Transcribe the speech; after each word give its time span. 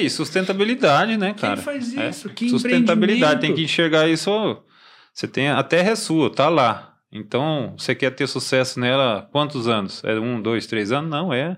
aí, 0.00 0.10
sustentabilidade, 0.10 1.16
né, 1.16 1.34
cara? 1.34 1.56
Quem 1.56 1.64
faz 1.64 1.96
É, 1.96 2.08
isso? 2.10 2.28
Que 2.30 2.48
Sustentabilidade, 2.48 3.40
tem 3.40 3.54
que 3.54 3.62
enxergar 3.62 4.08
isso. 4.08 4.30
Você 5.12 5.26
tem 5.28 5.48
a 5.48 5.62
terra 5.62 5.90
é 5.90 5.96
sua, 5.96 6.30
tá 6.30 6.48
lá. 6.48 6.94
Então, 7.12 7.74
você 7.76 7.94
quer 7.94 8.10
ter 8.10 8.26
sucesso 8.26 8.78
nela 8.78 9.28
quantos 9.32 9.66
anos? 9.66 10.02
É 10.04 10.18
um, 10.18 10.40
dois, 10.40 10.66
três 10.66 10.92
anos? 10.92 11.10
Não, 11.10 11.32
é. 11.32 11.56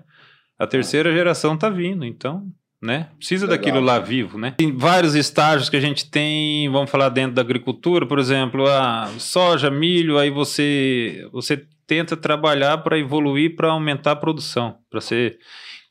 A 0.57 0.65
terceira 0.65 1.11
geração 1.13 1.55
tá 1.57 1.69
vindo, 1.69 2.03
então, 2.05 2.43
né? 2.81 3.09
Precisa 3.17 3.45
Legal. 3.45 3.57
daquilo 3.57 3.79
lá 3.79 3.99
vivo, 3.99 4.37
né? 4.37 4.55
Tem 4.57 4.75
vários 4.75 5.13
estágios 5.13 5.69
que 5.69 5.75
a 5.75 5.79
gente 5.81 6.09
tem, 6.09 6.69
vamos 6.71 6.89
falar 6.89 7.09
dentro 7.09 7.35
da 7.35 7.41
agricultura, 7.41 8.05
por 8.07 8.17
exemplo, 8.17 8.67
a 8.67 9.07
soja, 9.19 9.69
milho, 9.69 10.17
aí 10.17 10.31
você 10.31 11.27
você 11.31 11.65
tenta 11.85 12.17
trabalhar 12.17 12.79
para 12.79 12.97
evoluir, 12.97 13.55
para 13.55 13.69
aumentar 13.69 14.11
a 14.11 14.15
produção, 14.15 14.77
para 14.89 15.01
ser 15.01 15.37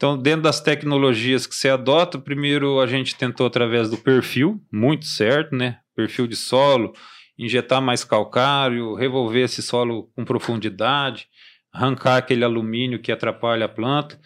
então, 0.03 0.19
dentro 0.19 0.43
das 0.43 0.61
tecnologias 0.61 1.47
que 1.47 1.55
você 1.55 1.69
adota, 1.69 2.19
primeiro 2.19 2.81
a 2.81 2.89
gente 2.89 3.15
tentou 3.15 3.47
através 3.47 3.89
do 3.89 3.97
perfil, 3.97 4.61
muito 4.73 5.07
certo, 5.07 5.55
né? 5.55 5.79
Perfil 5.95 6.27
de 6.27 6.35
solo, 6.35 6.93
injetar 7.39 7.81
mais 7.81 8.03
calcário, 8.03 8.97
revolver 8.97 9.45
esse 9.45 9.63
solo 9.63 10.11
com 10.17 10.25
profundidade, 10.25 11.29
arrancar 11.73 12.17
aquele 12.17 12.43
alumínio 12.43 12.99
que 12.99 13.13
atrapalha 13.13 13.67
a 13.67 13.69
planta. 13.69 14.19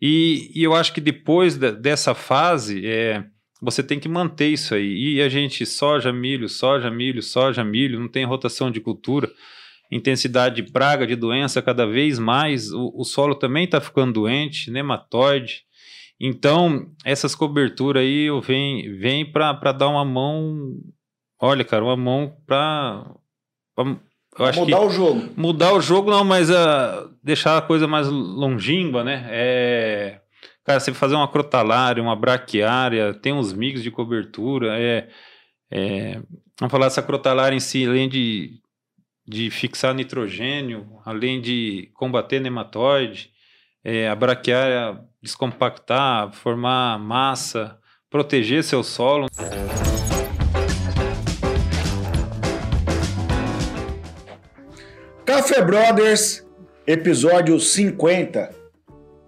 E, 0.00 0.52
e 0.54 0.62
eu 0.62 0.72
acho 0.72 0.92
que 0.92 1.00
depois 1.00 1.56
dessa 1.56 2.14
fase, 2.14 2.86
é, 2.86 3.24
você 3.60 3.82
tem 3.82 3.98
que 3.98 4.08
manter 4.08 4.50
isso 4.50 4.72
aí. 4.72 5.16
E 5.16 5.20
a 5.20 5.28
gente, 5.28 5.66
soja, 5.66 6.12
milho, 6.12 6.48
soja, 6.48 6.92
milho, 6.92 7.20
soja, 7.20 7.64
milho, 7.64 7.98
não 7.98 8.06
tem 8.06 8.24
rotação 8.24 8.70
de 8.70 8.80
cultura 8.80 9.28
intensidade 9.94 10.56
de 10.56 10.72
praga, 10.72 11.06
de 11.06 11.14
doença 11.14 11.62
cada 11.62 11.86
vez 11.86 12.18
mais, 12.18 12.72
o, 12.72 12.92
o 12.96 13.04
solo 13.04 13.34
também 13.36 13.64
está 13.64 13.80
ficando 13.80 14.12
doente, 14.12 14.70
nematóide. 14.70 15.62
Então, 16.20 16.88
essas 17.04 17.34
coberturas 17.34 18.02
aí 18.02 18.24
eu 18.24 18.40
venho, 18.40 18.98
vem 18.98 19.24
para 19.24 19.72
dar 19.72 19.88
uma 19.88 20.04
mão, 20.04 20.72
olha, 21.40 21.64
cara, 21.64 21.84
uma 21.84 21.96
mão 21.96 22.36
para. 22.44 23.04
Mudar 24.56 24.80
que 24.80 24.86
o 24.86 24.90
jogo. 24.90 25.30
mudar 25.36 25.72
o 25.74 25.80
jogo 25.80 26.10
não, 26.10 26.24
mas 26.24 26.50
ah, 26.50 27.08
deixar 27.22 27.56
a 27.56 27.62
coisa 27.62 27.86
mais 27.86 28.08
longínqua, 28.08 29.04
né? 29.04 29.28
É, 29.30 30.20
cara, 30.64 30.80
você 30.80 30.92
fazer 30.92 31.14
uma 31.14 31.28
crotalária, 31.28 32.02
uma 32.02 32.16
braquiária, 32.16 33.14
tem 33.14 33.32
uns 33.32 33.52
mix 33.52 33.80
de 33.80 33.92
cobertura, 33.92 34.76
é, 34.76 35.08
é, 35.70 36.20
vamos 36.58 36.70
falar 36.72 36.86
essa 36.86 37.02
crotalária 37.02 37.54
em 37.54 37.60
si, 37.60 37.86
além 37.86 38.08
de, 38.08 38.60
de 39.26 39.50
fixar 39.50 39.94
nitrogênio, 39.94 40.86
além 41.04 41.40
de 41.40 41.90
combater 41.94 42.40
nematóide, 42.40 43.30
é, 43.82 44.08
a 44.08 44.14
braquiária 44.14 44.98
descompactar, 45.22 46.32
formar 46.32 46.98
massa, 46.98 47.78
proteger 48.10 48.62
seu 48.62 48.82
solo. 48.82 49.26
Café 55.24 55.62
Brothers, 55.62 56.46
episódio 56.86 57.58
50. 57.58 58.54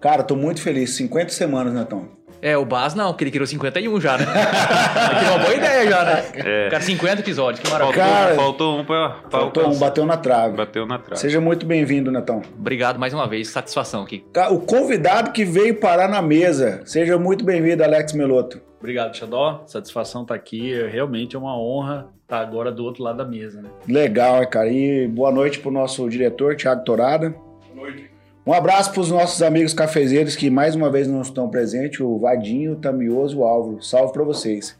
Cara, 0.00 0.22
tô 0.22 0.36
muito 0.36 0.60
feliz. 0.60 0.90
50 0.90 1.30
semanas, 1.30 1.72
Netão. 1.72 2.15
É, 2.42 2.56
o 2.56 2.64
Bas 2.64 2.94
não, 2.94 3.08
porque 3.12 3.24
ele 3.24 3.30
criou 3.30 3.46
51 3.46 4.00
já, 4.00 4.18
né? 4.18 4.24
Aqui 4.28 5.24
é 5.24 5.28
uma 5.30 5.38
boa 5.38 5.54
ideia 5.54 5.90
já, 5.90 6.04
né? 6.04 6.24
É. 6.34 6.68
Cara, 6.68 6.82
50 6.82 7.20
episódios, 7.22 7.60
que 7.60 7.66
Faltou, 7.68 7.88
maravilha. 7.88 8.18
Cara, 8.24 8.34
faltou 8.36 8.78
um 8.80 8.84
para 8.84 9.16
Faltou 9.30 9.68
um, 9.68 9.78
bateu 9.78 10.04
na 10.06 10.16
trave. 10.16 10.56
bateu 10.56 10.86
na 10.86 10.98
trave. 10.98 11.20
Seja 11.20 11.40
muito 11.40 11.64
bem-vindo, 11.66 12.10
Netão. 12.12 12.42
Obrigado 12.58 12.98
mais 12.98 13.12
uma 13.14 13.26
vez, 13.26 13.48
satisfação 13.48 14.02
aqui. 14.02 14.24
Ca- 14.32 14.50
O 14.50 14.60
convidado 14.60 15.32
que 15.32 15.44
veio 15.44 15.74
parar 15.80 16.08
na 16.08 16.20
mesa. 16.22 16.82
Seja 16.84 17.18
muito 17.18 17.44
bem-vindo, 17.44 17.82
Alex 17.82 18.12
Meloto. 18.12 18.60
Obrigado, 18.78 19.16
Xadó. 19.16 19.64
Satisfação 19.66 20.22
estar 20.22 20.34
aqui. 20.34 20.72
É 20.74 20.86
Realmente 20.86 21.34
é 21.34 21.38
uma 21.38 21.58
honra 21.58 22.08
estar 22.22 22.40
agora 22.40 22.70
do 22.70 22.84
outro 22.84 23.02
lado 23.02 23.16
da 23.18 23.24
mesa, 23.24 23.60
né? 23.62 23.70
Legal, 23.88 24.46
cara. 24.46 24.68
E 24.68 25.08
boa 25.08 25.32
noite 25.32 25.58
pro 25.58 25.70
nosso 25.70 26.08
diretor, 26.08 26.54
Thiago 26.54 26.84
Torada. 26.84 27.30
Boa 27.74 27.74
noite. 27.90 28.10
Um 28.46 28.52
abraço 28.52 28.92
para 28.92 29.00
os 29.00 29.10
nossos 29.10 29.42
amigos 29.42 29.74
cafezeiros 29.74 30.36
que 30.36 30.48
mais 30.48 30.76
uma 30.76 30.88
vez 30.88 31.08
não 31.08 31.20
estão 31.20 31.50
presentes, 31.50 31.98
o 31.98 32.16
Vadinho, 32.16 32.74
o 32.74 32.76
Tamioso 32.76 33.40
o 33.40 33.44
Álvaro. 33.44 33.82
Salve 33.82 34.12
para 34.12 34.22
vocês. 34.22 34.78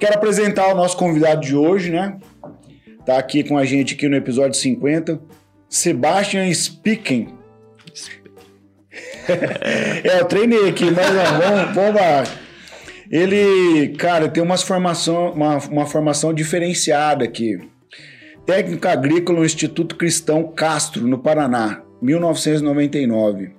Quero 0.00 0.14
apresentar 0.14 0.66
o 0.66 0.74
nosso 0.74 0.96
convidado 0.96 1.40
de 1.40 1.54
hoje, 1.54 1.92
né? 1.92 2.18
Tá 3.06 3.16
aqui 3.16 3.44
com 3.44 3.56
a 3.56 3.64
gente 3.64 3.94
aqui 3.94 4.08
no 4.08 4.16
episódio 4.16 4.58
50, 4.58 5.20
Sebastian 5.68 6.52
Spicken. 6.52 7.28
é, 10.02 10.20
eu 10.20 10.24
treinei 10.24 10.68
aqui, 10.68 10.90
mas 10.90 11.06
vamos, 11.06 11.74
vamos 11.76 11.94
lá. 11.94 12.24
Ele, 13.08 13.94
cara, 13.96 14.28
tem 14.28 14.42
umas 14.42 14.64
formação, 14.64 15.30
uma, 15.30 15.58
uma 15.58 15.86
formação 15.86 16.34
diferenciada 16.34 17.24
aqui. 17.24 17.60
Técnico 18.44 18.88
agrícola 18.88 19.38
no 19.38 19.46
Instituto 19.46 19.94
Cristão 19.94 20.42
Castro, 20.52 21.06
no 21.06 21.18
Paraná, 21.18 21.82
1999. 22.00 23.52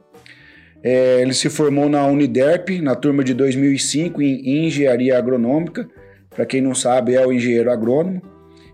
É, 0.82 1.22
ele 1.22 1.34
se 1.34 1.50
formou 1.50 1.90
na 1.90 2.06
Uniderp, 2.06 2.80
na 2.82 2.96
turma 2.96 3.24
de 3.24 3.34
2005, 3.34 4.22
em 4.22 4.66
Engenharia 4.68 5.18
Agronômica. 5.18 5.90
Para 6.30 6.46
quem 6.46 6.62
não 6.62 6.74
sabe, 6.74 7.16
é 7.16 7.26
o 7.26 7.34
engenheiro 7.34 7.72
agrônomo. 7.72 8.22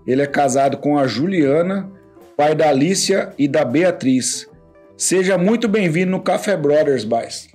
Ele 0.05 0.21
é 0.21 0.27
casado 0.27 0.77
com 0.77 0.99
a 0.99 1.07
Juliana, 1.07 1.91
pai 2.37 2.53
da 2.53 2.69
Alicia 2.69 3.33
e 3.39 3.47
da 3.47 3.65
Beatriz. 3.65 4.47
Seja 4.95 5.37
muito 5.37 5.67
bem-vindo 5.67 6.11
no 6.11 6.21
Café 6.21 6.55
Brothers, 6.55 7.03
Bais. 7.03 7.49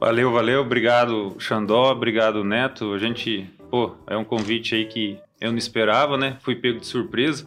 Valeu, 0.00 0.32
valeu. 0.32 0.60
Obrigado, 0.62 1.36
Xandó. 1.38 1.92
Obrigado, 1.92 2.42
Neto. 2.44 2.92
A 2.92 2.98
gente, 2.98 3.48
pô, 3.70 3.94
é 4.06 4.16
um 4.16 4.24
convite 4.24 4.74
aí 4.74 4.84
que 4.86 5.18
eu 5.40 5.50
não 5.50 5.58
esperava, 5.58 6.18
né? 6.18 6.36
Fui 6.42 6.56
pego 6.56 6.80
de 6.80 6.86
surpresa. 6.86 7.46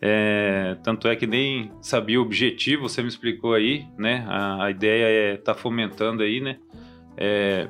É, 0.00 0.76
tanto 0.84 1.08
é 1.08 1.16
que 1.16 1.26
nem 1.26 1.72
sabia 1.82 2.20
o 2.20 2.22
objetivo, 2.22 2.88
você 2.88 3.02
me 3.02 3.08
explicou 3.08 3.54
aí, 3.54 3.86
né? 3.98 4.24
A, 4.28 4.64
a 4.66 4.70
ideia 4.70 5.04
é 5.04 5.34
estar 5.34 5.54
fomentando 5.54 6.22
aí, 6.22 6.40
né? 6.40 6.56
É, 7.16 7.66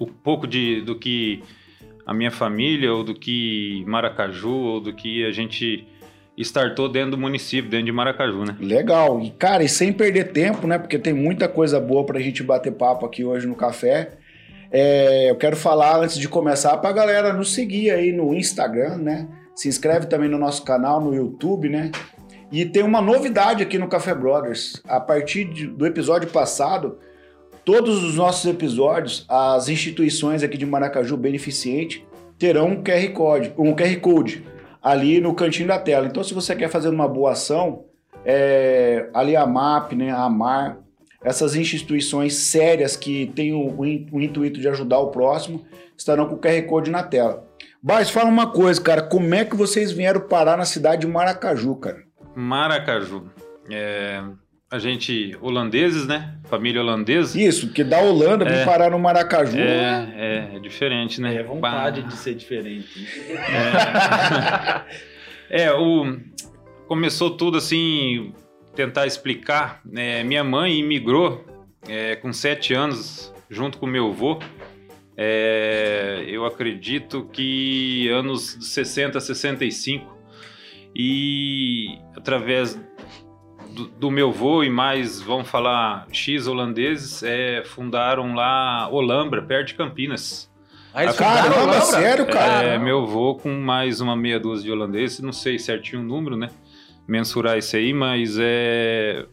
um 0.00 0.06
pouco 0.06 0.46
de, 0.46 0.80
do 0.80 0.98
que 0.98 1.42
a 2.04 2.12
minha 2.12 2.32
família, 2.32 2.92
ou 2.92 3.04
do 3.04 3.14
que 3.14 3.84
Maracaju, 3.86 4.50
ou 4.50 4.80
do 4.80 4.92
que 4.92 5.24
a 5.24 5.30
gente 5.30 5.86
startou 6.36 6.88
dentro 6.88 7.12
do 7.12 7.18
município, 7.18 7.70
dentro 7.70 7.86
de 7.86 7.92
Maracaju, 7.92 8.44
né? 8.44 8.56
Legal. 8.58 9.20
E, 9.20 9.30
cara, 9.30 9.62
e 9.62 9.68
sem 9.68 9.92
perder 9.92 10.32
tempo, 10.32 10.66
né? 10.66 10.78
Porque 10.78 10.98
tem 10.98 11.12
muita 11.12 11.46
coisa 11.46 11.78
boa 11.78 12.04
pra 12.04 12.18
gente 12.18 12.42
bater 12.42 12.72
papo 12.72 13.06
aqui 13.06 13.24
hoje 13.24 13.46
no 13.46 13.54
café. 13.54 14.12
É, 14.70 15.30
eu 15.30 15.36
quero 15.36 15.54
falar 15.54 16.00
antes 16.00 16.18
de 16.18 16.28
começar 16.28 16.76
pra 16.78 16.90
galera 16.90 17.32
nos 17.32 17.52
seguir 17.52 17.90
aí 17.90 18.10
no 18.10 18.34
Instagram, 18.34 18.96
né? 18.96 19.28
Se 19.54 19.68
inscreve 19.68 20.06
também 20.06 20.28
no 20.28 20.38
nosso 20.38 20.64
canal 20.64 21.00
no 21.00 21.14
YouTube, 21.14 21.68
né? 21.68 21.90
E 22.50 22.64
tem 22.64 22.82
uma 22.82 23.00
novidade 23.00 23.62
aqui 23.62 23.78
no 23.78 23.88
Café 23.88 24.14
Brothers. 24.14 24.82
A 24.86 25.00
partir 25.00 25.44
de- 25.44 25.66
do 25.66 25.86
episódio 25.86 26.28
passado, 26.30 26.98
todos 27.64 28.02
os 28.02 28.16
nossos 28.16 28.44
episódios, 28.50 29.24
as 29.28 29.68
instituições 29.68 30.42
aqui 30.42 30.58
de 30.58 30.66
Maracaju 30.66 31.16
Beneficente 31.16 32.06
terão 32.38 32.68
um 32.68 32.82
QR 32.82 33.08
Code, 33.12 33.52
um 33.56 33.74
QR 33.74 33.96
Code 34.00 34.44
ali 34.82 35.20
no 35.20 35.34
cantinho 35.34 35.68
da 35.68 35.78
tela. 35.78 36.06
Então, 36.06 36.24
se 36.24 36.34
você 36.34 36.56
quer 36.56 36.68
fazer 36.68 36.88
uma 36.88 37.06
boa 37.08 37.32
ação, 37.32 37.84
é, 38.24 39.08
ali 39.14 39.36
a 39.36 39.46
MAP, 39.46 39.92
né, 39.94 40.10
a 40.10 40.24
AMAR, 40.24 40.78
essas 41.24 41.54
instituições 41.54 42.34
sérias 42.34 42.96
que 42.96 43.26
têm 43.34 43.52
o, 43.54 43.78
o 43.78 44.20
intuito 44.20 44.60
de 44.60 44.68
ajudar 44.68 44.98
o 44.98 45.08
próximo, 45.10 45.64
estarão 45.96 46.26
com 46.26 46.34
o 46.34 46.38
QR 46.38 46.60
Code 46.66 46.90
na 46.90 47.02
tela. 47.02 47.46
Mas 47.82 48.10
fala 48.10 48.28
uma 48.28 48.46
coisa, 48.50 48.80
cara, 48.80 49.02
como 49.02 49.34
é 49.34 49.44
que 49.44 49.56
vocês 49.56 49.90
vieram 49.90 50.20
parar 50.20 50.56
na 50.56 50.64
cidade 50.64 51.00
de 51.02 51.06
Maracaju, 51.08 51.74
cara? 51.76 52.02
Maracaju. 52.34 53.28
É, 53.70 54.22
a 54.70 54.78
gente, 54.78 55.36
holandeses, 55.40 56.06
né? 56.06 56.34
Família 56.44 56.80
holandesa. 56.80 57.38
Isso, 57.40 57.66
porque 57.66 57.82
da 57.82 57.98
Holanda 58.00 58.44
vir 58.44 58.58
É. 58.58 58.64
parar 58.64 58.90
no 58.90 58.98
Maracaju, 58.98 59.56
né? 59.56 60.14
É, 60.16 60.52
é, 60.54 60.56
é 60.56 60.58
diferente, 60.60 61.20
né? 61.20 61.34
É 61.34 61.42
vontade 61.42 62.02
Bah. 62.02 62.08
de 62.08 62.14
ser 62.16 62.34
diferente. 62.34 63.06
É, 65.54 65.70
o, 65.70 66.16
começou 66.88 67.36
tudo 67.36 67.58
assim, 67.58 68.32
tentar 68.74 69.06
explicar. 69.06 69.82
né? 69.84 70.24
minha 70.24 70.42
mãe 70.42 70.78
imigrou 70.80 71.44
é, 71.86 72.16
com 72.16 72.32
sete 72.32 72.72
anos, 72.72 73.30
junto 73.50 73.76
com 73.76 73.86
meu 73.86 74.08
avô. 74.08 74.38
É, 75.24 76.24
eu 76.26 76.44
acredito 76.44 77.28
que 77.32 78.08
anos 78.08 78.58
60, 78.60 79.20
65. 79.20 80.18
E 80.92 81.96
através 82.16 82.74
do, 83.70 83.86
do 83.86 84.10
meu 84.10 84.30
avô 84.30 84.64
e 84.64 84.68
mais, 84.68 85.20
vamos 85.20 85.48
falar, 85.48 86.08
X 86.10 86.48
holandeses, 86.48 87.22
é, 87.22 87.62
fundaram 87.64 88.34
lá 88.34 88.88
Olambra, 88.90 89.40
perto 89.40 89.68
de 89.68 89.74
Campinas. 89.74 90.50
Eles 90.92 91.16
Caramba, 91.16 91.56
Olambra? 91.56 91.80
sério, 91.82 92.26
cara? 92.26 92.64
É, 92.64 92.78
meu 92.78 93.04
avô 93.04 93.36
com 93.36 93.54
mais 93.54 94.00
uma 94.00 94.16
meia 94.16 94.40
dúzia 94.40 94.64
de 94.64 94.72
holandeses, 94.72 95.20
não 95.20 95.32
sei 95.32 95.56
certinho 95.56 96.02
o 96.02 96.04
número, 96.04 96.36
né? 96.36 96.50
Mensurar 97.06 97.56
isso 97.56 97.76
aí, 97.76 97.92
mas 97.92 98.36
é. 98.40 99.24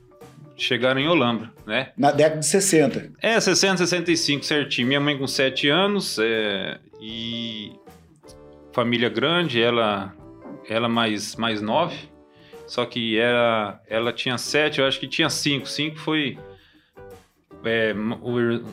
Chegaram 0.63 0.99
em 0.99 1.07
Olambra, 1.07 1.51
né? 1.65 1.91
Na 1.97 2.11
década 2.11 2.39
de 2.39 2.45
60. 2.45 3.13
É, 3.21 3.39
60, 3.39 3.77
65 3.77 4.45
certinho. 4.45 4.87
Minha 4.87 4.99
mãe 4.99 5.17
com 5.17 5.27
7 5.27 5.69
anos 5.69 6.17
é, 6.19 6.79
e 7.01 7.71
família 8.73 9.09
grande, 9.09 9.61
ela 9.61 10.13
ela 10.67 10.87
mais 10.87 11.35
mais 11.35 11.61
9. 11.61 11.95
Só 12.67 12.85
que 12.85 13.17
ela, 13.17 13.81
ela 13.87 14.13
tinha 14.13 14.37
7, 14.37 14.79
eu 14.79 14.85
acho 14.85 14.99
que 14.99 15.07
tinha 15.07 15.29
5. 15.29 15.65
5 15.67 15.97
foi 15.97 16.37
é, 17.65 17.93
o 18.21 18.63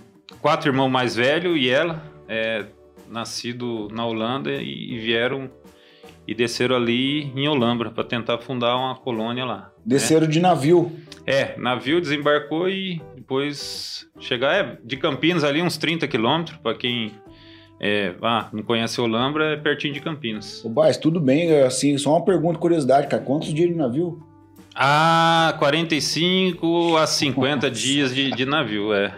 quatro 0.40 0.70
irmãos 0.70 0.90
mais 0.90 1.16
velhos 1.16 1.56
e 1.58 1.70
ela, 1.70 2.02
é, 2.28 2.66
nascido 3.08 3.88
na 3.90 4.04
Holanda 4.04 4.52
e, 4.52 4.94
e 4.94 4.98
vieram 4.98 5.50
e 6.26 6.34
desceram 6.34 6.76
ali 6.76 7.32
em 7.34 7.48
Olambra 7.48 7.90
para 7.90 8.04
tentar 8.04 8.38
fundar 8.38 8.76
uma 8.76 8.96
colônia 8.96 9.44
lá. 9.44 9.72
Desceram 9.86 10.26
de 10.26 10.40
navio. 10.40 10.90
É, 11.24 11.56
navio 11.56 12.00
desembarcou 12.00 12.68
e 12.68 13.00
depois 13.14 14.06
chegar 14.18 14.54
é, 14.54 14.78
de 14.84 14.96
Campinas 14.96 15.44
ali 15.44 15.62
uns 15.62 15.76
30 15.76 16.08
quilômetros, 16.08 16.56
para 16.58 16.76
quem 16.76 17.12
é, 17.80 18.14
ah, 18.22 18.48
não 18.52 18.62
conhece 18.62 19.00
Olambra, 19.00 19.52
é 19.52 19.56
pertinho 19.56 19.94
de 19.94 20.00
Campinas. 20.00 20.64
Ô, 20.64 20.68
Baz, 20.68 20.96
tudo 20.96 21.20
bem, 21.20 21.62
assim, 21.62 21.96
só 21.98 22.10
uma 22.10 22.24
pergunta, 22.24 22.58
curiosidade, 22.58 23.06
cara. 23.06 23.22
Quantos 23.22 23.54
dias 23.54 23.68
de 23.68 23.76
navio? 23.76 24.20
Ah, 24.74 25.54
45 25.58 26.96
a 26.96 27.06
50 27.06 27.70
dias 27.70 28.14
de, 28.14 28.30
de 28.32 28.44
navio, 28.44 28.92
é. 28.92 29.14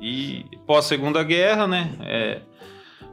E 0.00 0.44
pós 0.66 0.84
Segunda 0.84 1.22
Guerra, 1.22 1.66
né? 1.66 1.90
é, 2.00 2.40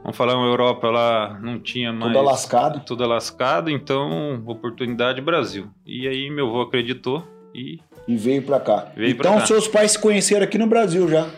vamos 0.02 0.16
falar, 0.16 0.36
uma 0.36 0.46
Europa 0.46 0.88
lá 0.90 1.38
não 1.42 1.58
tinha 1.58 1.92
mais. 1.92 2.12
Toda 2.12 2.24
lascado. 2.24 2.80
Tudo 2.84 3.06
lascado, 3.06 3.70
então 3.70 4.42
oportunidade 4.46 5.20
Brasil. 5.20 5.68
E 5.86 6.06
aí 6.08 6.30
meu 6.30 6.48
avô 6.48 6.62
acreditou 6.62 7.24
e 7.54 7.78
E 8.06 8.16
veio 8.16 8.42
pra 8.42 8.60
cá. 8.60 8.92
Veio 8.96 9.12
então, 9.12 9.38
cá. 9.38 9.46
seus 9.46 9.68
pais 9.68 9.92
se 9.92 9.98
conheceram 9.98 10.44
aqui 10.44 10.58
no 10.58 10.66
Brasil 10.66 11.08
já. 11.08 11.28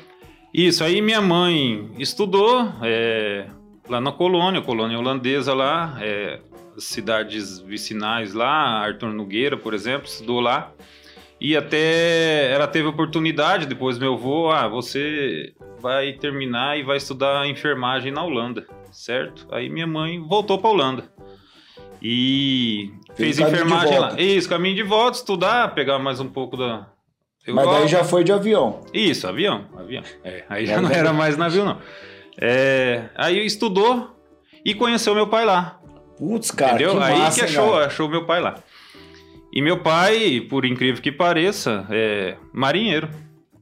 Isso, 0.53 0.83
aí 0.83 1.01
minha 1.01 1.21
mãe 1.21 1.91
estudou 1.99 2.69
é, 2.83 3.47
lá 3.89 4.01
na 4.01 4.11
colônia, 4.11 4.61
colônia 4.61 4.99
holandesa 4.99 5.55
lá, 5.55 5.97
é, 6.01 6.41
cidades 6.77 7.61
vicinais 7.61 8.35
lá, 8.35 8.81
Arthur 8.81 9.13
Nogueira, 9.13 9.57
por 9.57 9.75
exemplo, 9.75 10.07
estudou 10.07 10.41
lá. 10.41 10.73
E 11.41 11.57
até 11.57 12.53
ela 12.53 12.67
teve 12.67 12.87
oportunidade, 12.87 13.67
depois 13.67 13.99
meu 13.99 14.15
avô, 14.15 14.51
ah, 14.51 14.69
você 14.69 15.55
vai 15.81 16.13
terminar 16.13 16.79
e 16.79 16.83
vai 16.83 16.99
estudar 16.99 17.49
enfermagem 17.49 18.13
na 18.13 18.23
Holanda, 18.23 18.67
certo? 18.93 19.47
Aí 19.51 19.71
minha 19.71 19.87
mãe 19.87 20.21
voltou 20.21 20.59
para 20.59 20.69
Holanda. 20.69 21.05
E 22.03 22.91
Fez 23.15 23.39
enfermagem 23.39 23.99
lá. 23.99 24.15
Isso, 24.19 24.49
caminho 24.49 24.77
de 24.77 24.83
volta, 24.83 25.17
estudar, 25.17 25.75
pegar 25.75 25.99
mais 25.99 26.21
um 26.21 26.29
pouco 26.29 26.57
da 26.57 26.87
Mas 27.47 27.67
daí 27.67 27.89
já 27.89 28.05
foi 28.05 28.23
de 28.23 28.33
avião. 28.33 28.81
isso, 28.93 29.27
avião, 29.27 29.67
avião. 29.79 30.03
É, 30.23 30.45
aí 30.49 30.67
já 30.67 30.81
não 30.81 30.91
era 30.91 31.13
mais 31.13 31.37
navio, 31.37 31.65
não. 31.65 31.79
É, 32.39 33.05
aí 33.15 33.45
estudou 33.45 34.17
e 34.65 34.75
conheceu 34.75 35.15
meu 35.15 35.27
pai 35.27 35.45
lá, 35.45 35.81
Putz, 36.19 36.51
cara, 36.51 36.75
entendeu? 36.75 36.97
que 36.97 37.03
aí 37.03 37.19
massa, 37.19 37.39
que 37.39 37.47
achou, 37.47 37.73
cara. 37.73 37.87
achou 37.87 38.09
meu 38.09 38.27
pai 38.27 38.41
lá. 38.43 38.59
E 39.53 39.61
meu 39.61 39.79
pai, 39.79 40.41
por 40.49 40.65
incrível 40.65 41.03
que 41.03 41.11
pareça, 41.11 41.87
é 41.91 42.37
marinheiro, 42.53 43.09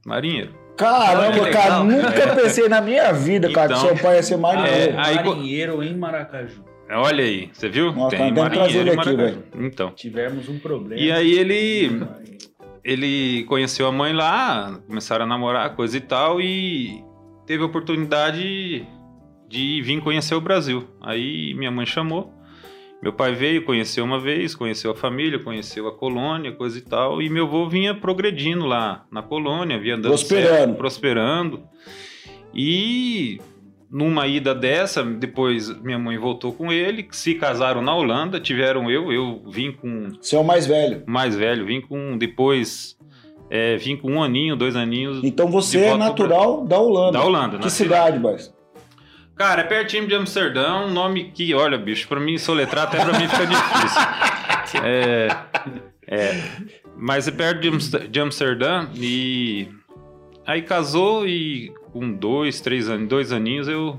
marinheiro. 0.06 0.54
Caramba, 0.76 1.32
Que 1.32 1.40
legal. 1.40 1.62
cara, 1.62 1.84
nunca 1.84 2.34
pensei 2.36 2.68
na 2.68 2.80
minha 2.80 3.12
vida, 3.12 3.50
cara, 3.50 3.68
que 3.68 3.78
Então, 3.80 3.88
seu 3.88 3.96
pai 3.98 4.16
ia 4.16 4.22
ser 4.22 4.36
marinheiro. 4.36 4.92
É, 4.92 4.98
aí 4.98 5.16
Marinheiro 5.16 5.82
em 5.82 5.96
Maracaju. 5.96 6.64
Olha 6.90 7.24
aí, 7.24 7.50
você 7.52 7.68
viu? 7.68 7.92
Nossa, 7.92 8.16
Tem 8.16 8.32
que 8.32 8.34
trazer 8.34 8.78
ele 8.78 8.94
marinheiro 8.94 8.94
em 8.94 8.98
aqui, 8.98 9.16
Maracaju. 9.16 9.42
Então. 9.66 9.90
Tivemos 9.90 10.48
um 10.48 10.58
problema. 10.58 11.00
E 11.02 11.10
aí 11.10 11.32
ele 11.32 12.00
ele 12.84 13.44
conheceu 13.44 13.86
a 13.86 13.92
mãe 13.92 14.12
lá, 14.12 14.78
começaram 14.86 15.24
a 15.24 15.28
namorar, 15.28 15.74
coisa 15.74 15.96
e 15.96 16.00
tal, 16.00 16.40
e 16.40 17.02
teve 17.44 17.62
a 17.62 17.66
oportunidade 17.66 18.86
de 19.48 19.82
vir 19.82 20.00
conhecer 20.00 20.34
o 20.34 20.40
Brasil. 20.40 20.88
Aí 21.02 21.54
minha 21.54 21.70
mãe 21.70 21.84
chamou, 21.84 22.32
meu 23.02 23.12
pai 23.12 23.32
veio, 23.34 23.64
conheceu 23.64 24.04
uma 24.04 24.18
vez, 24.18 24.54
conheceu 24.54 24.90
a 24.90 24.94
família, 24.94 25.38
conheceu 25.38 25.86
a 25.86 25.92
colônia, 25.92 26.52
coisa 26.52 26.78
e 26.78 26.80
tal, 26.80 27.22
e 27.22 27.30
meu 27.30 27.44
avô 27.46 27.68
vinha 27.68 27.94
progredindo 27.94 28.66
lá 28.66 29.04
na 29.10 29.22
colônia, 29.22 29.78
vinha 29.78 29.94
andando 29.94 30.10
Prosperando. 30.10 30.48
certo, 30.56 30.74
prosperando. 30.76 31.62
E 32.54 33.40
numa 33.90 34.26
ida 34.26 34.54
dessa, 34.54 35.02
depois 35.04 35.70
minha 35.80 35.98
mãe 35.98 36.18
voltou 36.18 36.52
com 36.52 36.72
ele, 36.72 37.06
se 37.10 37.34
casaram 37.34 37.80
na 37.80 37.94
Holanda, 37.94 38.40
tiveram 38.40 38.90
eu, 38.90 39.12
eu 39.12 39.42
vim 39.48 39.72
com 39.72 40.10
Você 40.20 40.36
é 40.36 40.38
o 40.38 40.44
mais 40.44 40.66
velho. 40.66 41.02
mais 41.06 41.36
velho, 41.36 41.64
vim 41.66 41.80
com 41.80 42.18
depois 42.18 42.96
é, 43.50 43.76
vim 43.76 43.96
com 43.96 44.10
um 44.12 44.22
aninho, 44.22 44.56
dois 44.56 44.76
aninhos 44.76 45.20
Então 45.24 45.46
você 45.50 45.78
é 45.78 45.96
natural 45.96 46.66
da 46.66 46.78
Holanda. 46.78 47.12
da 47.18 47.24
Holanda. 47.24 47.58
Que 47.58 47.70
cidade, 47.70 48.18
Baz? 48.18 48.52
Cara, 49.38 49.60
é 49.60 49.64
pertinho 49.64 50.06
de 50.06 50.14
Amsterdã, 50.14 50.80
um 50.80 50.90
nome 50.90 51.30
que, 51.32 51.54
olha, 51.54 51.78
bicho, 51.78 52.08
pra 52.08 52.18
mim 52.18 52.36
soletrar 52.36 52.84
até 52.88 52.98
pra 53.04 53.18
mim 53.18 53.28
fica 53.28 53.46
difícil. 53.46 54.00
É, 54.84 55.28
é, 56.06 56.42
mas 56.94 57.26
é 57.26 57.30
perto 57.30 57.60
de 57.62 57.68
Amster- 57.68 58.06
de 58.06 58.20
Amsterdã 58.20 58.86
e 58.94 59.66
aí 60.46 60.60
casou 60.60 61.26
e 61.26 61.72
com 61.90 62.12
dois, 62.12 62.60
três 62.60 62.86
anos, 62.86 63.08
dois 63.08 63.32
aninhos 63.32 63.66
eu 63.66 63.98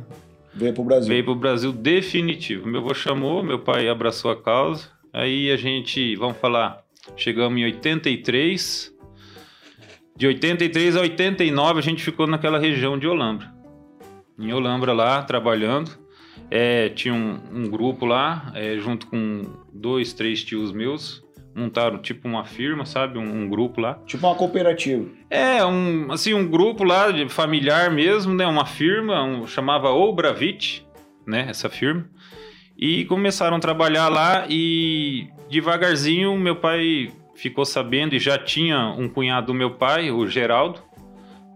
Veio 0.53 0.71
pro 0.71 0.83
Brasil. 0.83 1.07
veio 1.09 1.23
pro 1.23 1.33
Brasil 1.33 1.71
definitivo. 1.71 2.67
Meu 2.67 2.81
avô 2.81 2.93
chamou, 2.93 3.41
meu 3.41 3.57
pai 3.57 3.89
abraçou 3.89 4.29
a 4.29 4.39
causa. 4.39 4.89
Aí 5.11 5.49
a 5.49 5.57
gente, 5.57 6.15
vamos 6.17 6.37
falar, 6.37 6.83
chegamos 7.17 7.59
em 7.59 7.65
83. 7.65 8.93
De 10.15 10.27
83 10.27 10.95
a 10.97 11.01
89 11.01 11.79
a 11.79 11.81
gente 11.81 12.03
ficou 12.03 12.27
naquela 12.27 12.59
região 12.59 12.95
de 12.99 13.07
Olambra. 13.07 13.51
Em 14.39 14.53
Olambra 14.53 14.93
lá, 14.93 15.21
trabalhando. 15.21 15.91
É, 16.49 16.89
tinha 16.89 17.13
um, 17.13 17.39
um 17.51 17.69
grupo 17.69 18.05
lá, 18.05 18.51
é, 18.55 18.77
junto 18.77 19.07
com 19.07 19.43
dois, 19.73 20.13
três 20.13 20.43
tios 20.43 20.71
meus. 20.71 21.23
Montaram 21.53 21.97
tipo 21.97 22.27
uma 22.27 22.45
firma, 22.45 22.85
sabe? 22.85 23.17
Um, 23.17 23.43
um 23.43 23.49
grupo 23.49 23.81
lá. 23.81 23.95
Tipo 24.05 24.27
uma 24.27 24.35
cooperativa. 24.35 25.05
É, 25.29 25.63
um, 25.65 26.11
assim, 26.11 26.33
um 26.33 26.47
grupo 26.47 26.83
lá 26.83 27.11
de 27.11 27.27
familiar 27.27 27.91
mesmo, 27.91 28.33
né? 28.33 28.47
Uma 28.47 28.65
firma, 28.65 29.23
um, 29.23 29.45
chamava 29.45 29.89
Obravit, 29.89 30.87
né? 31.27 31.47
Essa 31.49 31.69
firma. 31.69 32.07
E 32.77 33.03
começaram 33.05 33.57
a 33.57 33.59
trabalhar 33.59 34.07
lá 34.07 34.45
e 34.49 35.27
devagarzinho 35.49 36.37
meu 36.37 36.55
pai 36.55 37.11
ficou 37.35 37.65
sabendo 37.65 38.15
e 38.15 38.19
já 38.19 38.37
tinha 38.37 38.93
um 38.97 39.09
cunhado 39.09 39.47
do 39.47 39.53
meu 39.53 39.71
pai, 39.71 40.11
o 40.11 40.27
Geraldo, 40.27 40.81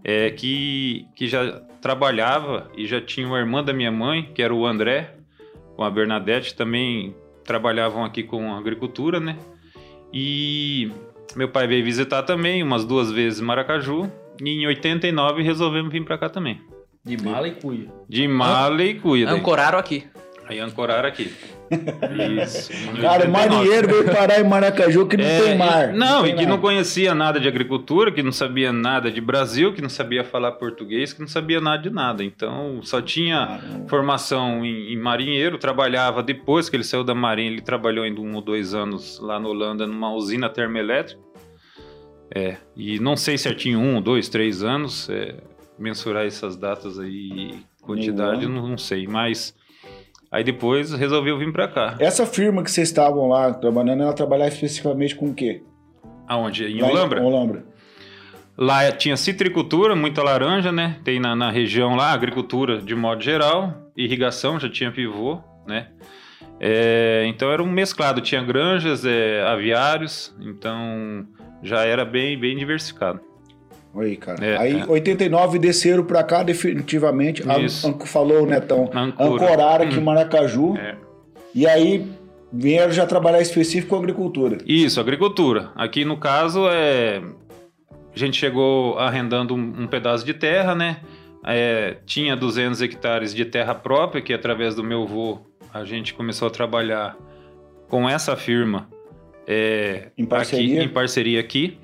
é, 0.02 0.30
que, 0.30 1.06
que 1.14 1.26
já 1.26 1.62
trabalhava 1.84 2.70
e 2.74 2.86
já 2.86 2.98
tinha 2.98 3.26
uma 3.26 3.38
irmã 3.38 3.62
da 3.62 3.70
minha 3.74 3.92
mãe, 3.92 4.30
que 4.34 4.40
era 4.40 4.54
o 4.54 4.64
André, 4.64 5.16
com 5.76 5.84
a 5.84 5.90
Bernadette, 5.90 6.54
também 6.54 7.14
trabalhavam 7.44 8.02
aqui 8.02 8.22
com 8.22 8.54
agricultura, 8.54 9.20
né? 9.20 9.36
E 10.10 10.90
meu 11.36 11.50
pai 11.50 11.66
veio 11.66 11.84
visitar 11.84 12.22
também, 12.22 12.62
umas 12.62 12.86
duas 12.86 13.12
vezes 13.12 13.38
em 13.38 13.44
Maracaju. 13.44 14.10
E 14.42 14.48
em 14.48 14.66
89 14.66 15.42
resolvemos 15.42 15.92
vir 15.92 16.02
pra 16.06 16.16
cá 16.16 16.30
também. 16.30 16.58
De 17.04 17.22
mala 17.22 17.48
e 17.48 17.52
cuia. 17.52 17.92
De 18.08 18.26
mala 18.26 18.82
e 18.82 18.94
cuia. 18.94 19.26
daí. 19.26 19.38
Ancoraram 19.38 19.78
aqui. 19.78 20.04
Aí 20.46 20.58
ancoraram 20.60 21.08
aqui. 21.08 21.32
Isso. 22.42 22.70
Cara, 23.00 23.24
89. 23.24 23.28
marinheiro 23.28 23.88
veio 23.88 24.04
parar 24.04 24.40
em 24.40 24.44
Maracaju 24.44 25.06
que 25.06 25.16
não 25.16 25.24
É, 25.24 25.40
tem 25.42 25.56
mar. 25.58 25.94
e- 25.94 25.96
não, 25.96 26.22
tem 26.22 26.32
e 26.32 26.34
que 26.34 26.42
nada. 26.42 26.48
não 26.54 26.58
conhecia 26.60 27.14
nada 27.14 27.40
de 27.40 27.48
agricultura, 27.48 28.12
que 28.12 28.22
não 28.22 28.30
sabia 28.32 28.70
nada 28.72 29.10
de 29.10 29.20
Brasil, 29.20 29.72
que 29.72 29.80
não 29.80 29.88
sabia 29.88 30.22
falar 30.22 30.52
português, 30.52 31.12
que 31.14 31.20
não 31.20 31.28
sabia 31.28 31.60
nada 31.60 31.82
de 31.82 31.90
nada. 31.90 32.22
Então, 32.22 32.80
só 32.82 33.00
tinha 33.00 33.46
Caramba. 33.46 33.88
formação 33.88 34.64
em, 34.64 34.92
em 34.92 34.96
marinheiro, 34.98 35.56
trabalhava 35.56 36.22
depois 36.22 36.68
que 36.68 36.76
ele 36.76 36.84
saiu 36.84 37.02
da 37.04 37.14
marinha, 37.14 37.50
ele 37.50 37.62
trabalhou 37.62 38.04
ainda 38.04 38.20
um 38.20 38.34
ou 38.34 38.42
dois 38.42 38.74
anos 38.74 39.18
lá 39.20 39.40
na 39.40 39.48
Holanda 39.48 39.86
numa 39.86 40.12
usina 40.12 40.48
termoelétrica. 40.50 41.20
É, 42.34 42.56
e 42.76 42.98
não 42.98 43.16
sei 43.16 43.38
certinho, 43.38 43.78
um, 43.78 44.00
dois, 44.02 44.28
três 44.28 44.62
anos, 44.62 45.08
é, 45.08 45.36
mensurar 45.78 46.26
essas 46.26 46.56
datas 46.56 46.98
aí, 46.98 47.54
quantidade, 47.80 48.46
não, 48.46 48.68
não 48.68 48.78
sei, 48.78 49.06
mas 49.06 49.54
aí 50.34 50.42
depois 50.42 50.92
resolveu 50.92 51.38
vir 51.38 51.52
pra 51.52 51.68
cá. 51.68 51.94
Essa 52.00 52.26
firma 52.26 52.64
que 52.64 52.70
vocês 52.70 52.88
estavam 52.88 53.28
lá 53.28 53.54
trabalhando, 53.54 54.02
ela 54.02 54.12
trabalhava 54.12 54.50
especificamente 54.50 55.14
com 55.14 55.26
o 55.26 55.34
quê? 55.34 55.62
Aonde? 56.26 56.64
Em 56.64 56.82
Olambra? 56.82 57.22
Olambra. 57.22 57.64
Lá 58.58 58.90
tinha 58.90 59.16
citricultura, 59.16 59.94
muita 59.94 60.24
laranja, 60.24 60.72
né? 60.72 60.96
Tem 61.04 61.20
na, 61.20 61.36
na 61.36 61.52
região 61.52 61.94
lá, 61.94 62.10
agricultura 62.10 62.78
de 62.78 62.96
modo 62.96 63.22
geral, 63.22 63.92
irrigação, 63.96 64.58
já 64.58 64.68
tinha 64.68 64.90
pivô, 64.90 65.38
né? 65.68 65.86
É, 66.58 67.24
então 67.28 67.52
era 67.52 67.62
um 67.62 67.70
mesclado, 67.70 68.20
tinha 68.20 68.42
granjas, 68.42 69.04
é, 69.04 69.40
aviários, 69.42 70.34
então 70.40 71.26
já 71.62 71.84
era 71.84 72.04
bem, 72.04 72.36
bem 72.36 72.56
diversificado. 72.56 73.20
Aí, 73.96 74.16
cara. 74.16 74.44
É, 74.44 74.56
aí, 74.56 74.80
é. 74.80 74.86
89 74.86 75.58
desceram 75.58 76.04
pra 76.04 76.22
cá 76.24 76.42
definitivamente. 76.42 77.48
A- 77.48 77.58
Isso. 77.58 77.86
Anco 77.86 78.06
falou 78.06 78.42
o 78.42 78.46
Netão. 78.46 78.90
Ancora. 78.94 79.44
Ancoraram 79.44 79.84
aqui 79.86 79.96
em 79.96 79.98
Hum. 79.98 80.04
Maracaju. 80.04 80.76
É. 80.76 80.94
E 81.54 81.66
aí 81.66 82.04
vieram 82.52 82.92
já 82.92 83.06
trabalhar 83.06 83.40
específico 83.40 83.90
com 83.90 83.96
agricultura. 84.02 84.58
Isso, 84.66 84.98
agricultura. 85.00 85.70
Aqui 85.76 86.04
no 86.04 86.16
caso 86.16 86.68
é 86.68 87.22
a 88.14 88.18
gente 88.18 88.36
chegou 88.36 88.96
arrendando 88.98 89.54
um, 89.54 89.82
um 89.82 89.86
pedaço 89.86 90.24
de 90.24 90.34
terra, 90.34 90.74
né? 90.74 90.98
É, 91.46 91.96
tinha 92.06 92.34
200 92.36 92.80
hectares 92.80 93.34
de 93.34 93.44
terra 93.44 93.74
própria, 93.74 94.22
que 94.22 94.32
através 94.32 94.74
do 94.74 94.82
meu 94.84 95.02
avô 95.02 95.40
a 95.72 95.84
gente 95.84 96.14
começou 96.14 96.48
a 96.48 96.50
trabalhar 96.50 97.16
com 97.88 98.08
essa 98.08 98.34
firma 98.36 98.88
é, 99.46 100.08
Em 100.16 100.24
parceria? 100.24 100.78
Aqui, 100.80 100.84
em 100.84 100.92
parceria 100.92 101.40
aqui. 101.40 101.78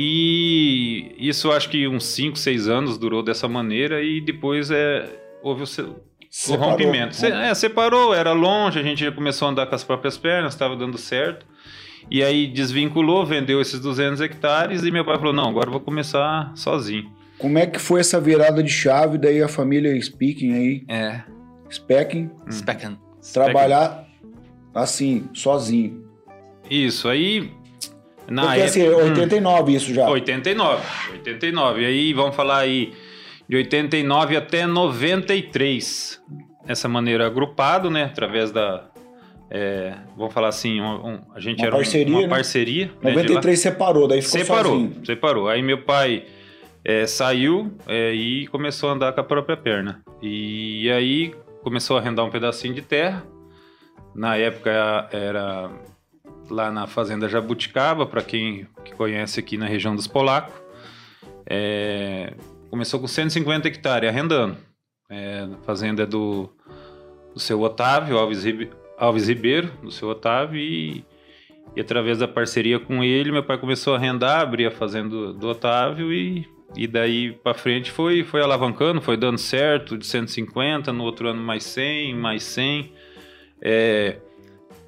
E 0.00 1.12
isso 1.18 1.50
acho 1.50 1.68
que 1.68 1.88
uns 1.88 2.04
5, 2.04 2.38
6 2.38 2.68
anos 2.68 2.96
durou 2.96 3.20
dessa 3.22 3.48
maneira 3.48 4.00
e 4.00 4.20
depois 4.20 4.70
é, 4.70 5.08
houve 5.42 5.64
o, 5.64 5.66
se- 5.66 5.82
o 5.82 5.96
Separou. 6.30 6.70
rompimento. 6.70 7.16
Se- 7.16 7.26
é, 7.26 7.52
separou, 7.54 8.14
era 8.14 8.32
longe, 8.32 8.78
a 8.78 8.82
gente 8.82 9.04
já 9.04 9.10
começou 9.10 9.48
a 9.48 9.50
andar 9.50 9.66
com 9.66 9.74
as 9.74 9.82
próprias 9.82 10.16
pernas, 10.16 10.54
estava 10.54 10.76
dando 10.76 10.96
certo. 10.96 11.44
E 12.10 12.22
aí 12.22 12.46
desvinculou, 12.46 13.26
vendeu 13.26 13.60
esses 13.60 13.80
200 13.80 14.20
hectares 14.20 14.84
e 14.84 14.90
meu 14.92 15.04
pai 15.04 15.18
falou: 15.18 15.32
não, 15.32 15.48
agora 15.48 15.66
eu 15.66 15.72
vou 15.72 15.80
começar 15.80 16.52
sozinho. 16.54 17.10
Como 17.36 17.58
é 17.58 17.66
que 17.66 17.78
foi 17.78 18.00
essa 18.00 18.20
virada 18.20 18.62
de 18.62 18.70
chave 18.70 19.18
daí 19.18 19.42
a 19.42 19.48
família 19.48 20.00
Speaking 20.00 20.52
aí, 20.54 20.84
É. 20.88 21.22
Specking, 21.70 22.30
Speckham. 22.50 22.96
trabalhar 23.34 24.06
assim, 24.74 25.28
sozinho? 25.34 26.04
Isso, 26.70 27.08
aí. 27.08 27.50
Na 28.30 28.42
Porque 28.46 28.60
assim, 28.62 28.82
época- 28.82 29.04
89 29.04 29.74
isso 29.74 29.94
já. 29.94 30.08
89. 30.08 30.82
89. 31.12 31.82
E 31.82 31.86
aí 31.86 32.12
vamos 32.12 32.36
falar 32.36 32.58
aí 32.58 32.92
de 33.48 33.56
89 33.56 34.36
até 34.36 34.66
93. 34.66 36.20
Essa 36.66 36.88
maneira 36.88 37.26
agrupado, 37.26 37.90
né? 37.90 38.04
Através 38.04 38.50
da. 38.50 38.84
é, 39.50 39.94
vamos 40.14 40.34
falar 40.34 40.48
assim, 40.48 40.78
um- 40.78 41.06
um- 41.14 41.20
a 41.34 41.40
gente 41.40 41.58
Uma 41.60 41.66
era 41.68 41.74
um- 41.76 41.78
parceria, 41.78 42.12
uma 42.14 42.22
né? 42.22 42.28
parceria. 42.28 42.86
né, 42.86 42.92
de 42.92 43.06
lá. 43.06 43.10
93 43.22 43.58
separou, 43.58 44.06
daí 44.06 44.20
ficou 44.20 44.38
Separou, 44.40 44.72
sozinho. 44.72 45.06
separou. 45.06 45.48
Aí 45.48 45.62
meu 45.62 45.82
pai 45.84 46.24
é, 46.84 47.06
saiu 47.06 47.72
é, 47.86 48.12
e 48.12 48.46
começou 48.48 48.90
a 48.90 48.92
andar 48.92 49.12
com 49.14 49.20
a 49.22 49.24
própria 49.24 49.56
perna. 49.56 50.02
E 50.22 50.90
aí 50.90 51.34
começou 51.62 51.96
a 51.96 52.00
arrendar 52.00 52.26
um 52.26 52.30
pedacinho 52.30 52.74
de 52.74 52.82
terra. 52.82 53.24
Na 54.14 54.36
época 54.36 55.08
era 55.12 55.70
lá 56.50 56.70
na 56.70 56.86
fazenda 56.86 57.28
Jabuticaba, 57.28 58.06
para 58.06 58.22
quem 58.22 58.66
que 58.84 58.94
conhece 58.94 59.40
aqui 59.40 59.56
na 59.56 59.66
região 59.66 59.94
dos 59.94 60.06
Polacos. 60.06 60.54
É, 61.46 62.34
começou 62.70 63.00
com 63.00 63.06
150 63.06 63.68
hectares 63.68 64.08
arrendando. 64.08 64.56
É, 65.10 65.48
a 65.52 65.64
fazenda 65.64 66.02
é 66.02 66.06
do, 66.06 66.48
do 67.32 67.40
seu 67.40 67.60
Otávio 67.60 68.18
Alves, 68.18 68.44
Alves 68.98 69.28
Ribeiro, 69.28 69.70
do 69.82 69.90
seu 69.90 70.08
Otávio, 70.08 70.60
e 70.60 71.04
e 71.76 71.80
através 71.80 72.18
da 72.18 72.28
parceria 72.28 72.78
com 72.78 73.04
ele, 73.04 73.30
meu 73.30 73.42
pai 73.42 73.58
começou 73.58 73.94
a 73.94 73.96
arrendar, 73.96 74.40
abrir 74.40 74.66
a 74.66 74.70
fazenda 74.70 75.08
do, 75.08 75.32
do 75.32 75.48
Otávio 75.48 76.12
e, 76.12 76.44
e 76.76 76.86
daí 76.86 77.32
para 77.32 77.54
frente 77.54 77.90
foi, 77.90 78.24
foi 78.24 78.42
alavancando, 78.42 79.00
foi 79.00 79.16
dando 79.16 79.38
certo, 79.38 79.96
de 79.96 80.06
150, 80.06 80.92
no 80.92 81.04
outro 81.04 81.28
ano 81.28 81.40
mais 81.40 81.64
100, 81.64 82.14
mais 82.14 82.42
100. 82.44 82.92
É, 83.60 84.16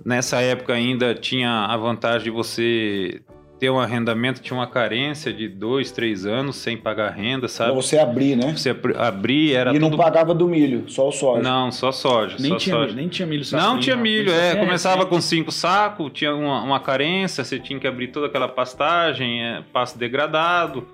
nessa 0.05 0.41
época 0.41 0.73
ainda 0.75 1.15
tinha 1.15 1.51
a 1.67 1.77
vantagem 1.77 2.25
de 2.25 2.31
você 2.31 3.21
ter 3.59 3.69
um 3.69 3.79
arrendamento, 3.79 4.41
tinha 4.41 4.57
uma 4.59 4.67
carência 4.67 5.31
de 5.31 5.47
dois, 5.47 5.91
três 5.93 6.25
anos 6.25 6.57
sem 6.57 6.79
pagar 6.79 7.11
renda, 7.11 7.41
Pra 7.41 7.49
sabe? 7.49 7.75
você 7.75 7.99
abrir, 7.99 8.35
né? 8.35 8.57
Você 8.57 8.71
abri- 8.71 8.95
abrir, 8.97 9.55
era 9.55 9.75
e 9.77 9.79
não 9.79 9.91
tudo... 9.91 10.03
pagava 10.03 10.33
do 10.35 10.49
milho, 10.49 10.85
só 10.89 11.09
o 11.09 11.13
soja. 11.13 11.43
Não, 11.43 11.71
só 11.71 11.93
soja, 11.93 12.37
Nem 12.41 12.53
só 12.53 12.57
tinha, 12.57 12.77
soja. 12.77 12.95
nem 12.95 13.07
tinha 13.09 13.27
milho 13.29 13.45
safrinha. 13.45 13.71
Não 13.75 13.79
tinha 13.79 13.97
milho, 13.97 14.33
é. 14.33 14.53
Coisa- 14.53 14.61
Começava 14.65 15.03
é, 15.03 15.05
com 15.05 15.21
cinco 15.21 15.53
sacos, 15.53 16.11
tinha 16.15 16.35
uma, 16.35 16.63
uma 16.63 16.81
carência, 16.81 17.45
você 17.45 17.59
tinha 17.59 17.79
que 17.79 17.87
abrir 17.87 18.09
toda 18.09 18.29
aquela 18.29 18.49
pastagem, 18.49 19.43
é, 19.45 19.63
pasto 19.71 19.99
degradado. 19.99 20.87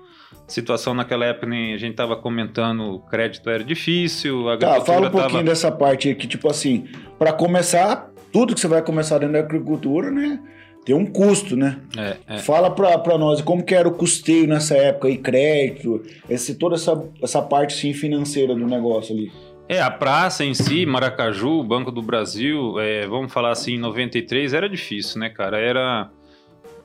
Situação 0.45 0.93
naquela 0.93 1.23
época, 1.25 1.45
nem 1.47 1.73
a 1.73 1.77
gente 1.77 1.95
tava 1.95 2.17
comentando, 2.17 2.81
o 2.95 2.99
crédito 2.99 3.49
era 3.49 3.63
difícil, 3.63 4.49
a 4.49 4.57
Tá, 4.57 4.81
fala 4.81 5.07
um 5.07 5.11
pouquinho 5.11 5.31
tava... 5.31 5.43
dessa 5.43 5.71
parte 5.71 6.09
aí, 6.09 6.15
que 6.15 6.27
tipo 6.27 6.49
assim, 6.49 6.85
para 7.17 7.31
começar, 7.31 8.09
tudo 8.37 8.53
que 8.53 8.61
você 8.61 8.67
vai 8.67 8.83
começar 8.83 9.17
dentro 9.17 9.33
da 9.33 9.39
agricultura, 9.39 10.11
né? 10.11 10.39
Tem 10.85 10.95
um 10.95 11.07
custo, 11.07 11.55
né? 11.55 11.79
É, 11.97 12.17
é. 12.35 12.37
Fala 12.37 12.69
pra, 12.69 12.95
pra 12.99 13.17
nós 13.17 13.41
como 13.41 13.63
que 13.63 13.73
era 13.73 13.87
o 13.87 13.91
custeio 13.91 14.47
nessa 14.47 14.77
época 14.77 15.07
aí, 15.07 15.17
crédito, 15.17 16.03
esse, 16.29 16.53
toda 16.53 16.75
essa, 16.75 17.03
essa 17.19 17.41
parte 17.41 17.73
assim, 17.73 17.95
financeira 17.95 18.53
do 18.53 18.67
negócio 18.67 19.15
ali. 19.15 19.31
É, 19.67 19.81
a 19.81 19.89
praça 19.89 20.45
em 20.45 20.53
si, 20.53 20.85
Maracaju, 20.85 21.63
Banco 21.63 21.91
do 21.91 22.03
Brasil, 22.03 22.79
é, 22.79 23.07
vamos 23.07 23.33
falar 23.33 23.49
assim, 23.49 23.73
em 23.73 23.79
93 23.79 24.53
era 24.53 24.69
difícil, 24.69 25.19
né, 25.19 25.29
cara? 25.29 25.57
Era. 25.59 26.11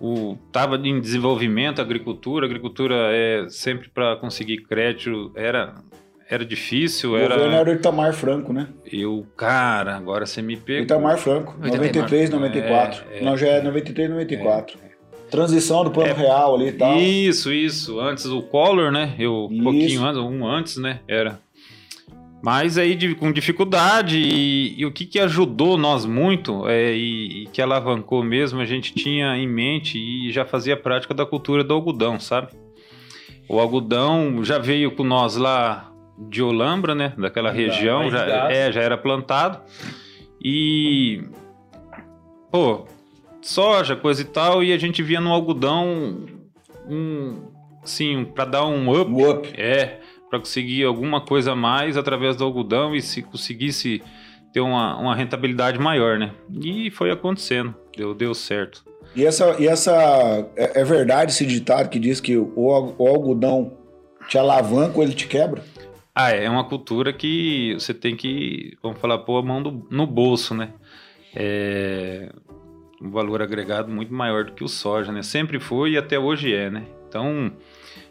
O, 0.00 0.38
tava 0.50 0.76
em 0.76 1.02
desenvolvimento 1.02 1.80
a 1.80 1.82
agricultura, 1.82 2.46
a 2.46 2.48
agricultura 2.48 2.94
é 3.12 3.46
sempre 3.50 3.90
para 3.90 4.16
conseguir 4.16 4.62
crédito 4.62 5.30
era, 5.36 5.74
era 6.34 6.44
difícil, 6.44 7.12
O 7.12 7.16
era. 7.16 7.34
governo 7.34 7.56
era 7.56 7.70
o 7.70 7.72
Itamar 7.74 8.12
Franco, 8.14 8.52
né? 8.52 8.68
Eu, 8.90 9.26
cara, 9.36 9.96
agora 9.96 10.24
você 10.26 10.40
me 10.40 10.56
pegou. 10.56 10.82
Itamar 10.84 11.18
Franco, 11.18 11.54
93, 11.60 12.30
94. 12.30 13.04
É, 13.10 13.18
é. 13.18 13.22
Não, 13.22 13.36
já 13.36 13.48
é 13.48 13.62
93, 13.62 14.08
94. 14.10 14.78
Transição 15.30 15.82
do 15.84 15.90
plano 15.90 16.10
É. 16.10 16.12
real 16.14 16.54
ali 16.54 16.68
e 16.68 16.72
tal. 16.72 16.96
Isso, 16.98 17.52
isso. 17.52 17.98
Antes 18.00 18.26
o 18.26 18.42
Collor, 18.42 18.90
né? 18.92 19.14
Eu, 19.18 19.48
um 19.50 19.62
pouquinho 19.62 20.04
antes, 20.04 20.20
um 20.20 20.46
antes, 20.46 20.76
né? 20.76 21.00
Era. 21.08 21.38
Mas 22.44 22.76
aí 22.76 22.94
de- 22.96 23.14
com 23.14 23.30
dificuldade 23.30 24.18
e, 24.18 24.74
e 24.76 24.84
o 24.84 24.90
que, 24.90 25.06
que 25.06 25.20
ajudou 25.20 25.78
nós 25.78 26.04
muito 26.04 26.68
é, 26.68 26.92
e, 26.92 27.42
e 27.44 27.46
que 27.46 27.62
alavancou 27.62 28.22
mesmo, 28.24 28.60
a 28.60 28.64
gente 28.64 28.92
tinha 28.92 29.36
em 29.36 29.46
mente 29.46 29.96
e 29.96 30.32
já 30.32 30.44
fazia 30.44 30.76
prática 30.76 31.14
da 31.14 31.24
cultura 31.24 31.62
do 31.62 31.72
algodão, 31.72 32.18
sabe? 32.18 32.48
O 33.48 33.60
algodão 33.60 34.42
já 34.44 34.58
veio 34.58 34.90
com 34.90 35.04
nós 35.04 35.36
lá 35.36 35.91
de 36.18 36.42
Olambra, 36.42 36.94
né? 36.94 37.12
Daquela 37.18 37.50
Da 37.50 37.56
região, 37.56 38.10
já, 38.10 38.24
Gás. 38.26 38.56
é, 38.56 38.72
já 38.72 38.80
era 38.82 38.96
plantado. 38.98 39.60
E 40.44 41.22
pô, 42.50 42.84
soja, 43.40 43.96
coisa 43.96 44.22
e 44.22 44.24
tal, 44.26 44.62
e 44.62 44.72
a 44.72 44.78
gente 44.78 45.02
via 45.02 45.20
no 45.20 45.32
algodão 45.32 46.26
um, 46.88 47.36
assim, 47.82 48.24
para 48.24 48.44
dar 48.44 48.66
um 48.66 48.90
up, 49.00 49.10
O 49.10 49.30
up. 49.30 49.48
é, 49.56 50.00
para 50.28 50.38
conseguir 50.38 50.84
alguma 50.84 51.20
coisa 51.20 51.52
a 51.52 51.56
mais 51.56 51.96
através 51.96 52.36
do 52.36 52.44
algodão 52.44 52.94
e 52.94 53.00
se 53.00 53.22
conseguisse 53.22 54.02
ter 54.52 54.60
uma, 54.60 54.98
uma 54.98 55.14
rentabilidade 55.16 55.78
maior, 55.78 56.18
né? 56.18 56.32
E 56.62 56.90
foi 56.90 57.10
acontecendo, 57.10 57.74
deu, 57.96 58.14
deu 58.14 58.34
certo. 58.34 58.84
E 59.16 59.24
essa, 59.24 59.56
e 59.58 59.66
essa 59.66 59.92
é, 60.56 60.80
é 60.80 60.84
verdade 60.84 61.32
esse 61.32 61.46
ditado 61.46 61.88
que 61.88 61.98
diz 61.98 62.20
que 62.20 62.36
o, 62.36 62.52
o 62.56 63.06
algodão 63.08 63.72
te 64.28 64.38
alavanca 64.38 64.96
ou 64.98 65.02
ele 65.02 65.14
te 65.14 65.26
quebra? 65.26 65.62
Ah, 66.14 66.30
é 66.30 66.48
uma 66.48 66.64
cultura 66.64 67.12
que 67.12 67.74
você 67.74 67.94
tem 67.94 68.14
que, 68.16 68.76
vamos 68.82 68.98
falar, 69.00 69.18
pôr 69.18 69.38
a 69.38 69.42
mão 69.42 69.62
do- 69.62 69.86
no 69.90 70.06
bolso, 70.06 70.54
né? 70.54 70.70
É 71.34 72.28
um 73.00 73.10
valor 73.10 73.42
agregado 73.42 73.90
muito 73.90 74.12
maior 74.12 74.44
do 74.44 74.52
que 74.52 74.62
o 74.62 74.68
soja, 74.68 75.10
né? 75.10 75.22
Sempre 75.22 75.58
foi 75.58 75.92
e 75.92 75.98
até 75.98 76.18
hoje 76.18 76.54
é, 76.54 76.70
né? 76.70 76.84
Então, 77.08 77.50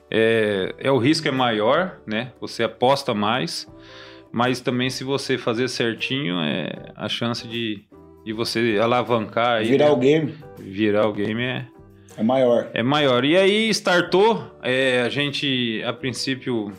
é, 0.10 0.74
é 0.80 0.92
o 0.92 0.98
risco 0.98 1.28
é 1.28 1.32
maior, 1.32 2.00
né? 2.06 2.34
Você 2.42 2.64
aposta 2.64 3.14
mais, 3.14 3.68
mas 4.32 4.60
também 4.60 4.90
se 4.90 5.04
você 5.04 5.38
fazer 5.38 5.68
certinho, 5.70 6.42
é 6.42 6.92
a 6.96 7.08
chance 7.08 7.48
de, 7.48 7.86
de 8.26 8.34
você 8.34 8.80
alavancar 8.82 9.60
aí, 9.60 9.68
Virar 9.70 9.86
né? 9.86 9.92
o 9.92 9.98
game 9.98 10.34
virar 10.60 11.08
o 11.08 11.14
game 11.14 11.42
é, 11.44 11.68
é 12.18 12.24
maior. 12.24 12.70
é 12.74 12.84
maior. 12.84 13.24
E 13.24 13.38
aí 13.38 13.70
startou, 13.70 14.44
é, 14.62 15.02
a 15.04 15.10
gente 15.10 15.82
a 15.86 15.94
princípio 15.94 16.72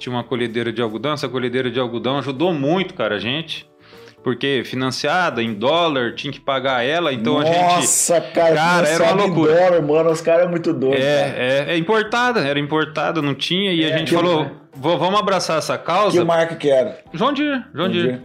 tinha 0.00 0.12
uma 0.12 0.24
colhedeira 0.24 0.72
de 0.72 0.82
algodão, 0.82 1.12
essa 1.12 1.28
colhedeira 1.28 1.70
de 1.70 1.78
algodão 1.78 2.18
ajudou 2.18 2.52
muito, 2.52 2.94
cara, 2.94 3.14
a 3.16 3.18
gente, 3.20 3.68
porque 4.24 4.62
financiada 4.64 5.42
em 5.42 5.54
dólar, 5.54 6.14
tinha 6.14 6.32
que 6.32 6.40
pagar 6.40 6.84
ela, 6.84 7.12
então 7.12 7.38
a 7.38 7.44
gente 7.44 7.56
Nossa, 7.58 8.20
cara, 8.20 8.54
Cara, 8.56 8.88
era 8.88 9.04
uma 9.14 9.24
loucura. 9.24 9.54
dólar, 9.54 9.82
mano, 9.82 10.10
os 10.10 10.20
caras 10.20 10.46
é 10.46 10.48
muito 10.50 10.72
doidos. 10.72 11.04
é, 11.04 11.66
é, 11.68 11.74
é 11.74 11.76
importada, 11.76 12.40
era 12.40 12.58
importada, 12.58 13.22
não 13.22 13.34
tinha, 13.34 13.72
e 13.72 13.84
a 13.84 13.90
É, 13.90 13.98
gente 13.98 14.08
que- 14.08 14.14
falou, 14.14 14.50
"Vou- 14.74 14.98
vamos 14.98 15.20
abraçar 15.20 15.58
essa 15.58 15.76
causa. 15.78 16.18
Que 16.18 16.24
marca 16.24 16.56
que 16.56 16.68
era? 16.70 16.98
João 17.12 17.32
Deere, 17.32 17.62
João 17.74 17.88
Deere. 17.90 18.20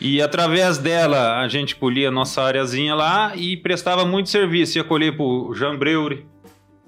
E 0.00 0.20
através 0.20 0.76
dela 0.78 1.40
a 1.40 1.46
gente 1.48 1.76
colhia 1.76 2.08
a 2.08 2.10
nossa 2.10 2.42
areazinha 2.42 2.94
lá 2.96 3.32
e 3.36 3.56
prestava 3.56 4.04
muito 4.04 4.28
serviço. 4.28 4.76
Ia 4.78 4.84
colher 4.84 5.16
pro 5.16 5.52
Jean 5.54 5.76
Breure, 5.76 6.26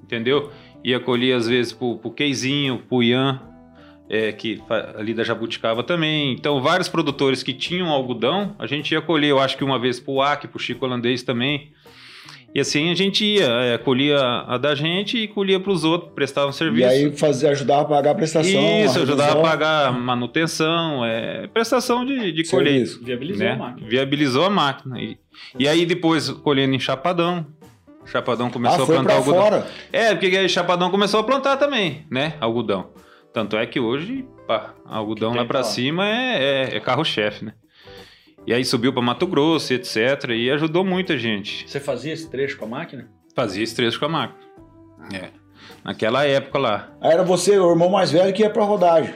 entendeu? 0.02 0.50
Ia 0.84 0.98
colher 0.98 1.34
às 1.36 1.46
vezes 1.46 1.72
pro, 1.72 1.96
pro 1.98 2.10
Queizinho, 2.10 2.78
pro 2.88 3.02
Ian, 3.04 3.40
é, 4.08 4.32
que 4.32 4.62
ali 4.96 5.12
da 5.14 5.24
Jabuticaba 5.24 5.82
também. 5.82 6.32
Então 6.32 6.60
vários 6.60 6.88
produtores 6.88 7.42
que 7.42 7.52
tinham 7.52 7.88
algodão, 7.88 8.54
a 8.58 8.66
gente 8.66 8.92
ia 8.92 9.00
colher, 9.00 9.30
eu 9.30 9.40
acho 9.40 9.56
que 9.56 9.64
uma 9.64 9.78
vez 9.78 9.98
pro 10.00 10.20
Ac, 10.20 10.46
pro 10.48 10.58
Chico 10.58 10.84
Holandês 10.84 11.22
também. 11.22 11.72
E 12.54 12.60
assim 12.60 12.90
a 12.90 12.94
gente 12.94 13.22
ia, 13.22 13.44
é, 13.46 13.76
colhia 13.76 14.18
a 14.18 14.56
da 14.56 14.74
gente 14.74 15.18
e 15.18 15.28
colhia 15.28 15.60
pros 15.60 15.84
outros, 15.84 16.12
prestava 16.14 16.46
um 16.46 16.50
E 16.50 16.54
serviço. 16.54 16.88
aí 16.88 17.12
fazia, 17.14 17.50
ajudava 17.50 17.82
a 17.82 17.84
pagar 17.84 18.10
a 18.12 18.14
prestação. 18.14 18.84
Isso, 18.84 18.98
a 18.98 19.02
ajudava 19.02 19.38
a 19.38 19.42
pagar 19.42 19.92
manutenção, 19.92 21.04
é, 21.04 21.46
prestação 21.48 22.02
de, 22.04 22.32
de 22.32 22.48
colheita 22.48 22.86
Serviço. 22.86 23.04
Viabilizou 23.04 23.44
né? 23.44 23.52
a 23.52 23.56
máquina. 23.56 23.88
Viabilizou 23.88 24.44
a 24.46 24.50
máquina. 24.50 24.98
E, 25.02 25.18
e 25.58 25.68
aí 25.68 25.84
depois 25.84 26.30
colhendo 26.30 26.74
em 26.74 26.80
chapadão. 26.80 27.46
Chapadão 28.06 28.48
começou 28.48 28.80
ah, 28.80 28.82
a 28.84 28.86
foi 28.86 28.94
plantar 28.94 29.08
pra 29.08 29.16
algodão. 29.16 29.42
fora. 29.42 29.66
É, 29.92 30.14
porque 30.14 30.34
aí 30.36 30.48
Chapadão 30.48 30.90
começou 30.90 31.20
a 31.20 31.24
plantar 31.24 31.56
também, 31.56 32.06
né? 32.08 32.34
Algodão. 32.40 32.86
Tanto 33.36 33.54
é 33.58 33.66
que 33.66 33.78
hoje, 33.78 34.26
pá, 34.46 34.72
algodão 34.86 35.34
lá 35.34 35.44
lá. 35.58 35.64
cima 35.64 36.08
é, 36.08 36.70
é- 36.70 36.76
é 36.76 36.80
carro-chefe, 36.80 37.44
né? 37.44 37.52
E 38.46 38.54
aí 38.54 38.64
subiu 38.64 38.94
pra 38.94 39.02
Mato 39.02 39.26
Grosso, 39.26 39.74
etc. 39.74 40.30
E 40.30 40.50
ajudou 40.52 40.82
muita 40.82 41.18
gente. 41.18 41.68
Você 41.68 41.78
fazia 41.78 42.14
esse 42.14 42.30
trecho 42.30 42.56
com 42.56 42.64
a 42.64 42.68
máquina? 42.68 43.10
Fazia 43.34 43.62
esse 43.62 43.76
trecho 43.76 43.98
com 43.98 44.06
a 44.06 44.08
máquina. 44.08 44.40
É. 45.12 45.28
Naquela 45.84 46.24
época 46.24 46.58
lá. 46.58 46.96
Aí 46.98 47.12
era 47.12 47.22
você, 47.24 47.58
o 47.58 47.68
irmão 47.72 47.90
mais 47.90 48.10
velho, 48.10 48.32
que 48.32 48.40
ia 48.40 48.48
pra 48.48 48.64
rodagem. 48.64 49.12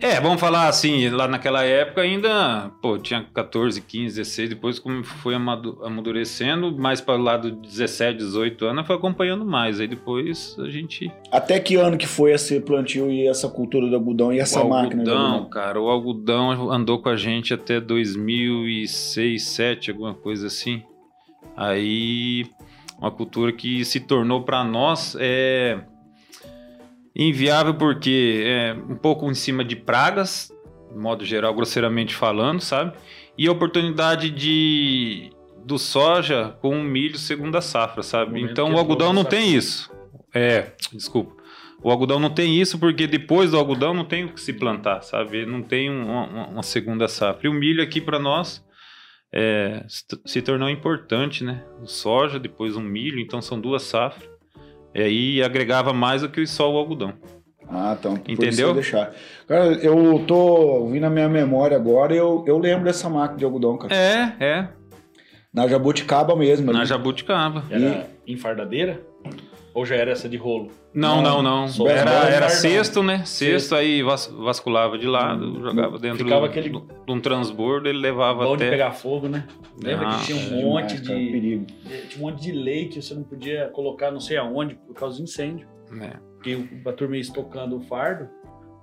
É, 0.00 0.20
vamos 0.20 0.38
falar 0.40 0.68
assim, 0.68 1.08
lá 1.08 1.26
naquela 1.26 1.64
época 1.64 2.02
ainda, 2.02 2.70
pô, 2.80 2.96
tinha 2.98 3.24
14, 3.34 3.80
15, 3.80 4.16
16, 4.16 4.48
depois 4.50 4.78
como 4.78 5.02
foi 5.02 5.34
amadu- 5.34 5.78
amadurecendo, 5.84 6.76
mais 6.78 7.00
para 7.00 7.18
o 7.18 7.22
lado 7.22 7.50
de 7.50 7.68
17, 7.68 8.16
18 8.18 8.64
anos, 8.66 8.86
foi 8.86 8.94
acompanhando 8.94 9.44
mais. 9.44 9.80
Aí 9.80 9.88
depois 9.88 10.56
a 10.60 10.68
gente 10.70 11.10
Até 11.32 11.58
que 11.58 11.74
ano 11.74 11.98
que 11.98 12.06
foi 12.06 12.32
esse 12.32 12.60
plantio 12.60 13.10
e 13.10 13.26
essa 13.26 13.48
cultura 13.48 13.88
do 13.88 13.96
algodão 13.96 14.32
e 14.32 14.38
essa 14.38 14.62
o 14.62 14.68
máquina 14.68 15.02
algodão, 15.02 15.26
algodão? 15.26 15.50
cara, 15.50 15.80
o 15.80 15.88
algodão 15.88 16.70
andou 16.70 17.00
com 17.02 17.08
a 17.08 17.16
gente 17.16 17.52
até 17.52 17.80
2006, 17.80 19.08
2007, 19.18 19.90
alguma 19.90 20.14
coisa 20.14 20.46
assim. 20.46 20.82
Aí, 21.56 22.46
uma 23.00 23.10
cultura 23.10 23.52
que 23.52 23.84
se 23.84 23.98
tornou 24.00 24.42
para 24.42 24.62
nós 24.62 25.16
é 25.18 25.80
inviável 27.26 27.74
porque 27.74 28.42
é 28.46 28.72
um 28.88 28.94
pouco 28.96 29.28
em 29.30 29.34
cima 29.34 29.64
de 29.64 29.74
pragas, 29.74 30.52
de 30.92 30.98
modo 30.98 31.24
geral, 31.24 31.52
grosseiramente 31.54 32.14
falando, 32.14 32.60
sabe? 32.60 32.96
E 33.36 33.46
a 33.48 33.52
oportunidade 33.52 34.30
de 34.30 35.30
do 35.64 35.78
soja 35.78 36.56
com 36.62 36.78
o 36.80 36.82
milho 36.82 37.18
segunda 37.18 37.60
safra, 37.60 38.02
sabe? 38.02 38.40
Então 38.40 38.70
o 38.70 38.74
é 38.76 38.78
algodão 38.78 39.12
não 39.12 39.24
tem 39.24 39.54
isso. 39.54 39.90
É, 40.34 40.72
desculpa. 40.92 41.36
O 41.82 41.90
algodão 41.90 42.18
não 42.18 42.30
tem 42.30 42.58
isso 42.60 42.78
porque 42.78 43.06
depois 43.06 43.50
do 43.50 43.58
algodão 43.58 43.92
não 43.94 44.04
tem 44.04 44.24
o 44.24 44.32
que 44.32 44.40
se 44.40 44.52
plantar, 44.52 45.02
sabe? 45.02 45.44
Não 45.44 45.62
tem 45.62 45.90
um- 45.90 46.06
uma, 46.10 46.46
uma 46.48 46.62
segunda 46.62 47.06
safra. 47.06 47.46
E 47.46 47.50
o 47.50 47.52
milho 47.54 47.82
aqui 47.82 48.00
para 48.00 48.18
nós 48.18 48.64
é, 49.32 49.84
se 50.24 50.40
tornou 50.42 50.70
importante, 50.70 51.44
né? 51.44 51.62
O 51.82 51.86
soja, 51.86 52.38
depois 52.38 52.74
o 52.74 52.80
milho, 52.80 53.20
então 53.20 53.42
são 53.42 53.60
duas 53.60 53.82
safras. 53.82 54.28
E 54.94 55.02
aí 55.02 55.42
agregava 55.42 55.92
mais 55.92 56.22
do 56.22 56.28
que 56.28 56.46
só 56.46 56.72
o 56.72 56.76
algodão. 56.76 57.12
Ah, 57.70 57.96
então. 57.98 58.16
por 58.16 58.30
isso 58.30 58.42
Entendeu? 58.42 58.68
eu 58.68 58.74
deixar. 58.74 59.12
Cara, 59.46 59.66
eu 59.74 60.24
tô 60.26 60.36
ouvindo 60.36 61.04
a 61.04 61.10
minha 61.10 61.28
memória 61.28 61.76
agora 61.76 62.14
e 62.14 62.16
eu, 62.16 62.42
eu 62.46 62.58
lembro 62.58 62.84
dessa 62.84 63.08
máquina 63.10 63.38
de 63.38 63.44
algodão, 63.44 63.76
cara. 63.76 63.94
É, 63.94 64.34
é. 64.40 64.68
Na 65.52 65.66
Jabuticaba 65.66 66.34
mesmo. 66.34 66.72
Na 66.72 66.80
ali. 66.80 66.88
jabuticaba. 66.88 67.64
Era 67.70 68.06
enfardadeira? 68.26 69.00
Ou 69.74 69.84
já 69.86 69.94
era 69.96 70.10
essa 70.10 70.28
de 70.28 70.36
rolo? 70.36 70.70
Não, 70.92 71.22
Não, 71.22 71.42
não, 71.42 71.66
não. 71.68 71.88
Era, 71.88 72.10
era 72.30 72.48
cesto, 72.48 73.02
né? 73.02 73.24
Cesto, 73.24 73.74
aí 73.74 74.02
vas- 74.02 74.26
vasculava 74.26 74.98
de 74.98 75.06
lado, 75.06 75.60
jogava 75.60 75.98
dentro 75.98 76.24
Ficava 76.24 76.40
do- 76.40 76.46
aquele- 76.50 76.70
do- 76.70 76.88
de 77.06 77.12
um 77.12 77.20
transbordo, 77.20 77.88
ele 77.88 77.98
levava 77.98 78.44
Bom 78.44 78.54
até. 78.54 78.64
de 78.64 78.70
pegar 78.70 78.90
fogo, 78.92 79.28
né? 79.28 79.46
Lembra 79.82 80.08
Ah, 80.08 80.18
que 80.18 80.24
tinha 80.26 80.36
um 80.36 80.58
É 80.60 80.62
monte 80.64 80.96
demais, 80.96 81.06
cara, 81.06 81.18
de. 81.20 81.30
perigo. 81.30 81.66
Tinha 82.08 82.18
um 82.26 82.30
monte 82.30 82.42
de 82.42 82.52
lei 82.52 82.88
que 82.88 83.00
você 83.00 83.14
não 83.14 83.22
podia 83.22 83.68
colocar 83.68 84.10
não 84.10 84.20
sei 84.20 84.36
aonde 84.38 84.74
por 84.74 84.94
causa 84.94 85.18
do 85.18 85.22
incêndio. 85.24 85.68
É. 86.00 86.16
Porque 86.34 86.54
o- 86.56 86.88
a 86.88 86.92
turma 86.92 87.16
ia 87.16 87.20
estocando 87.22 87.76
o 87.76 87.80
fardo 87.80 88.28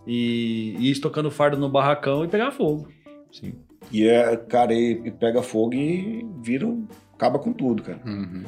e 0.08 0.76
ia 0.80 0.92
estocando 0.92 1.28
o 1.28 1.32
fardo 1.32 1.58
no 1.58 1.68
barracão 1.70 2.24
e 2.24 2.28
pegar 2.28 2.52
fogo. 2.52 2.88
Sim. 3.32 3.54
E 3.92 4.08
é, 4.08 4.36
cara, 4.38 4.74
e, 4.74 5.12
pega 5.12 5.42
fogo 5.42 5.74
e 5.74 6.26
vira. 6.42 6.66
um- 6.66 6.88
acaba 7.14 7.38
com 7.40 7.52
tudo, 7.54 7.84
cara. 7.84 8.00
Uhum. 8.06 8.44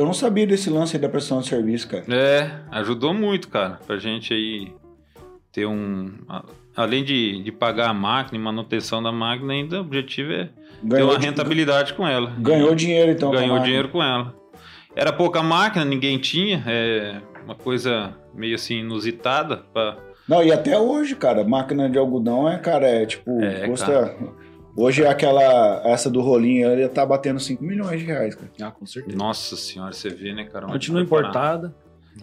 Eu 0.00 0.06
não 0.06 0.14
sabia 0.14 0.46
desse 0.46 0.70
lance 0.70 0.96
aí 0.96 1.02
da 1.02 1.10
prestação 1.10 1.40
de 1.42 1.48
serviço, 1.48 1.86
cara. 1.86 2.04
É, 2.08 2.50
ajudou 2.70 3.12
muito, 3.12 3.48
cara, 3.48 3.78
pra 3.86 3.98
gente 3.98 4.32
aí 4.32 4.72
ter 5.52 5.66
um. 5.66 6.10
Além 6.74 7.04
de, 7.04 7.42
de 7.42 7.52
pagar 7.52 7.90
a 7.90 7.92
máquina 7.92 8.38
e 8.38 8.40
manutenção 8.42 9.02
da 9.02 9.12
máquina, 9.12 9.52
ainda 9.52 9.76
o 9.76 9.80
objetivo 9.82 10.32
é 10.32 10.44
ter 10.44 10.50
Ganhou, 10.84 11.10
uma 11.10 11.18
di- 11.18 11.26
rentabilidade 11.26 11.92
com 11.92 12.08
ela. 12.08 12.32
ganhou 12.38 12.74
dinheiro, 12.74 13.12
então. 13.12 13.28
com 13.28 13.34
Ganhou 13.36 13.48
máquina. 13.50 13.66
dinheiro 13.66 13.88
com 13.90 14.02
ela. 14.02 14.34
Era 14.96 15.12
pouca 15.12 15.42
máquina, 15.42 15.84
ninguém 15.84 16.16
tinha, 16.18 16.64
é 16.66 17.20
uma 17.44 17.54
coisa 17.54 18.14
meio 18.34 18.54
assim 18.54 18.76
inusitada. 18.78 19.58
Pra... 19.70 19.98
Não, 20.26 20.42
e 20.42 20.50
até 20.50 20.78
hoje, 20.78 21.14
cara, 21.14 21.44
máquina 21.44 21.90
de 21.90 21.98
algodão 21.98 22.48
é, 22.48 22.56
cara, 22.56 22.86
é 22.88 23.04
tipo, 23.04 23.38
É, 23.42 23.66
custa. 23.68 24.16
Hoje 24.76 25.04
aquela, 25.04 25.82
essa 25.84 26.10
do 26.10 26.20
rolinho, 26.20 26.68
ela 26.68 26.88
tá 26.88 27.04
batendo 27.04 27.40
5 27.40 27.62
milhões 27.62 28.00
de 28.00 28.06
reais, 28.06 28.34
cara. 28.34 28.50
Ah, 28.62 28.70
com 28.70 28.86
certeza. 28.86 29.16
Nossa 29.16 29.56
senhora, 29.56 29.92
você 29.92 30.08
vê, 30.08 30.32
né, 30.32 30.44
cara? 30.44 30.66
Continua 30.66 31.02
importada. 31.02 31.74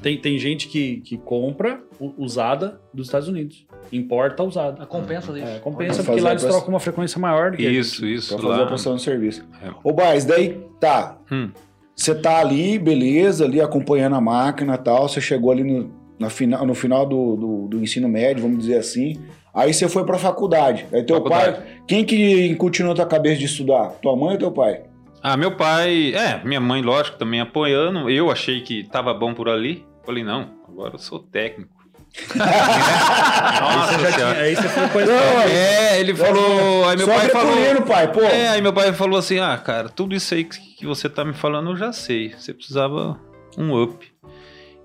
Tem, 0.02 0.18
tem 0.20 0.38
gente 0.38 0.68
que, 0.68 0.98
que 0.98 1.18
compra 1.18 1.82
usada 2.18 2.80
dos 2.94 3.08
Estados 3.08 3.28
Unidos. 3.28 3.66
Importa 3.92 4.44
usada. 4.44 4.84
Ah, 4.84 4.86
Compensa 4.86 5.32
isso. 5.32 5.48
É, 5.48 5.60
compensa 5.60 6.04
porque 6.04 6.22
lá 6.22 6.30
a 6.30 6.34
eles 6.34 6.44
trocam 6.44 6.70
uma 6.70 6.80
frequência 6.80 7.20
maior 7.20 7.52
do 7.52 7.58
que 7.58 7.66
a 7.66 7.70
Isso, 7.70 8.06
isso. 8.06 8.34
Pra 8.34 8.44
fazer 8.44 8.58
lá. 8.58 8.64
a 8.64 8.68
prestação 8.68 8.96
de 8.96 9.02
serviço. 9.02 9.46
É. 9.64 9.72
Ô, 9.84 9.94
Baz, 9.94 10.26
daí 10.26 10.62
tá. 10.80 11.18
Hum. 11.32 11.50
Você 11.96 12.14
tá 12.14 12.38
ali, 12.40 12.78
beleza, 12.78 13.46
ali 13.46 13.60
acompanhando 13.60 14.16
a 14.16 14.22
máquina 14.22 14.76
e 14.76 14.78
tal. 14.78 15.08
Você 15.10 15.20
chegou 15.20 15.52
ali 15.52 15.64
no, 15.64 15.90
na 16.20 16.30
final, 16.30 16.66
no 16.66 16.76
final 16.76 17.06
do, 17.06 17.36
do, 17.36 17.68
do 17.70 17.82
ensino 17.82 18.08
médio, 18.08 18.44
vamos 18.44 18.60
dizer 18.60 18.78
assim. 18.78 19.20
Aí 19.58 19.74
você 19.74 19.90
foi 19.90 20.06
pra 20.06 20.18
faculdade. 20.20 20.86
Aí 20.94 21.04
teu 21.04 21.16
Faculdade. 21.18 21.58
pai. 21.58 21.68
Quem 21.88 22.06
que 22.06 22.46
incutiu 22.48 22.86
na 22.86 22.94
tua 22.94 23.06
cabeça 23.08 23.38
de 23.40 23.46
estudar? 23.46 23.90
Tua 24.02 24.16
mãe 24.16 24.34
ou 24.34 24.38
teu 24.38 24.52
pai? 24.52 24.84
Ah, 25.24 25.36
meu 25.36 25.56
pai, 25.58 26.14
é, 26.14 26.40
minha 26.46 26.60
mãe, 26.62 26.82
lógico, 26.84 27.18
também 27.18 27.42
apoiando. 27.42 28.08
Eu 28.10 28.30
achei 28.32 28.62
que 28.62 28.84
tava 28.84 29.14
bom 29.16 29.34
por 29.34 29.50
ali. 29.50 29.84
Falei, 30.06 30.24
não, 30.24 30.52
agora 30.70 30.94
eu 30.94 31.00
sou 31.00 31.20
técnico. 31.20 31.76
Nossa 32.36 33.98
Você 33.98 34.14
tinha- 34.14 34.32
aí 34.32 34.56
você 34.56 34.70
foi 34.70 34.88
com 34.90 35.00
a 35.00 35.06
Não, 35.06 35.42
É, 35.42 36.00
ele 36.00 36.16
falou. 36.16 36.88
Aí 36.90 36.98
meu 36.98 37.06
Só 37.06 37.14
pai 37.16 37.30
falou. 37.30 37.82
pai, 37.86 38.12
pô. 38.12 38.22
É, 38.22 38.50
aí 38.50 38.62
meu 38.62 38.74
pai 38.74 38.94
falou 38.94 39.20
assim: 39.20 39.40
ah, 39.40 39.58
cara, 39.58 39.90
tudo 39.90 40.16
isso 40.16 40.34
aí 40.34 40.44
que 40.44 40.60
que 40.78 40.86
você 40.86 41.10
tá 41.10 41.26
me 41.26 41.34
falando 41.34 41.72
eu 41.72 41.78
já 41.78 41.92
sei. 41.92 42.34
Você 42.38 42.54
precisava 42.54 43.20
um 43.58 43.82
up. 43.82 44.06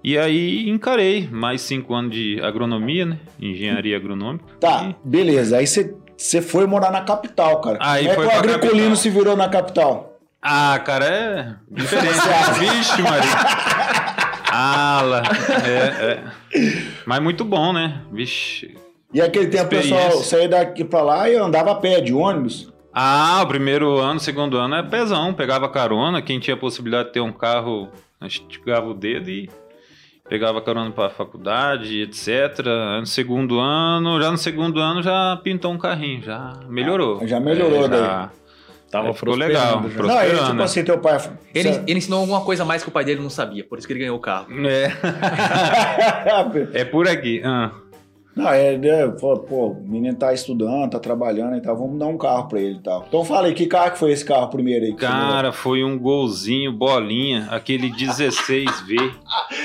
E 0.04 0.18
aí 0.18 0.68
encarei 0.68 1.28
mais 1.30 1.60
cinco 1.62 1.94
anos 1.94 2.12
de 2.12 2.40
agronomia, 2.42 3.06
né? 3.06 3.18
Engenharia 3.40 3.96
agronômica. 3.96 4.44
Tá, 4.60 4.90
E- 4.90 4.96
beleza. 5.08 5.58
Aí 5.58 5.66
você, 5.66 6.42
foi 6.42 6.66
morar 6.66 6.90
na 6.90 7.02
capital, 7.02 7.60
cara. 7.60 7.78
Aí 7.80 8.08
Como 8.08 8.22
é 8.22 8.28
que 8.28 8.34
o 8.34 8.38
agriculino 8.38 8.78
capital. 8.78 8.96
se 8.96 9.10
virou 9.10 9.36
na 9.36 9.48
capital? 9.48 10.18
Ah, 10.42 10.78
cara, 10.84 11.04
é 11.06 11.54
diferente. 11.70 12.14
Vixe, 12.58 13.00
Maria. 13.02 13.30
Ala. 14.50 15.22
É, 15.64 16.12
é. 16.12 16.24
Mas 17.06 17.20
muito 17.22 17.44
bom, 17.44 17.72
né? 17.72 18.02
Vixe. 18.10 18.76
E 19.14 19.20
aquele 19.20 19.46
tempo 19.48 19.68
pessoal 19.68 20.10
saía 20.22 20.48
daqui 20.48 20.84
pra 20.84 21.02
lá 21.02 21.28
e 21.30 21.36
andava 21.36 21.70
a 21.72 21.74
pé 21.76 22.00
de 22.00 22.12
ônibus. 22.12 22.72
Ah, 22.92 23.40
o 23.42 23.46
primeiro 23.46 23.98
ano, 23.98 24.18
segundo 24.20 24.56
ano 24.58 24.74
é 24.74 24.82
pesão. 24.82 25.32
Pegava 25.32 25.68
carona. 25.68 26.20
Quem 26.20 26.38
tinha 26.40 26.54
a 26.54 26.58
possibilidade 26.58 27.08
de 27.08 27.14
ter 27.14 27.20
um 27.20 27.32
carro, 27.32 27.88
esticava 28.22 28.86
o 28.88 28.94
dedo 28.94 29.30
e 29.30 29.48
pegava 30.33 30.62
carona 30.62 30.90
para 30.90 31.11
faculdade, 31.11 32.01
etc. 32.01 32.64
No 33.01 33.05
segundo 33.05 33.61
ano, 33.61 34.18
já 34.18 34.31
no 34.31 34.38
segundo 34.38 34.81
ano 34.81 35.03
já 35.03 35.38
pintou 35.45 35.71
um 35.71 35.77
carrinho, 35.77 36.23
já 36.23 36.55
melhorou. 36.71 37.18
Ah, 37.21 37.27
já 37.27 37.38
melhorou 37.38 37.85
É, 37.85 37.88
daí. 37.88 38.01
já. 38.01 38.31
Tava 38.90 39.09
Aí 39.09 39.14
ficou 39.14 39.35
legal. 39.35 39.85
já. 39.90 40.03
Não, 40.03 40.23
ele, 40.23 40.38
tipo 40.38 40.53
né? 40.55 40.64
assim, 40.64 40.85
teu 40.85 40.99
pai. 40.99 41.18
Ele, 41.55 41.68
ele 41.87 41.99
ensinou 41.99 42.21
alguma 42.21 42.40
coisa 42.40 42.62
a 42.62 42.66
mais 42.66 42.83
que 42.83 42.88
o 42.88 42.92
pai 42.92 43.05
dele 43.05 43.21
não 43.21 43.29
sabia, 43.29 43.62
por 43.62 43.77
isso 43.77 43.87
que 43.87 43.92
ele 43.92 44.01
ganhou 44.01 44.16
o 44.16 44.21
carro. 44.21 44.47
É. 44.66 44.90
é 46.81 46.85
por 46.87 47.07
aqui. 47.07 47.42
Ah. 47.45 47.73
Não, 48.35 48.49
é, 48.49 48.75
é, 48.75 49.09
pô, 49.09 49.35
o 49.68 49.85
menino 49.87 50.16
tá 50.16 50.33
estudando, 50.33 50.90
tá 50.90 50.99
trabalhando 50.99 51.55
e 51.55 51.61
tal, 51.61 51.77
vamos 51.77 51.99
dar 51.99 52.07
um 52.07 52.16
carro 52.16 52.49
pra 52.49 52.59
ele 52.59 52.77
e 52.77 52.83
tal. 52.83 53.05
Então 53.07 53.23
fala 53.25 53.49
aí, 53.49 53.53
que 53.55 53.66
carro 53.66 53.90
que 53.90 53.99
foi 53.99 54.11
esse 54.11 54.25
carro 54.25 54.49
primeiro 54.49 54.87
aí? 54.87 54.95
Cara, 54.95 55.53
foi 55.53 55.85
um 55.85 55.99
golzinho, 55.99 56.73
bolinha, 56.73 57.47
aquele 57.51 57.90
16V. 57.90 58.97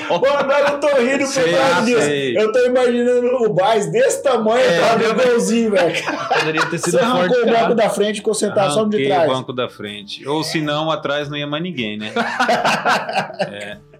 Mano, 0.10 0.52
eu 0.70 0.80
tô 0.82 0.88
rindo 0.98 1.24
por 1.24 1.86
disso. 1.86 2.10
Eu 2.38 2.52
tô 2.52 2.66
imaginando 2.66 3.46
o 3.46 3.54
Baz 3.54 3.90
desse 3.90 4.22
tamanho, 4.22 4.60
É, 4.60 4.80
tá 4.82 4.98
meu- 4.98 5.16
golzinho, 5.16 5.72
velho. 5.72 5.96
Poderia 6.38 6.66
ter 6.66 6.78
Você 6.78 7.00
arrancou 7.00 7.44
o 7.44 7.46
banco 7.46 7.74
da 7.74 7.90
frente 7.90 8.16
e 8.16 8.18
ficou 8.18 8.34
sentado 8.34 8.74
só 8.74 8.84
no 8.84 8.90
de 8.90 9.06
trás. 9.06 9.30
o 9.30 9.34
banco 9.34 9.54
da 9.54 9.70
frente. 9.70 10.28
Ou 10.28 10.44
se 10.44 10.60
não, 10.60 10.92
atrás 10.92 11.30
não 11.30 11.38
ia 11.38 11.48
mais 11.48 11.64
ninguém, 11.64 11.98
né? 11.98 12.12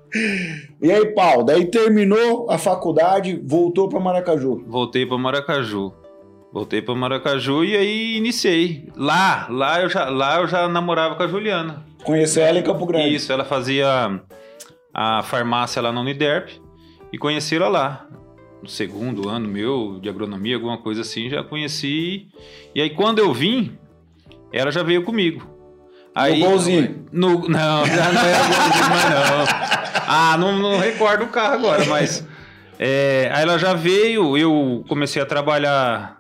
E 0.82 0.92
aí, 0.92 1.06
pau, 1.08 1.44
daí 1.44 1.66
terminou 1.66 2.50
a 2.50 2.58
faculdade, 2.58 3.42
voltou 3.44 3.90
pra 3.90 4.00
Maracaju. 4.00 4.64
Voltei 4.68 5.06
para 5.06 5.18
Maracaju. 5.18 5.94
Voltei 6.52 6.82
para 6.82 6.96
Maracaju 6.96 7.64
e 7.64 7.76
aí 7.76 8.18
iniciei. 8.18 8.88
Lá, 8.96 9.48
lá 9.50 9.82
eu 9.82 9.90
já, 9.90 10.10
lá 10.10 10.40
eu 10.40 10.48
já 10.48 10.68
namorava 10.68 11.16
com 11.16 11.24
a 11.24 11.28
Juliana. 11.28 11.86
Conheceu 12.04 12.44
ela 12.44 12.60
em 12.60 12.64
Campo 12.64 12.86
Grande. 12.86 13.14
Isso, 13.14 13.32
ela 13.32 13.44
fazia 13.44 14.22
a 14.94 15.22
farmácia 15.24 15.82
lá 15.82 15.92
na 15.92 16.02
Uniderp 16.02 16.50
e 17.12 17.18
conheci 17.18 17.56
ela 17.56 17.68
lá. 17.68 18.08
No 18.64 18.70
segundo 18.70 19.30
ano 19.30 19.48
meu 19.48 20.00
de 20.02 20.10
agronomia, 20.10 20.56
alguma 20.56 20.78
coisa 20.78 21.02
assim, 21.02 21.30
já 21.30 21.44
conheci. 21.44 22.28
E 22.74 22.82
aí 22.82 22.90
quando 22.90 23.20
eu 23.20 23.32
vim, 23.34 23.78
ela 24.52 24.72
já 24.72 24.82
veio 24.82 25.04
comigo. 25.04 25.46
Aí, 26.16 26.40
golzinho. 26.40 27.06
No, 27.12 27.48
não, 27.48 27.86
já 27.86 28.12
não 28.12 28.22
era 28.22 28.40
golzinho, 28.40 28.90
não. 29.12 29.77
Ah, 30.08 30.38
não, 30.38 30.58
não 30.58 30.78
recordo 30.80 31.26
o 31.26 31.28
carro 31.28 31.56
agora, 31.56 31.86
mas. 31.86 32.26
é, 32.80 33.30
aí 33.34 33.44
ela 33.44 33.58
já 33.60 33.74
veio, 33.74 34.38
eu 34.38 34.84
comecei 34.88 35.22
a 35.22 35.26
trabalhar 35.26 36.18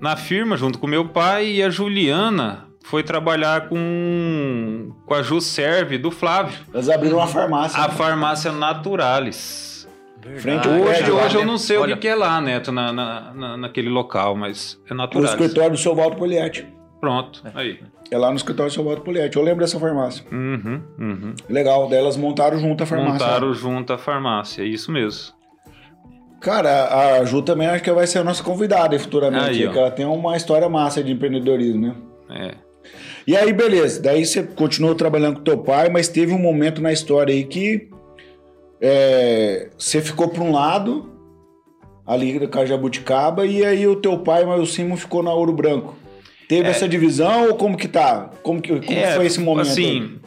na 0.00 0.16
firma 0.16 0.56
junto 0.56 0.78
com 0.78 0.86
meu 0.86 1.08
pai 1.08 1.46
e 1.46 1.62
a 1.62 1.70
Juliana 1.70 2.66
foi 2.84 3.02
trabalhar 3.04 3.68
com, 3.68 4.92
com 5.06 5.14
a 5.14 5.22
Juserve 5.22 5.96
do 5.98 6.10
Flávio, 6.10 6.58
Eles 6.74 6.88
abriram 6.88 7.18
uma 7.18 7.26
farmácia. 7.28 7.80
a 7.80 7.88
farmácia 7.88 8.50
Naturalis. 8.52 9.88
Frente 10.38 10.68
Hoje, 10.68 10.82
prédio 10.84 11.16
lá, 11.16 11.24
hoje 11.24 11.34
eu 11.34 11.40
né? 11.40 11.46
não 11.46 11.58
sei 11.58 11.76
o 11.76 11.80
Olha. 11.82 11.94
que, 11.94 12.02
que 12.02 12.08
é 12.08 12.14
lá, 12.14 12.40
Neto, 12.40 12.70
na, 12.70 12.92
na- 12.92 13.32
na- 13.34 13.56
naquele 13.56 13.88
local, 13.88 14.36
mas 14.36 14.78
é 14.88 14.94
Naturalis. 14.94 15.32
escritório 15.32 15.70
do 15.72 15.76
seu 15.76 15.94
Walter 15.96 16.16
Poliete. 16.16 16.66
Pronto, 17.00 17.42
aí. 17.54 17.80
É 17.82 18.01
lá 18.16 18.30
no 18.30 18.36
escritório 18.36 18.70
do 18.70 18.74
seu 18.74 18.84
Walter 18.84 19.02
Poliete. 19.02 19.36
Eu 19.36 19.42
lembro 19.42 19.60
dessa 19.60 19.78
farmácia. 19.78 20.24
Uhum, 20.30 20.82
uhum. 20.98 21.34
Legal. 21.48 21.88
Daí 21.88 21.98
elas 21.98 22.16
montaram 22.16 22.58
junto 22.58 22.82
a 22.82 22.86
farmácia. 22.86 23.12
Montaram 23.26 23.54
junto 23.54 23.92
a 23.92 23.98
farmácia, 23.98 24.62
é 24.62 24.66
isso 24.66 24.90
mesmo. 24.92 25.34
Cara, 26.40 27.20
a 27.20 27.24
Ju 27.24 27.40
também 27.40 27.68
acho 27.68 27.84
que 27.84 27.92
vai 27.92 28.06
ser 28.06 28.18
a 28.18 28.24
nossa 28.24 28.42
convidada 28.42 28.98
futuramente. 28.98 29.44
Aí, 29.44 29.62
porque 29.64 29.78
ela 29.78 29.90
tem 29.90 30.04
uma 30.04 30.36
história 30.36 30.68
massa 30.68 31.02
de 31.02 31.12
empreendedorismo, 31.12 31.80
né? 31.80 31.94
É. 32.30 32.54
E 33.26 33.36
aí, 33.36 33.52
beleza. 33.52 34.02
Daí 34.02 34.26
você 34.26 34.42
continuou 34.42 34.94
trabalhando 34.96 35.36
com 35.36 35.42
teu 35.42 35.58
pai, 35.58 35.88
mas 35.88 36.08
teve 36.08 36.32
um 36.32 36.38
momento 36.38 36.82
na 36.82 36.92
história 36.92 37.32
aí 37.32 37.44
que 37.44 37.88
é, 38.80 39.70
você 39.78 40.02
ficou 40.02 40.28
para 40.28 40.42
um 40.42 40.50
lado, 40.50 41.12
ali 42.04 42.44
com 42.48 42.58
a 42.58 42.66
Jabuticaba, 42.66 43.46
e 43.46 43.64
aí 43.64 43.86
o 43.86 43.94
teu 43.94 44.18
pai, 44.18 44.44
mas 44.44 44.60
o 44.60 44.66
Simon 44.66 44.96
ficou 44.96 45.22
na 45.22 45.32
Ouro 45.32 45.52
Branco. 45.52 45.94
Teve 46.56 46.68
essa 46.68 46.88
divisão 46.88 47.48
ou 47.48 47.54
como 47.56 47.76
que 47.76 47.88
tá? 47.88 48.30
Como 48.42 48.60
que 48.60 48.80
como 48.80 48.98
É, 48.98 49.14
foi 49.14 49.26
esse 49.26 49.40
momento? 49.40 49.66
aí? 49.66 49.72
Assim, 49.72 50.18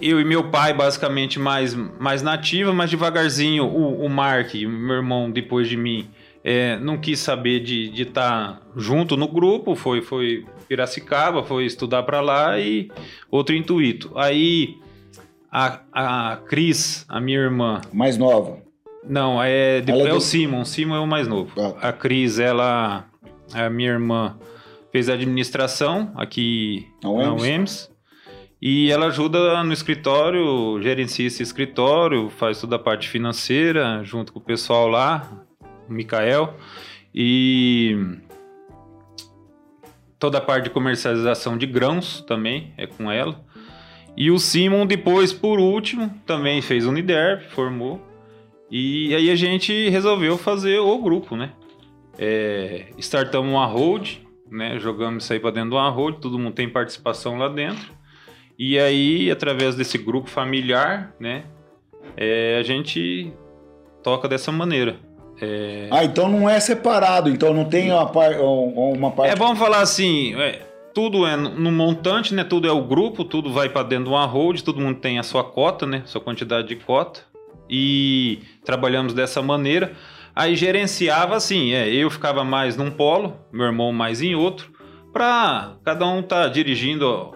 eu 0.00 0.20
e 0.20 0.24
meu 0.24 0.50
pai, 0.50 0.72
basicamente, 0.74 1.38
mais, 1.38 1.74
mais 1.74 2.22
nativa, 2.22 2.72
mas 2.72 2.90
devagarzinho, 2.90 3.64
o, 3.64 4.04
o 4.04 4.08
Mark, 4.08 4.54
meu 4.54 4.96
irmão, 4.96 5.30
depois 5.30 5.68
de 5.68 5.76
mim, 5.76 6.08
é, 6.44 6.78
não 6.78 6.96
quis 6.98 7.18
saber 7.18 7.60
de 7.60 7.90
estar 8.02 8.60
junto 8.76 9.16
no 9.16 9.26
grupo, 9.26 9.74
foi, 9.74 10.00
foi 10.02 10.44
Piracicaba, 10.68 11.42
foi 11.42 11.64
estudar 11.64 12.02
para 12.02 12.20
lá 12.20 12.58
e 12.60 12.90
outro 13.30 13.54
intuito. 13.56 14.12
Aí 14.16 14.76
a, 15.50 15.80
a 15.92 16.36
Cris, 16.46 17.04
a 17.08 17.20
minha 17.20 17.38
irmã, 17.38 17.80
Mais 17.92 18.16
nova. 18.18 18.58
não, 19.02 19.42
é, 19.42 19.80
depois, 19.80 20.06
é 20.06 20.10
é 20.10 20.12
o 20.12 20.20
Simon. 20.20 20.60
O 20.60 20.66
Simon 20.66 20.94
é 20.96 21.00
o 21.00 21.06
mais 21.06 21.26
novo. 21.26 21.50
Ah. 21.58 21.88
A 21.88 21.92
Cris, 21.92 22.38
ela, 22.38 23.06
a 23.52 23.68
minha 23.70 23.90
irmã, 23.90 24.36
fez 24.98 25.08
administração 25.08 26.12
aqui 26.16 26.88
Na 27.02 27.10
na 27.10 27.32
UEMS? 27.32 27.42
UEMS. 27.42 27.90
E 28.60 28.90
ela 28.90 29.06
ajuda 29.06 29.62
no 29.62 29.72
escritório, 29.72 30.82
gerencia 30.82 31.24
esse 31.24 31.40
escritório, 31.40 32.28
faz 32.28 32.60
toda 32.60 32.74
a 32.74 32.78
parte 32.78 33.08
financeira, 33.08 34.02
junto 34.02 34.32
com 34.32 34.40
o 34.40 34.42
pessoal 34.42 34.88
lá, 34.88 35.30
o 35.88 35.92
Mikael. 35.92 36.56
E 37.14 37.96
toda 40.18 40.38
a 40.38 40.40
parte 40.40 40.64
de 40.64 40.70
comercialização 40.70 41.56
de 41.56 41.66
grãos 41.66 42.20
também 42.22 42.72
é 42.76 42.84
com 42.88 43.08
ela. 43.08 43.40
E 44.16 44.32
o 44.32 44.38
Simon, 44.40 44.84
depois, 44.84 45.32
por 45.32 45.60
último, 45.60 46.12
também 46.26 46.60
fez 46.60 46.84
Uniderp, 46.84 47.42
formou. 47.50 48.04
E 48.68 49.14
aí 49.14 49.30
a 49.30 49.36
gente 49.36 49.88
resolveu 49.90 50.36
fazer 50.36 50.80
o 50.80 50.98
grupo, 50.98 51.36
né? 51.36 51.52
É, 52.18 52.86
startamos 52.98 53.48
uma 53.48 53.64
hold, 53.64 54.18
né? 54.50 54.78
Jogamos 54.78 55.24
isso 55.24 55.32
aí 55.32 55.40
para 55.40 55.50
dentro 55.50 55.70
de 55.70 55.76
uma 55.76 55.88
hold, 55.90 56.16
todo 56.20 56.38
mundo 56.38 56.54
tem 56.54 56.68
participação 56.68 57.38
lá 57.38 57.48
dentro. 57.48 57.90
E 58.58 58.78
aí, 58.78 59.30
através 59.30 59.74
desse 59.76 59.96
grupo 59.98 60.28
familiar, 60.28 61.14
né? 61.20 61.44
é, 62.16 62.56
a 62.58 62.62
gente 62.62 63.32
toca 64.02 64.26
dessa 64.28 64.50
maneira. 64.50 64.96
É, 65.40 65.88
Ah, 65.92 66.04
então 66.04 66.28
não 66.28 66.50
é 66.50 66.58
separado, 66.58 67.30
então 67.30 67.54
não 67.54 67.64
tem 67.64 67.92
uma, 67.92 68.06
par- 68.06 68.40
um- 68.40 68.92
uma 68.94 69.10
parte. 69.12 69.32
é 69.32 69.36
bom 69.36 69.54
falar 69.54 69.80
assim, 69.82 70.34
é, 70.40 70.62
tudo 70.92 71.24
é 71.24 71.36
no 71.36 71.50
no 71.50 71.70
montante, 71.70 72.34
né? 72.34 72.42
Tudo 72.42 72.66
é 72.66 72.72
o 72.72 72.82
grupo, 72.82 73.22
tudo 73.24 73.52
vai 73.52 73.68
para 73.68 73.84
dentro 73.84 74.06
de 74.06 74.10
uma 74.10 74.24
hold, 74.26 74.62
todo 74.62 74.80
mundo 74.80 74.98
tem 74.98 75.18
a 75.20 75.22
sua 75.22 75.44
cota, 75.44 75.86
né? 75.86 76.02
Sua 76.06 76.20
quantidade 76.20 76.66
de 76.66 76.74
cota. 76.76 77.20
E 77.70 78.40
trabalhamos 78.64 79.12
dessa 79.14 79.40
maneira. 79.40 79.92
Aí 80.38 80.54
gerenciava 80.54 81.34
assim, 81.34 81.72
é, 81.72 81.92
eu 81.92 82.08
ficava 82.08 82.44
mais 82.44 82.76
num 82.76 82.92
polo, 82.92 83.36
meu 83.52 83.66
irmão 83.66 83.92
mais 83.92 84.22
em 84.22 84.36
outro, 84.36 84.70
para 85.12 85.76
cada 85.84 86.06
um 86.06 86.22
tá 86.22 86.46
dirigindo 86.46 87.32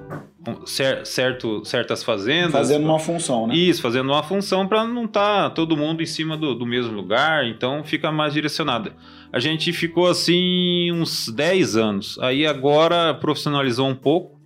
certo, 1.04 1.64
certas 1.64 2.04
fazendas. 2.04 2.52
fazendo 2.52 2.84
uma 2.84 3.00
função, 3.00 3.48
né? 3.48 3.56
Isso, 3.56 3.82
fazendo 3.82 4.12
uma 4.12 4.22
função 4.22 4.68
para 4.68 4.84
não 4.84 5.06
estar 5.06 5.50
todo 5.50 5.76
mundo 5.76 6.00
em 6.00 6.06
cima 6.06 6.36
do, 6.36 6.54
do 6.54 6.64
mesmo 6.64 6.92
lugar, 6.92 7.44
então 7.44 7.82
fica 7.82 8.12
mais 8.12 8.34
direcionada. 8.34 8.94
A 9.32 9.40
gente 9.40 9.72
ficou 9.72 10.06
assim 10.06 10.92
uns 10.92 11.28
10 11.28 11.76
anos, 11.76 12.18
aí 12.20 12.46
agora 12.46 13.12
profissionalizou 13.14 13.88
um 13.88 13.96
pouco. 13.96 14.40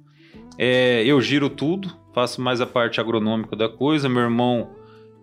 É, 0.56 1.04
eu 1.04 1.20
giro 1.20 1.50
tudo, 1.50 1.94
faço 2.14 2.40
mais 2.40 2.62
a 2.62 2.66
parte 2.66 3.02
agronômica 3.02 3.54
da 3.54 3.68
coisa, 3.68 4.08
meu 4.08 4.22
irmão 4.22 4.70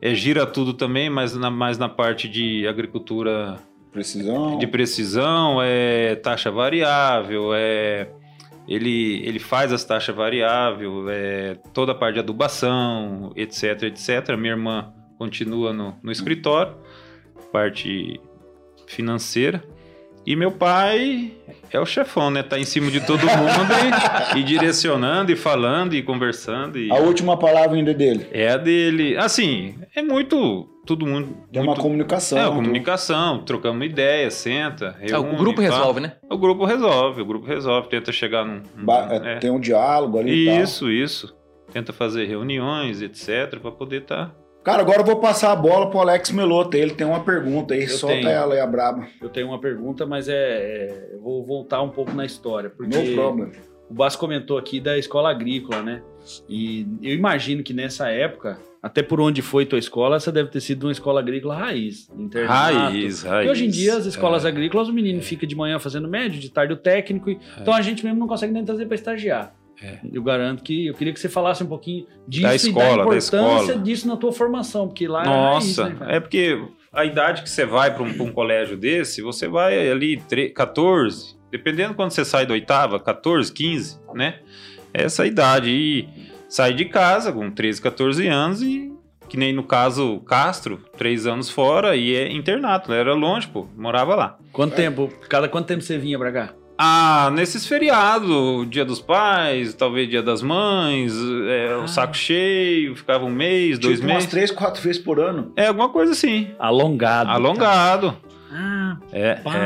é, 0.03 0.13
gira 0.13 0.45
tudo 0.45 0.73
também, 0.73 1.09
mas 1.09 1.33
na, 1.33 1.49
mais 1.49 1.77
na 1.77 1.87
parte 1.87 2.27
de 2.27 2.67
agricultura 2.67 3.57
Precisão. 3.89 4.57
de 4.57 4.67
precisão, 4.67 5.61
é 5.61 6.15
taxa 6.15 6.51
variável, 6.51 7.53
é 7.53 8.09
ele, 8.67 9.25
ele 9.25 9.39
faz 9.39 9.71
as 9.71 9.85
taxas 9.85 10.13
variáveis, 10.13 10.91
é 11.07 11.55
toda 11.73 11.93
a 11.93 11.95
parte 11.95 12.15
de 12.15 12.19
adubação, 12.19 13.31
etc, 13.33 13.83
etc. 13.83 14.35
Minha 14.37 14.53
irmã 14.53 14.93
continua 15.17 15.71
no, 15.71 15.95
no 16.03 16.11
escritório, 16.11 16.75
parte 17.53 18.19
financeira. 18.85 19.63
E 20.25 20.36
meu 20.36 20.51
pai 20.51 21.31
é 21.71 21.79
o 21.79 21.86
chefão, 21.86 22.29
né? 22.31 22.41
Tá 22.43 22.57
em 22.57 22.63
cima 22.63 22.89
de 22.89 23.01
todo 23.05 23.21
mundo 23.21 23.73
e, 24.36 24.39
e 24.39 24.43
direcionando, 24.43 25.31
e 25.31 25.36
falando, 25.36 25.93
e 25.95 26.01
conversando. 26.01 26.77
E 26.79 26.89
A 26.91 26.95
última 26.95 27.36
palavra 27.38 27.75
ainda 27.75 27.91
é 27.91 27.93
dele. 27.93 28.27
é 28.31 28.49
a 28.49 28.57
dele. 28.57 29.17
Assim, 29.17 29.75
é 29.95 30.01
muito. 30.01 30.69
Todo 30.86 31.05
mundo. 31.05 31.38
Uma 31.53 31.63
muito- 31.65 31.81
comunicação. 31.81 32.38
é, 32.38 32.41
a 32.41 32.45
tudo. 32.45 32.55
comunicação, 32.55 33.39
trocamos 33.43 33.86
ideia, 33.86 34.29
senta, 34.29 34.95
É, 35.01 35.17
o 35.17 35.21
reúne, 35.21 35.38
grupo 35.38 35.62
resolve, 35.62 35.99
né? 36.01 36.13
O 36.29 36.38
grupo 36.38 36.65
resolve, 36.65 37.21
o 37.21 37.25
grupo 37.25 37.45
resolve, 37.45 37.88
tenta 37.88 38.12
chegar 38.12 38.43
num... 38.45 38.62
num- 38.75 38.86
Ba- 38.86 39.07
é, 39.09 39.33
é. 39.33 39.36
Tem 39.39 39.49
um 39.49 39.59
diálogo 39.62 40.19
ali 40.19 40.43
e 40.43 40.45
tal. 40.45 40.62
Isso, 40.63 40.91
isso. 40.91 41.33
Tenta 41.71 41.93
fazer 41.93 42.25
reuniões, 42.25 43.01
etc, 43.01 43.59
para 43.62 43.71
poder 43.71 44.01
tá 44.01 44.23
estar... 44.23 44.36
Cara, 44.63 44.82
agora 44.82 45.02
eu 45.02 45.06
vou 45.06 45.17
passar 45.17 45.52
a 45.52 45.56
bola 45.56 45.89
pro 45.89 45.99
Alex 45.99 46.32
Melota. 46.32 46.78
Ele 46.78 46.91
tem 46.93 47.06
uma 47.06 47.19
pergunta 47.23 47.73
aí. 47.73 47.82
Eu 47.84 47.89
Solta 47.89 48.15
tenho. 48.15 48.30
ela 48.30 48.54
aí, 48.54 48.60
a 48.62 48.67
braba. 48.67 49.06
Eu 49.21 49.30
tenho 49.30 49.47
uma 49.47 49.60
pergunta, 49.60 50.06
mas 50.06 50.30
é, 50.30 50.34
é- 50.34 51.10
eu 51.13 51.19
vou 51.21 51.45
voltar 51.45 51.82
um 51.82 51.89
pouco 51.89 52.13
na 52.13 52.26
história, 52.26 52.69
porque 52.69 52.97
No 52.97 53.13
problem. 53.13 53.52
o 53.89 53.93
Basso 53.93 54.17
comentou 54.17 54.58
aqui 54.58 54.80
da 54.80 54.97
escola 54.97 55.30
agrícola, 55.30 55.82
né? 55.84 56.02
E 56.47 56.88
eu 57.02 57.13
imagino 57.13 57.62
que 57.62 57.73
nessa 57.73 58.08
época, 58.10 58.58
até 58.82 59.04
por 59.04 59.19
onde 59.19 59.41
foi 59.41 59.65
tua 59.65 59.78
escola, 59.78 60.15
essa 60.15 60.32
deve 60.32 60.49
ter 60.49 60.62
sido 60.62 60.84
uma 60.86 60.93
escola 60.93 61.19
agrícola 61.19 61.56
raiz, 61.56 62.10
internato. 62.17 62.78
Raiz, 62.78 63.21
raiz. 63.23 63.47
E 63.47 63.52
hoje 63.52 63.65
em 63.65 63.69
dia, 63.69 63.97
as 63.97 64.06
escolas 64.06 64.45
É. 64.45 64.47
agrícolas, 64.47 64.88
o 64.88 64.93
menino 64.93 65.21
fica 65.21 65.45
de 65.45 65.56
manhã 65.58 65.78
fazendo 65.78 66.08
médio, 66.08 66.39
de 66.39 66.49
tarde 66.49 66.71
o 66.71 66.78
técnico. 66.78 67.30
e- 67.30 67.38
Então 67.60 67.73
a 67.73 67.82
gente 67.82 68.02
mesmo 68.06 68.17
não 68.19 68.28
consegue 68.28 68.54
nem 68.54 68.63
trazer 68.63 68.86
para 68.86 68.95
estagiar. 68.95 69.54
É. 69.84 70.00
Eu 70.13 70.24
garanto 70.24 70.63
que 70.63 70.88
eu 70.88 70.93
queria 70.93 71.12
que 71.13 71.19
você 71.19 71.28
falasse 71.28 71.62
um 71.63 71.67
pouquinho 71.67 72.06
disso 72.28 72.43
Da 72.48 72.54
e 72.54 72.56
escola, 72.56 72.86
da 72.89 72.96
da 72.96 73.02
importância 73.02 73.17
escola. 73.67 73.78
disso 73.80 74.08
na 74.08 74.15
tua 74.15 74.32
formação, 74.32 74.88
porque 74.88 75.08
lá 75.08 75.26
Nossa, 75.26 75.82
é 75.82 75.86
raiz, 75.86 76.00
né, 76.00 76.08
é 76.15 76.19
porque 76.22 76.63
a 76.91 77.04
idade 77.04 77.41
que 77.43 77.50
você 77.50 77.65
vai 77.65 77.93
para 77.93 78.04
um, 78.04 78.08
um 78.24 78.32
colégio 78.32 78.78
desse, 78.78 79.22
você 79.22 79.48
vai 79.48 79.89
ali 79.89 80.17
tre- 80.17 80.50
14, 80.52 81.36
dependendo 81.52 81.93
quando 81.96 82.12
você 82.12 82.24
sai 82.24 82.46
da 82.46 82.54
oitava, 82.54 83.00
14, 83.00 83.52
15, 83.52 84.00
né? 84.13 84.39
Essa 84.93 85.26
idade. 85.26 85.69
E 85.69 86.08
sai 86.48 86.74
de 86.74 86.86
casa 86.86 87.32
com 87.34 87.52
13, 87.52 87.82
14 87.82 88.28
anos 88.28 88.62
e 88.62 88.93
que 89.28 89.36
nem 89.38 89.52
no 89.52 89.63
caso 89.63 90.19
Castro, 90.22 90.80
três 90.98 91.26
anos 91.26 91.50
fora 91.50 91.96
e 91.96 92.15
é 92.15 92.32
internato, 92.32 92.91
né? 92.91 93.00
era 93.00 93.13
longe, 93.15 93.48
pô, 93.48 93.67
morava 93.76 94.13
lá. 94.15 94.38
Quanto 94.52 94.76
tempo? 94.76 95.12
Cada 95.28 95.50
quanto 95.50 95.65
tempo 95.65 95.82
você 95.82 95.98
vinha 95.98 96.19
pra 96.19 96.32
cá? 96.32 96.54
Ah, 96.77 97.29
nesses 97.33 97.65
feriados, 97.67 98.67
dia 98.69 98.83
dos 98.83 98.99
pais, 98.99 99.73
talvez 99.73 100.09
dia 100.09 100.23
das 100.23 100.41
mães, 100.41 101.13
é, 101.47 101.75
o 101.77 101.88
saco 101.88 102.15
cheio, 102.17 102.95
ficava 102.95 103.23
um 103.25 103.29
mês, 103.29 103.77
dois 103.77 103.95
tipo 103.99 104.07
umas 104.07 104.15
meses. 104.17 104.29
três, 104.29 104.51
quatro 104.51 104.81
vezes 104.81 105.01
por 105.01 105.19
ano. 105.19 105.53
É 105.55 105.67
alguma 105.67 105.89
coisa 105.89 106.12
assim. 106.13 106.49
Alongado. 106.57 107.29
Alongado. 107.29 108.17
Ah, 108.51 108.97
É, 109.12 109.36
paz. 109.36 109.57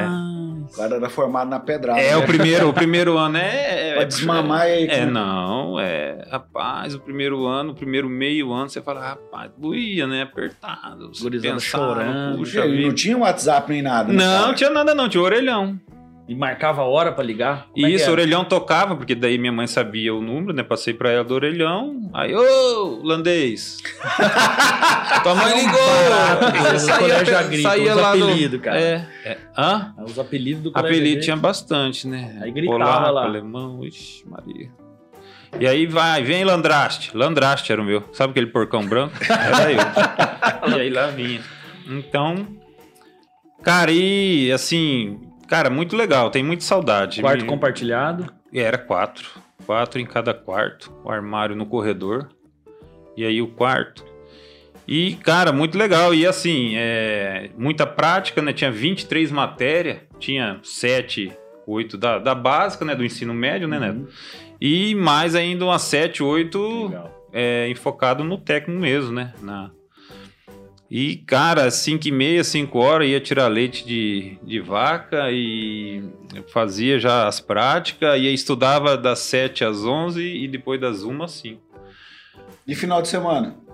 O 0.69 0.75
cara 0.75 0.95
era 0.97 1.09
formado 1.09 1.49
na 1.49 1.59
pedrada. 1.61 1.99
é. 1.99 2.07
É 2.07 2.11
né? 2.11 2.17
o 2.17 2.23
primeiro, 2.25 2.69
o 2.69 2.73
primeiro 2.73 3.17
ano 3.17 3.37
é. 3.37 3.93
Pra 3.93 4.01
é 4.01 4.05
desmamar 4.05 4.61
aí. 4.63 4.85
É, 4.87 5.05
não, 5.05 5.79
é. 5.79 6.25
Rapaz, 6.29 6.93
o 6.93 6.99
primeiro 6.99 7.45
ano, 7.45 7.71
o 7.71 7.75
primeiro 7.75 8.09
meio 8.09 8.51
ano, 8.51 8.69
você 8.69 8.81
fala, 8.81 8.99
rapaz, 9.01 9.49
doía, 9.57 10.05
né? 10.07 10.23
Apertado. 10.23 11.09
Gurizada 11.21 11.59
chorando. 11.59 12.39
Puxa 12.39 12.65
Ele 12.65 12.85
não 12.85 12.93
tinha 12.93 13.17
WhatsApp 13.17 13.71
nem 13.71 13.81
nada. 13.81 14.11
né, 14.11 14.23
Não, 14.25 14.41
cara? 14.43 14.53
tinha 14.55 14.69
nada, 14.69 14.93
não, 14.93 15.07
tinha 15.07 15.23
orelhão. 15.23 15.79
E 16.27 16.35
marcava 16.35 16.81
a 16.81 16.85
hora 16.85 17.11
pra 17.11 17.23
ligar? 17.23 17.67
Como 17.67 17.77
E 17.77 17.85
é 17.85 17.95
isso, 17.95 18.09
o 18.09 18.11
orelhão 18.11 18.43
tocava, 18.43 18.97
porque 18.97 19.15
daí 19.15 19.37
minha 19.37 19.51
mãe 19.51 19.65
sabia 19.65 20.13
o 20.13 20.21
número, 20.21 20.51
né? 20.51 20.61
Passei 20.61 20.93
pra 20.93 21.09
ela 21.09 21.23
do 21.23 21.33
orelhão. 21.33 22.09
Aí, 22.13 22.35
ô, 22.35 22.99
holandês! 23.01 23.77
Tua 25.23 25.35
mãe 25.35 25.55
ligou! 25.55 26.73
no 26.73 26.79
saía, 26.79 27.39
agrícola, 27.39 27.73
saía 27.73 27.95
os 27.95 28.01
lá 28.01 28.15
do... 28.15 28.23
apelido, 28.25 28.59
cara. 28.59 28.79
É, 28.79 29.07
é. 29.23 29.37
Hã? 29.57 29.93
Os 30.05 30.19
apelidos 30.19 30.63
do 30.63 30.71
colégio 30.71 30.97
Apelido 30.97 31.21
tinha 31.21 31.37
bastante, 31.37 32.05
né? 32.07 32.37
Aí 32.41 32.51
gritava 32.51 32.77
Polaco, 32.77 33.11
lá. 33.11 33.23
alemão, 33.23 33.85
ixi, 33.85 34.27
Maria. 34.27 34.69
E 35.59 35.65
aí 35.65 35.85
vai, 35.85 36.21
vem 36.23 36.43
Landraste. 36.43 37.15
Landraste 37.15 37.71
era 37.71 37.81
o 37.81 37.85
meu. 37.85 38.03
Sabe 38.11 38.31
aquele 38.31 38.47
porcão 38.47 38.85
branco? 38.85 39.15
Era 39.29 39.71
eu. 39.71 39.79
e 40.77 40.81
aí 40.81 40.89
lá 40.89 41.07
vinha. 41.07 41.41
Então, 41.87 42.45
cara, 43.63 43.91
e 43.91 44.51
assim, 44.51 45.26
cara, 45.47 45.69
muito 45.69 45.95
legal. 45.95 46.29
Tem 46.29 46.43
muita 46.43 46.63
saudade. 46.63 47.21
Quarto 47.21 47.41
Me- 47.41 47.47
compartilhado. 47.47 48.31
Era 48.53 48.77
quatro. 48.77 49.27
Quatro 49.65 49.99
em 49.99 50.05
cada 50.05 50.33
quarto. 50.33 50.93
O 51.03 51.11
armário 51.11 51.55
no 51.55 51.65
corredor. 51.65 52.29
E 53.15 53.25
aí 53.25 53.41
o 53.41 53.47
quarto. 53.47 54.05
E, 54.87 55.15
cara, 55.15 55.51
muito 55.51 55.77
legal. 55.77 56.13
E 56.13 56.25
assim, 56.25 56.73
é, 56.77 57.49
muita 57.57 57.85
prática, 57.85 58.41
né? 58.41 58.53
Tinha 58.53 58.71
23 58.71 59.31
matérias. 59.31 59.99
Tinha 60.19 60.59
7, 60.63 61.33
8 61.65 61.97
da, 61.97 62.19
da 62.19 62.33
básica, 62.33 62.85
né? 62.85 62.95
Do 62.95 63.03
ensino 63.03 63.33
médio, 63.33 63.67
né, 63.67 63.79
Neto? 63.79 64.07
E 64.61 64.95
mais 64.95 65.35
ainda 65.35 65.65
umas 65.65 65.81
7, 65.81 66.23
8 66.23 66.85
Legal. 66.87 67.27
é, 67.33 67.67
enfocado 67.69 68.23
no 68.23 68.37
técnico 68.37 68.79
mesmo, 68.79 69.11
né? 69.11 69.33
Na... 69.41 69.71
E, 70.89 71.17
cara, 71.17 71.69
5 71.69 72.07
e 72.07 72.11
meia, 72.11 72.43
5 72.43 72.79
horas, 72.79 73.09
ia 73.09 73.19
tirar 73.19 73.47
leite 73.47 73.85
de, 73.85 74.37
de 74.41 74.59
vaca 74.61 75.29
e 75.31 76.01
fazia 76.51 76.97
já 76.97 77.27
as 77.27 77.41
práticas, 77.41 78.09
aí 78.09 78.33
estudava 78.33 78.97
das 78.97 79.19
7 79.19 79.65
às 79.65 79.83
11 79.83 80.21
e 80.21 80.47
depois 80.47 80.79
das 80.79 81.03
1 81.03 81.23
às 81.23 81.31
5. 81.31 81.61
E 82.65 82.73
final 82.73 83.01
de 83.01 83.09
semana? 83.09 83.66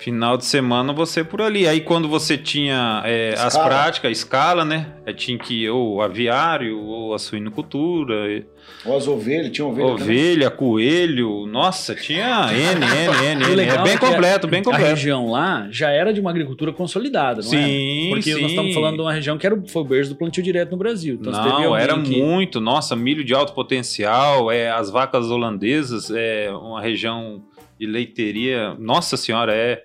Final 0.00 0.36
de 0.36 0.44
semana 0.46 0.92
você 0.92 1.22
por 1.22 1.42
ali. 1.42 1.68
Aí 1.68 1.80
quando 1.80 2.08
você 2.08 2.36
tinha 2.38 3.02
é, 3.04 3.34
as 3.38 3.56
práticas, 3.56 4.10
escala, 4.12 4.64
né? 4.64 4.86
Aí 5.06 5.12
tinha 5.14 5.38
que 5.38 5.64
ir 5.64 5.70
ou 5.70 6.00
aviário 6.00 6.78
ou 6.80 7.12
a 7.14 7.18
suinocultura, 7.18 8.14
e- 8.30 8.44
Ou 8.84 8.96
as 8.96 9.06
ovelhas? 9.06 9.50
Tinha 9.50 9.66
ovelha 9.66 9.88
também? 9.88 10.02
ovelha, 10.04 10.50
coelho, 10.50 11.46
nossa, 11.46 11.94
tinha 11.94 12.48
N, 12.52 12.84
N, 12.84 13.26
N, 13.34 13.42
E 13.42 13.46
o 13.46 13.48
N. 13.50 13.54
legal 13.54 13.78
É 13.78 13.82
bem 13.82 13.92
é 13.94 13.98
completo, 13.98 14.48
bem 14.48 14.60
A 14.60 14.64
completo. 14.64 14.86
região 14.88 15.30
lá 15.30 15.68
já 15.70 15.90
era 15.90 16.12
de 16.14 16.20
uma 16.20 16.30
agricultura 16.30 16.72
consolidada, 16.72 17.42
não 17.42 17.48
é? 17.48 17.62
Sim, 17.62 18.06
Porque 18.10 18.32
sim. 18.34 18.40
nós 18.40 18.50
estamos 18.52 18.72
falando 18.74 18.94
de 18.96 19.02
uma 19.02 19.12
região 19.12 19.36
que 19.36 19.46
era, 19.46 19.60
foi 19.68 19.82
o 19.82 19.84
berço 19.84 20.10
do 20.10 20.16
plantio 20.16 20.42
direto 20.42 20.70
no 20.70 20.76
Brasil. 20.78 21.18
Então, 21.20 21.30
Não, 21.32 21.76
era 21.76 21.98
que- 22.00 22.20
muito. 22.22 22.60
Nossa, 22.60 22.96
milho 22.96 23.22
de 23.24 23.34
alto 23.34 23.52
potencial, 23.52 24.50
é, 24.50 24.70
as 24.70 24.88
vacas 24.90 25.30
holandesas, 25.30 26.10
é 26.10 26.50
uma 26.52 26.80
região 26.80 27.42
de 27.80 27.86
leiteria. 27.86 28.74
Nossa 28.78 29.16
senhora, 29.16 29.54
é 29.54 29.82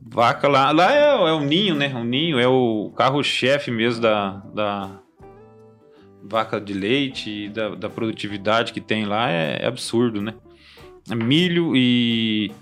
vaca 0.00 0.46
lá. 0.46 0.70
Lá 0.70 0.94
é, 0.94 1.28
é 1.28 1.32
o 1.32 1.40
ninho, 1.40 1.74
né? 1.74 1.92
O 1.92 2.04
ninho 2.04 2.38
é 2.38 2.46
o 2.46 2.92
carro-chefe 2.96 3.72
mesmo 3.72 4.00
da, 4.00 4.42
da 4.54 5.00
vaca 6.22 6.60
de 6.60 6.72
leite 6.72 7.46
e 7.46 7.48
da, 7.48 7.70
da 7.74 7.90
produtividade 7.90 8.72
que 8.72 8.80
tem 8.80 9.04
lá. 9.04 9.28
É, 9.28 9.58
é 9.62 9.66
absurdo, 9.66 10.22
né? 10.22 10.34
Milho 11.10 11.76
e 11.76 12.52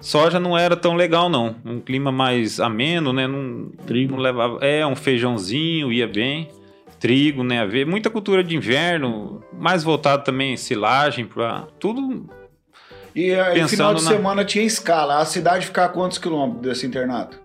soja 0.00 0.38
não 0.38 0.56
era 0.56 0.76
tão 0.76 0.94
legal, 0.94 1.28
não. 1.28 1.56
Um 1.64 1.80
clima 1.80 2.12
mais 2.12 2.60
ameno, 2.60 3.12
né? 3.12 3.26
Não, 3.26 3.72
Trigo. 3.86 4.12
não 4.12 4.22
levava. 4.22 4.64
É, 4.64 4.86
um 4.86 4.94
feijãozinho 4.94 5.92
ia 5.92 6.06
bem 6.06 6.48
trigo, 7.00 7.42
né? 7.42 7.60
A 7.60 7.66
ver 7.66 7.84
muita 7.84 8.08
cultura 8.08 8.42
de 8.42 8.56
inverno, 8.56 9.42
mais 9.52 9.82
voltado 9.82 10.24
também 10.24 10.54
em 10.54 10.56
silagem 10.56 11.26
para 11.26 11.62
tudo. 11.78 12.30
E 13.16 13.32
aí, 13.34 13.54
Pensando 13.54 13.68
final 13.70 13.94
de 13.94 14.04
na- 14.04 14.10
semana 14.10 14.44
tinha 14.44 14.62
escala. 14.64 15.18
A 15.18 15.24
cidade 15.24 15.64
ficava 15.66 15.86
a 15.86 15.90
quantos 15.92 16.18
quilômetros 16.18 16.62
desse 16.62 16.86
internato? 16.86 17.38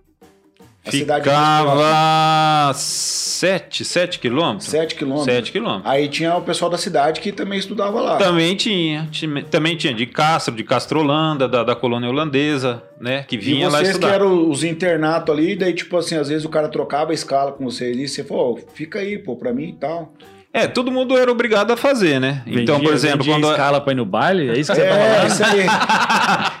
A. 0.84 0.90
Ficava 0.90 2.72
7, 2.74 3.84
7 3.84 4.18
quilômetros? 4.18 4.68
Sete 4.68 4.94
quilômetros. 4.96 5.32
7 5.34 5.52
quilômetros. 5.52 5.90
Aí 5.90 6.08
tinha 6.08 6.36
o 6.36 6.42
pessoal 6.42 6.70
da 6.70 6.76
cidade 6.76 7.20
que 7.20 7.30
também 7.32 7.58
estudava 7.58 8.00
lá. 8.00 8.16
Também 8.16 8.56
tinha, 8.56 9.08
também 9.50 9.76
tinha 9.76 9.94
de 9.94 10.06
Castro, 10.06 10.54
de 10.54 10.64
Castrolanda, 10.64 11.48
da, 11.48 11.62
da 11.62 11.74
colônia 11.76 12.08
holandesa, 12.10 12.82
né? 13.00 13.22
Que 13.28 13.36
E 13.36 13.38
vinha 13.38 13.68
lá 13.68 13.78
vocês 13.78 13.90
estudar. 13.90 14.08
que 14.08 14.14
eram 14.14 14.50
os 14.50 14.64
internatos 14.64 15.34
ali, 15.34 15.54
daí, 15.56 15.72
tipo 15.72 15.96
assim, 15.96 16.16
às 16.16 16.28
vezes 16.28 16.44
o 16.44 16.48
cara 16.48 16.68
trocava 16.68 17.12
a 17.12 17.14
escala 17.14 17.52
com 17.52 17.64
vocês 17.64 17.96
e 17.96 18.08
você 18.08 18.24
falou, 18.24 18.54
"Ô, 18.54 18.60
fica 18.74 18.98
aí, 18.98 19.18
pô, 19.18 19.36
pra 19.36 19.52
mim 19.52 19.68
e 19.70 19.72
tal. 19.74 20.12
É, 20.54 20.66
todo 20.66 20.92
mundo 20.92 21.16
era 21.16 21.30
obrigado 21.32 21.70
a 21.72 21.76
fazer, 21.76 22.20
né? 22.20 22.42
então, 22.46 22.76
Vendia- 22.76 22.88
por 22.88 22.92
exemplo, 22.94 23.24
quando. 23.26 23.48
escala 23.50 23.80
pra 23.80 23.92
ir 23.92 23.96
no 23.96 24.04
baile, 24.04 24.50
é 24.50 24.58
isso 24.58 24.70
que 24.72 24.78
você 24.78 24.86
tá 24.86 24.94
É, 24.94 25.14
falando? 25.14 25.30
isso 25.32 25.44
aí. 25.44 25.66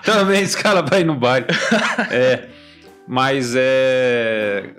Também 0.04 0.42
escala 0.42 0.82
pra 0.82 0.98
ir 0.98 1.04
no 1.04 1.14
baile. 1.14 1.46
é. 2.10 2.48
Mas 3.06 3.54
é. 3.56 4.70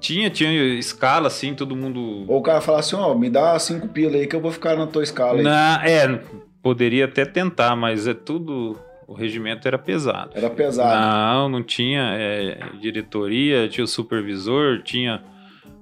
Tinha, 0.00 0.28
tinha 0.30 0.52
escala, 0.78 1.28
assim, 1.28 1.54
todo 1.54 1.74
mundo. 1.74 2.24
Ou 2.28 2.38
o 2.38 2.42
cara 2.42 2.60
fala 2.60 2.78
assim, 2.80 2.94
ó, 2.96 3.14
me 3.14 3.28
dá 3.30 3.58
cinco 3.58 3.88
pila 3.88 4.16
aí 4.16 4.26
que 4.26 4.36
eu 4.36 4.40
vou 4.40 4.50
ficar 4.50 4.76
na 4.76 4.86
tua 4.86 5.02
escala 5.02 5.38
aí. 5.38 5.42
Na, 5.42 5.80
é, 5.84 6.20
poderia 6.62 7.06
até 7.06 7.24
tentar, 7.24 7.74
mas 7.76 8.06
é 8.06 8.14
tudo. 8.14 8.78
O 9.06 9.12
regimento 9.12 9.68
era 9.68 9.76
pesado. 9.78 10.30
Era 10.34 10.48
pesado. 10.48 10.98
Não, 10.98 11.48
não 11.50 11.62
tinha 11.62 12.00
é, 12.14 12.58
diretoria, 12.80 13.68
tinha 13.68 13.84
o 13.84 13.88
supervisor, 13.88 14.80
tinha. 14.82 15.22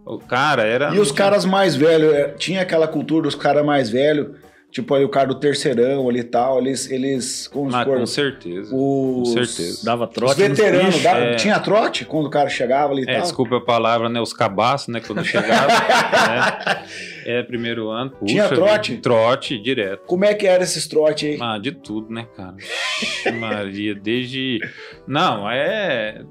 O 0.04 0.18
cara 0.18 0.62
era. 0.64 0.94
E 0.94 0.98
os 0.98 1.12
caras 1.12 1.44
mais 1.44 1.74
velhos, 1.76 2.12
é, 2.12 2.28
tinha 2.30 2.62
aquela 2.62 2.88
cultura 2.88 3.22
dos 3.22 3.34
caras 3.36 3.64
mais 3.64 3.88
velhos, 3.88 4.36
tipo 4.70 4.92
ali 4.94 5.04
o 5.04 5.08
cara 5.08 5.28
do 5.28 5.34
terceirão 5.38 6.08
ali 6.08 6.20
e 6.20 6.24
tal, 6.24 6.58
eles, 6.58 6.90
eles 6.90 7.48
vamos 7.54 7.72
Ah, 7.74 7.80
supor, 7.84 7.98
com 7.98 8.06
certeza. 8.06 8.74
os, 8.74 9.28
com 9.28 9.44
certeza. 9.44 9.84
Dava 9.84 10.04
os 10.06 10.10
trote 10.14 10.40
nos 10.48 10.58
veteranos, 10.58 11.02
dava- 11.02 11.18
é. 11.20 11.34
tinha 11.36 11.60
trote 11.60 12.04
quando 12.04 12.26
o 12.26 12.30
cara 12.30 12.48
chegava 12.48 12.92
ali 12.92 13.02
e 13.02 13.08
É, 13.10 13.12
tal? 13.14 13.22
desculpa 13.22 13.58
a 13.58 13.60
palavra, 13.60 14.08
né? 14.08 14.20
Os 14.20 14.32
cabaços, 14.32 14.88
né? 14.88 15.00
Quando 15.06 15.22
chegava. 15.24 15.68
né? 15.70 16.84
É, 17.24 17.42
primeiro 17.44 17.88
ano. 17.90 18.10
Puxa, 18.10 18.24
Tinha 18.26 18.48
trote? 18.48 18.90
vida, 18.92 19.02
Trote, 19.02 19.58
direto. 19.62 20.02
Como 20.06 20.24
é 20.24 20.34
que 20.34 20.46
era 20.46 20.64
esses 20.64 20.88
trote 20.88 21.26
aí? 21.26 21.38
Ah, 21.40 21.58
de 21.58 21.70
tudo, 21.70 22.12
né, 22.12 22.26
cara? 22.36 22.56
Ixi, 23.00 23.30
Maria, 23.32 23.94
desde. 23.94 24.58
Não, 25.06 25.48
é. 25.48 26.22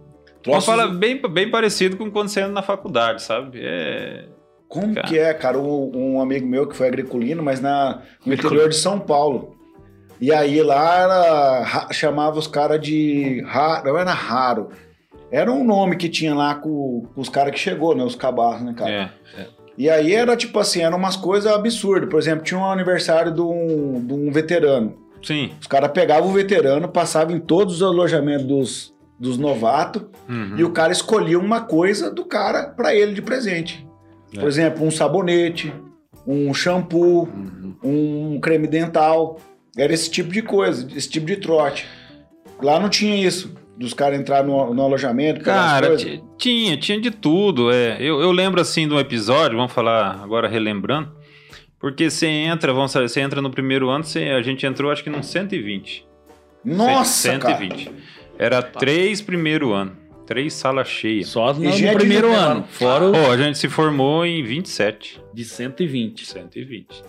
Troços- 0.43 0.65
falar 0.65 0.87
bem, 0.87 1.21
bem 1.29 1.49
parecido 1.49 1.97
com 1.97 2.09
quando 2.09 2.29
você 2.29 2.41
anda 2.41 2.53
na 2.53 2.61
faculdade, 2.61 3.21
sabe? 3.21 3.59
É. 3.61 4.25
Como 4.67 4.95
Cara. 4.95 5.07
que 5.07 5.19
é, 5.19 5.33
cara? 5.33 5.59
Um, 5.59 5.91
um 6.15 6.21
amigo 6.21 6.47
meu 6.47 6.65
que 6.67 6.75
foi 6.75 6.87
agriculino, 6.87 7.43
mas 7.43 7.59
na, 7.59 8.01
no 8.25 8.33
interior 8.33 8.69
de 8.69 8.75
São 8.75 8.99
Paulo. 8.99 9.57
E 10.19 10.31
aí 10.31 10.61
lá 10.61 10.97
era, 10.99 11.63
ra- 11.63 11.87
chamava 11.91 12.39
os 12.39 12.47
caras 12.47 12.79
de. 12.79 13.43
Não 13.83 13.97
era 13.97 14.13
raro. 14.13 14.69
Era 15.31 15.51
um 15.51 15.63
nome 15.63 15.95
que 15.97 16.07
tinha 16.07 16.33
lá 16.35 16.55
com, 16.55 17.05
com 17.13 17.19
os 17.21 17.27
caras 17.29 17.51
que 17.53 17.59
chegou, 17.59 17.95
né? 17.95 18.03
Os 18.03 18.15
cabarros, 18.15 18.61
né, 18.61 18.73
cara? 18.77 19.11
É. 19.37 19.45
E 19.77 19.89
aí 19.89 20.13
era 20.13 20.35
tipo 20.37 20.59
assim, 20.59 20.81
eram 20.81 20.97
umas 20.97 21.15
coisas 21.15 21.51
absurdas. 21.51 22.09
Por 22.09 22.19
exemplo, 22.19 22.43
tinha 22.43 22.59
um 22.59 22.65
aniversário 22.69 23.31
de 23.33 23.41
um, 23.41 24.05
de 24.05 24.13
um 24.13 24.31
veterano. 24.31 24.95
Sim. 25.23 25.51
Os 25.59 25.67
caras 25.67 25.91
pegavam 25.91 26.29
o 26.29 26.33
veterano, 26.33 26.87
passavam 26.87 27.35
em 27.35 27.39
todos 27.39 27.75
os 27.75 27.81
alojamentos 27.83 28.45
dos, 28.45 28.93
dos 29.21 29.37
novatos 29.37 30.03
Uhum. 30.27 30.55
e 30.57 30.63
o 30.63 30.71
cara 30.71 30.91
escolhia 30.91 31.37
uma 31.37 31.61
coisa 31.61 32.09
do 32.09 32.25
cara 32.25 32.63
pra 32.69 32.95
ele 32.95 33.13
de 33.13 33.21
presente. 33.21 33.85
Por 34.33 34.43
É. 34.43 34.47
exemplo, 34.47 34.83
um 34.85 34.89
sabonete, 34.89 35.71
um 36.25 36.51
shampoo, 36.53 37.23
Uhum. 37.29 37.75
um 38.35 38.39
creme 38.41 38.67
dental. 38.67 39.39
Era 39.77 39.93
esse 39.93 40.09
tipo 40.09 40.31
de 40.31 40.41
coisa, 40.41 40.87
esse 40.95 41.07
tipo 41.09 41.25
de 41.27 41.37
trote. 41.37 41.85
Lá 42.61 42.79
não 42.79 42.89
tinha 42.89 43.15
isso, 43.15 43.53
dos 43.77 43.93
caras 43.93 44.19
entrar 44.19 44.43
no, 44.43 44.73
no 44.73 44.81
alojamento, 44.83 45.41
Cara, 45.41 45.95
tinha, 46.37 46.75
tinha 46.77 46.99
de 46.99 47.11
tudo. 47.11 47.71
É. 47.71 47.97
Eu, 48.01 48.21
eu 48.21 48.31
lembro 48.31 48.59
assim 48.59 48.87
de 48.87 48.93
um 48.93 48.99
episódio, 48.99 49.55
vamos 49.57 49.71
falar 49.71 50.19
agora 50.23 50.47
relembrando, 50.47 51.11
porque 51.79 52.09
você 52.09 52.27
entra, 52.27 52.73
vamos 52.73 52.91
você 52.91 53.19
entra 53.21 53.41
no 53.41 53.49
primeiro 53.51 53.89
ano, 53.89 54.03
você- 54.03 54.29
a 54.29 54.41
gente 54.41 54.65
entrou 54.65 54.91
acho 54.91 55.03
que 55.03 55.09
num 55.09 55.23
120. 55.23 56.05
Nossa, 56.63 57.37
cara. 57.39 57.57
120. 58.41 58.45
Era 58.45 58.61
três 58.63 59.21
primeiro 59.21 59.71
ano, 59.73 59.95
três 60.25 60.53
salas 60.53 60.87
cheias. 60.87 61.27
Só 61.27 61.53
no, 61.53 61.59
no 61.69 61.93
primeiro 61.93 62.29
de- 62.29 62.35
ano. 62.35 62.63
Fora 62.71 63.05
o 63.09 63.11
Pô, 63.11 63.31
a 63.31 63.37
gente 63.37 63.57
se 63.57 63.69
formou 63.69 64.25
em 64.25 64.43
27. 64.43 65.21
de 65.33 65.45
120. 65.45 66.25
120. 66.25 67.03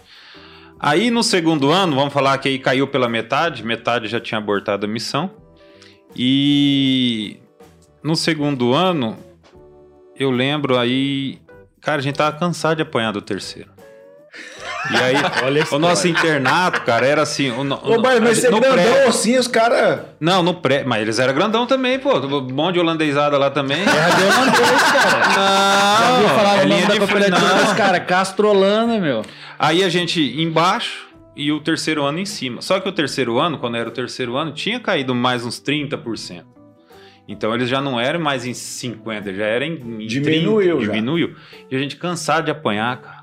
Aí 0.79 1.11
no 1.11 1.23
segundo 1.23 1.71
ano, 1.71 1.95
vamos 1.97 2.13
falar 2.13 2.37
que 2.39 2.49
aí 2.49 2.59
caiu 2.59 2.87
pela 2.89 3.09
metade, 3.09 3.65
metade 3.65 4.09
já 4.09 4.21
tinha 4.21 4.39
abortado 4.39 4.85
a 4.85 4.89
missão. 4.89 5.31
E 6.17 7.37
no 8.03 8.15
segundo 8.17 8.75
ano, 8.75 9.17
eu 10.19 10.31
lembro 10.31 10.77
aí, 10.79 11.39
cara, 11.81 11.99
a 11.99 12.03
gente 12.03 12.17
tava 12.17 12.37
cansado 12.37 12.77
de 12.77 12.83
apanhar 12.83 13.13
do 13.13 13.23
terceiro. 13.23 13.71
E 14.91 14.97
aí, 14.97 15.15
o 15.71 15.79
nosso 15.79 16.09
internato, 16.09 16.81
cara, 16.83 17.07
era 17.07 17.23
assim. 17.23 17.51
O, 17.53 17.63
no- 17.63 17.77
Ô, 17.77 18.01
mas, 18.01 18.21
mas 18.21 18.39
você 18.39 18.51
no 18.51 18.61
grandão 18.61 18.83
pré- 18.93 19.07
assim, 19.07 19.39
os 19.39 19.47
caras. 19.47 20.01
Não, 20.19 20.43
no 20.43 20.55
pré. 20.55 20.83
Mas 20.85 21.03
eles 21.03 21.19
eram 21.21 21.33
grandão 21.35 21.67
também, 21.67 21.99
pô. 21.99 22.19
Um 22.19 22.53
monte 22.53 22.75
de 22.75 22.81
holandesada 22.81 23.39
lá 23.39 23.49
também. 23.51 23.85
Terra 23.85 24.11
de 24.11 24.23
holandês, 24.25 24.83
cara. 24.83 25.29
Não, 25.29 25.99
Já 25.99 26.19
viu 26.19 26.29
falar 26.31 26.51
é 26.51 26.53
o 26.55 26.57
nome 26.57 26.75
linha 26.75 26.87
da 26.89 26.93
de 26.95 26.99
cooperativa 26.99 27.55
dos 27.65 27.73
caras? 27.75 28.07
Castrolana, 28.07 28.99
meu. 28.99 29.23
Aí 29.59 29.85
a 29.85 29.89
gente 29.89 30.21
embaixo 30.41 31.07
e 31.37 31.53
o 31.53 31.61
terceiro 31.61 32.03
ano 32.05 32.19
em 32.19 32.27
cima. 32.27 32.61
Só 32.61 32.81
que 32.81 32.89
o 32.89 32.93
terceiro 32.93 33.39
ano, 33.39 33.59
quando 33.59 33.77
era 33.77 33.89
o 33.89 33.93
terceiro 33.93 34.37
ano, 34.37 34.53
tinha 34.53 34.81
caído 34.81 35.15
mais 35.15 35.45
uns 35.47 35.61
30%. 35.61 36.43
Então 37.29 37.55
eles 37.55 37.69
já 37.69 37.81
não 37.81 38.01
eram 38.01 38.19
mais 38.19 38.45
em 38.45 38.53
50, 38.53 39.33
já 39.33 39.45
era 39.45 39.65
em, 39.65 39.75
em 39.75 40.07
Diminuiu 40.09 40.77
30, 40.79 40.87
já. 40.87 40.93
diminuiu. 40.93 41.37
E 41.71 41.77
a 41.77 41.79
gente 41.79 41.95
cansado 41.97 42.47
de 42.47 42.51
apanhar, 42.51 42.97
cara. 43.01 43.22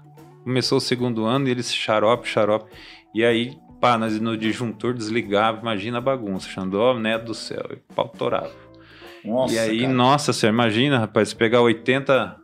Começou 0.49 0.79
o 0.79 0.81
segundo 0.81 1.25
ano 1.25 1.47
e 1.47 1.51
eles 1.51 1.71
xarope, 1.71 2.27
xarope. 2.27 2.71
E 3.13 3.23
aí, 3.23 3.55
pá, 3.79 3.99
nós 3.99 4.19
no 4.19 4.35
disjuntor 4.35 4.95
desligava, 4.95 5.61
imagina 5.61 5.99
a 5.99 6.01
bagunça. 6.01 6.49
Xandó, 6.49 6.97
neto 6.97 7.25
do 7.25 7.33
céu, 7.35 7.63
e 7.71 7.75
pau 7.93 8.09
torava. 8.09 8.49
Nossa, 9.23 9.53
e 9.53 9.59
aí, 9.59 9.81
cara. 9.81 9.93
nossa 9.93 10.33
senhora, 10.33 10.55
imagina, 10.55 10.97
rapaz, 10.97 11.29
se 11.29 11.35
pegar 11.35 11.61
80, 11.61 12.35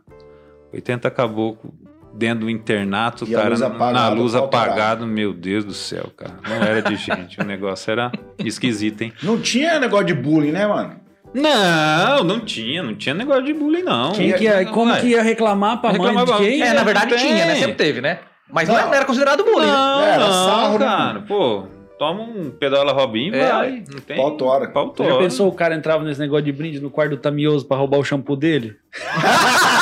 80 0.72 1.10
caboclo 1.10 1.74
dentro 2.14 2.44
do 2.44 2.50
internato, 2.50 3.24
E 3.24 3.32
cara, 3.32 3.48
luz 3.48 3.60
na 3.60 3.66
apagada, 3.66 4.14
luz 4.14 4.34
apagado, 4.36 5.04
meu 5.04 5.34
Deus 5.34 5.64
do 5.64 5.74
céu, 5.74 6.08
cara. 6.16 6.38
Não 6.48 6.62
era 6.62 6.80
de 6.80 6.94
gente, 6.94 7.40
o 7.40 7.44
negócio 7.44 7.90
era 7.90 8.12
esquisito, 8.38 9.02
hein? 9.02 9.12
Não 9.20 9.40
tinha 9.40 9.80
negócio 9.80 10.06
de 10.06 10.14
bullying, 10.14 10.52
né, 10.52 10.64
mano? 10.64 11.00
Não, 11.42 12.24
não 12.24 12.40
tinha, 12.40 12.82
não 12.82 12.94
tinha 12.94 13.14
negócio 13.14 13.44
de 13.44 13.52
bullying, 13.52 13.82
não. 13.82 14.12
Quem 14.12 14.32
que 14.32 14.44
ia, 14.44 14.64
como 14.66 14.94
que 14.96 15.08
ia 15.08 15.22
reclamar 15.22 15.80
pra 15.80 15.90
mãe 15.90 15.98
Reclamar 16.00 16.24
de 16.24 16.30
pra- 16.32 16.40
quem? 16.40 16.62
É, 16.62 16.72
na 16.72 16.82
verdade 16.84 17.10
tem. 17.10 17.18
tinha, 17.18 17.46
né? 17.46 17.54
Sempre 17.56 17.74
teve, 17.74 18.00
né? 18.00 18.18
Mas 18.50 18.68
não, 18.68 18.74
Não. 18.76 18.94
era 18.94 19.04
considerado 19.04 19.42
bullying. 19.44 19.66
né? 19.66 19.72
Não, 19.72 20.02
Era 20.02 20.26
não, 20.26 20.32
sarro, 20.32 20.78
né, 20.78 20.86
cara, 20.86 21.20
pô, 21.26 21.64
toma 21.98 22.22
um 22.22 22.50
pedala 22.50 22.92
Robinho 22.92 23.34
e 23.34 23.38
É, 23.38 23.48
vai. 23.52 23.84
Não 23.92 24.00
tem... 24.00 24.16
Pau 24.16 24.36
tora. 24.36 24.68
Pau 24.68 24.94
Você 24.96 25.04
já 25.04 25.18
pensou 25.18 25.48
o 25.48 25.52
cara 25.52 25.74
entrava 25.74 26.04
nesse 26.04 26.20
negócio 26.20 26.44
de 26.44 26.52
brinde 26.52 26.80
no 26.80 26.88
quarto 26.90 27.10
do 27.10 27.16
Tamioso 27.16 27.66
pra 27.66 27.76
roubar 27.76 27.98
o 27.98 28.04
shampoo 28.04 28.36
dele? 28.36 28.76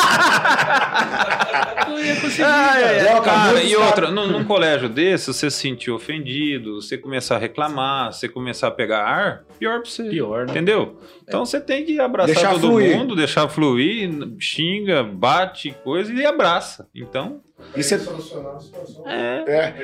Ia 2.04 2.16
conseguir, 2.20 2.42
ai, 2.42 2.84
ai. 2.84 3.04
Troca 3.06 3.30
Cara, 3.30 3.62
e 3.62 3.76
outra, 3.76 4.10
num, 4.10 4.26
num 4.28 4.44
colégio 4.44 4.88
desse, 4.88 5.32
você 5.32 5.50
se 5.50 5.56
sentir 5.58 5.90
ofendido, 5.90 6.80
você 6.80 6.98
começar 6.98 7.36
a 7.36 7.38
reclamar, 7.38 8.12
você 8.12 8.28
começar 8.28 8.68
a 8.68 8.70
pegar 8.70 9.04
ar, 9.04 9.44
pior 9.58 9.80
pra 9.80 9.90
você. 9.90 10.04
Pior, 10.04 10.46
né? 10.46 10.52
Entendeu? 10.52 10.98
Então 11.26 11.44
você 11.44 11.60
tem 11.60 11.84
que 11.84 11.98
abraçar 12.00 12.34
Deixar 12.34 12.50
todo 12.52 12.60
fluir. 12.60 12.96
mundo, 12.96 13.16
deixar 13.16 13.48
fluir, 13.48 14.10
xinga, 14.38 15.02
bate, 15.02 15.74
coisa 15.82 16.12
e 16.12 16.24
abraça. 16.26 16.86
Então, 16.94 17.40
E 17.74 17.82
você. 17.82 17.98
Solucionar 17.98 18.56
a 18.56 18.60
situação. 18.60 19.08
é. 19.08 19.44
É, 19.46 19.74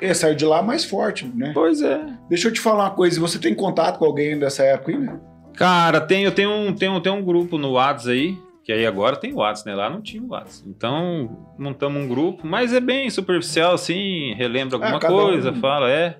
e, 0.00 0.06
e 0.10 0.14
saiu 0.14 0.34
de 0.34 0.44
lá 0.44 0.62
mais 0.62 0.84
forte, 0.84 1.26
né? 1.34 1.50
Pois 1.54 1.82
é. 1.82 2.00
Deixa 2.28 2.48
eu 2.48 2.52
te 2.52 2.60
falar 2.60 2.84
uma 2.84 2.90
coisa. 2.90 3.18
Você 3.20 3.38
tem 3.38 3.54
contato 3.54 3.98
com 3.98 4.04
alguém 4.04 4.38
dessa 4.38 4.62
época 4.62 4.92
ainda? 4.92 5.20
Cara, 5.54 6.00
tem, 6.00 6.24
eu 6.24 6.32
tenho 6.32 6.50
um, 6.50 6.72
tenho, 6.72 6.98
tenho 7.00 7.16
um 7.16 7.22
grupo 7.24 7.58
no 7.58 7.72
Whats 7.74 8.06
aí, 8.08 8.38
que 8.64 8.72
aí 8.72 8.86
agora 8.86 9.16
tem 9.16 9.32
o 9.32 9.36
Whats, 9.38 9.64
né? 9.64 9.74
Lá 9.74 9.90
não 9.90 10.00
tinha 10.00 10.22
o 10.22 10.28
Whats. 10.28 10.64
Então, 10.66 11.46
montamos 11.58 12.02
um 12.02 12.08
grupo, 12.08 12.46
mas 12.46 12.72
é 12.72 12.80
bem 12.80 13.08
superficial, 13.10 13.74
assim, 13.74 14.34
relembra 14.34 14.76
alguma 14.76 14.98
cada 15.00 15.12
coisa, 15.12 15.50
um- 15.50 15.54
fala, 15.60 15.90
é. 15.90 16.18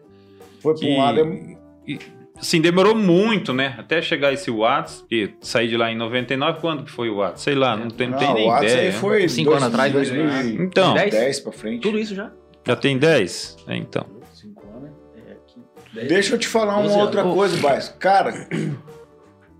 Foi 0.61 0.74
Que- 0.74 0.87
um 0.87 0.98
lado. 0.98 1.20
é- 1.20 2.22
Assim, 2.38 2.61
demorou 2.61 2.94
muito, 2.96 3.52
né? 3.52 3.76
Até 3.78 4.02
chegar 4.02 4.33
esse 4.33 4.50
Whats, 4.50 5.05
que 5.09 5.33
saí 5.40 5.68
de 5.68 5.76
lá 5.76 5.92
em 5.92 5.96
99, 5.96 6.59
quando 6.61 6.83
que 6.83 6.90
foi 6.90 7.09
o 7.09 7.18
Whats? 7.18 7.40
Sei 7.42 7.55
lá, 7.55 7.76
não, 7.76 7.87
tem, 7.88 8.09
não 8.09 8.18
tem 8.18 8.35
nem 8.35 8.48
ideia. 8.50 8.81
aí 8.81 8.92
foi 8.92 9.28
Cinco 9.28 9.50
dois- 9.50 9.62
anos 9.62 9.72
atrás, 9.74 9.92
2010 9.92 10.61
Então, 10.61 10.94
10? 10.94 11.38
pra 11.38 11.52
frente. 11.52 11.83
Tudo 11.83 11.98
isso 12.00 12.16
já. 12.16 12.33
já 12.66 12.74
tem 12.74 12.98
10? 12.98 13.57
É, 13.68 13.76
então. 13.76 14.05
Cinco 14.33 14.66
anos, 14.76 14.90
é, 15.28 15.33
aqui, 15.35 15.61
dez. 15.94 16.09
Deixa 16.09 16.35
eu 16.35 16.38
te 16.38 16.48
falar 16.48 16.72
uma 16.74 16.83
12 16.83 16.94
anos. 16.94 17.07
outra 17.07 17.24
Ô. 17.24 17.33
coisa, 17.35 17.57
Baixo. 17.59 17.94
Cara, 18.00 18.48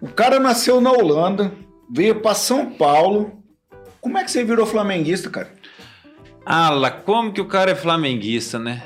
o 0.01 0.09
cara 0.09 0.41
nasceu 0.41 0.81
na 0.81 0.91
Holanda, 0.91 1.53
veio 1.93 2.17
pra 2.17 2.35
São 2.35 2.67
Paulo. 2.71 3.33
Como 4.01 4.19
é 4.19 4.25
que 4.25 4.31
você 4.31 4.43
virou 4.43 4.67
flamenguista, 4.67 5.31
cara? 5.31 5.49
Ala, 6.45 6.91
como 6.91 7.33
que 7.33 7.41
o 7.41 7.45
cara 7.47 7.71
é 7.71 7.75
flamenguista, 7.75 8.59
né? 8.59 8.83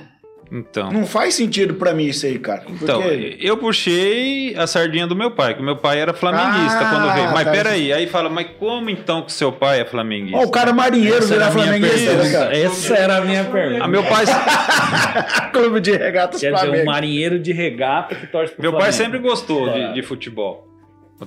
Então. 0.52 0.92
Não 0.92 1.04
faz 1.06 1.34
sentido 1.34 1.74
pra 1.74 1.92
mim 1.92 2.04
isso 2.04 2.24
aí, 2.24 2.38
cara. 2.38 2.62
Então, 2.68 3.02
Porque- 3.02 3.36
eu 3.40 3.56
puxei 3.56 4.54
a 4.56 4.64
sardinha 4.66 5.04
do 5.04 5.16
meu 5.16 5.32
pai, 5.32 5.54
que 5.56 5.62
meu 5.62 5.76
pai 5.76 5.98
era 5.98 6.12
flamenguista 6.14 6.78
Ah, 6.80 6.90
quando 6.90 7.12
veio. 7.14 7.32
Mas 7.32 7.44
tá. 7.46 7.50
peraí, 7.50 7.92
aí 7.92 8.06
fala, 8.06 8.28
mas 8.28 8.46
como 8.56 8.88
então 8.88 9.22
que 9.22 9.32
seu 9.32 9.50
pai 9.50 9.80
é 9.80 9.84
flamenguista? 9.84 10.38
Ó, 10.38 10.44
o 10.44 10.50
cara 10.50 10.72
marinheiro 10.72 11.18
Essa 11.18 11.34
virar 11.34 11.50
flamenguista, 11.50 12.12
né, 12.14 12.30
cara? 12.30 12.56
Essa 12.56 12.94
era 12.94 13.16
a 13.16 13.20
minha 13.22 13.42
pergunta. 13.44 13.84
Ah, 13.84 13.88
meu 13.88 14.04
pai, 14.04 14.24
Clube 15.52 15.80
de 15.80 15.96
regatas 15.96 16.40
Quer 16.40 16.52
dizer, 16.52 16.64
um 16.64 16.68
Flamengo. 16.68 16.86
marinheiro 16.92 17.38
de 17.40 17.52
regata 17.52 18.14
que 18.14 18.26
torce 18.28 18.52
pro 18.52 18.62
meu 18.62 18.72
pai 18.72 18.92
Flamengo. 18.92 19.02
sempre 19.02 19.18
gostou 19.18 19.68
de, 19.72 19.94
de 19.94 20.02
futebol. 20.02 20.68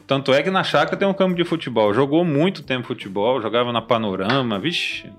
Tanto 0.05 0.31
é 0.33 0.43
que 0.43 0.51
na 0.51 0.63
chácara 0.63 0.95
tem 0.97 1.07
um 1.07 1.13
campo 1.13 1.35
de 1.35 1.43
futebol. 1.43 1.93
Jogou 1.93 2.23
muito 2.23 2.61
tempo 2.61 2.87
futebol, 2.87 3.41
jogava 3.41 3.71
na 3.73 3.81
Panorama, 3.81 4.59
vixe. 4.59 5.11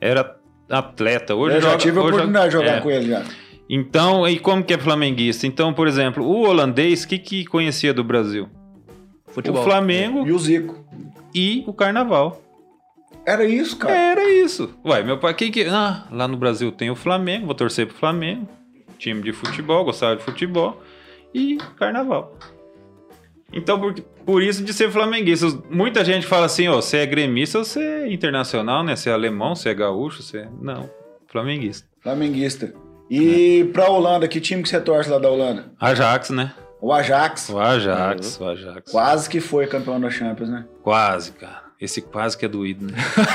Era 0.00 0.36
atleta. 0.68 1.34
Hoje 1.34 1.56
eu 1.56 1.60
já 1.60 1.68
joga- 1.70 1.78
tive 1.80 1.98
a 1.98 2.02
hoje 2.02 2.08
oportunidade 2.14 2.46
de 2.46 2.52
joga- 2.52 2.64
jogar 2.66 2.78
é. 2.78 2.80
com 2.80 2.90
ele 2.90 3.08
já. 3.08 3.22
Então, 3.68 4.28
e 4.28 4.38
como 4.38 4.62
que 4.64 4.74
é 4.74 4.78
flamenguista? 4.78 5.46
Então, 5.46 5.72
por 5.72 5.86
exemplo, 5.88 6.24
o 6.24 6.42
holandês, 6.48 7.04
o 7.04 7.08
que, 7.08 7.18
que 7.18 7.44
conhecia 7.46 7.92
do 7.94 8.02
Brasil? 8.04 8.48
Futebol. 9.28 9.60
O 9.60 9.64
Flamengo 9.64 10.26
E 10.26 10.32
o 10.32 10.38
Zico. 10.38 10.84
e 11.34 11.62
o 11.66 11.72
Carnaval. 11.72 12.40
Era 13.26 13.44
isso, 13.44 13.76
cara. 13.76 13.94
Era 13.94 14.30
isso. 14.30 14.70
Ué, 14.84 15.02
meu 15.02 15.18
pai, 15.18 15.34
quem 15.34 15.50
que. 15.50 15.64
Ah, 15.64 16.04
lá 16.12 16.26
no 16.28 16.36
Brasil 16.36 16.70
tem 16.72 16.90
o 16.90 16.96
Flamengo, 16.96 17.46
vou 17.46 17.54
torcer 17.54 17.86
pro 17.86 17.96
Flamengo. 17.96 18.48
Time 18.98 19.20
de 19.22 19.32
futebol, 19.32 19.84
gostava 19.84 20.16
de 20.16 20.22
futebol. 20.22 20.80
E 21.34 21.58
Carnaval. 21.76 22.36
Então, 23.52 23.80
por, 23.80 23.94
por 24.24 24.42
isso 24.42 24.64
de 24.64 24.72
ser 24.72 24.90
flamenguista. 24.90 25.46
Muita 25.70 26.04
gente 26.04 26.26
fala 26.26 26.46
assim, 26.46 26.68
ó, 26.68 26.76
você 26.76 26.98
é 26.98 27.06
gremista 27.06 27.58
ou 27.58 27.64
você 27.64 27.80
é 27.80 28.12
internacional, 28.12 28.82
né? 28.82 28.96
Você 28.96 29.08
é 29.08 29.12
alemão, 29.12 29.54
você 29.54 29.68
é 29.68 29.74
gaúcho, 29.74 30.22
você 30.22 30.38
é... 30.38 30.48
Não, 30.60 30.90
flamenguista. 31.28 31.86
Flamenguista. 32.00 32.74
E 33.08 33.64
pra 33.72 33.88
Holanda, 33.88 34.26
que 34.26 34.40
time 34.40 34.62
que 34.62 34.68
você 34.68 34.80
torce 34.80 35.08
lá 35.08 35.18
da 35.18 35.30
Holanda? 35.30 35.66
Ajax, 35.80 36.30
né? 36.30 36.52
O 36.80 36.92
Ajax. 36.92 37.48
O 37.48 37.58
Ajax, 37.58 38.40
o 38.40 38.44
Ajax. 38.44 38.90
Quase 38.90 39.30
que 39.30 39.40
foi 39.40 39.66
campeão 39.66 40.00
da 40.00 40.10
Champions, 40.10 40.50
né? 40.50 40.66
Quase, 40.82 41.32
cara. 41.32 41.62
Esse 41.80 42.00
quase 42.00 42.36
que 42.36 42.44
é 42.44 42.48
doído, 42.48 42.86
né? 42.86 42.94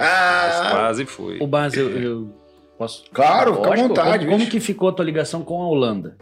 Ah, 0.00 0.68
quase 0.70 1.04
foi. 1.04 1.38
O 1.40 1.46
Bas, 1.46 1.74
eu, 1.74 1.90
eu 1.90 2.34
posso. 2.76 3.04
Claro, 3.12 3.56
fica 3.56 3.72
à 3.72 3.76
vontade, 3.76 4.24
Como, 4.26 4.38
como 4.38 4.50
que 4.50 4.60
ficou 4.60 4.88
a 4.88 4.92
tua 4.92 5.04
ligação 5.04 5.42
com 5.42 5.60
a 5.62 5.66
Holanda? 5.66 6.16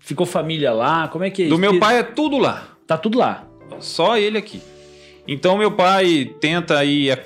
Ficou 0.00 0.26
família 0.26 0.72
lá? 0.72 1.06
Como 1.08 1.22
é 1.24 1.30
que 1.30 1.42
é 1.42 1.46
Do 1.46 1.52
isso? 1.52 1.60
meu 1.60 1.78
pai 1.78 1.98
é 1.98 2.02
tudo 2.02 2.36
lá. 2.38 2.68
Tá 2.86 2.98
tudo 2.98 3.18
lá. 3.18 3.46
Só 3.78 4.16
ele 4.18 4.36
aqui. 4.38 4.60
Então 5.28 5.56
meu 5.56 5.70
pai 5.70 6.34
tenta 6.40 6.84
ir, 6.84 7.16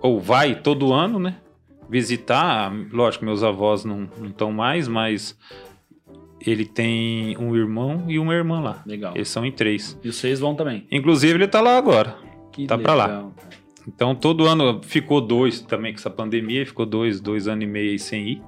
ou 0.00 0.18
vai 0.18 0.54
todo 0.54 0.92
ano, 0.92 1.18
né? 1.18 1.36
Visitar. 1.88 2.72
Lógico, 2.92 3.24
meus 3.24 3.42
avós 3.42 3.84
não 3.84 4.08
estão 4.24 4.50
mais, 4.52 4.86
mas 4.88 5.36
ele 6.46 6.64
tem 6.64 7.36
um 7.36 7.54
irmão 7.54 8.04
e 8.08 8.18
uma 8.18 8.32
irmã 8.32 8.60
lá. 8.60 8.82
Legal. 8.86 9.12
Eles 9.14 9.28
são 9.28 9.44
em 9.44 9.52
três. 9.52 9.98
E 10.02 10.10
vocês 10.12 10.40
vão 10.40 10.54
também. 10.54 10.86
Inclusive, 10.90 11.34
ele 11.34 11.48
tá 11.48 11.60
lá 11.60 11.76
agora. 11.76 12.16
Que 12.52 12.66
Tá 12.66 12.78
pra 12.78 12.94
lá. 12.94 13.06
legal. 13.06 13.34
Então 13.88 14.14
todo 14.14 14.46
ano 14.46 14.80
ficou 14.82 15.20
dois 15.20 15.60
também 15.60 15.92
com 15.92 15.98
essa 15.98 16.10
pandemia, 16.10 16.64
ficou 16.64 16.86
dois, 16.86 17.20
dois 17.20 17.48
anos 17.48 17.64
e 17.64 17.66
meio 17.66 17.98
sem 17.98 18.28
ir. 18.28 18.42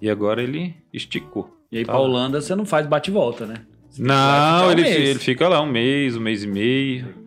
E 0.00 0.08
agora 0.08 0.42
ele 0.42 0.74
esticou. 0.92 1.54
E 1.72 1.78
aí 1.78 1.84
Tá 1.84 1.92
pra. 1.92 2.00
Holanda 2.00 2.40
você 2.40 2.54
não 2.54 2.64
faz 2.66 2.86
bate-volta, 2.86 3.46
né? 3.46 3.54
Vai 3.98 4.06
Não, 4.06 4.14
ficar 4.14 4.66
um 4.66 4.70
ele, 4.72 4.88
ele 4.88 5.18
fica 5.18 5.48
lá 5.48 5.60
um 5.62 5.66
mês, 5.66 6.16
um 6.16 6.20
mês 6.20 6.44
e 6.44 6.46
meio. 6.46 7.22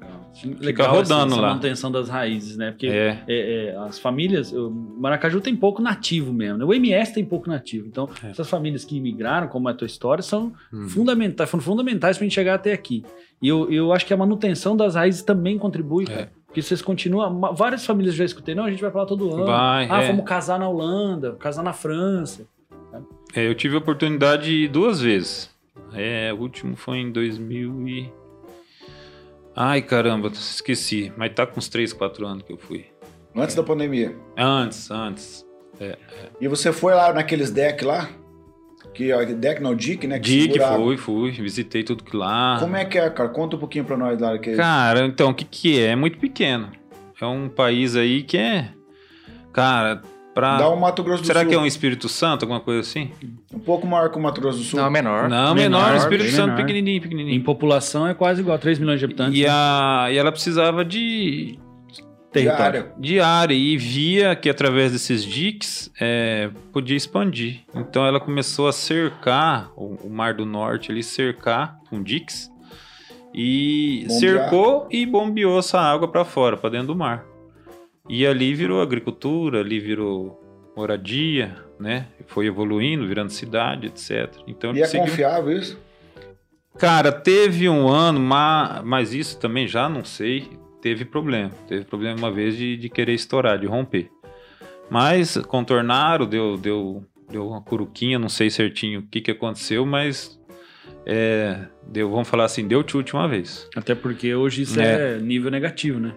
Legal 0.60 0.90
rodando 0.94 1.06
essa, 1.08 1.18
lá. 1.22 1.26
Essa 1.26 1.42
manutenção 1.48 1.92
das 1.92 2.10
raízes, 2.10 2.58
né? 2.58 2.72
Porque 2.72 2.88
É. 2.88 3.24
é, 3.28 3.68
é, 3.70 3.78
as 3.88 3.98
famílias, 3.98 4.52
o 4.52 4.70
Maracaju 4.70 5.40
tem 5.40 5.56
pouco 5.56 5.82
nativo 5.82 6.34
mesmo, 6.34 6.58
né? 6.58 6.66
O 6.66 6.74
MS 6.74 7.14
tem 7.14 7.24
pouco 7.24 7.50
nativo. 7.50 7.88
Então, 7.88 8.10
É. 8.24 8.32
essas 8.32 8.50
famílias 8.50 8.84
que 8.84 8.98
imigraram, 8.98 9.48
como 9.48 9.70
é 9.70 9.72
a 9.72 9.76
tua 9.76 9.88
história, 9.88 10.22
são 10.22 10.52
Hum. 10.74 10.90
fundamentais, 10.90 11.50
foram 11.50 11.64
fundamentais 11.64 12.18
pra 12.18 12.26
gente 12.26 12.34
chegar 12.36 12.56
até 12.56 12.74
aqui. 12.74 13.04
E 13.42 13.48
eu, 13.48 13.72
eu 13.72 13.94
acho 13.94 14.06
que 14.06 14.14
a 14.14 14.18
manutenção 14.18 14.76
das 14.76 14.96
raízes 14.96 15.22
também 15.24 15.58
contribui, 15.58 16.04
É. 16.04 16.08
cara. 16.08 16.32
Porque 16.48 16.62
vocês 16.62 16.82
continuam. 16.82 17.40
Várias 17.54 17.86
famílias 17.86 18.16
já 18.16 18.24
escutei, 18.26 18.54
não, 18.56 18.66
a 18.66 18.70
gente 18.70 18.82
vai 18.82 18.92
pra 18.92 19.02
lá 19.02 19.06
todo 19.08 19.34
ano. 19.34 19.46
Vai, 19.46 19.88
ah, 19.90 20.04
é. 20.04 20.08
vamos 20.08 20.26
casar 20.26 20.60
na 20.60 20.68
Holanda, 20.68 21.34
casar 21.40 21.64
na 21.64 21.74
França. 21.74 22.46
É, 23.34 23.48
eu 23.48 23.56
tive 23.56 23.76
a 23.76 23.80
oportunidade 23.80 24.68
duas 24.68 25.02
vezes. 25.02 25.50
É, 25.94 26.32
o 26.34 26.38
último 26.38 26.76
foi 26.76 26.98
em 26.98 27.12
2000 27.12 27.88
e... 27.88 28.14
Ai, 29.56 29.82
caramba, 29.82 30.28
esqueci. 30.30 31.12
Mas 31.16 31.34
tá 31.34 31.46
com 31.46 31.58
uns 31.58 31.70
3, 31.70 31.94
4 31.94 32.28
anos 32.28 32.44
que 32.44 32.52
eu 32.52 32.58
fui. 32.58 32.86
Antes 33.36 33.56
da 33.56 33.64
pandemia. 33.64 34.16
Antes, 34.38 34.92
antes. 34.92 35.46
E 36.40 36.48
você 36.48 36.72
foi 36.72 36.94
lá 36.94 37.14
naqueles 37.14 37.52
deck 37.52 37.84
lá? 37.84 38.10
Que 38.94 39.12
deck 39.36 39.62
não, 39.62 39.76
Dick, 39.76 40.08
né? 40.08 40.22
segurava. 40.24 40.78
fui, 40.78 40.98
fui. 40.98 41.32
Visitei 41.32 41.84
tudo 41.84 42.04
que 42.04 42.16
lá. 42.16 42.58
Como 42.60 42.78
é 42.78 42.86
que 42.86 42.98
é, 42.98 43.10
cara? 43.10 43.28
Conta 43.30 43.58
um 43.58 43.60
pouquinho 43.60 43.84
pra 43.84 43.98
nós 43.98 44.20
lá. 44.20 44.38
Que... 44.38 44.56
Cara, 44.56 45.06
então, 45.06 45.32
o 45.32 45.34
que 45.34 45.44
que 45.44 45.80
é? 45.80 45.88
É 45.88 45.96
muito 45.96 46.18
pequeno. 46.18 46.72
É 47.20 47.26
um 47.26 47.50
país 47.50 47.96
aí 47.96 48.24
que 48.24 48.38
é... 48.38 48.70
Cara, 49.52 50.02
Pra... 50.36 50.58
Dá 50.58 50.70
um 50.70 50.76
Mato 50.76 51.02
Grosso 51.02 51.24
do 51.24 51.26
Será 51.26 51.40
Sul. 51.40 51.50
que 51.50 51.56
é 51.56 51.58
um 51.58 51.66
Espírito 51.66 52.08
Santo, 52.10 52.44
alguma 52.44 52.60
coisa 52.60 52.82
assim? 52.82 53.10
um 53.54 53.60
pouco 53.60 53.88
maior 53.88 54.10
que 54.12 54.18
o 54.18 54.22
Mato 54.22 54.42
Grosso 54.42 54.58
do 54.60 54.64
Sul? 54.66 54.80
Não, 54.82 54.92
menor. 54.92 55.30
Não, 55.30 55.56
Menor, 55.56 55.86
menor, 55.86 55.96
Espírito 55.96 56.30
Santo, 56.32 56.48
menor. 56.48 56.58
pequenininho, 56.58 56.98
Em 56.98 57.02
pequenininho. 57.02 57.44
população 57.44 58.06
é 58.06 58.14
quase 58.14 58.42
igual, 58.42 58.60
3 58.60 58.78
milhões 58.78 59.00
de 59.00 59.06
habitantes. 59.06 59.40
E, 59.40 59.44
né? 59.44 59.50
a, 59.50 60.08
e 60.12 60.18
ela 60.18 60.32
precisava 60.34 60.84
de, 60.84 61.58
território. 62.34 62.82
Diária. 62.82 62.94
de 63.00 63.20
área 63.22 63.54
e 63.54 63.78
via 63.78 64.36
que 64.36 64.50
através 64.50 64.92
desses 64.92 65.24
diques 65.24 65.90
é, 66.00 66.50
podia 66.74 66.98
expandir. 66.98 67.62
Então 67.74 68.06
ela 68.06 68.20
começou 68.20 68.68
a 68.68 68.74
cercar 68.74 69.72
o, 69.78 69.96
o 70.06 70.10
Mar 70.10 70.34
do 70.34 70.46
Norte, 70.46 70.92
ali 70.92 71.02
cercar 71.02 71.78
com 71.90 72.04
diques 72.04 72.52
e 73.34 74.06
Bombear. 74.08 74.20
cercou 74.20 74.88
e 74.92 75.06
bombeou 75.06 75.60
essa 75.60 75.80
água 75.80 76.10
para 76.10 76.26
fora, 76.26 76.58
para 76.58 76.70
dentro 76.72 76.88
do 76.88 76.96
mar. 76.96 77.24
E 78.10 78.26
ali 78.26 78.54
virou 78.54 78.82
agricultura, 78.82 79.60
ali 79.62 79.80
virou 79.80 80.42
moradia, 80.78 81.56
né? 81.80 82.08
Foi 82.28 82.46
evoluindo, 82.46 83.08
virando 83.08 83.30
cidade, 83.32 83.88
etc. 83.88 84.32
Então 84.48 84.76
E 84.76 84.82
é 84.82 84.86
seguiu- 84.86 85.08
confiável 85.08 85.58
isso? 85.58 85.80
Cara, 86.78 87.12
teve 87.12 87.70
um 87.70 87.88
ano, 87.88 88.20
ma- 88.20 88.82
mas 88.84 89.14
isso 89.14 89.40
também 89.40 89.68
já 89.68 89.88
não 89.88 90.04
sei. 90.04 90.50
Teve 90.82 91.06
problema. 91.06 91.50
Teve 91.68 91.86
problema 91.86 92.18
uma 92.18 92.32
vez 92.32 92.56
de, 92.58 92.76
de 92.78 92.90
querer 92.90 93.14
estourar, 93.14 93.58
de 93.58 93.66
romper. 93.66 94.10
Mas 94.90 95.38
contornaram, 95.48 96.28
deu, 96.28 96.58
deu, 96.58 97.04
deu 97.32 97.48
uma 97.48 97.62
curuquinha, 97.62 98.20
não 98.20 98.30
sei 98.30 98.50
certinho 98.52 99.00
o 99.00 99.04
que, 99.08 99.20
que 99.22 99.32
aconteceu, 99.32 99.84
mas 99.86 100.40
é, 101.08 101.62
deu, 101.88 102.12
vamos 102.12 102.28
falar 102.28 102.44
assim, 102.46 102.68
deu 102.68 102.84
chute 102.88 103.16
uma 103.16 103.28
vez. 103.28 103.68
Até 103.76 103.96
porque 103.96 104.36
hoje 104.36 104.62
isso 104.64 104.80
É. 104.80 105.16
é, 105.16 105.20
nível 105.20 105.50
negativo, 105.50 106.00
né? 106.00 106.14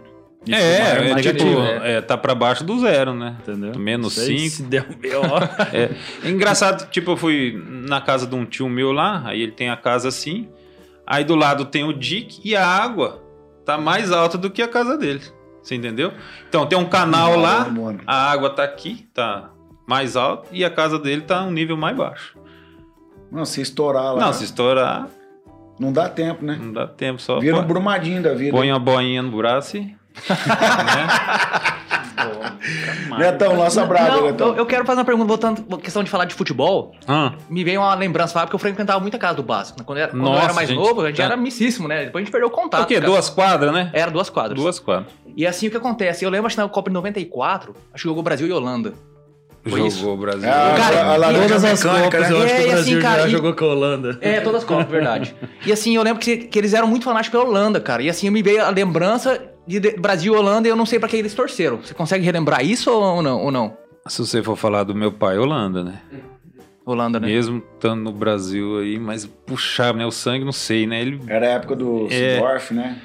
Isso 0.47 0.57
É, 0.57 1.09
é, 1.09 1.13
mais 1.13 1.27
tipo, 1.27 1.45
né? 1.45 1.97
é, 1.97 2.01
tá 2.01 2.17
pra 2.17 2.35
baixo 2.35 2.65
do 2.65 2.79
zero, 2.79 3.13
né? 3.13 3.37
Entendeu? 3.41 3.79
menos 3.79 4.17
Isso 4.17 4.31
aí, 4.31 4.39
cinco. 4.39 4.57
Se 4.57 4.63
der 4.63 4.87
um 4.89 4.95
B.O. 4.95 5.23
É 5.73 6.29
engraçado, 6.29 6.89
tipo, 6.91 7.11
eu 7.13 7.17
fui 7.17 7.61
na 7.67 8.01
casa 8.01 8.27
de 8.27 8.35
um 8.35 8.45
tio 8.45 8.69
meu 8.69 8.93
lá, 8.93 9.23
aí 9.27 9.43
ele 9.43 9.53
tem 9.53 9.69
a 9.69 9.77
casa 9.77 10.09
assim, 10.09 10.49
aí 11.07 11.25
do 11.25 11.35
lado 11.35 11.65
tem 11.65 11.85
o 11.85 11.93
dique 11.93 12.41
e 12.45 12.57
a 12.57 12.67
água 12.67 13.23
tá 13.65 13.77
mais 13.77 14.11
alta 14.13 14.39
do 14.39 14.49
que 14.51 14.63
a 14.63 14.69
casa 14.69 14.97
dele. 14.97 15.21
Você 15.63 15.75
entendeu? 15.75 16.13
Então 16.49 16.65
tem 16.67 16.79
um 16.79 16.87
canal 16.89 17.37
lá, 17.39 17.69
mano. 17.69 18.01
a 18.07 18.31
água 18.31 18.49
tá 18.49 18.65
aqui, 18.65 19.07
tá 19.13 19.51
mais 19.87 20.17
alta, 20.17 20.49
e 20.53 20.65
a 20.65 20.71
casa 20.71 20.99
dele 20.99 21.23
tá 21.23 21.43
um 21.43 21.51
nível 21.51 21.77
mais 21.77 21.97
baixo. 21.97 22.39
Não, 23.31 23.45
se 23.45 23.61
estourar 23.61 24.15
lá, 24.15 24.21
Não, 24.21 24.33
se 24.33 24.45
estourar, 24.45 25.09
não 25.79 25.93
dá 25.93 26.09
tempo, 26.09 26.43
né? 26.45 26.59
não 26.59 26.73
dá 26.73 26.87
tempo, 26.87 27.21
só 27.21 27.39
Vira 27.39 27.59
um 27.59 27.63
brumadinho 27.67 28.23
da 28.23 28.33
vida. 28.33 28.51
põe 28.57 28.71
a 28.71 28.79
boinha 28.79 29.21
no 29.21 29.37
braço 29.37 29.77
e... 29.77 29.98
né? 30.29 31.09
Netão, 33.19 33.57
lança 33.57 33.85
brava, 33.87 34.17
Não, 34.17 34.25
Netão. 34.27 34.49
eu, 34.49 34.57
eu 34.57 34.67
quero 34.67 34.85
fazer 34.85 34.99
uma 35.01 35.05
pergunta, 35.05 35.27
voltando 35.29 35.65
à 35.75 35.79
questão 35.79 36.03
de 36.03 36.11
falar 36.11 36.25
de 36.25 36.35
futebol. 36.35 36.93
Ah, 37.07 37.33
Me 37.49 37.65
veio 37.65 37.81
uma 37.81 37.95
lembrança, 37.95 38.35
sabe? 38.35 38.47
Porque 38.47 38.57
eu 38.57 38.61
frequentava 38.61 39.01
muito 39.01 39.17
a 39.17 39.19
casa 39.19 39.35
do 39.35 39.43
básico. 39.43 39.83
Quando, 39.85 39.99
era, 39.99 40.09
quando 40.09 40.21
eu 40.25 40.29
Nossa, 40.31 40.45
era 40.45 40.53
mais 40.55 40.69
gente, 40.69 40.79
novo, 40.79 41.01
a 41.03 41.07
gente 41.09 41.17
tá. 41.17 41.25
era 41.25 41.35
amicíssimo, 41.35 41.89
né? 41.89 42.07
Depois 42.07 42.23
a 42.23 42.25
gente 42.25 42.33
perdeu 42.33 42.49
o 42.49 42.51
contato. 42.51 42.83
o 42.83 42.87
quê? 42.87 42.95
cara. 42.95 43.07
Duas 43.07 43.31
quadras, 43.31 43.73
né? 43.73 43.91
Era 43.93 44.11
duas 44.11 44.29
quadras. 44.29 44.61
Duas 44.61 44.79
quadras. 44.79 45.13
E 45.37 45.47
assim 45.47 45.69
o 45.69 45.71
que 45.71 45.77
acontece? 45.77 46.25
Eu 46.25 46.31
lembro, 46.31 46.47
acho 46.47 46.57
que 46.57 46.63
na 46.63 46.69
Copa 46.69 46.91
de 46.91 46.95
94, 46.95 47.75
acho 47.95 48.03
que 48.03 48.09
jogou 48.09 48.23
Brasil 48.23 48.47
e 48.47 48.53
Holanda. 48.53 48.93
Foi 49.63 49.73
Jogou 49.73 49.87
isso? 49.87 50.09
o 50.09 50.17
Brasil. 50.17 50.49
Ah, 50.49 50.75
Cara, 50.77 51.03
a, 51.03 51.13
a 51.13 51.17
laranja 51.17 51.43
Todas 51.49 51.65
as 51.65 51.83
Copas, 51.83 52.21
né? 52.21 52.33
eu 52.33 52.43
acho 52.43 52.47
que 52.47 52.53
É, 52.53 52.59
o 52.61 52.63
e 52.63 52.71
Brasil 52.71 52.93
assim, 52.99 53.01
cara, 53.03 53.23
já 53.23 53.29
e- 53.29 53.31
jogou 53.31 53.55
com 53.55 53.65
a 53.65 53.69
Holanda. 53.69 54.19
É, 54.23 54.41
todas 54.41 54.63
as 54.63 54.69
Copas, 54.69 54.87
verdade. 54.89 55.35
E 55.67 55.73
assim, 55.73 55.97
eu 55.97 56.03
lembro 56.03 56.21
que, 56.21 56.37
que 56.39 56.59
eles 56.59 56.75
eram 56.75 56.87
muito 56.87 57.05
fanáticos 57.05 57.39
pela 57.39 57.49
Holanda, 57.51 57.81
cara. 57.81 58.03
E 58.03 58.09
assim, 58.09 58.31
me 58.31 58.41
veio 58.43 58.65
a 58.65 58.71
lembrança 58.71 59.41
de 59.69 59.79
Brasil 59.99 60.35
e 60.35 60.37
Holanda 60.37 60.67
e 60.67 60.71
eu 60.71 60.77
não 60.77 60.87
sei 60.87 60.99
pra 60.99 61.09
que 61.09 61.17
eles 61.17 61.35
torceram. 61.35 61.77
Você 61.77 61.95
consegue 61.95 62.25
relembrar 62.25 62.65
isso 62.65 62.91
ou 62.91 63.23
não? 63.23 63.45
Ou 63.45 63.51
não? 63.51 63.77
Se 64.07 64.19
você 64.21 64.43
for 64.43 64.57
falar 64.57 64.85
do 64.85 64.95
meu 64.95 65.13
pai, 65.13 65.39
Holanda, 65.39 65.85
né? 65.85 66.01
Holanda, 66.85 67.21
né? 67.21 67.27
Mesmo 67.27 67.63
estando 67.75 68.03
no 68.05 68.13
Brasil 68.13 68.79
aí, 68.79 68.99
mas 68.99 69.27
puxar, 69.27 69.93
né? 69.93 70.07
O 70.07 70.11
sangue, 70.11 70.43
não 70.45 70.53
sei, 70.53 70.87
né? 70.87 71.03
Ele... 71.03 71.21
Era 71.27 71.47
a 71.47 71.51
época 71.51 71.77
do 71.77 72.09
É. 72.11 72.37
Sidorf, 72.37 72.73
né? 72.73 72.99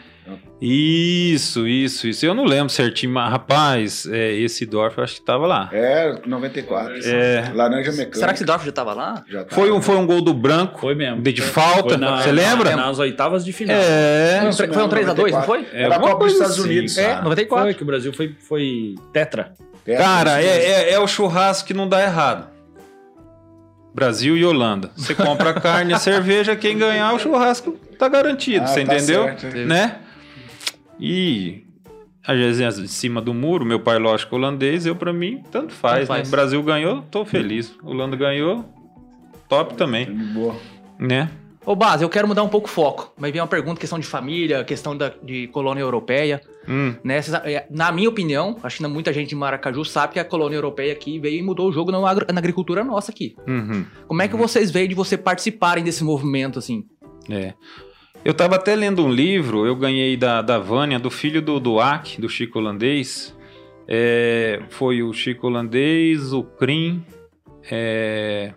Isso, 0.62 1.68
isso, 1.68 2.08
isso. 2.08 2.26
Eu 2.26 2.34
não 2.34 2.46
lembro 2.46 2.70
certinho, 2.70 3.12
mas 3.14 3.30
rapaz, 3.30 4.06
é, 4.10 4.32
esse 4.34 4.66
Dorf 4.66 4.98
eu 4.98 5.04
acho 5.04 5.16
que 5.16 5.22
tava 5.22 5.46
lá. 5.46 5.70
É, 5.74 6.16
94. 6.26 6.94
É. 7.06 7.52
Laranja 7.54 7.92
mecânica. 7.92 8.18
Será 8.18 8.32
que 8.32 8.38
esse 8.38 8.46
Dorf 8.46 8.66
já 8.66 8.72
tava 8.72 8.94
lá? 8.94 9.24
Já 9.28 9.44
tá. 9.44 9.54
Foi 9.56 9.72
um, 9.72 9.82
foi 9.82 9.98
um 9.98 10.06
gol 10.06 10.22
do 10.22 10.34
branco, 10.34 10.80
Foi 10.80 10.96
mesmo. 10.96 11.22
de, 11.22 11.34
de 11.34 11.42
falta, 11.42 11.90
Foi 11.90 11.98
na- 11.98 12.22
você 12.22 12.32
lembra? 12.32 12.76
Nas 12.76 12.98
oitavas 13.00 13.44
de 13.44 13.52
final. 13.52 13.76
É. 13.78 14.38
Foi 14.40 14.46
um, 14.46 14.50
Isso 14.50 14.58
foi 14.58 14.68
um 14.68 14.88
mesmo, 14.88 14.90
3x2, 14.90 15.06
não 15.06 15.16
94. 15.16 15.46
foi? 15.46 15.68
É, 15.74 15.84
Era 15.84 15.96
a 15.96 16.00
Copa 16.00 16.24
dos 16.26 16.34
Estados 16.34 16.60
assim, 16.60 16.70
Unidos. 16.70 16.98
É, 16.98 17.08
cara. 17.08 17.22
94. 17.24 17.66
Foi 17.66 17.74
que 17.74 17.84
o 17.84 17.86
Brasil 17.86 18.14
foi, 18.14 18.36
foi 18.40 18.96
tetra. 19.12 19.54
É, 19.86 19.98
Cara, 19.98 20.42
é, 20.42 20.46
é, 20.48 20.94
é 20.94 21.00
o 21.00 21.06
churrasco 21.08 21.68
que 21.68 21.74
não 21.74 21.90
dá 21.90 22.02
errado. 22.02 22.48
Brasil 23.94 24.36
e 24.36 24.44
Holanda. 24.44 24.90
Você 24.96 25.14
compra 25.14 25.54
carne 25.60 25.94
e 25.94 26.00
cerveja, 26.00 26.56
quem 26.56 26.78
ganhar 26.78 27.14
o 27.14 27.20
churrasco 27.20 27.74
tá 28.00 28.08
garantido, 28.08 28.64
Ah, 28.64 28.68
você 28.68 28.84
tá 28.84 28.96
entendeu? 28.96 29.24
certo. 29.26 29.46
Né? 29.68 29.98
E 31.06 31.66
às 32.26 32.38
vezes 32.38 32.80
em 32.80 32.88
cima 32.88 33.22
do 33.22 33.34
muro, 33.34 33.66
meu 33.66 33.82
pai 33.82 34.00
lógico 34.00 34.38
holandês, 34.38 34.86
eu 34.86 34.96
pra 34.96 35.12
mim 35.12 35.44
tanto 35.52 35.74
faz, 35.74 36.00
Tanto 36.00 36.08
faz. 36.08 36.28
né? 36.30 36.32
Brasil 36.32 36.64
ganhou, 36.64 37.02
tô 37.12 37.26
feliz. 37.26 37.76
Holanda 37.84 38.16
ganhou, 38.16 38.64
top 39.50 39.76
também, 39.76 40.06
De 40.06 40.12
boa. 40.34 40.56
né? 40.98 41.30
Ô, 41.66 41.76
Bas, 41.76 42.02
eu 42.02 42.10
quero 42.10 42.28
mudar 42.28 42.44
um 42.44 42.50
pouco 42.50 42.68
o 42.68 42.72
foco. 42.72 43.14
Mas 43.18 43.32
vem 43.32 43.40
uma 43.42 43.48
pergunta, 43.48 43.80
questão 43.80 43.98
de 44.00 44.06
família, 44.06 44.64
questão 44.66 44.96
da, 44.98 45.14
de 45.24 45.48
colônia 45.48 45.82
europeia. 45.82 46.42
Hum, 46.68 46.94
Né? 47.04 47.22
Cês- 47.22 47.42
é, 47.46 47.66
Na 47.70 47.90
minha 47.92 48.10
opinião, 48.10 48.58
acho 48.64 48.78
que 48.78 48.88
muita 48.88 49.12
gente 49.14 49.30
de 49.30 49.36
Maracaju 49.36 49.84
sabe 49.86 50.14
que 50.14 50.20
a 50.20 50.26
colônia 50.26 50.56
europeia 50.58 50.92
aqui 50.94 51.20
veio 51.20 51.40
e 51.40 51.42
mudou 51.42 51.70
o 51.70 51.72
jogo 51.72 51.90
na, 51.92 52.00
agricultura 52.10 52.84
nossa 52.84 53.12
aqui. 53.12 53.36
uhum, 53.48 53.86
Como 54.08 54.22
é 54.22 54.28
que 54.28 54.36
vocês 54.36 54.72
veem 54.72 54.90
de 54.90 54.96
você 54.96 55.18
participarem 55.18 55.84
desse 55.84 56.04
movimento, 56.04 56.60
assim? 56.60 56.84
é. 57.30 57.54
Eu 58.26 58.34
tava 58.34 58.56
até 58.56 58.74
lendo 58.74 59.06
um 59.06 59.12
livro, 59.12 59.66
eu 59.66 59.76
ganhei 59.76 60.16
da, 60.16 60.42
da 60.42 60.58
Vânia, 60.58 60.98
do 60.98 61.12
filho 61.12 61.42
do 61.42 61.60
Duac, 61.60 62.22
do 62.22 62.30
Chico 62.30 62.58
Holandês. 62.58 63.36
É, 63.86 64.64
foi 64.70 65.04
o 65.04 65.12
Chico 65.12 65.48
Holandês, 65.48 66.32
o 66.32 66.42
Crim. 66.42 67.04
é, 67.70 68.54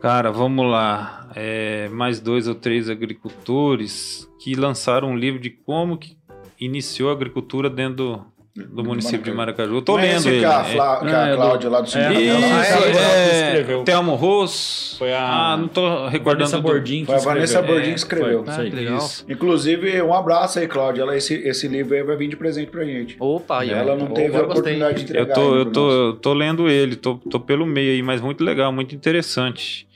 cara, 0.00 0.30
vamos 0.30 0.70
lá. 0.70 1.28
é, 1.34 1.88
mais 1.88 2.20
dois 2.20 2.46
ou 2.46 2.54
três 2.54 2.88
agricultores 2.88 4.30
que 4.40 4.54
lançaram 4.54 5.10
um 5.10 5.16
livro 5.16 5.40
de 5.40 5.50
como 5.50 5.98
que 5.98 6.16
iniciou 6.60 7.10
a 7.10 7.12
agricultura 7.14 7.68
dentro 7.68 7.96
do, 7.96 8.26
do 8.66 8.84
município 8.84 9.22
de 9.22 9.32
Maracaju. 9.32 9.74
Eu 9.76 9.82
tô 9.82 9.98
é 9.98 10.02
lendo 10.02 10.28
ele. 10.28 10.40
que 10.40 10.44
a, 10.44 10.60
é. 10.60 10.64
Flá, 10.64 11.00
que 11.00 11.06
a 11.06 11.26
é 11.26 11.30
do- 11.30 11.36
Cláudia 11.36 11.70
lá 11.70 11.80
do 11.80 11.86
é, 11.86 11.90
sindicato 11.90 12.20
Isso, 12.20 12.44
Ah, 12.44 12.64
é, 12.64 12.90
é, 12.90 13.30
é, 13.40 13.46
escreveu. 13.48 13.84
Telmo 13.84 14.14
Ross. 14.14 14.96
Foi 14.98 15.12
a- 15.12 15.52
Ah, 15.52 15.56
não 15.56 15.68
tô 15.68 16.08
recordando. 16.08 16.50
Vanessa 16.50 16.82
que 16.82 17.04
Foi 17.06 17.14
a 17.14 17.18
Vanessa 17.18 17.44
escreveu. 17.60 17.74
Bordin 17.74 17.88
É, 17.88 17.92
que 17.92 17.98
escreveu. 17.98 18.44
foi. 18.44 18.48
Ah, 18.48 18.52
Isso 18.52 18.60
aí, 18.60 18.70
que 18.70 18.76
legal. 18.76 18.98
Isso. 18.98 19.24
Inclusive, 19.28 20.02
um 20.02 20.14
abraço 20.14 20.58
aí, 20.58 20.66
Cláudia. 20.66 21.02
Ela, 21.02 21.16
esse, 21.16 21.34
esse 21.34 21.68
livro 21.68 21.94
aí 21.94 22.02
vai 22.02 22.16
vir 22.16 22.28
de 22.28 22.36
presente 22.36 22.70
pra 22.70 22.84
gente. 22.84 23.16
Opa, 23.20 23.60
aí, 23.60 23.72
ó. 23.72 23.76
Ela 23.76 23.96
não 23.96 24.08
teve 24.08 24.36
a 24.36 24.42
oportunidade 24.42 24.96
de 24.98 25.02
entregar. 25.04 25.28
Eu 25.28 25.34
tô, 25.34 25.56
eu 25.56 25.64
tô, 25.66 25.90
eu 25.90 26.12
tô 26.14 26.32
lendo 26.34 26.68
ele, 26.68 26.96
tô, 26.96 27.14
tô 27.16 27.38
pelo 27.40 27.64
meio 27.66 27.92
aí, 27.92 28.02
mas 28.02 28.20
muito 28.20 28.42
legal, 28.44 28.72
muito 28.72 28.94
interessante. 28.94 29.86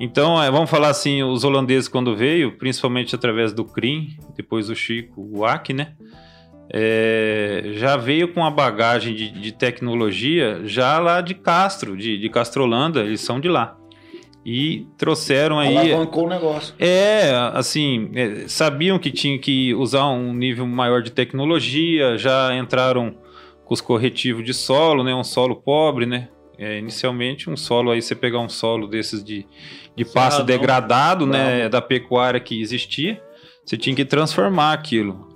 Então, 0.00 0.42
é, 0.42 0.50
vamos 0.50 0.68
falar 0.70 0.88
assim, 0.88 1.22
os 1.22 1.44
holandeses 1.44 1.86
quando 1.86 2.16
veio, 2.16 2.52
principalmente 2.56 3.14
através 3.14 3.52
do 3.52 3.64
Crim, 3.64 4.16
depois 4.36 4.66
do 4.66 4.74
Chico, 4.74 5.28
o 5.32 5.44
Ac, 5.44 5.72
né? 5.72 5.92
É, 6.74 7.72
já 7.74 7.98
veio 7.98 8.32
com 8.32 8.42
a 8.42 8.50
bagagem 8.50 9.14
de, 9.14 9.28
de 9.28 9.52
tecnologia 9.52 10.62
já 10.64 10.98
lá 10.98 11.20
de 11.20 11.34
Castro, 11.34 11.94
de, 11.96 12.16
de 12.16 12.28
Castrolanda, 12.30 13.00
eles 13.00 13.20
são 13.20 13.38
de 13.38 13.48
lá. 13.48 13.76
E 14.44 14.86
trouxeram 14.96 15.58
aí... 15.58 15.76
Alavancou 15.76 16.24
o 16.24 16.28
negócio. 16.28 16.74
É, 16.78 17.30
assim, 17.52 18.10
é, 18.14 18.48
sabiam 18.48 18.98
que 18.98 19.10
tinham 19.10 19.38
que 19.38 19.74
usar 19.74 20.08
um 20.08 20.32
nível 20.32 20.66
maior 20.66 21.02
de 21.02 21.12
tecnologia, 21.12 22.16
já 22.16 22.56
entraram 22.56 23.14
com 23.64 23.74
os 23.74 23.80
corretivos 23.80 24.44
de 24.44 24.54
solo, 24.54 25.04
né? 25.04 25.14
Um 25.14 25.22
solo 25.22 25.56
pobre, 25.56 26.06
né? 26.06 26.28
É, 26.58 26.78
inicialmente, 26.78 27.48
um 27.48 27.56
solo 27.56 27.90
aí, 27.90 28.02
você 28.02 28.14
pegar 28.14 28.40
um 28.40 28.48
solo 28.48 28.88
desses 28.88 29.22
de, 29.22 29.46
de 29.94 30.04
pasto 30.04 30.42
degradado, 30.42 31.26
né? 31.26 31.68
Da 31.68 31.80
pecuária 31.80 32.40
que 32.40 32.60
existia, 32.60 33.22
você 33.64 33.76
tinha 33.76 33.94
que 33.94 34.04
transformar 34.04 34.72
aquilo. 34.72 35.31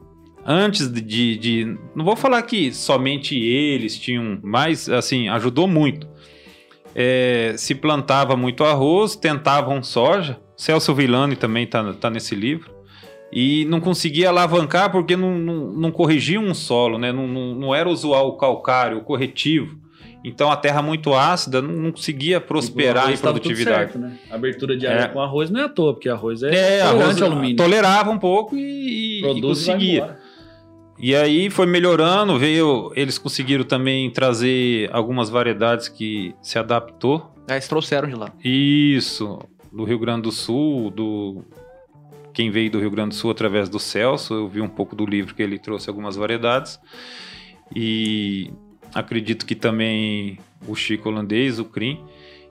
Antes 0.46 0.88
de, 0.88 1.36
de, 1.36 1.76
Não 1.94 2.04
vou 2.04 2.14
falar 2.14 2.40
que 2.42 2.72
somente 2.72 3.36
eles 3.36 3.98
tinham, 3.98 4.38
mas, 4.42 4.88
assim, 4.88 5.28
ajudou 5.28 5.66
muito. 5.66 6.06
É, 6.94 7.54
se 7.56 7.74
plantava 7.74 8.36
muito 8.36 8.64
arroz, 8.64 9.16
tentavam 9.16 9.82
soja. 9.82 10.38
Celso 10.56 10.94
Villani 10.94 11.36
também 11.36 11.66
tá, 11.66 11.92
tá 11.94 12.08
nesse 12.08 12.34
livro. 12.34 12.70
E 13.32 13.64
não 13.66 13.80
conseguia 13.80 14.28
alavancar 14.28 14.90
porque 14.90 15.16
não, 15.16 15.36
não, 15.36 15.72
não 15.72 15.90
corrigia 15.90 16.40
um 16.40 16.54
solo, 16.54 16.96
né? 16.96 17.12
Não, 17.12 17.26
não, 17.26 17.54
não 17.54 17.74
era 17.74 17.88
usual 17.88 18.28
o 18.28 18.36
calcário, 18.36 18.98
o 18.98 19.02
corretivo. 19.02 19.76
Então 20.24 20.50
a 20.50 20.56
terra 20.56 20.80
muito 20.80 21.12
ácida 21.12 21.60
não, 21.60 21.72
não 21.74 21.90
conseguia 21.92 22.40
prosperar 22.40 23.10
em 23.12 23.16
tava 23.16 23.34
tudo 23.34 23.42
produtividade. 23.42 23.92
certo, 23.92 23.98
né? 23.98 24.16
Abertura 24.30 24.76
de 24.76 24.86
área 24.86 25.02
É. 25.02 25.08
com 25.08 25.20
arroz 25.20 25.50
não 25.50 25.60
é 25.60 25.64
à 25.64 25.68
toa, 25.68 25.92
porque 25.92 26.08
arroz 26.08 26.42
é, 26.42 26.46
É, 26.48 26.50
tolerante 26.80 26.82
arroz 27.02 27.22
ao 27.22 27.30
alumínio. 27.30 27.56
tolerava 27.56 28.10
um 28.10 28.18
pouco 28.18 28.56
e, 28.56 29.20
e 29.22 29.38
e 29.38 29.40
conseguia. 29.42 30.16
E 30.98 31.14
aí 31.14 31.50
foi 31.50 31.66
melhorando, 31.66 32.38
veio. 32.38 32.90
Eles 32.94 33.18
conseguiram 33.18 33.64
também 33.64 34.10
trazer 34.10 34.88
algumas 34.92 35.28
variedades 35.28 35.88
que 35.88 36.34
se 36.40 36.58
adaptou. 36.58 37.34
É, 37.48 37.54
eles 37.54 37.68
trouxeram 37.68 38.08
de 38.08 38.14
lá. 38.14 38.32
Isso, 38.42 39.38
do 39.72 39.84
Rio 39.84 39.98
Grande 39.98 40.22
do 40.22 40.32
Sul, 40.32 40.90
do 40.90 41.44
quem 42.32 42.50
veio 42.50 42.70
do 42.70 42.78
Rio 42.78 42.90
Grande 42.90 43.10
do 43.10 43.14
Sul 43.14 43.30
através 43.30 43.66
do 43.66 43.78
Celso, 43.78 44.34
eu 44.34 44.46
vi 44.46 44.60
um 44.60 44.68
pouco 44.68 44.94
do 44.94 45.06
livro 45.06 45.34
que 45.34 45.42
ele 45.42 45.58
trouxe 45.58 45.88
algumas 45.88 46.16
variedades. 46.16 46.78
E 47.74 48.50
acredito 48.94 49.46
que 49.46 49.54
também 49.54 50.38
o 50.68 50.74
Chico 50.74 51.08
holandês, 51.08 51.58
o 51.58 51.64
Crim. 51.64 51.98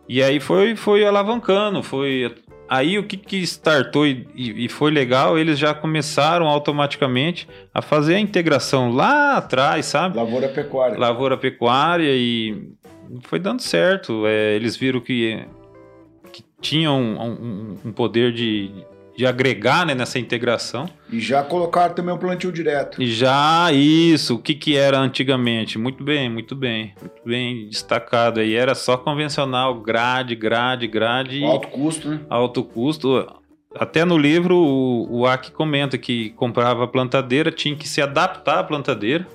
E 0.09 0.23
aí 0.23 0.39
foi 0.39 0.75
foi 0.75 1.05
alavancando, 1.05 1.83
foi 1.83 2.33
Aí 2.67 2.97
o 2.97 3.03
que, 3.03 3.15
que 3.15 3.37
startou 3.43 4.07
e, 4.07 4.25
e, 4.35 4.67
foi 4.67 4.91
legal, 4.91 5.37
eles 5.37 5.59
já 5.59 5.73
começaram 5.73 6.47
automaticamente 6.47 7.47
a 7.73 7.81
fazer 7.81 8.15
a 8.15 8.19
integração 8.19 8.91
lá 8.91 9.37
atrás, 9.37 9.85
sabe? 9.85 10.17
Lavoura 10.17 10.49
pecuária. 10.49 10.97
Lavoura 10.97 11.37
pecuária 11.37 12.11
e 12.11 12.71
foi 13.23 13.39
dando 13.39 13.61
certo. 13.61 14.25
É, 14.25 14.55
eles 14.55 14.75
viram 14.75 14.99
que, 14.99 15.45
que 16.33 16.43
tinham 16.59 16.99
um, 16.99 17.21
um, 17.21 17.77
um 17.85 17.91
poder 17.91 18.31
de, 18.33 18.71
de 19.15 19.25
agregar 19.25 19.85
né, 19.85 19.95
nessa 19.95 20.19
integração. 20.19 20.89
E 21.09 21.19
já 21.19 21.41
colocaram 21.43 21.93
também 21.93 22.13
o 22.13 22.17
plantio 22.17 22.51
direto. 22.51 23.01
E 23.01 23.07
já, 23.07 23.71
isso. 23.71 24.35
O 24.35 24.39
que, 24.39 24.53
que 24.53 24.75
era 24.75 24.97
antigamente? 24.97 25.77
Muito 25.77 26.03
bem, 26.03 26.29
muito 26.29 26.55
bem. 26.55 26.93
Muito 26.99 27.21
bem 27.25 27.69
destacado 27.69 28.39
aí. 28.39 28.53
Era 28.55 28.75
só 28.75 28.97
convencional, 28.97 29.75
grade, 29.75 30.35
grade, 30.35 30.87
grade. 30.87 31.43
Alto 31.43 31.67
custo, 31.69 32.09
né? 32.09 32.19
Alto 32.29 32.63
custo. 32.63 33.25
Até 33.73 34.05
no 34.05 34.17
livro 34.17 34.55
o, 34.55 35.19
o 35.19 35.25
Aki 35.25 35.51
comenta 35.51 35.97
que 35.97 36.29
comprava 36.31 36.85
a 36.85 36.87
plantadeira, 36.87 37.51
tinha 37.51 37.75
que 37.75 37.87
se 37.87 38.01
adaptar 38.01 38.59
à 38.59 38.63
plantadeira 38.63 39.27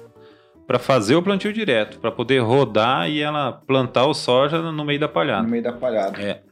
para 0.66 0.78
fazer 0.78 1.16
o 1.16 1.22
plantio 1.22 1.52
direto, 1.52 1.98
para 1.98 2.12
poder 2.12 2.38
rodar 2.38 3.10
e 3.10 3.20
ela 3.20 3.52
plantar 3.52 4.06
o 4.06 4.14
soja 4.14 4.62
no 4.70 4.84
meio 4.84 5.00
da 5.00 5.08
palhada. 5.08 5.42
No 5.42 5.48
meio 5.48 5.62
da 5.62 5.72
palhada. 5.72 6.20
É. 6.22 6.42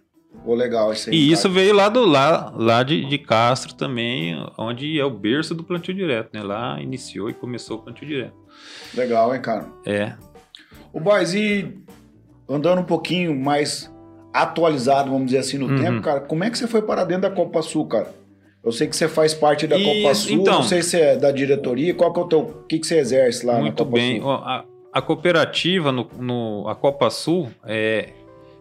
Pô, 0.44 0.54
legal 0.54 0.92
isso 0.92 1.10
aí. 1.10 1.16
E 1.16 1.30
isso 1.32 1.48
veio 1.50 1.74
lá 1.74 1.88
do 1.88 2.04
lá, 2.06 2.52
lá 2.56 2.82
de, 2.82 3.04
de 3.04 3.18
Castro 3.18 3.74
também, 3.74 4.34
onde 4.56 4.98
é 4.98 5.04
o 5.04 5.10
berço 5.10 5.54
do 5.54 5.62
plantio 5.64 5.92
direto, 5.94 6.30
né? 6.32 6.42
Lá 6.42 6.80
iniciou 6.80 7.28
e 7.28 7.34
começou 7.34 7.76
o 7.78 7.82
plantio 7.82 8.06
direto. 8.06 8.34
Legal, 8.94 9.34
hein, 9.34 9.40
cara? 9.42 9.66
É. 9.84 10.14
O 10.92 10.98
Boys, 11.00 11.34
e 11.34 11.74
andando 12.48 12.80
um 12.80 12.84
pouquinho 12.84 13.34
mais 13.38 13.92
atualizado, 14.32 15.10
vamos 15.10 15.26
dizer 15.26 15.38
assim, 15.38 15.58
no 15.58 15.66
Uhum. 15.66 15.76
tempo, 15.76 16.00
cara, 16.02 16.20
como 16.20 16.44
é 16.44 16.50
que 16.50 16.56
você 16.58 16.66
foi 16.66 16.82
para 16.82 17.04
dentro 17.04 17.22
da 17.22 17.30
Copa 17.30 17.60
Sul, 17.62 17.86
cara? 17.86 18.14
Eu 18.64 18.72
sei 18.72 18.86
que 18.86 18.96
você 18.96 19.08
faz 19.08 19.32
parte 19.34 19.66
da 19.66 19.76
Isso, 19.76 19.86
Copa 20.02 20.14
Sul, 20.14 20.32
então. 20.40 20.54
não 20.54 20.62
sei 20.62 20.82
se 20.82 21.00
é 21.00 21.16
da 21.16 21.30
diretoria, 21.30 21.94
qual 21.94 22.12
que 22.12 22.20
é 22.20 22.22
o 22.22 22.26
teu, 22.26 22.40
o 22.40 22.62
que, 22.64 22.78
que 22.78 22.86
você 22.86 22.98
exerce 22.98 23.44
lá 23.46 23.54
na 23.54 23.60
Muito 23.60 23.84
Copa 23.84 23.96
bem. 23.96 24.20
Sul? 24.20 24.30
A, 24.30 24.64
a 24.92 25.02
cooperativa, 25.02 25.92
no, 25.92 26.08
no- 26.18 26.68
a 26.68 26.74
Copa 26.74 27.08
Sul, 27.10 27.50
é, 27.64 28.10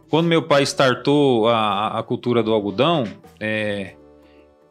quando 0.09 0.27
meu 0.27 0.43
pai 0.43 0.63
startou 0.63 1.47
a, 1.47 1.99
a 1.99 2.03
cultura 2.03 2.41
do 2.41 2.53
algodão, 2.53 3.03
é, 3.39 3.95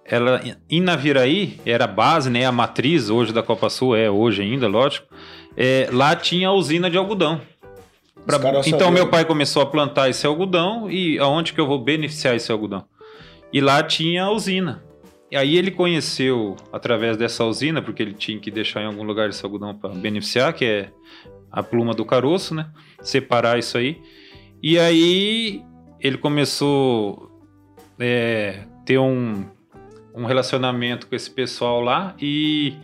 ela 0.04 0.40
em 0.70 0.80
Naviraí 0.80 1.60
era 1.66 1.84
a 1.84 1.88
base, 1.88 2.30
né, 2.30 2.44
a 2.46 2.52
matriz 2.52 3.10
hoje 3.10 3.32
da 3.32 3.42
Copa 3.42 3.68
Sul, 3.68 3.96
é 3.96 4.10
hoje 4.10 4.42
ainda, 4.42 4.66
lógico. 4.68 5.06
é, 5.56 5.88
lá 5.92 6.14
tinha 6.14 6.48
a 6.48 6.52
usina 6.52 6.90
de 6.90 6.96
algodão. 6.96 7.40
Pra- 8.24 8.38
então 8.38 8.62
sabiam. 8.62 8.90
meu 8.90 9.08
pai 9.08 9.24
começou 9.24 9.62
a 9.62 9.66
plantar 9.66 10.08
esse 10.08 10.26
algodão 10.26 10.90
e 10.90 11.18
aonde 11.18 11.52
que 11.52 11.60
eu 11.60 11.66
vou 11.66 11.78
beneficiar 11.78 12.34
esse 12.34 12.50
algodão? 12.50 12.84
E 13.52 13.60
lá 13.60 13.82
tinha 13.82 14.24
a 14.24 14.30
usina. 14.30 14.82
E 15.30 15.36
aí 15.36 15.56
ele 15.56 15.70
conheceu 15.70 16.56
através 16.72 17.16
dessa 17.16 17.44
usina, 17.44 17.80
porque 17.80 18.02
ele 18.02 18.12
tinha 18.14 18.38
que 18.38 18.50
deixar 18.50 18.82
em 18.82 18.86
algum 18.86 19.02
lugar 19.04 19.28
esse 19.28 19.44
algodão 19.44 19.74
para 19.74 19.90
beneficiar, 19.90 20.52
que 20.52 20.64
é 20.64 20.88
a 21.50 21.62
pluma 21.62 21.94
do 21.94 22.04
caroço, 22.04 22.54
né? 22.54 22.68
Separar 23.00 23.58
isso 23.58 23.78
aí. 23.78 24.00
E 24.62 24.78
aí 24.78 25.62
ele 26.00 26.18
começou 26.18 27.30
é, 27.98 28.60
ter 28.84 28.98
um, 28.98 29.44
um 30.14 30.24
relacionamento 30.24 31.06
com 31.06 31.14
esse 31.14 31.30
pessoal 31.30 31.80
lá 31.80 32.14
e, 32.20 32.74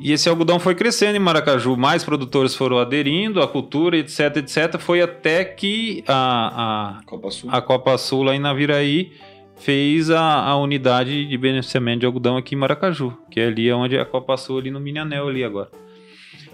e 0.00 0.12
esse 0.12 0.28
algodão 0.28 0.58
foi 0.58 0.74
crescendo 0.74 1.16
em 1.16 1.20
Maracaju. 1.20 1.76
Mais 1.76 2.04
produtores 2.04 2.54
foram 2.54 2.78
aderindo 2.78 3.42
à 3.42 3.48
cultura, 3.48 3.96
etc, 3.96 4.36
etc. 4.36 4.78
Foi 4.78 5.00
até 5.00 5.44
que 5.44 6.04
a, 6.06 6.98
a, 6.98 7.04
Copa 7.04 7.30
Sul. 7.30 7.50
a 7.52 7.60
Copa 7.60 7.98
Sul 7.98 8.22
lá 8.22 8.34
em 8.34 8.38
Naviraí 8.38 9.12
fez 9.56 10.10
a, 10.10 10.44
a 10.44 10.56
unidade 10.56 11.26
de 11.26 11.38
beneficiamento 11.38 12.00
de 12.00 12.06
algodão 12.06 12.36
aqui 12.36 12.54
em 12.54 12.58
Maracaju, 12.58 13.16
que 13.30 13.40
é 13.40 13.46
ali 13.46 13.72
onde 13.72 13.96
é 13.96 14.00
a 14.00 14.04
Copa 14.04 14.36
Sul, 14.36 14.58
ali 14.58 14.70
no 14.70 14.80
Minanel 14.80 15.28
ali 15.28 15.44
agora. 15.44 15.70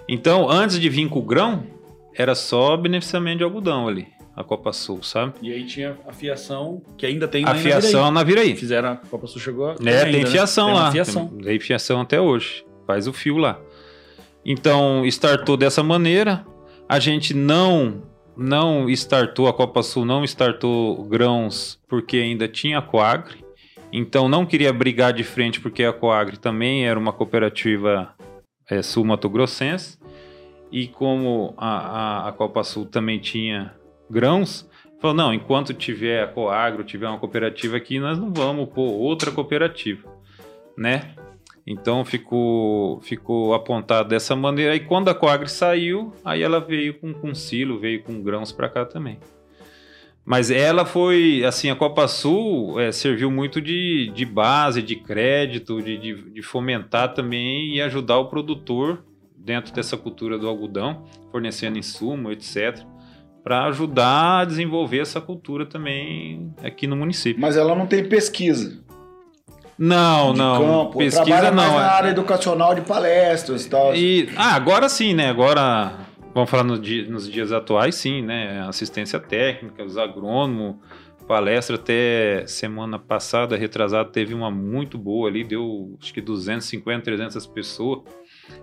Então, 0.09 0.51
antes 0.51 0.79
de 0.79 0.89
vir 0.89 1.09
com 1.09 1.19
o 1.19 1.23
grão, 1.23 1.65
era 2.15 2.35
só 2.35 2.77
beneficiamento 2.77 3.39
de 3.39 3.45
algodão 3.45 3.89
ali, 3.89 4.09
a 4.35 4.45
Copa 4.45 4.73
Sul, 4.73 5.03
sabe? 5.03 5.35
E 5.43 5.53
aí 5.53 5.67
tinha 5.67 5.99
a 6.07 6.13
fiação, 6.13 6.83
que 6.97 7.05
ainda 7.05 7.27
tem 7.27 7.45
A 7.47 7.57
em 7.57 7.61
fiação 7.61 8.05
na. 8.05 8.11
Naviraí. 8.13 8.55
Fizeram 8.57 8.91
a 8.91 8.97
Copa 8.97 9.27
Sul 9.27 9.41
chegou. 9.41 9.71
É, 9.71 9.73
ainda, 9.73 10.05
tem 10.11 10.25
né? 10.25 10.31
fiação 10.31 10.67
Tem 10.67 10.75
uma 10.75 10.83
lá. 10.83 10.93
Fiação. 10.93 11.29
Tem, 11.29 11.39
tem 11.39 11.61
fiação 11.61 12.01
até 12.01 12.21
hoje. 12.21 12.65
Faz 12.87 13.07
o 13.07 13.13
fio 13.13 13.37
lá. 13.37 13.61
Então, 14.45 15.05
startou 15.07 15.57
dessa 15.57 15.83
maneira. 15.83 16.45
A 16.89 16.99
gente 16.99 17.35
não 17.35 18.03
não 18.37 18.89
startou, 18.89 19.49
a 19.49 19.53
Copa 19.53 19.83
Sul 19.83 20.05
não 20.05 20.25
startou 20.25 21.05
grãos 21.05 21.79
porque 21.87 22.17
ainda 22.17 22.49
tinha 22.49 22.79
a 22.79 22.83
Coagre. 22.83 23.45
Então, 23.93 24.29
não 24.29 24.47
queria 24.47 24.73
brigar 24.73 25.13
de 25.13 25.25
frente 25.25 25.61
porque 25.61 25.85
a 25.85 25.93
Coagre 25.93 26.39
também 26.39 26.87
era 26.87 26.99
uma 26.99 27.13
cooperativa 27.13 28.15
é, 28.69 28.81
sul-mato-grossense. 28.83 29.99
E 30.73 30.87
como 30.87 31.53
a, 31.57 31.69
a, 31.69 32.29
a 32.29 32.33
Copa 32.33 32.63
Sul 32.63 32.87
também 32.87 33.19
tinha 33.19 33.75
grãos, 34.11 34.69
falou, 35.01 35.17
não, 35.17 35.33
enquanto 35.33 35.73
tiver 35.73 36.23
a 36.23 36.27
Coagro, 36.27 36.85
tiver 36.85 37.09
uma 37.09 37.19
cooperativa 37.19 37.77
aqui, 37.77 37.99
nós 37.99 38.19
não 38.19 38.33
vamos 38.33 38.69
pôr 38.69 38.91
outra 38.91 39.31
cooperativa, 39.31 40.09
né? 40.77 41.15
Então 41.67 42.05
ficou, 42.05 43.01
ficou 43.01 43.55
apontado 43.55 44.09
dessa 44.09 44.35
maneira. 44.35 44.75
E 44.75 44.81
quando 44.81 45.09
a 45.09 45.15
Coagre 45.15 45.49
saiu, 45.49 46.13
aí 46.25 46.43
ela 46.43 46.59
veio 46.59 46.95
com, 46.95 47.13
com 47.13 47.35
silo, 47.35 47.79
veio 47.79 48.03
com 48.03 48.23
grãos 48.23 48.51
para 48.51 48.69
cá 48.69 48.85
também. 48.85 49.19
Mas 50.25 50.51
ela 50.51 50.85
foi, 50.85 51.45
assim, 51.45 51.71
a 51.71 51.77
Copa 51.77 52.07
Sul 52.07 52.79
é, 52.79 52.93
serviu 52.93 53.31
muito 53.31 53.61
de, 53.61 54.11
de 54.15 54.25
base, 54.25 54.83
de 54.83 54.97
crédito, 54.97 55.81
de, 55.81 55.97
de, 55.97 56.31
de 56.31 56.43
fomentar 56.43 57.15
também 57.15 57.75
e 57.75 57.81
ajudar 57.81 58.19
o 58.19 58.27
produtor 58.27 59.05
dentro 59.37 59.73
dessa 59.73 59.97
cultura 59.97 60.39
do 60.39 60.47
algodão, 60.47 61.05
fornecendo 61.31 61.79
insumo, 61.79 62.31
etc., 62.31 62.85
para 63.43 63.65
ajudar 63.67 64.41
a 64.41 64.45
desenvolver 64.45 65.01
essa 65.01 65.21
cultura 65.21 65.67
também 65.67 66.53
aqui 66.63 66.87
no 66.87 66.97
município. 66.97 67.41
Mas 67.41 67.57
ela 67.57 67.75
não 67.75 67.87
tem 67.87 68.05
pesquisa. 68.09 68.79
Não, 69.79 70.33
de 70.33 70.39
não. 70.39 70.59
campo, 70.59 70.99
pesquisa 70.99 71.25
trabalha 71.25 71.53
mais 71.53 71.69
não. 71.73 71.79
na 71.79 71.85
é- 71.85 71.89
área 71.89 72.09
educacional 72.11 72.75
de 72.75 72.83
palestras 72.83 73.65
e 73.65 73.71
tal. 73.71 73.95
E, 73.97 74.29
ah, 74.37 74.55
agora 74.55 74.89
sim, 74.91 75.15
né? 75.15 75.31
Agora, 75.31 75.93
vamos 76.35 76.51
falar 76.51 76.65
no 76.65 76.79
dia- 76.79 77.09
nos 77.09 77.31
dias 77.31 77.51
atuais, 77.51 77.95
sim, 77.95 78.21
né? 78.21 78.61
Assistência 78.69 79.19
técnica, 79.19 79.83
os 79.83 79.97
agrônomos, 79.97 80.77
palestra 81.27 81.77
até 81.77 82.45
semana 82.47 82.99
passada, 82.99 83.57
retrasada, 83.57 84.07
teve 84.11 84.35
uma 84.35 84.51
muito 84.51 84.99
boa 84.99 85.29
ali, 85.31 85.45
deu 85.45 85.97
acho 86.03 86.13
que 86.13 86.21
250, 86.21 87.03
300 87.03 87.47
pessoas. 87.47 88.01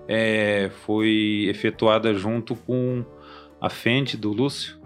É, 0.08 0.70
foi 0.86 1.48
efetuada 1.50 2.14
junto 2.14 2.56
com 2.56 3.04
a 3.60 3.70
Fente 3.70 4.16
do 4.18 4.32
Lúcio, 4.32 4.78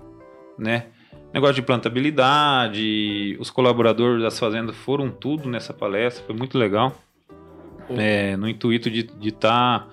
né? 0.57 0.86
Negócio 1.34 1.55
de 1.55 1.61
plantabilidade, 1.61 3.38
os 3.39 3.49
colaboradores 3.49 4.22
das 4.22 4.38
fazendas 4.38 4.76
foram 4.76 5.09
tudo 5.09 5.47
nessa 5.49 5.74
palestra, 5.74 6.24
foi 6.26 6.36
muito 6.36 6.57
legal. 6.57 6.93
É, 7.89 8.36
no 8.38 8.47
intuito 8.47 8.89
de 8.89 9.09
estar, 9.28 9.89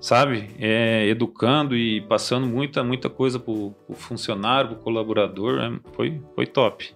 sabe, 0.00 0.50
é, 0.58 1.06
educando 1.08 1.76
e 1.76 2.00
passando 2.02 2.46
muita, 2.46 2.82
muita 2.84 3.08
coisa 3.10 3.38
pro, 3.38 3.72
pro 3.86 3.96
funcionário, 3.96 4.70
pro 4.70 4.78
colaborador, 4.78 5.58
é, 5.60 5.72
foi, 5.94 6.20
foi 6.34 6.46
top. 6.46 6.90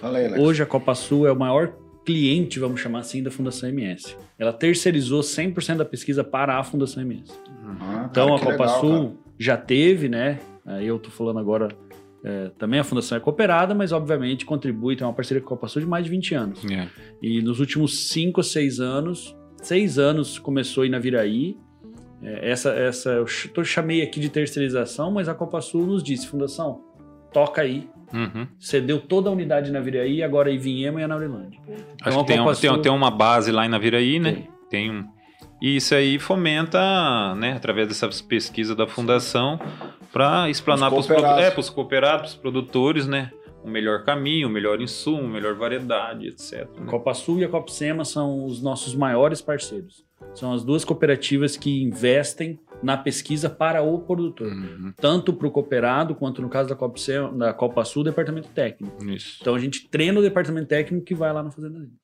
Fala 0.00 0.18
aí, 0.18 0.26
Alex. 0.26 0.42
Hoje 0.42 0.62
a 0.62 0.66
Copa 0.66 0.94
Sul 0.94 1.26
é 1.26 1.32
o 1.32 1.36
maior 1.38 1.72
cliente, 2.04 2.58
vamos 2.58 2.80
chamar 2.80 3.00
assim, 3.00 3.22
da 3.22 3.30
Fundação 3.30 3.68
MS. 3.70 4.16
Ela 4.38 4.52
terceirizou 4.52 5.20
100% 5.22 5.76
da 5.76 5.84
pesquisa 5.84 6.22
para 6.22 6.58
a 6.58 6.64
Fundação 6.64 7.02
MS. 7.02 7.32
Ah, 7.80 8.06
Então 8.10 8.26
cara, 8.28 8.36
a 8.36 8.38
Copa 8.52 8.64
legal, 8.64 8.80
Sul 8.80 8.98
cara. 9.08 9.14
já 9.38 9.56
teve, 9.56 10.08
né? 10.08 10.38
Aí 10.66 10.86
eu 10.86 10.98
tô 10.98 11.10
falando 11.10 11.38
agora, 11.38 11.68
é, 12.24 12.50
também 12.58 12.80
a 12.80 12.84
Fundação 12.84 13.18
é 13.18 13.20
cooperada, 13.20 13.74
mas 13.74 13.92
obviamente 13.92 14.44
contribui, 14.46 14.96
tem 14.96 15.06
uma 15.06 15.12
parceria 15.12 15.40
com 15.42 15.46
a 15.48 15.50
Copa 15.56 15.68
Sul 15.68 15.82
de 15.82 15.88
mais 15.88 16.04
de 16.04 16.10
20 16.10 16.34
anos. 16.34 16.64
É. 16.70 16.88
E 17.22 17.42
nos 17.42 17.60
últimos 17.60 18.08
5 18.08 18.40
ou 18.40 18.44
6 18.44 18.80
anos, 18.80 19.36
6 19.62 19.98
anos 19.98 20.38
começou 20.38 20.84
em 20.84 20.88
Naviraí. 20.90 21.56
É, 22.22 22.50
essa, 22.50 22.70
essa 22.70 23.10
eu 23.10 23.26
tô- 23.52 23.62
chamei 23.64 24.00
aqui 24.02 24.18
de 24.18 24.30
terceirização, 24.30 25.10
mas 25.10 25.28
a 25.28 25.34
Copa 25.34 25.60
Sul 25.60 25.84
nos 25.86 26.02
disse, 26.02 26.26
Fundação, 26.26 26.80
toca 27.32 27.60
aí. 27.62 27.88
Uhum. 28.12 28.46
Cedeu 28.60 29.00
toda 29.00 29.28
a 29.28 29.32
unidade 29.32 29.70
na 29.72 29.78
Naviraí, 29.80 30.22
agora 30.22 30.50
em 30.50 30.56
Vinhema 30.56 31.00
e. 31.02 31.58
Acho 32.00 32.16
a 32.16 32.20
que 32.22 32.26
tem, 32.28 32.38
Copa 32.38 32.50
um- 32.52 32.54
tem, 32.54 32.70
Sul- 32.70 32.78
tem 32.82 32.92
uma 32.92 33.10
base 33.10 33.50
lá 33.52 33.66
em 33.66 33.68
Naviraí, 33.68 34.18
né? 34.18 34.32
Tem. 34.32 34.48
Tem 34.70 34.90
um. 34.90 35.04
E 35.64 35.76
isso 35.76 35.94
aí 35.94 36.18
fomenta, 36.18 37.34
né, 37.36 37.52
através 37.52 37.88
dessas 37.88 38.20
pesquisas 38.20 38.76
da 38.76 38.86
fundação, 38.86 39.58
para 40.12 40.50
explanar 40.50 40.90
para 40.90 41.00
os 41.00 41.06
cooperados. 41.06 41.42
é, 41.42 41.50
pros 41.50 41.70
cooperados, 41.70 42.20
pros 42.32 42.34
produtores, 42.34 43.06
né, 43.06 43.30
o 43.62 43.68
melhor 43.70 44.04
caminho, 44.04 44.46
o 44.46 44.50
melhor 44.50 44.78
insumo, 44.82 45.26
melhor 45.26 45.54
variedade, 45.54 46.28
etc. 46.28 46.68
A 46.76 46.80
né? 46.82 46.86
Copa 46.90 47.14
Sul 47.14 47.38
e 47.38 47.44
a 47.44 47.48
Copsema 47.48 48.04
são 48.04 48.44
os 48.44 48.62
nossos 48.62 48.94
maiores 48.94 49.40
parceiros. 49.40 50.04
São 50.34 50.52
as 50.52 50.62
duas 50.62 50.84
cooperativas 50.84 51.56
que 51.56 51.82
investem 51.82 52.58
na 52.82 52.98
pesquisa 52.98 53.48
para 53.48 53.80
o 53.82 54.00
produtor. 54.00 54.48
Uhum, 54.48 54.92
Tanto 54.98 55.32
para 55.32 55.46
o 55.48 55.50
cooperado, 55.50 56.14
quanto 56.14 56.42
no 56.42 56.50
caso 56.50 56.68
da 56.68 56.76
Copa, 56.76 56.98
Sema- 56.98 57.32
da 57.32 57.54
Copa 57.54 57.82
Sul, 57.86 58.02
o 58.02 58.04
departamento 58.04 58.48
técnico. 58.48 59.02
Isso. 59.06 59.38
Então 59.40 59.54
a 59.54 59.58
gente 59.58 59.88
treina 59.88 60.18
o 60.18 60.22
departamento 60.22 60.68
técnico 60.68 61.06
que 61.06 61.14
vai 61.14 61.32
lá 61.32 61.42
na 61.42 61.50
Fazenda 61.50 61.78
Livre. 61.78 61.94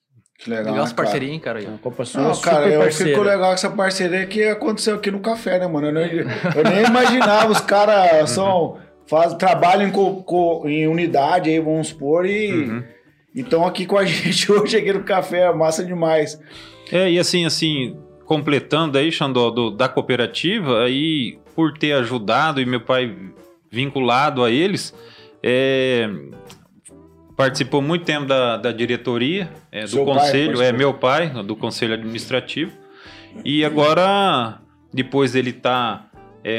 Que 0.43 0.51
legal. 0.51 0.65
Legal 0.73 0.85
essa 0.85 0.91
né, 0.93 0.97
cara? 0.97 1.07
parceria, 1.07 1.33
hein, 1.33 1.41
cara? 1.41 1.59
aí. 1.59 1.65
Então, 1.65 1.75
a 1.77 1.79
Copa 1.79 2.05
Sul 2.05 2.21
é 2.21 2.25
Não, 2.25 2.35
super 2.35 2.51
cara, 2.51 2.69
eu 2.69 2.81
parceira. 2.81 3.13
fico 3.13 3.23
legal 3.25 3.49
com 3.49 3.55
essa 3.55 3.71
parceria 3.71 4.27
que 4.27 4.43
aconteceu 4.45 4.95
aqui 4.97 5.11
no 5.11 5.21
café, 5.21 5.59
né, 5.59 5.67
mano? 5.67 5.87
Eu, 5.89 5.93
não- 5.93 6.01
eu 6.03 6.65
nem 6.65 6.85
imaginava, 6.87 7.53
os 7.53 7.61
caras 7.61 8.31
são. 8.31 8.79
Faz, 9.07 9.35
trabalham 9.35 9.89
em, 9.89 9.91
co- 9.91 10.23
co- 10.23 10.63
em 10.69 10.87
unidade 10.87 11.51
aí, 11.51 11.59
vamos 11.59 11.89
supor, 11.89 12.25
e 12.25 12.53
Uhum. 12.53 12.85
estão 13.35 13.67
aqui 13.67 13.85
com 13.85 13.99
a 13.99 14.05
gente 14.07 14.51
hoje 14.53 14.77
aqui 14.77 14.93
no 14.93 15.03
café, 15.03 15.41
é 15.49 15.53
massa 15.53 15.85
demais. 15.85 16.41
É, 16.93 17.11
e 17.11 17.19
assim, 17.19 17.45
assim, 17.45 17.97
completando 18.25 18.97
aí, 18.97 19.11
Xandó, 19.11 19.51
do- 19.51 19.71
da 19.73 19.89
cooperativa, 19.89 20.85
aí, 20.85 21.39
por 21.57 21.77
ter 21.77 21.93
ajudado 21.95 22.61
e 22.61 22.65
meu 22.65 22.81
pai 22.81 23.13
vinculado 23.71 24.45
a 24.45 24.51
eles, 24.51 24.95
é, 25.43 26.09
participou 27.45 27.81
muito 27.83 28.05
tempo 28.05 28.27
da, 28.27 28.57
da 28.57 28.73
diretoria, 28.73 29.51
é, 29.73 29.83
do 29.83 29.89
Seu 29.89 30.05
pai 30.05 30.15
conselho, 30.15 30.51
é 30.53 30.55
participou. 30.73 30.79
meu 30.79 30.95
pai, 30.95 31.29
do 31.45 31.57
conselho 31.57 31.95
administrativo, 31.95 32.73
e 33.45 33.65
agora, 33.65 34.59
depois 34.93 35.33
dele 35.33 35.51
estar 35.51 36.09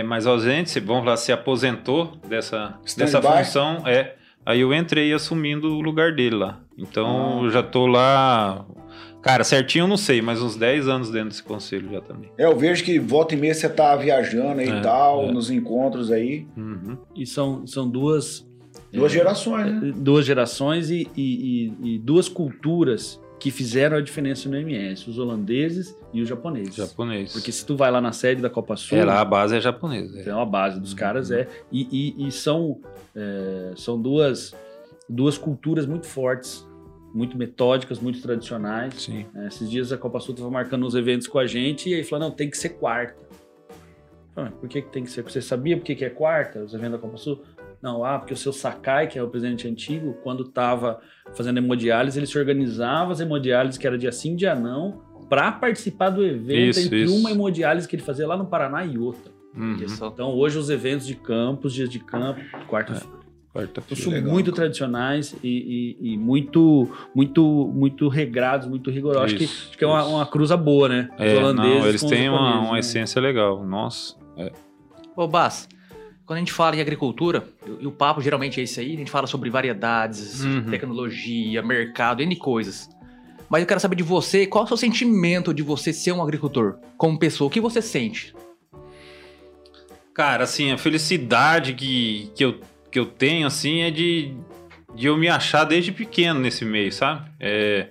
mais 0.05 0.27
ausente, 0.27 0.69
se- 0.69 0.79
vamos 0.79 1.05
lá, 1.05 1.17
se 1.17 1.31
aposentou 1.31 2.13
dessa, 2.27 2.75
dessa 2.97 3.21
função, 3.21 3.83
é, 3.87 4.15
aí 4.45 4.61
eu 4.61 4.73
entrei 4.73 5.11
assumindo 5.13 5.75
o 5.75 5.81
lugar 5.81 6.13
dele 6.13 6.35
lá. 6.35 6.59
Então, 6.77 7.39
Ah. 7.39 7.43
eu 7.43 7.49
já 7.51 7.63
tô 7.63 7.85
lá 7.87 8.65
Cara, 9.23 9.43
certinho 9.43 9.83
eu 9.83 9.87
não 9.87 9.97
sei, 9.97 10.19
mas 10.19 10.41
uns 10.41 10.55
10 10.55 10.87
anos 10.87 11.11
dentro 11.11 11.29
desse 11.29 11.43
conselho 11.43 11.91
já 11.91 12.01
também. 12.01 12.31
É, 12.39 12.45
eu 12.45 12.57
vejo 12.57 12.83
que 12.83 12.97
volta 12.97 13.35
e 13.35 13.37
meia 13.37 13.53
você 13.53 13.69
tá 13.69 13.95
viajando 13.95 14.59
aí 14.61 14.67
e 14.67 14.71
É, 14.71 14.81
tal, 14.81 15.25
é. 15.25 15.31
nos 15.31 15.51
encontros 15.51 16.11
aí. 16.11 16.47
Uhum. 16.57 16.97
E 17.15 17.27
são, 17.27 17.67
são 17.67 17.87
duas, 17.87 18.43
Duas 18.91 19.11
gerações, 19.11 19.81
né? 19.81 19.93
duas 19.95 20.25
gerações 20.25 20.89
e, 20.89 21.07
e- 21.15 21.73
e- 21.83 21.95
e 21.95 21.99
duas 21.99 22.27
culturas 22.27 23.19
que 23.39 23.49
fizeram 23.49 23.97
a 23.97 24.01
diferença 24.01 24.47
no 24.47 24.55
MS, 24.55 25.09
os 25.09 25.17
holandeses 25.17 25.95
e 26.13 26.21
os 26.21 26.27
japoneses. 26.29 26.75
Japonês. 26.75 27.33
Porque 27.33 27.51
se 27.51 27.65
tu 27.65 27.75
vai 27.75 27.89
lá 27.89 27.99
na 27.99 28.11
sede 28.11 28.41
da 28.41 28.49
Copa 28.49 28.75
Sul, 28.75 28.97
é, 28.97 29.03
lá 29.05 29.19
a 29.19 29.25
base 29.25 29.55
é 29.55 29.61
japonesa. 29.61 30.17
é. 30.17 30.21
então 30.21 30.39
a 30.39 30.45
base 30.45 30.79
dos 30.79 30.93
caras 30.93 31.31
é. 31.31 31.47
E, 31.71 31.87
e- 32.19 32.27
e 32.27 32.31
são, 32.31 32.79
é, 33.15 33.71
são 33.75 33.99
duas, 33.99 34.53
duas 35.09 35.37
culturas 35.39 35.87
muito 35.87 36.05
fortes, 36.05 36.67
muito 37.15 37.35
metódicas, 37.35 37.99
muito 37.99 38.21
tradicionais. 38.21 38.93
Sim. 39.01 39.25
É, 39.35 39.47
esses 39.47 39.67
dias 39.69 39.91
a 39.91 39.97
Copa 39.97 40.19
Sul 40.19 40.33
estava 40.35 40.51
marcando 40.51 40.85
uns 40.85 40.93
eventos 40.93 41.27
com 41.27 41.39
a 41.39 41.47
gente 41.47 41.89
e 41.89 41.95
aí 41.95 42.03
falou: 42.03 42.27
não, 42.29 42.35
tem 42.35 42.47
que 42.49 42.57
ser 42.57 42.69
quarta. 42.69 43.15
Eu 43.19 44.35
falei, 44.35 44.49
"Mas 44.51 44.59
por 44.59 44.69
que, 44.69 44.81
que 44.83 44.89
tem 44.91 45.03
que 45.03 45.09
ser? 45.11 45.23
Você 45.23 45.41
sabia 45.41 45.75
por 45.75 45.83
que, 45.83 45.95
que 45.95 46.05
é 46.05 46.09
quarta, 46.11 46.59
os 46.59 46.73
eventos 46.75 46.91
da 46.93 46.97
Copa 46.99 47.17
Sul? 47.17 47.41
Não, 47.81 48.03
ah, 48.05 48.19
porque 48.19 48.33
o 48.33 48.37
seu 48.37 48.53
Sakai, 48.53 49.07
que 49.07 49.17
é 49.17 49.23
o 49.23 49.27
presidente 49.27 49.67
antigo, 49.67 50.13
quando 50.23 50.43
estava 50.43 50.99
fazendo 51.33 51.57
hemodiálise, 51.57 52.19
ele 52.19 52.27
se 52.27 52.37
organizava 52.37 53.11
as 53.11 53.19
hemodiálises, 53.19 53.77
que 53.77 53.87
era 53.87 53.97
dia 53.97 54.11
sim, 54.11 54.35
dia 54.35 54.53
não, 54.53 55.01
para 55.29 55.51
participar 55.51 56.09
do 56.11 56.23
evento 56.23 56.77
Isso, 56.77 56.79
entre 56.81 57.03
isso. 57.03 57.15
uma 57.15 57.31
hemodiálise 57.31 57.87
que 57.87 57.95
ele 57.95 58.03
fazia 58.03 58.27
lá 58.27 58.37
no 58.37 58.45
Paraná 58.45 58.85
e 58.85 58.97
outra. 58.97 59.31
Uhum. 59.55 59.75
Isso. 59.75 60.05
Então, 60.05 60.29
hoje, 60.29 60.57
os 60.57 60.69
eventos 60.69 61.07
de 61.07 61.15
campos, 61.15 61.73
dias 61.73 61.89
de 61.89 61.99
campo, 61.99 62.39
quarta-feira. 62.69 63.07
Então, 63.09 63.21
Quarta-feira. 63.63 64.01
são 64.03 64.13
legal, 64.13 64.31
muito 64.31 64.45
cara. 64.51 64.55
tradicionais 64.55 65.35
e, 65.43 65.97
e- 65.99 66.13
e 66.13 66.17
muito, 66.17 66.89
muito, 67.13 67.43
muito 67.73 68.07
regrados, 68.07 68.65
muito 68.67 68.89
rigorosos. 68.89 69.25
Acho 69.25 69.35
que, 69.37 69.43
Isso, 69.43 69.67
acho 69.69 69.77
que 69.77 69.83
é 69.83 69.87
uma, 69.87 69.99
isso. 70.01 70.09
uma 70.09 70.25
cruza 70.25 70.55
boa, 70.55 70.87
né? 70.87 71.09
Os 71.15 71.19
É, 71.21 71.35
holandeses 71.37 71.79
não, 71.81 71.87
eles 71.89 72.01
com 72.01 72.07
os 72.07 72.11
têm 72.13 72.29
uma, 72.29 72.59
uma 72.61 72.73
né? 72.73 72.79
essência 72.79 73.19
legal. 73.21 73.65
Nossa. 73.65 74.15
Ô, 75.17 75.27
Bas, 75.27 75.67
quando 76.25 76.37
a 76.37 76.39
gente 76.39 76.51
fala 76.53 76.75
em 76.75 76.81
agricultura, 76.81 77.43
e 77.79 77.85
o 77.87 77.91
papo 77.91 78.21
geralmente 78.21 78.59
é 78.59 78.63
esse 78.63 78.79
aí, 78.79 78.93
a 78.93 78.97
gente 78.97 79.11
fala 79.11 79.27
sobre 79.27 79.49
variedades, 79.49 80.43
Uhum. 80.43 80.69
tecnologia, 80.69 81.61
mercado, 81.61 82.21
N 82.21 82.35
coisas. 82.35 82.89
Mas 83.49 83.61
eu 83.61 83.67
quero 83.67 83.79
saber 83.81 83.97
de 83.97 84.03
você, 84.03 84.47
qual 84.47 84.63
é 84.63 84.65
o 84.65 84.67
seu 84.67 84.77
sentimento 84.77 85.53
de 85.53 85.61
você 85.61 85.91
ser 85.91 86.13
um 86.13 86.21
agricultor? 86.21 86.77
Como 86.97 87.19
pessoa, 87.19 87.47
o 87.47 87.51
que 87.51 87.59
você 87.59 87.81
sente? 87.81 88.33
Cara, 90.13 90.43
assim, 90.43 90.71
a 90.71 90.77
felicidade 90.77 91.73
que, 91.73 92.31
que, 92.35 92.43
eu, 92.45 92.59
que 92.91 92.99
eu 92.99 93.05
tenho, 93.05 93.47
assim, 93.47 93.81
é 93.81 93.89
de, 93.91 94.33
de 94.95 95.07
eu 95.07 95.17
me 95.17 95.27
achar 95.27 95.63
desde 95.63 95.91
pequeno 95.91 96.39
nesse 96.39 96.63
meio, 96.65 96.91
sabe? 96.91 97.29
É, 97.39 97.87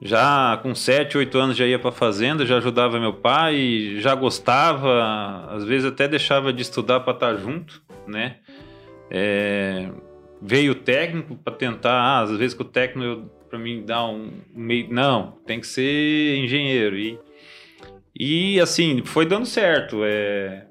já 0.00 0.58
com 0.62 0.74
7, 0.74 1.18
8 1.18 1.38
anos 1.38 1.56
já 1.56 1.66
ia 1.66 1.78
pra 1.78 1.90
fazenda, 1.90 2.46
já 2.46 2.58
ajudava 2.58 3.00
meu 3.00 3.12
pai, 3.12 3.96
já 3.98 4.14
gostava, 4.14 5.46
às 5.50 5.64
vezes 5.64 5.86
até 5.86 6.06
deixava 6.06 6.52
de 6.52 6.62
estudar 6.62 7.00
pra 7.00 7.12
estar 7.12 7.34
junto, 7.34 7.82
né? 8.06 8.36
É, 9.10 9.88
veio 10.40 10.72
o 10.72 10.76
técnico 10.76 11.36
pra 11.36 11.52
tentar, 11.52 11.92
ah, 11.92 12.20
às 12.20 12.30
vezes 12.36 12.54
que 12.54 12.62
o 12.62 12.64
técnico 12.64 13.28
pra 13.48 13.58
mim 13.58 13.82
dar 13.84 14.06
um 14.06 14.30
meio, 14.54 14.92
não, 14.92 15.38
tem 15.46 15.58
que 15.58 15.66
ser 15.66 16.36
engenheiro 16.36 16.96
e 16.96 17.18
e 18.18 18.60
assim, 18.60 19.02
foi 19.04 19.24
dando 19.24 19.46
certo. 19.46 20.00
É, 20.02 20.66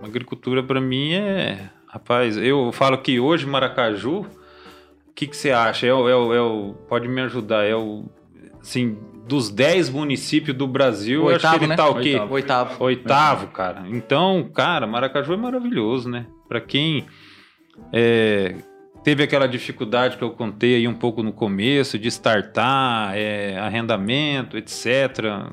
agricultura 0.00 0.62
para 0.62 0.80
mim 0.80 1.12
é. 1.12 1.70
Rapaz, 1.88 2.36
eu 2.36 2.70
falo 2.72 2.96
que 2.98 3.18
hoje 3.18 3.46
Maracaju, 3.46 4.20
o 4.20 5.12
que, 5.14 5.26
que 5.26 5.36
você 5.36 5.50
acha? 5.50 5.86
É 5.86 5.90
é 5.90 5.92
é 5.92 6.74
pode 6.88 7.08
me 7.08 7.20
ajudar? 7.22 7.64
É 7.64 7.74
o. 7.74 8.04
Assim, 8.62 8.96
dos 9.26 9.50
10 9.50 9.90
municípios 9.90 10.56
do 10.56 10.66
Brasil, 10.66 11.28
eu 11.28 11.36
acho 11.36 11.50
que 11.50 11.56
ele 11.56 11.66
né? 11.66 11.76
tá 11.76 11.88
o 11.88 12.00
quê? 12.00 12.16
Oitavo. 12.16 12.34
Oitavo. 12.34 12.84
Oitavo, 12.84 13.46
cara. 13.48 13.84
Então, 13.88 14.48
cara, 14.54 14.86
Maracaju 14.86 15.32
é 15.32 15.36
maravilhoso, 15.36 16.08
né? 16.08 16.26
Pra 16.48 16.60
quem 16.60 17.04
é, 17.92 18.54
teve 19.02 19.22
aquela 19.22 19.46
dificuldade 19.46 20.16
que 20.16 20.22
eu 20.22 20.30
contei 20.30 20.76
aí 20.76 20.88
um 20.88 20.94
pouco 20.94 21.22
no 21.22 21.32
começo, 21.32 21.98
de 21.98 22.08
startar, 22.08 23.16
é, 23.16 23.58
arrendamento, 23.58 24.56
etc. 24.56 25.52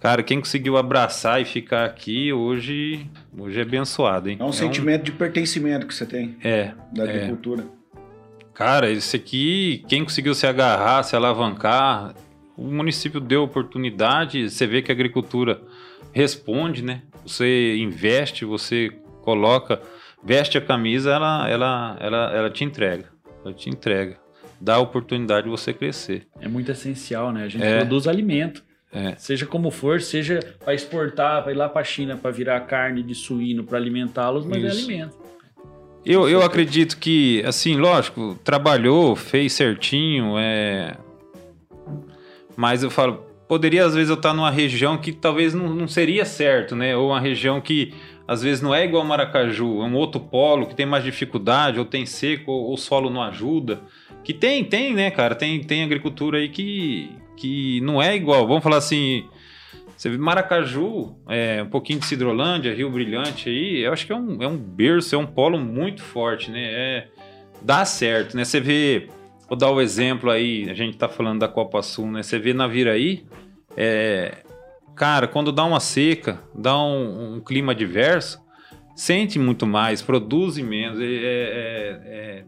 Cara, 0.00 0.22
quem 0.22 0.40
conseguiu 0.40 0.76
abraçar 0.76 1.40
e 1.40 1.44
ficar 1.44 1.84
aqui 1.84 2.32
hoje, 2.32 3.06
hoje 3.38 3.58
é 3.58 3.62
abençoado, 3.62 4.28
hein? 4.28 4.36
É 4.40 4.44
um 4.44 4.52
sentimento 4.52 5.04
de 5.04 5.12
pertencimento 5.12 5.86
que 5.86 5.94
você 5.94 6.04
tem 6.04 6.36
É, 6.42 6.72
da 6.92 7.04
É. 7.04 7.81
Cara, 8.62 8.88
esse 8.88 9.16
aqui, 9.16 9.84
quem 9.88 10.04
conseguiu 10.04 10.36
se 10.36 10.46
agarrar, 10.46 11.02
se 11.02 11.16
alavancar, 11.16 12.14
o 12.56 12.62
município 12.62 13.18
deu 13.18 13.42
oportunidade, 13.42 14.48
você 14.48 14.68
vê 14.68 14.80
que 14.80 14.92
a 14.92 14.94
agricultura 14.94 15.60
responde, 16.12 16.80
né? 16.80 17.02
Você 17.26 17.76
investe, 17.76 18.44
você 18.44 18.92
coloca, 19.22 19.82
veste 20.22 20.56
a 20.56 20.60
camisa, 20.60 21.10
ela, 21.10 21.48
ela, 21.48 21.96
ela, 22.00 22.32
ela 22.36 22.50
te 22.50 22.62
entrega. 22.62 23.06
Ela 23.44 23.52
te 23.52 23.68
entrega. 23.68 24.16
Dá 24.60 24.74
a 24.76 24.78
oportunidade 24.78 25.42
de 25.42 25.50
você 25.50 25.72
crescer. 25.72 26.28
É 26.40 26.46
muito 26.46 26.70
essencial, 26.70 27.32
né? 27.32 27.42
A 27.42 27.48
gente 27.48 27.64
É. 27.64 27.78
produz 27.78 28.06
alimento. 28.06 28.62
É. 28.92 29.16
Seja 29.16 29.44
como 29.44 29.72
for, 29.72 30.00
seja 30.00 30.38
para 30.64 30.72
exportar, 30.72 31.42
para 31.42 31.50
ir 31.50 31.56
lá 31.56 31.68
para 31.68 31.80
a 31.80 31.84
China 31.84 32.16
para 32.16 32.30
virar 32.30 32.60
carne 32.60 33.02
de 33.02 33.14
suíno 33.16 33.64
para 33.64 33.76
alimentá-los, 33.76 34.46
mas 34.46 34.62
é 34.62 34.68
Isso. 34.68 34.78
alimento. 34.88 35.21
Eu, 36.04 36.28
eu 36.28 36.42
acredito 36.42 36.98
que, 36.98 37.42
assim, 37.46 37.76
lógico, 37.76 38.36
trabalhou, 38.42 39.14
fez 39.14 39.52
certinho, 39.52 40.36
é... 40.36 40.96
mas 42.56 42.82
eu 42.82 42.90
falo, 42.90 43.24
poderia 43.46 43.84
às 43.84 43.94
vezes 43.94 44.10
eu 44.10 44.16
estar 44.16 44.34
numa 44.34 44.50
região 44.50 44.98
que 44.98 45.12
talvez 45.12 45.54
não, 45.54 45.68
não 45.68 45.86
seria 45.86 46.24
certo, 46.24 46.74
né? 46.74 46.96
Ou 46.96 47.10
uma 47.10 47.20
região 47.20 47.60
que 47.60 47.94
às 48.26 48.42
vezes 48.42 48.60
não 48.60 48.74
é 48.74 48.84
igual 48.84 49.04
Maracaju, 49.04 49.82
é 49.82 49.84
um 49.84 49.94
outro 49.94 50.20
polo 50.20 50.66
que 50.66 50.74
tem 50.74 50.86
mais 50.86 51.04
dificuldade, 51.04 51.78
ou 51.78 51.84
tem 51.84 52.04
seco, 52.04 52.50
ou, 52.50 52.64
ou 52.64 52.74
o 52.74 52.78
solo 52.78 53.08
não 53.08 53.22
ajuda. 53.22 53.80
Que 54.24 54.32
tem, 54.32 54.64
tem, 54.64 54.94
né, 54.94 55.10
cara? 55.10 55.34
Tem, 55.34 55.60
tem 55.60 55.84
agricultura 55.84 56.38
aí 56.38 56.48
que, 56.48 57.10
que 57.36 57.80
não 57.82 58.02
é 58.02 58.16
igual. 58.16 58.46
Vamos 58.46 58.62
falar 58.64 58.78
assim, 58.78 59.24
você 59.96 60.08
vê 60.10 60.18
Maracaju, 60.18 61.16
é, 61.28 61.62
um 61.62 61.68
pouquinho 61.68 62.00
de 62.00 62.06
Cidrolândia, 62.06 62.74
Rio 62.74 62.90
Brilhante 62.90 63.48
aí, 63.48 63.80
eu 63.84 63.92
acho 63.92 64.06
que 64.06 64.12
é 64.12 64.16
um, 64.16 64.42
é 64.42 64.48
um 64.48 64.56
berço, 64.56 65.14
é 65.14 65.18
um 65.18 65.26
polo 65.26 65.58
muito 65.58 66.02
forte, 66.02 66.50
né? 66.50 66.60
É, 66.62 67.08
dá 67.60 67.84
certo, 67.84 68.36
né? 68.36 68.44
Você 68.44 68.60
vê, 68.60 69.08
vou 69.48 69.56
dar 69.56 69.70
o 69.70 69.80
exemplo 69.80 70.30
aí, 70.30 70.68
a 70.68 70.74
gente 70.74 70.96
tá 70.96 71.08
falando 71.08 71.40
da 71.40 71.48
Copa 71.48 71.82
Sul, 71.82 72.10
né? 72.10 72.22
Você 72.22 72.38
vê 72.38 72.52
na 72.52 72.66
Viraí, 72.66 73.24
é, 73.76 74.38
cara, 74.96 75.26
quando 75.28 75.52
dá 75.52 75.64
uma 75.64 75.80
seca, 75.80 76.40
dá 76.54 76.76
um, 76.76 77.36
um 77.36 77.40
clima 77.40 77.72
adverso, 77.72 78.40
sente 78.96 79.38
muito 79.38 79.66
mais, 79.66 80.02
produz 80.02 80.58
menos, 80.58 81.00
é, 81.00 81.04
é- 81.04 81.08
é- 81.08 82.00
é- 82.04 82.44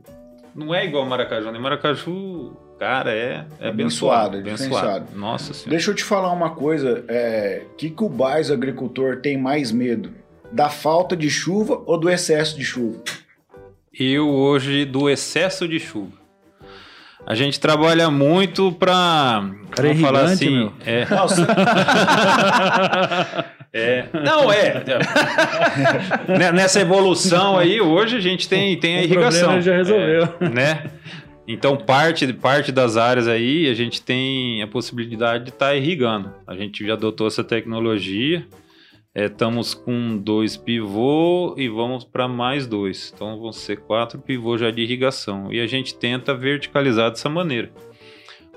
não 0.55 0.75
é 0.75 0.85
igual 0.85 1.05
Maracaju, 1.07 1.51
né? 1.51 1.59
Maracaju 1.59 2.57
Cara, 2.79 3.13
é, 3.13 3.45
é 3.61 3.69
Abençoado, 3.69 4.37
abençoado. 4.37 4.37
é 4.37 4.41
Abençoado. 4.41 5.07
Nossa 5.17 5.55
senhora. 5.55 5.71
Deixa 5.71 5.91
eu 5.91 5.95
te 5.95 6.03
falar 6.05 6.33
uma 6.33 6.51
coisa. 6.51 7.05
É, 7.09 7.63
que 7.79 7.89
que 7.91 8.03
o 8.05 8.09
Bais 8.09 8.51
agricultor 8.51 9.17
tem 9.23 9.39
mais 9.39 9.71
medo? 9.73 10.11
Da 10.53 10.69
falta 10.69 11.17
de 11.17 11.31
chuva 11.31 11.81
ou 11.87 11.97
do 11.99 12.11
excesso 12.11 12.57
de 12.59 12.65
chuva? 12.65 12.99
Eu 13.99 14.29
hoje 14.29 14.85
do 14.85 15.09
excesso 15.09 15.67
de 15.69 15.79
chuva. 15.79 16.13
A 17.27 17.35
gente 17.35 17.59
trabalha 17.59 18.11
muito 18.11 18.71
para 18.73 19.49
Cara, 19.71 19.89
é 19.89 19.93
vamos 19.95 20.03
falar 20.03 20.25
assim, 20.25 20.51
meu. 20.51 20.73
é, 20.85 21.07
Nossa, 21.07 21.47
é, 23.73 24.05
não 24.13 24.53
é. 24.53 24.83
Né, 26.39 26.53
Nessa 26.53 26.81
evolução 26.81 27.57
aí, 27.59 27.81
hoje 27.81 28.17
a 28.17 28.21
gente 28.21 28.47
tem, 28.49 28.79
tem 28.79 28.97
a 28.97 29.01
O 29.01 29.05
irrigação. 29.05 29.41
problema 29.41 29.61
já 29.63 29.75
resolveu. 29.77 30.29
É, 30.41 30.49
né? 30.51 30.83
Então, 31.47 31.77
parte, 31.77 32.33
parte 32.33 32.73
das 32.73 32.97
áreas 32.97 33.29
aí, 33.29 33.69
a 33.69 33.75
gente 33.75 34.01
tem 34.01 34.63
a 34.63 34.67
possibilidade 34.67 35.45
de 35.45 35.51
estar 35.51 35.75
irrigando. 35.77 36.33
A 36.47 36.57
gente 36.57 36.87
já 36.87 36.95
adotou 36.95 37.27
essa 37.27 37.45
tecnologia. 37.45 38.47
É, 39.15 39.27
Estamos 39.27 39.75
com 39.75 40.17
dois 40.17 40.57
pivô 40.57 41.55
e 41.59 41.69
vamos 41.69 42.03
para 42.03 42.27
mais 42.27 42.67
dois. 42.67 43.13
Então, 43.15 43.39
vão 43.39 43.53
ser 43.53 43.77
quatro 43.77 44.19
pivôs 44.19 44.61
já 44.61 44.71
de 44.71 44.81
irrigação. 44.83 45.53
E 45.53 45.61
a 45.61 45.67
gente 45.67 45.95
tenta 45.95 46.35
verticalizar 46.35 47.11
dessa 47.11 47.29
maneira. 47.29 47.71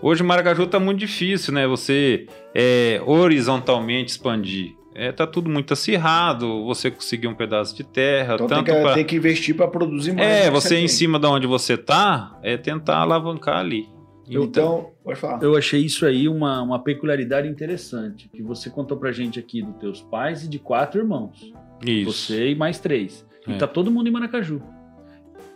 Hoje, 0.02 0.24
Maracaju 0.24 0.64
está 0.64 0.80
muito 0.80 1.00
difícil, 1.00 1.54
né? 1.54 1.68
Você 1.68 2.28
é, 2.56 3.02
horizontalmente 3.06 4.12
expandir. 4.12 4.76
É, 5.00 5.12
tá 5.12 5.28
tudo 5.28 5.48
muito 5.48 5.74
acirrado. 5.74 6.66
Você 6.66 6.90
conseguir 6.90 7.28
um 7.28 7.36
pedaço 7.36 7.76
de 7.76 7.84
terra, 7.84 8.34
então 8.34 8.48
tem 8.48 8.58
tanto 8.58 8.74
que, 8.74 8.82
pra... 8.82 8.94
tem 8.96 9.06
que 9.06 9.16
investir 9.16 9.56
para 9.56 9.68
produzir 9.68 10.14
mais. 10.14 10.28
É, 10.28 10.46
que 10.46 10.50
você 10.50 10.76
em 10.76 10.80
tem. 10.80 10.88
cima 10.88 11.20
de 11.20 11.28
onde 11.28 11.46
você 11.46 11.78
tá, 11.78 12.36
é 12.42 12.58
tentar 12.58 12.98
alavancar 12.98 13.60
ali. 13.60 13.88
Então, 14.28 14.90
pode 15.04 15.20
falar. 15.20 15.42
Eu 15.42 15.56
achei 15.56 15.86
isso 15.86 16.04
aí 16.06 16.28
uma, 16.28 16.62
uma 16.64 16.80
peculiaridade 16.84 17.48
interessante, 17.48 18.28
que 18.28 18.42
você 18.42 18.70
contou 18.72 18.98
pra 18.98 19.12
gente 19.12 19.40
aqui 19.40 19.62
dos 19.62 19.76
teus 19.76 20.02
pais 20.02 20.44
e 20.44 20.50
de 20.50 20.58
quatro 20.58 21.00
irmãos. 21.00 21.54
Isso. 21.86 22.12
Você 22.12 22.50
e 22.50 22.56
mais 22.56 22.80
três. 22.80 23.26
E 23.48 23.54
É. 23.54 23.58
tá 23.58 23.68
todo 23.68 23.92
mundo 23.92 24.08
em 24.08 24.12
Maracaju. 24.12 24.62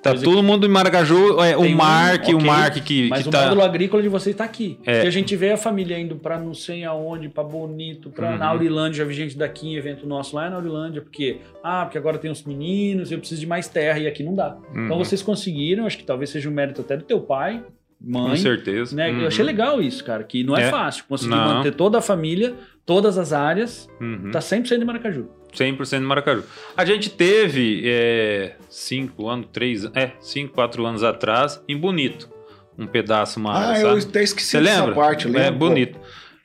Tá 0.01 0.15
todo 0.15 0.41
mundo 0.41 0.65
em 0.65 0.69
Maracaju, 0.69 1.39
é, 1.41 1.55
o 1.55 1.61
Tem 1.61 1.73
um, 1.73 1.77
Mark, 1.77 2.27
o 2.29 2.41
Mark 2.41 2.73
que, 2.83 3.07
Mas 3.09 3.21
que 3.23 3.29
o 3.29 3.31
tá. 3.31 3.43
módulo 3.43 3.61
agrícola 3.61 4.01
de 4.01 4.09
vocês 4.09 4.35
tá 4.35 4.43
aqui. 4.43 4.79
É. 4.85 5.03
E 5.03 5.07
a 5.07 5.11
gente 5.11 5.35
vê 5.35 5.51
a 5.51 5.57
família 5.57 5.99
indo 5.99 6.15
pra 6.15 6.39
não 6.39 6.53
sei 6.53 6.83
aonde, 6.83 7.29
pra 7.29 7.43
Bonito, 7.43 8.09
pra 8.09 8.31
Uhum. 8.31 8.37
na 8.37 8.47
Aurilândia, 8.47 8.97
já 8.99 9.05
vi 9.05 9.13
gente 9.13 9.37
daqui 9.37 9.67
em 9.67 9.75
evento 9.75 10.07
nosso 10.07 10.35
lá 10.35 10.49
na 10.49 10.55
Aurilândia, 10.55 11.01
porque, 11.01 11.37
ah, 11.63 11.85
porque 11.85 11.97
agora 11.97 12.17
tem 12.17 12.31
os 12.31 12.43
meninos, 12.43 13.11
eu 13.11 13.19
preciso 13.19 13.39
de 13.41 13.47
mais 13.47 13.67
terra 13.67 13.99
e 13.99 14.07
aqui 14.07 14.23
não 14.23 14.33
dá. 14.33 14.57
Então 14.71 14.97
Uhum, 14.97 15.03
vocês 15.03 15.21
conseguiram, 15.21 15.85
acho 15.85 15.97
que 15.97 16.03
talvez 16.03 16.29
seja 16.31 16.49
um 16.49 16.53
mérito 16.53 16.81
até 16.81 16.97
do 16.97 17.03
teu 17.03 17.19
pai, 17.19 17.63
Com 18.03 18.19
mãe, 18.29 18.37
certeza. 18.37 18.95
né? 18.95 19.11
Uhum, 19.11 19.21
Eu 19.21 19.27
achei 19.27 19.45
legal 19.45 19.79
isso, 19.79 20.03
cara, 20.03 20.23
que 20.23 20.43
não 20.43 20.57
é, 20.57 20.63
É. 20.63 20.69
fácil 20.71 21.03
conseguir 21.07 21.29
Não. 21.35 21.55
manter 21.57 21.71
toda 21.75 21.99
a 21.99 22.01
família, 22.01 22.55
todas 22.85 23.17
as 23.17 23.31
áreas, 23.33 23.89
uhum. 23.99 24.31
tá 24.31 24.39
100% 24.39 24.81
em 24.81 24.85
Maracaju. 24.85 25.27
100% 25.53 25.97
em 25.97 26.01
Maracaju. 26.01 26.43
A 26.77 26.85
gente 26.85 27.09
teve 27.09 27.83
é, 27.85 28.55
cinco 28.69 29.27
anos, 29.27 29.47
três, 29.51 29.83
é, 29.95 30.13
cinco, 30.19 30.53
quatro 30.53 30.85
anos 30.85 31.03
atrás, 31.03 31.61
em 31.67 31.77
Bonito. 31.77 32.29
Um 32.77 32.87
pedaço, 32.87 33.39
uma 33.39 33.51
Ah, 33.51 33.67
área, 33.69 33.81
eu 33.81 33.89
sabe? 33.99 34.09
até 34.09 34.23
esqueci 34.23 34.51
Você 34.51 34.61
dessa 34.61 34.79
lembra? 34.79 34.95
parte. 34.95 35.27
eu 35.27 35.35
é 35.35 35.43
lembro, 35.43 35.59
pô. 35.59 35.67
bonito. 35.67 35.99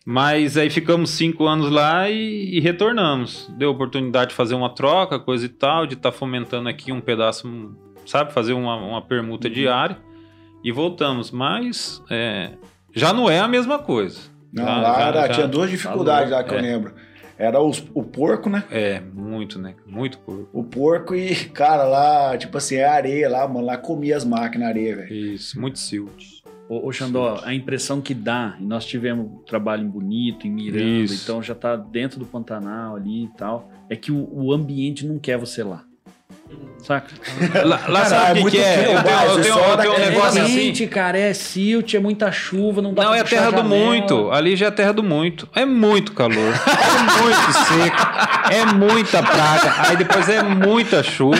Mas 0.04 0.56
aí 0.56 0.68
ficamos 0.70 1.10
cinco 1.10 1.46
anos 1.46 1.70
lá 1.70 2.08
e, 2.10 2.56
e 2.56 2.60
retornamos. 2.60 3.48
Deu 3.56 3.70
oportunidade 3.70 4.30
de 4.30 4.36
fazer 4.36 4.54
uma 4.54 4.68
troca, 4.74 5.18
coisa 5.18 5.46
e 5.46 5.48
tal, 5.48 5.86
de 5.86 5.94
estar 5.94 6.12
fomentando 6.12 6.68
aqui 6.68 6.92
um 6.92 7.00
pedaço, 7.00 7.74
sabe? 8.04 8.32
Fazer 8.32 8.52
uma, 8.52 8.76
uma 8.76 9.02
permuta 9.02 9.48
Uhum. 9.48 9.54
diária. 9.54 9.98
E 10.62 10.70
voltamos. 10.72 11.30
Mas 11.30 12.02
é, 12.10 12.50
já 12.94 13.12
não 13.12 13.28
é 13.30 13.38
a 13.40 13.48
mesma 13.48 13.78
coisa. 13.78 14.20
Não, 14.56 14.64
Já- 14.64 14.76
lá 14.80 14.94
já- 14.94 15.06
era- 15.08 15.26
já- 15.28 15.34
tinha 15.34 15.46
duas 15.48 15.70
dificuldades 15.70 16.30
lá 16.30 16.42
que 16.42 16.54
eu 16.54 16.58
É. 16.58 16.62
lembro. 16.62 16.94
Era 17.38 17.60
os- 17.60 17.84
o 17.92 18.02
porco, 18.02 18.48
né? 18.48 18.64
É, 18.70 19.00
muito, 19.12 19.58
né? 19.58 19.74
Muito 19.86 20.18
porco. 20.18 20.48
O 20.54 20.64
porco 20.64 21.14
e, 21.14 21.34
cara, 21.52 21.84
lá, 21.84 22.36
tipo 22.38 22.56
assim, 22.56 22.76
é 22.76 22.86
areia 22.86 23.28
lá, 23.28 23.46
mano. 23.46 23.66
Lá 23.66 23.76
comia 23.76 24.16
as 24.16 24.24
máquinas 24.24 24.60
na 24.64 24.68
areia, 24.68 24.96
velho. 24.96 25.12
Isso, 25.14 25.60
muito 25.60 25.78
silt. 25.78 26.36
Ô, 26.68 26.88
ô 26.88 26.92
Xandó, 26.92 27.40
a 27.44 27.54
impressão 27.54 28.00
que 28.00 28.12
dá, 28.14 28.56
e 28.58 28.64
nós 28.64 28.84
tivemos 28.86 29.42
trabalho 29.46 29.84
em 29.84 29.88
Bonito, 29.88 30.46
em 30.46 30.50
Miranda, 30.50 30.82
Isso. 30.82 31.22
então 31.22 31.40
já 31.42 31.54
tá 31.54 31.76
dentro 31.76 32.18
do 32.18 32.24
Pantanal 32.24 32.96
ali 32.96 33.24
e 33.24 33.28
tal, 33.36 33.70
é 33.88 33.94
que 33.94 34.10
o, 34.10 34.28
o 34.32 34.52
ambiente 34.52 35.06
não 35.06 35.18
quer 35.18 35.36
você 35.38 35.62
lá. 35.62 35.84
Saca? 36.82 37.08
Lá, 37.64 37.80
lá 37.88 38.02
Cara, 38.02 38.04
sabe 38.04 38.26
é 38.26 38.30
o 38.30 38.34
que, 38.34 38.40
muito 38.42 38.56
que 38.56 38.62
é? 38.62 38.72
Eu 38.74 38.84
tenho, 38.84 38.92
eu 38.92 38.98
é 38.98 39.02
tenho- 39.02 39.34
eu 39.34 39.42
tenho 39.42 39.72
um 39.72 39.76
daquele- 39.76 40.10
negócio 40.10 40.38
é 40.38 40.42
assim. 40.42 40.54
quente, 40.56 40.86
cara, 40.86 41.18
é 41.18 41.32
silt, 41.34 41.94
é 41.94 41.98
muita 41.98 42.30
chuva, 42.30 42.80
não 42.80 42.94
dá 42.94 43.02
Não, 43.02 43.08
pra 43.10 43.18
é 43.18 43.20
a 43.22 43.24
terra 43.24 43.50
do 43.50 43.64
muito. 43.64 44.30
Ali 44.30 44.54
já 44.54 44.66
é 44.66 44.68
a 44.68 44.72
terra 44.72 44.92
do 44.92 45.02
muito. 45.02 45.48
É 45.56 45.64
muito 45.64 46.12
calor. 46.12 46.36
É 46.36 47.22
muito 47.22 47.52
seco. 47.52 48.52
É 48.52 48.64
muita 48.72 49.20
praga. 49.22 49.74
Aí 49.88 49.96
depois 49.96 50.28
é 50.28 50.42
muita 50.44 51.02
chuva. 51.02 51.36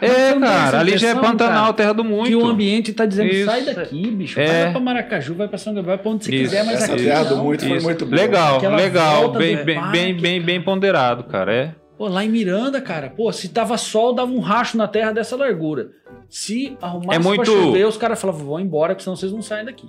É, 0.00 0.34
não 0.34 0.40
cara. 0.48 0.78
Ali 0.80 0.96
já 0.96 1.08
é 1.10 1.14
Pantanal, 1.14 1.62
cara, 1.64 1.72
terra 1.74 1.92
do 1.92 2.04
muito. 2.04 2.28
Que 2.28 2.36
o 2.36 2.46
ambiente 2.46 2.92
tá 2.94 3.04
dizendo, 3.04 3.30
Isso. 3.30 3.44
sai 3.50 3.62
daqui, 3.62 4.10
bicho, 4.10 4.40
É. 4.40 4.62
vai 4.64 4.70
pra 4.72 4.80
Maracaju, 4.80 5.34
vai 5.34 5.48
pra 5.48 5.58
São 5.58 5.74
Gabriel, 5.74 5.96
vai 5.96 6.02
pra 6.02 6.10
onde 6.12 6.24
você 6.24 6.34
Isso. 6.34 6.44
quiser, 6.44 6.64
mas 6.64 6.82
Essa 6.82 6.92
aqui 6.94 7.04
terra 7.04 7.24
do 7.24 7.36
não. 7.36 7.44
muito 7.44 7.66
foi 7.66 7.76
Isso. 7.76 7.84
muito 7.86 8.06
boa. 8.06 8.16
Legal, 8.16 8.56
Aquela 8.56 8.76
legal. 8.76 9.30
Bem, 9.32 9.56
do 9.56 9.64
bem, 9.64 10.14
bem, 10.16 10.40
bem 10.40 10.62
ponderado, 10.62 11.24
cara. 11.24 11.52
É. 11.52 11.70
Pô, 11.98 12.06
lá 12.08 12.24
em 12.24 12.28
Miranda, 12.28 12.80
cara, 12.80 13.10
pô, 13.10 13.30
se 13.32 13.48
tava 13.48 13.76
sol, 13.76 14.14
dava 14.14 14.30
um 14.30 14.38
racho 14.38 14.76
na 14.78 14.86
terra 14.86 15.10
dessa 15.12 15.34
largura. 15.36 15.90
Se 16.30 16.76
arrumasse 16.80 17.18
É 17.18 17.22
muito- 17.22 17.42
pra 17.42 17.52
chover, 17.52 17.86
os 17.86 17.96
caras 17.96 18.20
falavam, 18.20 18.46
vão 18.46 18.60
embora, 18.60 18.94
porque 18.94 19.02
senão 19.02 19.16
vocês 19.16 19.32
não 19.32 19.42
saem 19.42 19.64
daqui. 19.64 19.88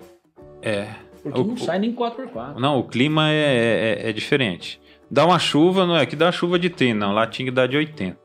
É. 0.61 0.87
Porque 1.21 1.39
O- 1.39 1.43
não 1.43 1.53
o- 1.53 1.57
sai 1.59 1.77
nem 1.79 1.93
4x4. 1.93 2.59
Não, 2.59 2.79
o 2.79 2.83
clima 2.87 3.29
é, 3.29 3.99
é, 4.05 4.09
é 4.09 4.13
diferente. 4.13 4.81
Dá 5.11 5.25
uma 5.25 5.37
chuva, 5.37 5.85
não 5.85 5.95
é 5.95 6.05
que 6.05 6.15
dá 6.15 6.31
chuva 6.31 6.57
de 6.57 6.69
30, 6.69 6.97
não. 6.97 7.13
Lá 7.13 7.27
tinha 7.27 7.45
que 7.45 7.51
dar 7.51 7.67
de 7.67 7.77
80. 7.77 8.17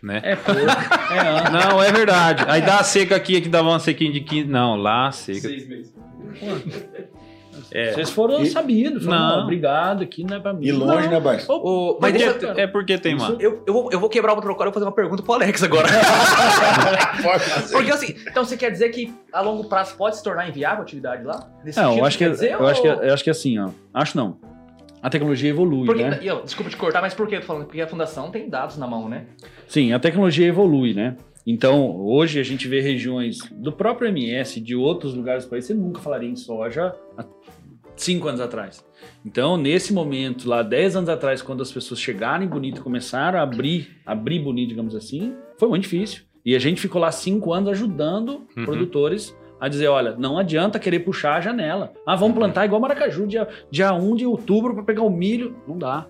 Né? 0.00 0.20
É 0.22 0.36
pouco, 0.36 0.60
é 0.60 0.62
ano. 1.48 1.50
Não, 1.50 1.82
é 1.82 1.90
verdade. 1.90 2.44
Aí 2.46 2.62
dá 2.62 2.78
a 2.78 2.84
seca 2.84 3.16
aqui, 3.16 3.36
aqui 3.36 3.48
dava 3.48 3.68
uma 3.70 3.80
sequinha 3.80 4.12
de 4.12 4.20
15. 4.20 4.48
Não, 4.48 4.76
lá 4.76 5.08
a 5.08 5.12
seca. 5.12 5.40
Seis 5.40 5.66
meses. 5.68 5.92
É. 7.70 7.92
Vocês 7.92 8.10
foram 8.10 8.42
E- 8.42 8.46
sabidos, 8.46 9.04
falaram, 9.04 9.22
Não. 9.28 9.36
não, 9.36 9.42
obrigado, 9.44 10.02
aqui 10.02 10.24
não 10.24 10.36
é 10.36 10.40
pra 10.40 10.52
mim. 10.52 10.66
E 10.66 10.72
longe, 10.72 11.04
Não. 11.04 11.10
né, 11.12 11.20
Bais? 11.20 11.48
Ô, 11.48 11.98
mas 12.00 12.12
deixa 12.12 12.30
eu- 12.40 12.52
é 12.58 12.66
porque 12.66 12.96
tem 12.98 13.14
mais. 13.16 13.38
Eu, 13.40 13.62
eu, 13.66 13.72
vou, 13.72 13.92
eu 13.92 14.00
vou 14.00 14.08
quebrar 14.08 14.32
o 14.32 14.36
protocolo 14.36 14.64
e 14.64 14.66
vou 14.68 14.72
fazer 14.74 14.86
uma 14.86 14.92
pergunta 14.92 15.22
pro 15.22 15.32
Alex 15.34 15.62
agora. 15.62 15.88
Pode 17.22 17.44
fazer. 17.44 17.72
Porque 17.74 17.90
assim, 17.90 18.14
então 18.28 18.44
você 18.44 18.56
quer 18.56 18.70
dizer 18.70 18.88
que 18.90 19.12
a 19.32 19.40
longo 19.40 19.68
prazo 19.68 19.94
pode 19.96 20.16
se 20.16 20.22
tornar 20.24 20.48
inviável 20.48 20.80
a 20.80 20.82
atividade 20.82 21.24
lá? 21.24 21.48
Nesse 21.64 21.78
Não, 21.78 21.84
sentido, 21.90 22.00
eu 22.02 22.06
acho 22.06 22.18
que, 22.18 22.24
quer 22.24 22.30
dizer, 22.30 22.52
eu, 22.52 22.66
acho 22.66 22.82
que, 22.82 22.88
ou- 22.88 23.02
eu 23.02 23.14
acho 23.14 23.24
que 23.24 23.30
assim, 23.30 23.58
ó. 23.58 23.68
Acho 23.94 24.16
não. 24.16 24.36
A 25.02 25.10
tecnologia 25.10 25.50
evolui, 25.50 25.84
Porque, 25.86 26.02
né? 26.04 26.18
e 26.22 26.26
eu, 26.28 26.42
desculpa 26.42 26.70
te 26.70 26.76
cortar, 26.76 27.00
mas 27.00 27.12
por 27.12 27.26
que 27.26 27.34
eu 27.34 27.40
tô 27.40 27.46
falando? 27.46 27.64
Porque 27.64 27.80
a 27.80 27.86
fundação 27.88 28.30
tem 28.30 28.48
dados 28.48 28.78
na 28.78 28.86
mão, 28.86 29.08
né? 29.08 29.26
Sim, 29.66 29.92
a 29.92 29.98
tecnologia 29.98 30.46
evolui, 30.46 30.94
né? 30.94 31.16
Então, 31.44 31.96
hoje 32.00 32.38
a 32.38 32.44
gente 32.44 32.68
vê 32.68 32.80
regiões 32.80 33.38
do 33.50 33.72
próprio 33.72 34.06
MS, 34.08 34.60
de 34.60 34.76
outros 34.76 35.12
lugares 35.12 35.42
do 35.44 35.50
país, 35.50 35.64
você 35.64 35.74
nunca 35.74 36.00
falaria 36.00 36.28
em 36.30 36.36
soja 36.36 36.94
há 37.18 37.24
cinco 37.96 38.28
anos 38.28 38.40
atrás. 38.40 38.84
Então, 39.24 39.56
nesse 39.56 39.92
momento, 39.92 40.48
lá 40.48 40.62
10 40.62 40.96
anos 40.96 41.08
atrás, 41.08 41.42
quando 41.42 41.62
as 41.62 41.70
pessoas 41.72 42.00
chegaram 42.00 42.44
em 42.44 42.48
Bonito 42.48 42.78
e 42.80 42.82
começaram 42.82 43.38
a 43.38 43.42
abrir, 43.42 44.00
abrir 44.06 44.38
Bonito, 44.40 44.68
digamos 44.70 44.94
assim, 44.94 45.34
foi 45.58 45.68
muito 45.68 45.82
difícil. 45.84 46.22
E 46.44 46.56
a 46.56 46.58
gente 46.58 46.80
ficou 46.80 47.00
lá 47.00 47.10
cinco 47.12 47.52
anos 47.52 47.68
ajudando 47.70 48.42
Uhum. 48.56 48.64
produtores 48.64 49.36
a 49.60 49.68
dizer, 49.68 49.86
olha, 49.86 50.16
não 50.16 50.36
adianta 50.38 50.78
querer 50.78 51.00
puxar 51.00 51.36
a 51.36 51.40
janela. 51.40 51.92
Ah, 52.04 52.16
vamos 52.16 52.36
plantar 52.36 52.64
igual 52.64 52.80
Maracaju, 52.80 53.26
dia, 53.28 53.46
dia 53.70 53.92
1 53.92 54.16
de 54.16 54.26
outubro 54.26 54.74
para 54.74 54.82
pegar 54.82 55.02
o 55.02 55.10
milho. 55.10 55.56
Não 55.68 55.78
dá. 55.78 56.06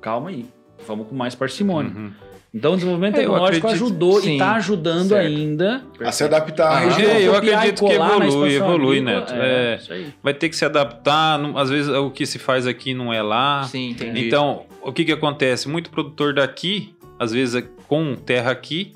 Calma 0.00 0.30
aí. 0.30 0.46
Vamos 0.86 1.08
com 1.08 1.14
mais 1.14 1.34
parcimônia. 1.34 1.90
Uhum. 1.92 2.12
Então 2.54 2.72
o 2.72 2.74
desenvolvimento 2.76 3.16
É, 3.16 3.18
tecnológico 3.22 3.66
acredito- 3.66 3.84
ajudou 3.84 4.20
sim, 4.20 4.30
e 4.30 4.32
está 4.34 4.54
ajudando 4.54 5.08
certo. 5.08 5.26
ainda. 5.26 5.82
A 6.00 6.12
se 6.12 6.22
adaptar 6.22 6.68
à 6.68 6.76
Ah, 6.76 6.78
região. 6.78 7.10
É, 7.10 7.22
eu 7.22 7.34
acredito 7.34 7.84
que 7.84 7.92
evolui, 7.92 8.54
evolui, 8.54 8.98
agrícola, 8.98 9.20
Neto. 9.20 9.34
É, 9.34 9.72
É. 9.72 9.76
isso 9.76 9.92
aí. 9.92 10.06
Vai 10.22 10.34
ter 10.34 10.48
que 10.48 10.54
se 10.56 10.64
adaptar. 10.64 11.40
Às 11.56 11.68
vezes 11.68 11.88
o 11.90 12.10
que 12.12 12.24
se 12.24 12.38
faz 12.38 12.66
aqui 12.68 12.94
não 12.94 13.12
é 13.12 13.20
lá. 13.22 13.64
Sim, 13.64 13.90
entendi. 13.90 14.28
Então, 14.28 14.62
o 14.82 14.92
que 14.92 15.04
que 15.04 15.10
acontece? 15.12 15.68
Muito 15.68 15.90
produtor 15.90 16.32
daqui, 16.32 16.94
às 17.18 17.32
vezes 17.32 17.56
é 17.56 17.64
com 17.88 18.14
terra 18.14 18.52
aqui, 18.52 18.92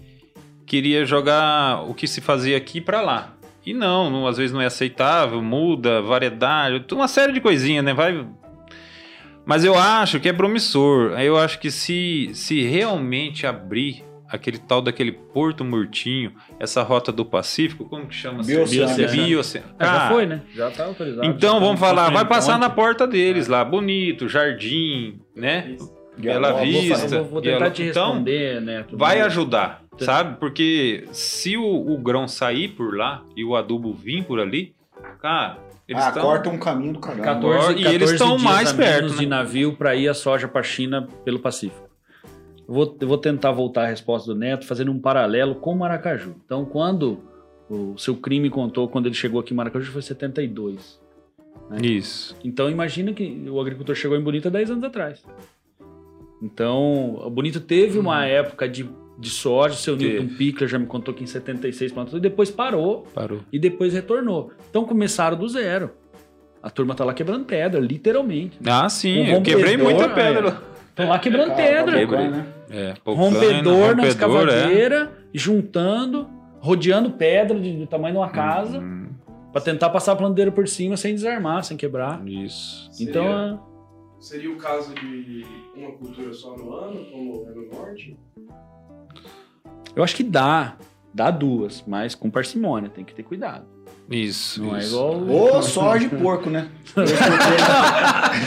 queria 0.65 1.05
jogar 1.05 1.83
o 1.89 1.95
que 1.95 2.07
se 2.07 2.21
fazia 2.21 2.57
aqui 2.57 2.81
para 2.81 3.01
lá. 3.01 3.35
E 3.67 3.75
não, 3.75 4.09
não, 4.09 4.27
às 4.29 4.37
vezes 4.39 4.53
não 4.53 4.61
é 4.63 4.67
aceitável, 4.67 5.43
muda, 5.43 6.01
variedade, 6.01 6.83
uma 6.93 7.09
série 7.09 7.33
de 7.33 7.41
coisinhas, 7.41 7.85
né? 7.85 7.93
Vai. 7.93 8.25
Mas 9.49 9.65
eu 9.65 9.75
acho 9.75 10.21
que 10.21 10.29
é 10.29 10.33
promissor. 10.33 11.19
Eu 11.19 11.39
acho 11.39 11.59
que 11.59 11.71
se, 11.71 12.29
se 12.35 12.61
realmente 12.65 13.47
abrir 13.47 14.05
aquele 14.29 14.59
tal 14.59 14.83
daquele 14.83 15.11
Porto 15.11 15.65
Murtinho, 15.65 16.33
essa 16.61 16.83
rota 16.83 17.11
do 17.11 17.25
Pacífico, 17.25 17.89
como 17.89 18.07
que 18.07 18.15
chama? 18.15 18.43
Bioceânico. 18.43 19.11
Bioceânico. 19.11 19.75
Ah, 19.79 19.85
já 19.87 20.09
foi, 20.11 20.27
né? 20.27 20.43
Já 20.55 20.71
tá 20.71 20.85
autorizado. 20.85 21.27
Então 21.27 21.55
já 21.55 21.61
vamos 21.61 21.81
tá 21.81 21.87
falar, 21.87 22.11
vai 22.11 22.27
passar 22.27 22.59
na 22.59 22.69
porta 22.69 23.07
deles 23.07 23.49
lá, 23.49 23.65
bonito, 23.65 24.29
jardim, 24.29 25.19
né? 25.35 25.77
Bela 26.19 26.49
Eu 26.49 26.55
vou, 26.57 26.65
Vista. 26.67 27.15
eu 27.17 27.25
vou, 27.25 27.41
vou 27.41 27.43
ela- 27.45 27.53
tentar 27.59 27.71
te 27.71 27.83
então, 27.85 28.07
responder, 28.09 28.61
Neto. 28.61 28.99
Vai 28.99 29.17
Mas- 29.17 29.27
ajudar, 29.29 29.83
sabe? 29.99 30.39
Porque 30.39 31.05
se 31.11 31.57
o, 31.57 31.65
o 31.65 31.97
grão 31.97 32.29
sair 32.29 32.69
por 32.69 32.95
lá 32.95 33.23
e 33.35 33.43
o 33.43 33.57
adubo 33.57 33.95
vir 33.95 34.25
por 34.25 34.41
ali, 34.41 34.75
Cara, 35.23 35.59
eles 35.89 36.05
ah, 36.05 36.09
estão. 36.09 36.23
corta 36.23 36.51
um 36.51 36.59
caminho 36.59 36.93
do 36.93 36.99
caramba. 37.01 37.25
14, 37.25 37.73
E 37.73 37.87
eles 37.87 38.11
14 38.11 38.13
estão 38.13 38.39
mais 38.39 38.71
a 38.71 38.75
perto, 38.75 39.13
né? 39.13 39.17
de 39.17 39.27
navio 39.27 39.75
para 39.75 39.97
ir 39.97 40.07
a 40.07 40.15
soja 40.15 40.47
para 40.47 40.61
a 40.61 40.65
China 40.65 41.09
pelo 41.25 41.39
Pacífico. 41.39 41.89
Eu 42.69 42.75
vou, 42.75 42.97
eu 43.01 43.09
vou 43.09 43.17
tentar 43.17 43.51
voltar 43.53 43.85
à 43.85 43.87
resposta 43.87 44.33
do 44.33 44.39
Neto 44.39 44.67
fazendo 44.67 44.93
um 44.93 45.01
paralelo 45.01 45.55
com 45.55 45.75
Maracaju. 45.75 46.35
Então, 46.45 46.67
quando 46.67 47.21
o 47.71 47.97
seu 47.97 48.15
crime 48.15 48.51
contou, 48.51 48.87
quando 48.87 49.07
ele 49.07 49.15
chegou 49.15 49.41
aqui 49.41 49.55
em 49.55 49.57
Maracaju, 49.57 49.91
foi 49.91 50.03
72. 50.03 51.01
Isso. 51.83 52.37
Então, 52.45 52.71
imagina 52.71 53.15
que 53.15 53.47
o 53.51 53.59
agricultor 53.59 53.95
chegou 53.95 54.17
em 54.17 54.23
Bonito 54.23 54.49
há 54.49 54.51
10 54.51 54.73
anos 54.73 54.85
atrás. 54.85 55.25
Então, 56.43 57.15
o 57.25 57.31
Bonito 57.31 57.61
teve 57.61 57.99
uma 57.99 58.27
época 58.27 58.69
de, 58.69 58.89
de 59.19 59.31
soja, 59.31 59.75
seu 59.75 59.97
Teve. 59.97 60.21
Newton 60.21 60.37
Pickler 60.37 60.69
já 60.69 60.79
me 60.79 60.87
contou 60.87 61.13
que 61.13 61.25
em 61.25 61.27
76 61.27 61.91
plantou, 61.93 62.19
e 62.19 62.23
depois 62.23 62.51
parou 62.51 63.05
Parou. 63.15 63.41
e 63.53 63.59
depois 63.59 63.93
retornou. 63.93 64.53
Então 64.71 64.85
começaram 64.85 65.37
do 65.37 65.49
zero. 65.49 65.91
A 66.63 66.71
turma 66.71 66.95
tá 66.95 67.05
lá 67.05 67.13
quebrando 67.15 67.45
pedra, 67.45 67.81
literalmente. 67.81 68.59
Ah, 68.67 68.89
sim. 68.89 69.23
Um 69.23 69.27
eu 69.37 69.43
quebrei 69.43 69.77
rompedor, 69.77 69.93
muita 70.01 70.15
pedra. 70.15 70.41
é. 70.49 70.51
lá. 70.51 70.63
Estão 70.91 71.09
lá 71.11 71.19
quebrando 71.21 71.49
Cara, 71.51 71.63
pedra. 71.63 71.99
Quebrei. 71.99 72.29
né? 72.29 72.47
É, 72.71 72.95
pocana, 73.05 73.25
rompedor 73.31 73.97
na 73.97 74.05
é. 74.05 74.09
escavadeira, 74.09 75.13
juntando, 75.33 76.29
rodeando 76.61 77.11
pedra 77.13 77.59
de- 77.59 77.77
do 77.79 77.87
tamanho 77.87 78.15
de 78.15 78.19
uma 78.19 78.29
casa, 78.31 78.79
Hum, 78.81 79.09
pra 79.53 79.61
tentar 79.61 79.91
passar 79.91 80.13
a 80.13 80.17
plandeira 80.17 80.51
por 80.51 80.67
cima 80.67 80.97
sem 80.97 81.15
desarmar, 81.15 81.63
sem 81.65 81.77
quebrar. 81.77 82.21
isso. 82.27 82.91
Então, 83.01 83.25
Seria- 83.25 83.55
é- 83.65 83.69
Seria 84.21 84.51
o 84.51 84.57
caso 84.57 84.93
de 84.97 85.47
uma 85.77 85.93
cultura 85.93 86.33
só 86.33 86.57
no 86.57 86.73
ano, 86.75 87.05
como 87.05 87.47
é 87.49 87.55
no 87.55 87.69
norte? 87.73 88.17
Eu 89.95 90.03
acho 90.03 90.15
que 90.17 90.23
dá. 90.23 90.75
Dá 91.13 91.31
duas, 91.31 91.83
mas 91.87 92.15
com 92.15 92.31
parcimônia, 92.31 92.89
tem 92.91 93.05
que 93.05 93.15
ter 93.15 93.23
cuidado. 93.23 93.65
Isso. 94.11 94.63
Não 94.63 94.77
é 94.77 94.81
isso. 94.81 94.95
igual. 94.95 95.27
Ou 95.29 95.63
soja 95.63 96.07
e 96.07 96.09
porco, 96.09 96.49
né? 96.49 96.69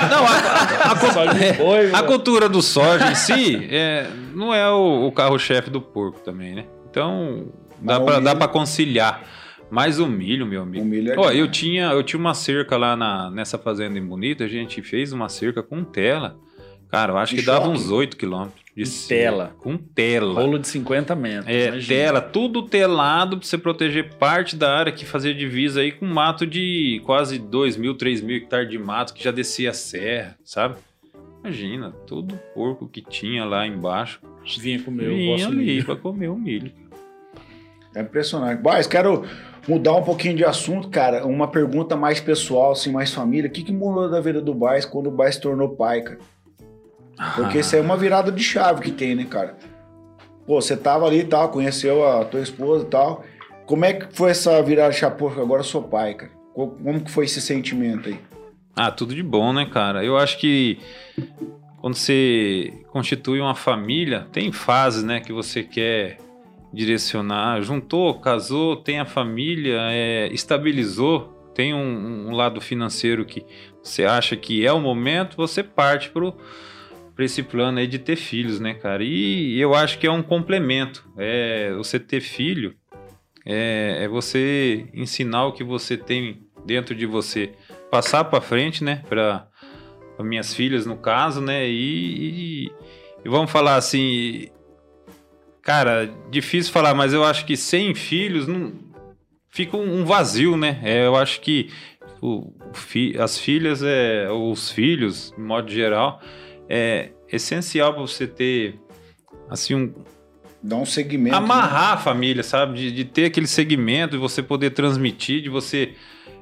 Não, 0.09 0.25
a, 0.25 0.91
a- 0.91 1.33
de 1.33 1.91
a 1.95 2.01
né? 2.01 2.07
cultura 2.07 2.49
do 2.49 2.61
soja 2.61 3.11
em 3.11 3.15
si 3.15 3.67
é, 3.69 4.07
não 4.33 4.53
é 4.53 4.69
o, 4.71 5.07
o 5.07 5.11
carro-chefe 5.11 5.69
do 5.69 5.81
porco 5.81 6.19
também, 6.21 6.55
né? 6.55 6.65
Então, 6.89 7.47
dá 7.79 7.99
pra, 7.99 8.19
dá 8.19 8.35
pra 8.35 8.47
conciliar. 8.47 9.23
Mas 9.69 9.99
o 9.99 10.07
milho, 10.07 10.45
meu 10.45 10.63
amigo. 10.63 10.83
O 10.83 10.87
milho 10.87 11.13
é 11.13 11.17
Ó, 11.17 11.31
eu 11.31 11.49
tinha, 11.49 11.91
eu 11.91 12.03
tinha 12.03 12.19
uma 12.19 12.33
cerca 12.33 12.75
lá 12.75 12.95
na, 12.95 13.29
nessa 13.31 13.57
fazenda 13.57 13.97
em 13.97 14.05
Bonito, 14.05 14.43
a 14.43 14.47
gente 14.47 14.81
fez 14.81 15.13
uma 15.13 15.29
cerca 15.29 15.63
com 15.63 15.83
tela. 15.83 16.37
Cara, 16.89 17.13
eu 17.13 17.17
acho 17.17 17.33
De 17.35 17.39
que 17.41 17.45
dava 17.47 17.69
uns 17.69 17.89
8 17.89 18.17
quilômetros 18.17 18.60
de 18.75 19.07
tela. 19.07 19.55
Com 19.59 19.77
tela. 19.77 20.33
Rolo 20.33 20.57
de 20.57 20.67
50 20.67 21.15
metros. 21.15 21.47
É, 21.47 21.67
imagina. 21.67 21.99
tela, 21.99 22.21
tudo 22.21 22.63
telado 22.63 23.37
pra 23.37 23.45
você 23.45 23.57
proteger 23.57 24.13
parte 24.15 24.55
da 24.55 24.75
área 24.77 24.91
que 24.91 25.05
fazia 25.05 25.33
divisa 25.33 25.81
aí 25.81 25.91
com 25.91 26.05
mato 26.05 26.47
de 26.47 27.01
quase 27.05 27.37
2 27.37 27.77
mil, 27.77 27.95
3 27.95 28.21
mil 28.21 28.37
hectares 28.37 28.69
de 28.69 28.77
mato 28.77 29.13
que 29.13 29.23
já 29.23 29.31
descia 29.31 29.71
a 29.71 29.73
serra, 29.73 30.37
sabe? 30.43 30.75
Imagina, 31.43 31.91
todo 32.05 32.39
porco 32.53 32.87
que 32.87 33.01
tinha 33.01 33.43
lá 33.43 33.65
embaixo 33.65 34.19
Vinha 34.59 34.81
comer 34.81 35.09
o 35.09 35.15
vinha 35.15 35.37
vosso 35.37 35.47
ali 35.47 35.65
milho. 35.65 35.85
pra 35.85 35.95
comer 35.95 36.27
o 36.29 36.35
milho. 36.35 36.71
É 37.95 38.01
impressionante. 38.01 38.61
Mas 38.63 38.87
quero 38.87 39.25
mudar 39.67 39.93
um 39.93 40.03
pouquinho 40.03 40.35
de 40.35 40.45
assunto, 40.45 40.89
cara. 40.89 41.25
Uma 41.25 41.47
pergunta 41.47 41.95
mais 41.95 42.19
pessoal, 42.19 42.71
assim, 42.71 42.91
mais 42.91 43.13
família. 43.13 43.49
O 43.49 43.51
que, 43.51 43.63
que 43.63 43.71
mudou 43.71 44.09
da 44.09 44.21
vida 44.21 44.41
do 44.41 44.53
Baez 44.53 44.85
quando 44.85 45.07
o 45.07 45.11
Baez 45.11 45.35
se 45.35 45.41
tornou 45.41 45.69
pai, 45.69 46.01
cara? 46.01 46.19
Porque 47.35 47.59
isso 47.59 47.75
aí 47.75 47.81
é 47.81 47.83
uma 47.83 47.97
virada 47.97 48.31
de 48.31 48.43
chave 48.43 48.81
que 48.81 48.91
tem, 48.91 49.15
né, 49.15 49.25
cara? 49.25 49.55
Pô, 50.45 50.59
você 50.61 50.75
tava 50.75 51.05
ali 51.05 51.19
e 51.19 51.23
tal, 51.25 51.49
conheceu 51.49 52.07
a 52.07 52.25
tua 52.25 52.41
esposa 52.41 52.83
e 52.85 52.87
tal. 52.89 53.23
Como 53.65 53.85
é 53.85 53.93
que 53.93 54.15
foi 54.15 54.31
essa 54.31 54.61
virada 54.63 54.91
de 54.91 54.99
chave? 54.99 55.17
Pô, 55.17 55.27
agora 55.29 55.61
eu 55.61 55.65
sou 55.65 55.83
pai, 55.83 56.13
cara. 56.15 56.31
Co- 56.53 56.67
Como 56.83 56.99
que 57.01 57.11
foi 57.11 57.25
esse 57.25 57.39
sentimento 57.39 58.09
aí? 58.09 58.19
Ah, 58.75 58.89
tudo 58.91 59.13
de 59.13 59.21
bom, 59.23 59.53
né, 59.53 59.65
cara? 59.65 60.03
Eu 60.03 60.17
acho 60.17 60.37
que 60.39 60.79
quando 61.79 61.95
você 61.95 62.73
constitui 62.91 63.39
uma 63.39 63.55
família, 63.55 64.27
tem 64.31 64.51
fases, 64.51 65.03
né, 65.03 65.19
que 65.19 65.31
você 65.31 65.63
quer 65.63 66.17
direcionar. 66.73 67.61
Juntou, 67.61 68.19
casou, 68.19 68.75
tem 68.77 68.99
a 68.99 69.05
família, 69.05 69.77
é, 69.91 70.29
estabilizou, 70.31 71.51
tem 71.53 71.73
um, 71.73 72.29
um 72.29 72.31
lado 72.31 72.61
financeiro 72.61 73.25
que 73.25 73.45
você 73.83 74.05
acha 74.05 74.35
que 74.35 74.65
é 74.65 74.71
o 74.71 74.79
momento, 74.79 75.35
você 75.37 75.61
parte 75.63 76.09
pro 76.09 76.33
para 77.21 77.25
esse 77.25 77.43
plano 77.43 77.77
aí 77.77 77.85
de 77.85 77.99
ter 77.99 78.15
filhos, 78.15 78.59
né, 78.59 78.73
cara? 78.73 79.03
E 79.03 79.59
eu 79.59 79.75
acho 79.75 79.99
que 79.99 80.07
é 80.07 80.11
um 80.11 80.23
complemento. 80.23 81.07
É 81.15 81.71
você 81.73 81.99
ter 81.99 82.19
filho 82.19 82.73
é, 83.45 83.99
é 84.01 84.07
você 84.07 84.87
ensinar 84.91 85.45
o 85.45 85.51
que 85.53 85.63
você 85.63 85.95
tem 85.95 86.47
dentro 86.65 86.95
de 86.95 87.05
você, 87.05 87.53
passar 87.91 88.23
para 88.23 88.41
frente, 88.41 88.83
né, 88.83 89.03
para 89.07 89.47
minhas 90.19 90.53
filhas 90.53 90.85
no 90.85 90.97
caso, 90.97 91.41
né? 91.41 91.67
E, 91.67 92.65
e- 92.65 92.71
e 93.23 93.29
vamos 93.29 93.51
falar 93.51 93.75
assim, 93.75 94.47
cara, 95.61 96.11
difícil 96.31 96.73
falar, 96.73 96.95
mas 96.95 97.13
eu 97.13 97.23
acho 97.23 97.45
que 97.45 97.55
sem 97.55 97.93
filhos 97.93 98.47
não 98.47 98.73
fica 99.49 99.77
um 99.77 100.05
vazio, 100.05 100.57
né? 100.57 100.79
É, 100.83 101.05
eu 101.05 101.15
acho 101.15 101.39
que 101.41 101.69
o, 102.19 102.51
as 103.19 103.37
filhas, 103.37 103.83
é, 103.83 104.27
os 104.31 104.71
filhos, 104.71 105.31
de 105.35 105.41
modo 105.41 105.69
geral, 105.71 106.19
é 106.73 107.09
essencial 107.29 107.91
para 107.93 108.01
você 108.01 108.25
ter 108.25 108.79
assim 109.49 109.75
um, 109.75 109.93
Dá 110.63 110.77
um 110.77 110.85
segmento. 110.85 111.35
amarrar 111.35 111.93
a 111.93 111.97
família, 111.97 112.43
sabe? 112.43 112.77
De, 112.77 112.91
de 112.91 113.03
ter 113.03 113.25
aquele 113.25 113.47
segmento, 113.47 114.11
de 114.11 114.17
você 114.17 114.41
poder 114.41 114.69
transmitir, 114.69 115.41
de 115.41 115.49
você 115.49 115.95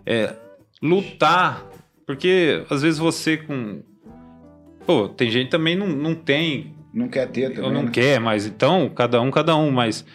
é, 0.05 0.35
lutar. 0.81 1.65
Porque 2.05 2.63
às 2.69 2.83
vezes 2.83 2.99
você 2.99 3.37
com. 3.37 3.81
Pô, 4.85 5.07
tem 5.09 5.31
gente 5.31 5.49
também 5.49 5.75
não, 5.75 5.87
não 5.87 6.13
tem, 6.13 6.65
né? 6.65 6.71
Não 6.93 7.07
quer 7.07 7.27
ter 7.27 7.49
também. 7.49 7.63
ou 7.65 7.71
não 7.71 7.83
né? 7.83 7.91
quer, 7.91 8.19
mas 8.19 8.45
então, 8.45 8.89
cada 8.89 9.19
um, 9.21 9.31
cada 9.31 9.55
um, 9.55 9.71
mas. 9.71 10.05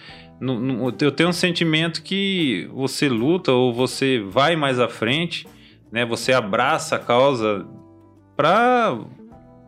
não- 0.41 0.61
não- 0.61 0.95
eu 1.01 1.11
tenho 1.11 1.29
um 1.31 1.33
sentimento 1.33 2.03
que 2.03 2.69
você 2.73 3.09
luta 3.09 3.51
ou 3.53 3.73
você 3.73 4.21
vai 4.21 4.55
mais 4.55 4.79
à 4.79 4.89
frente, 4.89 5.47
né? 5.91 6.05
Você 6.05 6.33
abraça 6.33 6.97
a 6.97 6.99
causa 6.99 7.67
para 8.37 8.99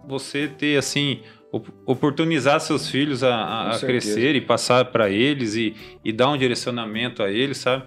você 0.07 0.49
ter 0.49 0.79
assim 0.79 1.21
op- 1.53 1.71
oportunizar 1.85 2.61
seus 2.61 2.89
filhos 2.89 3.23
a, 3.23 3.35
a- 3.35 3.71
crescer 3.87 4.35
e 4.37 4.41
passar 4.41 4.85
para 4.87 5.11
eles 5.11 5.55
e, 5.55 5.75
e 6.05 6.13
dar 6.13 6.31
um 6.31 6.37
direcionamento 6.39 7.23
a 7.23 7.31
eles, 7.31 7.59
sabe? 7.59 7.85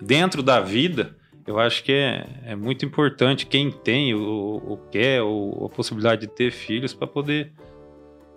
Dentro 0.00 0.42
da 0.42 0.60
vida, 0.60 1.16
eu 1.46 1.58
acho 1.58 1.82
que 1.84 1.92
é, 1.92 2.26
é 2.46 2.56
muito 2.56 2.84
importante 2.84 3.46
quem 3.46 3.70
tem 3.70 4.14
ou, 4.14 4.62
ou 4.70 4.76
quer 4.90 5.22
ou 5.22 5.66
a 5.66 5.68
possibilidade 5.68 6.22
de 6.22 6.26
ter 6.28 6.50
filhos 6.50 6.92
para 6.92 7.06
poder 7.06 7.52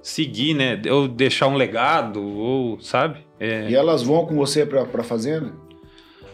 seguir, 0.01 0.53
né? 0.53 0.79
Ou 0.91 1.07
deixar 1.07 1.47
um 1.47 1.55
legado, 1.55 2.21
ou 2.23 2.79
sabe? 2.79 3.19
É, 3.39 3.69
E 3.69 3.75
elas 3.75 4.03
vão 4.03 4.25
com 4.25 4.35
você 4.35 4.65
pra 4.65 5.03
fazenda? 5.03 5.51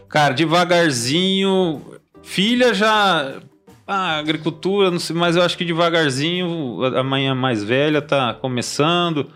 Cara, 0.09 0.34
devagarzinho. 0.34 1.81
Filha 2.21 2.73
já. 2.73 3.41
Ah, 3.86 4.17
agricultura, 4.17 4.89
não 4.89 4.99
sei, 4.99 5.15
mas 5.15 5.36
eu 5.36 5.41
acho 5.41 5.57
que 5.57 5.65
devagarzinho 5.65 6.84
a 6.84 7.03
manhã 7.03 7.36
mais 7.36 7.63
velha 7.63 8.01
tá 8.01 8.34
começando, 8.34 9.29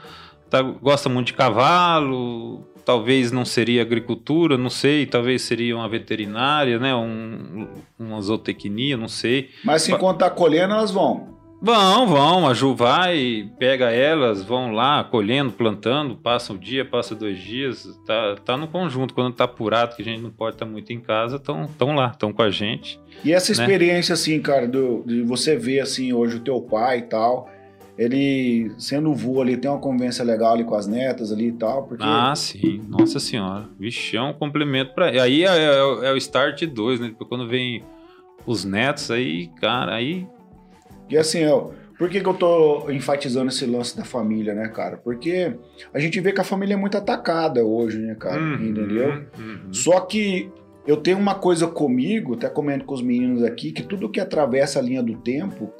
tá, 0.49 0.61
gosta 0.61 1.09
muito 1.09 1.27
de 1.27 1.33
cavalo, 1.33 2.65
talvez 2.85 3.33
não 3.33 3.43
seria 3.43 3.81
agricultura, 3.81 4.57
não 4.57 4.69
sei, 4.69 5.05
talvez 5.05 5.41
seria 5.41 5.75
uma 5.75 5.89
veterinária, 5.89 6.79
né? 6.79 6.95
Um, 6.95 7.67
uma 7.99 8.21
zootecnia, 8.21 8.95
não 8.95 9.09
sei. 9.09 9.49
Mas 9.65 9.81
se 9.81 9.91
enquanto 9.91 10.19
tá 10.19 10.29
colhendo, 10.29 10.73
elas 10.73 10.91
vão. 10.91 11.36
Vão, 11.59 12.05
vão, 12.07 12.47
a 12.47 12.53
Ju 12.53 12.75
vai, 12.75 13.49
pega 13.57 13.89
elas, 13.89 14.43
vão 14.43 14.71
lá 14.71 15.03
colhendo, 15.03 15.51
plantando, 15.51 16.15
passa 16.15 16.53
um 16.53 16.57
dia, 16.57 16.85
passa 16.85 17.15
dois 17.15 17.39
dias, 17.39 17.99
tá, 18.05 18.35
tá 18.45 18.55
no 18.55 18.67
conjunto. 18.67 19.13
Quando 19.13 19.33
tá 19.33 19.45
apurado, 19.45 19.95
que 19.95 20.03
a 20.03 20.05
gente 20.05 20.21
não 20.21 20.29
pode 20.29 20.55
estar 20.55 20.65
muito 20.67 20.93
em 20.93 20.99
casa, 20.99 21.37
estão 21.37 21.65
tão 21.77 21.95
lá, 21.95 22.11
estão 22.11 22.31
com 22.31 22.43
a 22.43 22.51
gente. 22.51 22.99
E 23.25 23.33
essa 23.33 23.51
Né? 23.55 23.63
experiência, 23.63 24.13
assim, 24.13 24.39
cara, 24.39 24.67
do- 24.67 25.03
de 25.05 25.23
você 25.23 25.55
ver, 25.57 25.79
assim, 25.79 26.13
hoje 26.13 26.37
o 26.37 26.39
teu 26.41 26.61
pai 26.61 26.99
e 26.99 27.01
tal, 27.03 27.49
ele 27.97 28.71
sendo 28.77 29.11
vô 29.15 29.41
ali, 29.41 29.57
tem 29.57 29.69
uma 29.71 29.79
convivência 29.79 30.23
legal 30.23 30.53
ali 30.53 30.63
com 30.63 30.75
as 30.75 30.85
netas 30.85 31.31
ali 31.31 31.47
e 31.47 31.53
tal, 31.53 31.87
porque... 31.87 32.03
Ah, 32.05 32.35
sim, 32.35 32.79
nossa 32.87 33.19
senhora. 33.19 33.67
Vixe, 33.79 34.15
é 34.15 34.21
um 34.21 34.31
complemento 34.33 34.93
para. 34.93 35.07
Aí 35.23 35.43
é, 35.43 35.47
é 35.47 35.83
o- 35.83 36.03
é 36.03 36.13
o 36.13 36.17
start 36.17 36.61
2, 36.65 36.99
né? 36.99 37.07
Depois 37.07 37.27
quando 37.27 37.47
vem 37.47 37.83
os 38.45 38.63
netos, 38.63 39.09
aí, 39.09 39.47
cara, 39.59 39.95
aí. 39.95 40.27
E 41.09 41.17
assim, 41.17 41.45
ó, 41.45 41.71
por 41.97 42.09
que, 42.09 42.21
que 42.21 42.27
eu 42.27 42.33
tô 42.33 42.91
enfatizando 42.91 43.49
esse 43.49 43.65
lance 43.65 43.97
da 43.97 44.05
família, 44.05 44.53
né, 44.53 44.67
cara? 44.67 44.97
Porque 44.97 45.53
a 45.93 45.99
gente 45.99 46.19
vê 46.19 46.31
que 46.31 46.41
a 46.41 46.43
família 46.43 46.75
é 46.75 46.77
muito 46.77 46.97
atacada 46.97 47.63
hoje, 47.63 47.97
né, 47.97 48.15
cara? 48.15 48.39
Uhum, 48.39 48.67
Entendeu? 48.67 49.23
uhum. 49.37 49.73
Só 49.73 49.99
que 50.01 50.51
eu 50.85 50.97
tenho 50.97 51.17
uma 51.17 51.35
coisa 51.35 51.67
comigo, 51.67 52.35
até 52.35 52.49
comento 52.49 52.85
com 52.85 52.93
os 52.93 53.01
meninos 53.01 53.43
aqui, 53.43 53.71
que 53.71 53.83
tudo 53.83 54.09
que 54.09 54.19
atravessa 54.19 54.79
a 54.79 54.81
linha 54.81 55.01
do 55.01 55.15
tempo, 55.17 55.73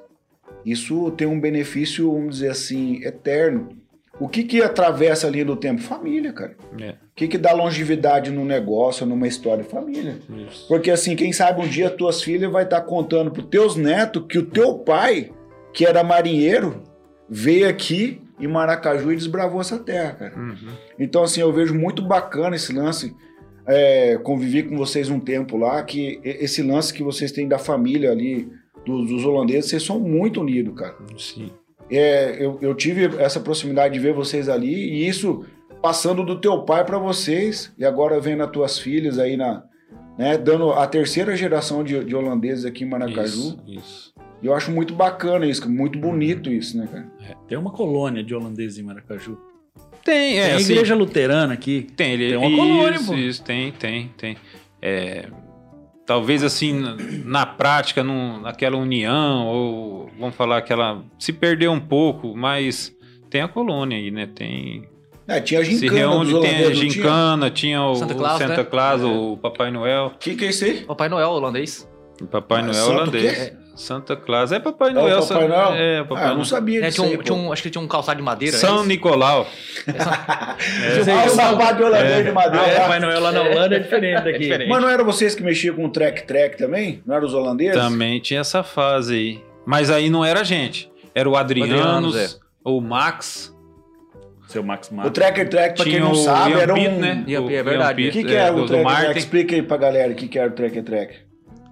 isso 0.66 1.12
tem 1.12 1.28
um 1.28 1.40
benefício, 1.40 2.12
vamos 2.12 2.36
dizer 2.36 2.50
assim, 2.50 3.02
eterno. 3.04 3.70
O 4.20 4.28
que 4.28 4.44
que 4.44 4.62
atravessa 4.62 5.28
ali 5.28 5.44
no 5.44 5.56
tempo? 5.56 5.82
Família, 5.82 6.34
cara. 6.34 6.56
É, 6.80 6.90
O 6.90 6.96
que 7.16 7.28
que 7.28 7.38
dá 7.38 7.54
longevidade 7.54 8.32
no 8.32 8.44
negócio, 8.44 9.06
numa 9.06 9.28
história? 9.28 9.64
Família. 9.64 10.18
isso. 10.48 10.68
Porque 10.68 10.90
assim, 10.90 11.16
quem 11.16 11.32
sabe 11.32 11.62
um 11.62 11.68
dia 11.68 11.90
tuas 11.90 12.22
filhas 12.22 12.52
vai 12.52 12.64
estar 12.64 12.82
contando 12.82 13.32
pros 13.32 13.46
teus 13.46 13.76
netos 13.76 14.26
que 14.28 14.40
o 14.40 14.46
teu 14.46 14.76
pai, 14.80 15.32
que 15.72 15.86
era 15.86 16.04
marinheiro, 16.04 16.82
veio 17.30 17.70
aqui 17.70 18.22
em 18.40 18.48
Maracaju 18.48 19.12
e 19.12 19.16
desbravou 19.16 19.62
essa 19.62 19.80
terra, 19.80 20.12
cara. 20.14 20.36
Uhum. 20.38 20.70
Então, 21.00 21.24
assim, 21.24 21.42
eu 21.42 21.52
vejo 21.52 21.74
muito 21.74 22.02
bacana 22.02 22.56
esse 22.56 22.74
lance. 22.74 23.16
É, 23.68 24.18
convivi 24.24 24.64
com 24.64 24.78
vocês 24.78 25.10
um 25.10 25.20
tempo 25.20 25.58
lá, 25.58 25.84
que 25.84 26.22
esse 26.24 26.62
lance 26.62 26.94
que 26.94 27.04
vocês 27.04 27.32
têm 27.32 27.48
da 27.48 27.58
família 27.58 28.12
ali, 28.12 28.50
dos, 28.86 29.10
dos 29.10 29.26
holandeses, 29.26 29.70
vocês 29.70 29.84
são 29.84 30.00
muito 30.00 30.40
unidos, 30.42 30.74
cara. 30.76 30.96
Sim. 31.18 31.52
É, 31.90 32.36
eu, 32.40 32.58
eu 32.62 32.76
tive 32.76 33.06
essa 33.22 33.40
proximidade 33.40 33.94
de 33.94 34.00
ver 34.00 34.14
vocês 34.14 34.50
ali, 34.50 34.74
e 34.74 35.08
isso 35.08 35.46
passando 35.82 36.24
do 36.24 36.40
teu 36.40 36.64
pai 36.64 36.84
para 36.84 36.98
vocês, 36.98 37.72
e 37.78 37.86
agora 37.86 38.20
vendo 38.20 38.44
as 38.44 38.52
tuas 38.52 38.80
filhas 38.80 39.20
aí 39.20 39.38
na. 39.38 39.64
Né, 40.18 40.36
dando 40.36 40.72
a 40.72 40.88
terceira 40.88 41.36
geração 41.36 41.84
de, 41.84 42.04
de 42.04 42.16
holandeses 42.16 42.66
aqui 42.66 42.84
em 42.84 42.88
Maracaju. 42.88 43.40
Isso, 43.40 43.60
isso. 43.68 44.14
E 44.42 44.48
eu 44.48 44.56
acho 44.56 44.72
muito 44.72 44.96
bacana 44.96 45.46
isso, 45.46 45.70
muito 45.70 46.00
bonito 46.00 46.50
isso, 46.50 46.76
né, 46.76 46.88
cara? 46.92 47.38
Tem 47.48 47.56
uma 47.56 47.72
colônia 47.72 48.24
de 48.24 48.34
holandeses 48.34 48.80
em 48.80 48.84
Maracaju. 48.84 49.38
Tem, 50.04 50.40
é, 50.40 50.44
Tem 50.44 50.54
a 50.54 50.56
assim, 50.56 50.72
igreja 50.74 50.96
luterana 50.96 51.54
aqui. 51.54 51.88
Tem, 51.96 52.14
ele, 52.14 52.30
Tem 52.30 52.38
uma 52.38 52.48
isso, 52.48 52.58
colônia, 52.58 53.00
pô. 53.06 53.14
Isso, 53.14 53.44
tem, 53.44 53.72
tem, 53.74 54.12
tem. 54.18 54.38
É, 54.82 55.26
talvez 56.08 56.42
assim, 56.42 56.74
na, 57.26 57.46
prática, 57.46 58.02
num, 58.02 58.40
naquela 58.40 58.78
união, 58.78 59.46
ou 59.46 60.10
vamos 60.18 60.36
falar 60.36 60.58
aquela. 60.58 61.04
Se 61.20 61.32
perdeu 61.32 61.72
um 61.72 61.80
pouco, 61.80 62.36
mas 62.36 62.96
tem 63.30 63.42
a 63.42 63.48
colônia 63.48 63.98
aí, 63.98 64.10
né? 64.10 64.26
Tem. 64.26 64.88
É, 65.28 65.42
tinha 65.42 65.60
a 65.60 65.66
se 65.66 65.78
gincana 65.78 66.00
reúne, 66.00 66.32
dos 66.32 66.42
tem 66.42 66.56
a 66.56 66.72
tinha? 66.72 66.76
gincana, 66.76 67.52
tinha 67.52 67.84
o 67.84 67.96
Santa 67.96 68.14
o 68.14 68.18
Claus, 68.18 68.38
Santa 68.38 68.58
né? 68.58 68.64
Claus, 68.64 69.02
o 69.04 69.38
Papai 69.38 69.70
Noel. 69.70 70.06
O 70.06 70.18
que, 70.18 70.46
é 70.46 70.50
isso 70.50 70.64
aí? 70.64 70.86
Papai 70.86 71.10
Noel 71.10 71.30
holandês. 71.30 71.88
O 72.22 72.26
Papai 72.26 72.62
Ah, 72.62 72.64
Noel 72.64 72.74
Santo 72.74 72.92
holandês. 72.94 73.54
Santa 73.78 74.16
Claus. 74.16 74.52
É 74.52 74.60
Papai 74.60 74.90
É 74.90 74.94
Noel. 74.94 75.20
o 75.20 75.28
Papai 75.28 75.48
Noel? 75.48 75.74
É, 75.76 76.04
Papai 76.04 76.18
ah, 76.18 76.26
eu 76.26 76.30
não 76.30 76.36
Noel. 76.38 76.46
sabia 76.46 76.80
É, 76.80 76.88
disso 76.88 76.96
tinha 77.04 77.08
um, 77.08 77.12
aí, 77.20 77.24
tinha 77.24 77.36
um- 77.38 77.54
acho 77.54 77.64
que 77.64 77.70
tinha 77.70 77.82
um 77.82 77.88
calçado 77.88 78.18
de 78.18 78.24
madeira. 78.24 78.56
é 78.56 78.60
São 78.60 78.78
isso? 78.80 78.88
Nicolau. 78.88 79.48
Ah, 79.88 80.56
o 81.26 81.30
sapato 81.30 81.76
de 81.78 81.84
holandês 81.84 82.26
de 82.26 82.32
madeira. 82.32 82.66
Ah, 82.66 82.70
é. 82.70 82.80
Papai 82.80 83.00
Noel 83.00 83.20
lá 83.22 83.32
na 83.32 83.42
Holanda 83.42 83.76
é 83.76 83.80
diferente 83.80 84.24
daqui. 84.24 84.40
diferente. 84.40 84.70
Mas 84.70 84.82
não 84.82 84.90
eram 84.90 85.06
vocês 85.06 85.36
que 85.36 85.44
mexiam 85.44 85.76
com 85.76 85.86
o 85.86 85.90
track-track 85.90 86.58
também? 86.58 87.02
Não 87.06 87.16
eram 87.16 87.28
os 87.28 87.34
holandeses? 87.34 87.76
Também 87.82 88.20
tinha 88.20 88.40
essa 88.42 88.64
fase 88.64 89.14
aí. 89.16 89.42
Mas 89.66 89.90
aí 89.90 90.10
não 90.10 90.24
era 90.26 90.42
a 90.42 90.44
gente. 90.44 90.92
Era 91.14 91.30
o 91.30 91.36
Adrianos, 91.36 91.76
Adrianos, 92.16 92.16
é. 92.16 92.38
o 92.64 92.80
Max. 92.82 93.54
Seu 94.48 94.64
Max 94.64 94.90
O 94.90 94.96
Mato. 94.96 95.10
tracker-track, 95.12 95.76
pra 95.76 95.84
quem 95.84 95.94
tinha 95.96 96.04
não 96.06 96.12
o 96.12 96.16
sabe, 96.16 96.52
Ian 96.52 96.60
era 96.60 96.74
um... 96.74 97.00
Né? 97.00 97.24
Ian 97.28 97.42
O 97.42 97.52
é 97.52 97.62
verdade. 97.64 98.08
O 98.08 98.12
que, 98.12 98.24
que 98.24 98.34
era 98.34 98.54
o 98.54 98.62
do 98.62 98.66
tracker-track? 98.68 99.04
Martin. 99.06 99.20
Explica 99.20 99.56
aí 99.56 99.62
pra 99.62 99.76
galera 99.78 100.12
o 100.14 100.16
que, 100.16 100.28
que 100.30 100.40
era 100.40 100.48
o 100.48 100.54
tracker-track. 100.54 101.16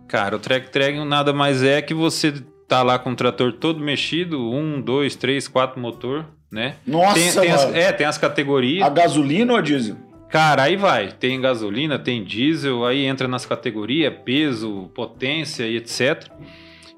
Cara, 0.08 0.36
o 0.36 0.40
track 0.40 0.70
track 0.70 0.98
nada 1.04 1.34
mais 1.34 1.64
é 1.64 1.82
que 1.82 1.94
você 1.94 2.34
tá 2.68 2.84
lá 2.84 2.98
com 2.98 3.12
o 3.12 3.16
trator 3.16 3.54
todo 3.54 3.80
mexido, 3.80 4.52
um, 4.52 4.82
dois, 4.82 5.16
três, 5.16 5.48
quatro 5.48 5.80
motor, 5.80 6.26
né? 6.52 6.76
Nossa, 6.86 7.14
tem, 7.14 7.32
tem 7.32 7.52
as, 7.52 7.76
é, 7.76 7.92
tem 7.92 8.08
as 8.08 8.18
categorias. 8.18 8.86
A 8.86 8.90
gasolina 8.90 9.54
ou 9.54 9.60
a 9.60 9.62
diesel? 9.62 9.98
Cara, 10.30 10.64
aí 10.64 10.76
vai. 10.76 11.12
Tem 11.12 11.40
gasolina, 11.40 11.98
tem 11.98 12.24
diesel, 12.24 12.86
aí 12.86 13.06
entra 13.06 13.28
nas 13.28 13.46
categorias, 13.46 14.14
peso, 14.24 14.92
potência 14.94 15.66
e 15.66 15.78
etc. 15.78 16.30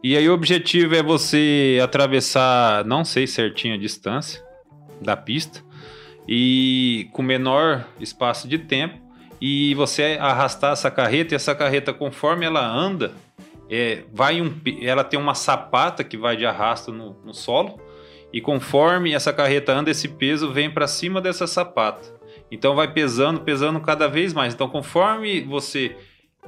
E 0.03 0.15
aí 0.15 0.27
o 0.29 0.33
objetivo 0.33 0.95
é 0.95 1.03
você 1.03 1.79
atravessar, 1.83 2.85
não 2.85 3.03
sei 3.03 3.27
certinho 3.27 3.75
a 3.75 3.77
distância 3.77 4.41
da 5.01 5.17
pista, 5.17 5.63
e 6.27 7.09
com 7.13 7.21
menor 7.21 7.85
espaço 7.99 8.47
de 8.47 8.57
tempo, 8.57 8.95
e 9.39 9.73
você 9.75 10.17
arrastar 10.19 10.73
essa 10.73 10.89
carreta, 10.89 11.33
e 11.33 11.35
essa 11.35 11.53
carreta, 11.53 11.93
conforme 11.93 12.45
ela 12.45 12.65
anda, 12.65 13.13
é, 13.69 14.03
vai 14.13 14.41
um, 14.41 14.53
ela 14.81 15.03
tem 15.03 15.19
uma 15.19 15.35
sapata 15.35 16.03
que 16.03 16.17
vai 16.17 16.35
de 16.37 16.45
arrasto 16.45 16.91
no, 16.91 17.15
no 17.23 17.33
solo, 17.33 17.79
e 18.33 18.41
conforme 18.41 19.13
essa 19.13 19.31
carreta 19.31 19.73
anda, 19.73 19.91
esse 19.91 20.07
peso 20.07 20.51
vem 20.51 20.69
para 20.69 20.87
cima 20.87 21.21
dessa 21.21 21.47
sapata. 21.47 22.15
Então 22.51 22.75
vai 22.75 22.91
pesando, 22.91 23.41
pesando 23.41 23.79
cada 23.79 24.07
vez 24.07 24.33
mais. 24.33 24.53
Então, 24.53 24.69
conforme 24.69 25.41
você 25.41 25.95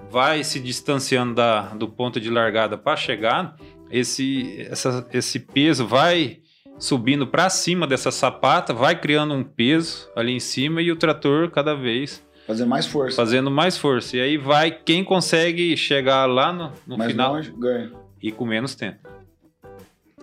vai 0.10 0.44
se 0.44 0.60
distanciando 0.60 1.36
da, 1.36 1.62
do 1.70 1.88
ponto 1.88 2.20
de 2.20 2.30
largada 2.30 2.78
para 2.78 2.96
chegar, 2.96 3.56
esse, 3.92 4.66
essa- 4.70 5.06
esse 5.14 5.40
peso 5.40 5.86
vai 5.86 6.40
subindo 6.78 7.28
para 7.28 7.50
cima 7.50 7.86
dessa 7.86 8.12
sapata, 8.12 8.74
vai 8.74 8.98
criando 8.98 9.34
um 9.34 9.44
peso 9.44 10.10
ali 10.16 10.32
em 10.32 10.40
cima 10.40 10.82
e 10.82 10.92
o 10.92 10.96
trator 10.96 11.50
cada 11.52 11.76
vez 11.76 12.26
Fazer 12.50 12.66
mais 12.66 12.86
força. 12.88 13.16
fazendo 13.16 13.52
mais 13.52 13.78
força. 13.78 14.18
E 14.18 14.22
aí 14.22 14.36
vai 14.38 14.72
quem 14.72 15.04
consegue 15.04 15.78
chegar 15.78 16.26
lá 16.26 16.52
no, 16.52 16.72
no 16.88 16.98
mais 16.98 17.12
final 17.12 17.34
longe, 17.36 17.54
ganha. 17.56 17.92
e 18.22 18.32
com 18.32 18.44
menos 18.44 18.74
tempo. 18.74 19.08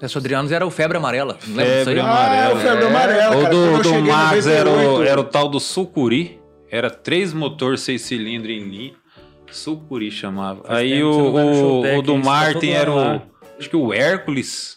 Esse 0.02 0.18
Adrianos 0.18 0.50
era 0.52 0.66
o 0.66 0.70
Febre 0.70 0.96
Amarela. 0.98 1.38
Não? 1.46 1.64
Febre 1.64 2.00
Ah, 2.00 2.04
amarela. 2.04 2.54
o 2.54 2.58
febre 2.60 2.84
É. 2.84 2.88
amarela, 2.88 3.36
O 3.36 3.48
do, 3.48 3.82
do 3.82 4.02
Max 4.02 4.46
era 4.46 4.68
o, 4.68 4.72
98, 4.76 5.02
era 5.08 5.20
o 5.20 5.24
tal 5.24 5.48
do 5.48 5.60
Sucuri. 5.60 6.38
Era 6.68 6.90
três 6.90 7.32
motor, 7.32 7.78
seis 7.78 8.02
cilindros 8.02 8.50
em 8.52 8.64
linha. 8.68 8.92
Sucuri 9.50 10.10
chamava. 10.10 10.64
Faz 10.64 10.78
Aí 10.80 10.90
tempo 10.94 11.06
o, 11.06 11.34
o, 11.36 11.98
o 11.98 12.02
do 12.02 12.14
tá 12.14 12.18
Martin 12.24 12.70
era 12.70 12.92
o. 12.92 13.22
Acho 13.58 13.70
que 13.70 13.76
o 13.76 13.92
Hércules. 13.92 14.76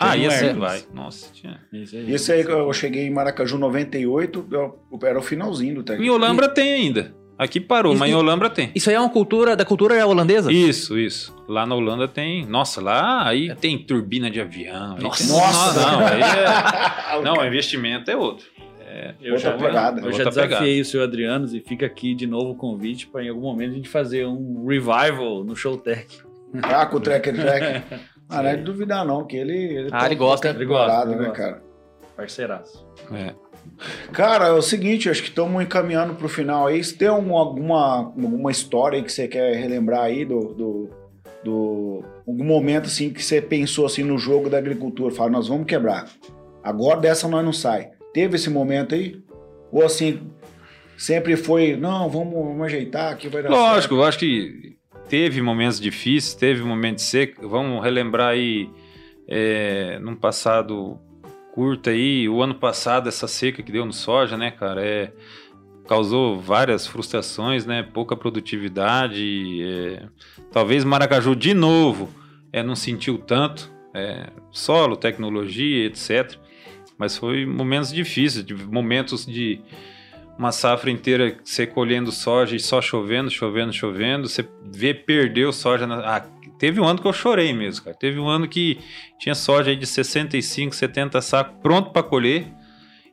Ah, 0.00 0.16
e 0.16 0.26
assim 0.26 0.46
Hércules. 0.46 0.56
vai. 0.58 0.82
Nossa, 0.94 1.32
tinha. 1.32 1.60
Isso 1.72 1.94
aí. 1.96 2.12
Esse 2.14 2.32
aí 2.32 2.44
que 2.44 2.50
eu 2.50 2.72
cheguei 2.72 3.06
em 3.06 3.10
Maracaju 3.10 3.58
98, 3.58 4.46
eu- 4.50 4.78
era 5.04 5.18
o 5.18 5.22
finalzinho 5.22 5.74
do 5.74 5.80
Em 5.82 5.84
técnico. 5.84 6.14
Olambra 6.14 6.48
tem 6.48 6.72
ainda. 6.72 7.14
Aqui 7.38 7.58
parou, 7.60 7.94
E- 7.94 7.96
mas 7.96 8.10
em 8.10 8.12
e- 8.12 8.16
Olambra 8.16 8.50
tem. 8.50 8.70
Isso 8.74 8.90
aí 8.90 8.96
é 8.96 9.00
uma 9.00 9.08
cultura 9.08 9.56
da 9.56 9.64
cultura 9.64 10.06
holandesa? 10.06 10.52
Isso, 10.52 10.98
isso. 10.98 11.34
Lá 11.48 11.64
na 11.66 11.74
Holanda 11.74 12.06
tem. 12.08 12.44
Nossa, 12.46 12.80
lá 12.82 13.26
aí 13.26 13.54
tem 13.56 13.78
turbina 13.78 14.30
de 14.30 14.40
avião. 14.40 14.96
aí 14.96 15.02
Nossa. 15.02 15.22
tem- 15.26 15.32
Nossa. 15.36 15.80
Não, 15.80 16.06
aí 16.06 16.20
é... 16.20 17.22
não, 17.24 17.34
o 17.38 17.44
investimento 17.46 18.10
é 18.10 18.16
outro. 18.16 18.46
É, 18.80 19.14
Eu 19.22 19.34
Outra 19.34 19.52
já, 19.52 19.56
pegada. 19.56 20.00
eu 20.00 20.12
já 20.12 20.24
desafiei 20.24 20.80
o 20.80 20.84
seu 20.84 21.02
Adrianos 21.02 21.54
e 21.54 21.60
fica 21.60 21.86
aqui 21.86 22.12
de 22.14 22.26
novo 22.26 22.50
o 22.50 22.54
convite 22.56 23.06
para 23.06 23.22
em 23.24 23.28
algum 23.28 23.42
momento 23.42 23.70
a 23.70 23.74
gente 23.76 23.88
fazer 23.88 24.26
um 24.26 24.66
revival 24.66 25.44
no 25.44 25.54
Showtech. 25.54 26.18
Ah, 26.60 26.84
com 26.84 26.96
o 26.96 27.00
tracker-track. 27.00 27.82
Ah, 28.30 28.42
não 28.42 28.50
é 28.50 28.56
de 28.56 28.62
duvidar 28.62 29.04
não, 29.04 29.26
que 29.26 29.36
ele... 29.36 29.56
ele 29.56 29.88
Ah, 29.92 30.06
ele 30.06 30.14
gosta, 30.14 30.48
ele 30.50 30.64
gosta, 30.64 31.04
né, 31.06 31.16
gosta. 31.16 31.32
cara? 31.32 31.62
Parceiraço. 32.16 32.86
é. 33.12 33.34
Cara, 34.12 34.48
é 34.48 34.52
o 34.52 34.62
seguinte, 34.62 35.08
acho 35.08 35.22
que 35.22 35.28
estamos 35.28 35.62
encaminhando 35.62 36.14
pro 36.14 36.28
final 36.28 36.66
aí. 36.66 36.82
Se 36.82 36.96
tem 36.96 37.08
algum- 37.08 37.36
alguma, 37.36 37.96
alguma 37.98 38.50
história 38.50 38.96
aí 38.98 39.02
que 39.04 39.12
você 39.12 39.26
quer 39.28 39.54
relembrar 39.56 40.02
aí 40.02 40.24
do, 40.24 40.40
do, 40.54 40.90
do- 41.44 42.04
algum 42.26 42.44
momento 42.44 42.86
assim 42.86 43.10
que 43.10 43.22
você 43.22 43.40
pensou 43.40 43.86
assim 43.86 44.02
no 44.02 44.16
jogo 44.18 44.48
da 44.50 44.58
agricultura, 44.58 45.14
fala, 45.14 45.30
nós 45.30 45.48
vamos 45.48 45.66
quebrar. 45.66 46.06
Agora 46.62 47.00
dessa 47.00 47.28
nós 47.28 47.44
não 47.44 47.52
sai. 47.52 47.90
Teve 48.12 48.36
esse 48.36 48.50
momento 48.50 48.94
aí? 48.94 49.16
Ou 49.72 49.84
assim, 49.84 50.20
sempre 50.96 51.36
foi, 51.36 51.76
não, 51.76 52.08
vamos, 52.08 52.32
vamos 52.34 52.66
ajeitar 52.66 53.12
aqui 53.12 53.28
vai 53.28 53.42
dar 53.42 53.50
Lógico, 53.50 53.94
eu 53.94 54.04
acho 54.04 54.18
que 54.18 54.76
teve 55.10 55.42
momentos 55.42 55.80
difíceis, 55.80 56.34
teve 56.34 56.62
momentos 56.62 57.04
secos. 57.04 57.44
Vamos 57.50 57.82
relembrar 57.82 58.28
aí 58.28 58.70
é, 59.26 59.98
num 59.98 60.14
passado 60.14 60.98
curto 61.52 61.90
aí, 61.90 62.28
o 62.28 62.40
ano 62.40 62.54
passado, 62.54 63.08
essa 63.08 63.26
seca 63.26 63.60
que 63.60 63.72
deu 63.72 63.84
no 63.84 63.92
soja, 63.92 64.36
né, 64.36 64.52
cara? 64.52 64.82
É, 64.86 65.12
causou 65.88 66.38
várias 66.38 66.86
frustrações, 66.86 67.66
né? 67.66 67.82
Pouca 67.82 68.16
produtividade. 68.16 69.60
é, 69.62 70.08
talvez 70.52 70.84
Maracaju 70.84 71.34
de 71.34 71.52
novo 71.52 72.08
é, 72.52 72.62
não 72.62 72.76
sentiu 72.76 73.18
tanto. 73.18 73.68
é, 73.92 74.28
solo, 74.52 74.96
tecnologia, 74.96 75.86
etc. 75.86 76.36
Mas 76.96 77.16
foi 77.16 77.44
momentos 77.44 77.92
difíceis, 77.92 78.44
de- 78.44 78.54
momentos 78.54 79.26
de 79.26 79.60
uma 80.40 80.52
safra 80.52 80.90
inteira 80.90 81.36
você 81.44 81.66
colhendo 81.66 82.10
soja 82.10 82.56
e 82.56 82.58
só 82.58 82.80
chovendo, 82.80 83.30
chovendo, 83.30 83.74
chovendo. 83.74 84.26
Você 84.26 84.48
vê 84.72 84.94
perdeu 84.94 85.52
soja. 85.52 85.86
Na... 85.86 86.16
Ah, 86.16 86.26
teve 86.58 86.80
um 86.80 86.86
ano 86.86 86.98
que 86.98 87.06
eu 87.06 87.12
chorei 87.12 87.52
mesmo, 87.52 87.84
cara. 87.84 87.94
Teve 87.94 88.18
um 88.18 88.26
ano 88.26 88.48
que 88.48 88.78
tinha 89.18 89.34
soja 89.34 89.70
aí 89.70 89.76
de 89.76 89.86
65, 89.86 90.74
70 90.74 91.20
sacos 91.20 91.58
pronto 91.62 91.90
para 91.90 92.02
colher. 92.02 92.46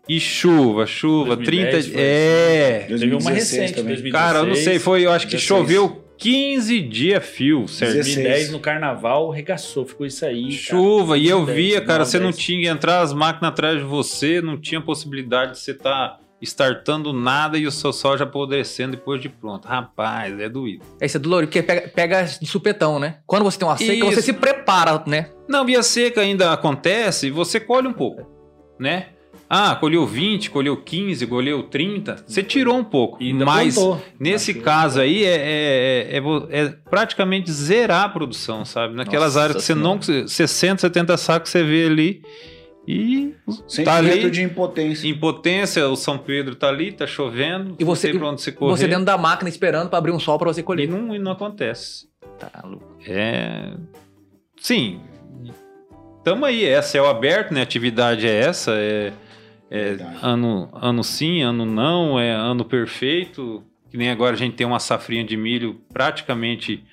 E 0.07 0.21
chuva, 0.21 0.85
chuva, 0.85 1.35
2010 1.35 1.85
30. 1.87 1.97
foi 1.97 2.01
É. 2.01 2.85
Teve 2.87 3.05
uma 3.07 3.19
2016 3.19 3.35
recente, 3.35 3.73
também. 3.73 3.93
2016. 3.95 4.13
Cara, 4.13 4.39
eu 4.39 4.45
não 4.45 4.55
sei, 4.55 4.79
foi, 4.79 5.05
eu 5.05 5.11
acho 5.11 5.25
que 5.27 5.35
16. 5.35 5.47
choveu 5.47 6.05
15 6.17 6.79
dias 6.79 7.25
fio, 7.25 7.67
certo? 7.67 7.95
16. 7.95 8.15
2010 8.15 8.51
no 8.51 8.59
carnaval 8.61 9.29
regaçou, 9.31 9.85
ficou 9.85 10.07
isso 10.07 10.25
aí. 10.25 10.43
cara. 10.43 10.53
Chuva, 10.53 11.17
e 11.17 11.27
eu 11.27 11.39
2010, 11.43 11.57
via, 11.57 11.81
cara, 11.81 12.05
você 12.05 12.19
não 12.19 12.31
2010. 12.31 12.45
tinha 12.45 12.61
que 12.61 12.67
entrar 12.67 13.01
as 13.01 13.11
máquinas 13.11 13.51
atrás 13.51 13.79
de 13.79 13.83
você, 13.83 14.41
não 14.41 14.57
tinha 14.57 14.79
possibilidade 14.79 15.51
de 15.51 15.59
você 15.59 15.71
estar 15.71 16.25
startando 16.41 17.11
nada 17.13 17.57
e 17.57 17.65
o 17.65 17.71
seu 17.71 17.91
soja 17.91 18.23
apodrecendo 18.23 18.91
depois 18.91 19.21
de 19.21 19.29
pronto. 19.29 19.67
Rapaz, 19.67 20.39
é 20.39 20.47
doído. 20.47 20.83
Esse 21.01 21.17
é 21.17 21.19
dolorido, 21.19 21.49
porque 21.51 21.63
pega, 21.63 21.87
pega 21.89 22.23
de 22.23 22.45
supetão, 22.45 22.99
né? 22.99 23.17
Quando 23.25 23.43
você 23.43 23.57
tem 23.57 23.67
uma 23.67 23.77
seca, 23.77 23.93
Isso. 23.93 24.05
você 24.05 24.21
se 24.21 24.33
prepara, 24.33 25.03
né? 25.07 25.29
Não, 25.47 25.67
e 25.67 25.75
a 25.75 25.83
seca 25.83 26.21
ainda 26.21 26.53
acontece, 26.53 27.29
você 27.31 27.59
colhe 27.59 27.87
um 27.87 27.93
pouco, 27.93 28.25
né? 28.79 29.07
Ah, 29.49 29.75
colheu 29.75 30.05
20, 30.05 30.49
colheu 30.49 30.75
15, 30.75 31.25
colheu 31.25 31.63
30. 31.63 32.17
Você 32.27 32.43
tirou 32.43 32.75
um 32.75 32.83
pouco. 32.83 33.23
E 33.23 33.31
mas 33.33 33.75
plantou. 33.75 34.03
nesse 34.19 34.51
Acho 34.51 34.59
caso 34.61 34.99
aí 34.99 35.23
é, 35.23 35.35
é, 35.37 36.17
é- 36.17 36.17
é 36.17 36.63
é 36.65 36.73
praticamente 36.89 37.49
zerar 37.49 38.03
a 38.03 38.09
produção, 38.09 38.65
sabe? 38.65 38.93
Naquelas 38.93 39.35
Nossa 39.35 39.41
áreas 39.43 39.57
que 39.57 39.63
você 39.63 39.73
não. 39.73 40.01
60, 40.01 40.81
70 40.81 41.15
sacos 41.15 41.49
você 41.49 41.63
vê 41.63 41.85
ali. 41.85 42.21
E 42.87 43.35
tá 43.45 43.51
Sentimento 43.67 43.97
ali. 44.25 44.31
de 44.31 44.41
impotência. 44.43 45.07
Impotência, 45.09 45.87
o 45.89 45.95
São 45.97 46.17
Pedro 46.17 46.55
tá 46.55 46.69
ali, 46.69 46.91
tá 46.93 47.05
chovendo. 47.05 47.75
E 47.77 47.83
você- 47.83 48.13
não 48.13 48.29
onde 48.29 48.41
você 48.41 48.51
correr. 48.51 48.71
Você 48.77 48.87
dentro 48.87 49.03
da 49.03 49.17
máquina 49.17 49.49
esperando 49.49 49.89
pra 49.89 49.97
abrir 49.99 50.11
um 50.11 50.19
sol 50.19 50.39
pra 50.39 50.47
você 50.53 50.61
E 50.61 50.63
colher. 50.63 50.87
não, 50.87 51.13
e 51.13 51.19
não 51.19 51.33
acontece. 51.33 52.07
Tá 52.39 52.63
louco. 52.63 52.95
É. 53.05 53.73
Sim. 54.59 55.01
Tamo 56.23 56.45
aí, 56.45 56.63
é 56.65 56.81
céu 56.81 57.07
aberto, 57.09 57.53
né? 57.53 57.59
A 57.59 57.63
atividade 57.63 58.27
é 58.27 58.35
essa. 58.39 58.71
É, 58.75 59.11
é 59.69 59.97
ano, 60.21 60.69
ano 60.73 61.03
sim, 61.03 61.41
ano 61.41 61.65
não, 61.65 62.19
é 62.19 62.31
ano 62.31 62.63
perfeito. 62.65 63.63
Que 63.89 63.97
nem 63.97 64.09
agora 64.09 64.33
a 64.33 64.37
gente 64.37 64.55
tem 64.55 64.67
uma 64.67 64.79
safrinha 64.79 65.23
de 65.23 65.35
milho 65.37 65.79
praticamente, 65.93 66.83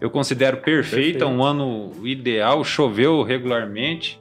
eu 0.00 0.10
considero 0.10 0.56
perfeita, 0.58 1.20
Perfeito. 1.20 1.24
um 1.26 1.42
ano 1.44 1.92
ideal, 2.04 2.64
choveu 2.64 3.22
regularmente. 3.22 4.20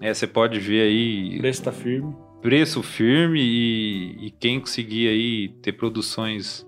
É, 0.00 0.14
você 0.14 0.26
pode 0.26 0.58
ver 0.58 0.82
aí 0.82 1.36
O 1.36 1.40
preço 1.40 1.62
tá 1.62 1.72
firme. 1.72 2.14
preço 2.40 2.82
firme 2.82 3.40
e, 3.40 4.26
e 4.26 4.30
quem 4.30 4.58
conseguir 4.58 5.08
aí 5.08 5.48
ter 5.60 5.72
produções 5.72 6.66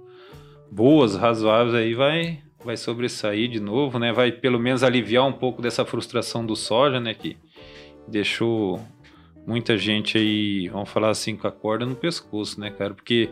boas, 0.70 1.16
razoáveis 1.16 1.74
aí 1.74 1.94
vai 1.94 2.38
vai 2.64 2.76
sobressair 2.76 3.48
de 3.48 3.58
novo, 3.58 3.98
né? 3.98 4.12
Vai 4.12 4.30
pelo 4.30 4.58
menos 4.58 4.84
aliviar 4.84 5.26
um 5.26 5.32
pouco 5.32 5.60
dessa 5.60 5.84
frustração 5.84 6.46
do 6.46 6.54
soja, 6.54 7.00
né? 7.00 7.12
Que 7.12 7.36
deixou 8.06 8.80
muita 9.46 9.76
gente 9.76 10.16
aí, 10.16 10.68
vamos 10.68 10.88
falar 10.88 11.10
assim, 11.10 11.36
com 11.36 11.48
a 11.48 11.50
corda 11.50 11.84
no 11.84 11.96
pescoço, 11.96 12.60
né, 12.60 12.70
cara? 12.70 12.94
Porque 12.94 13.30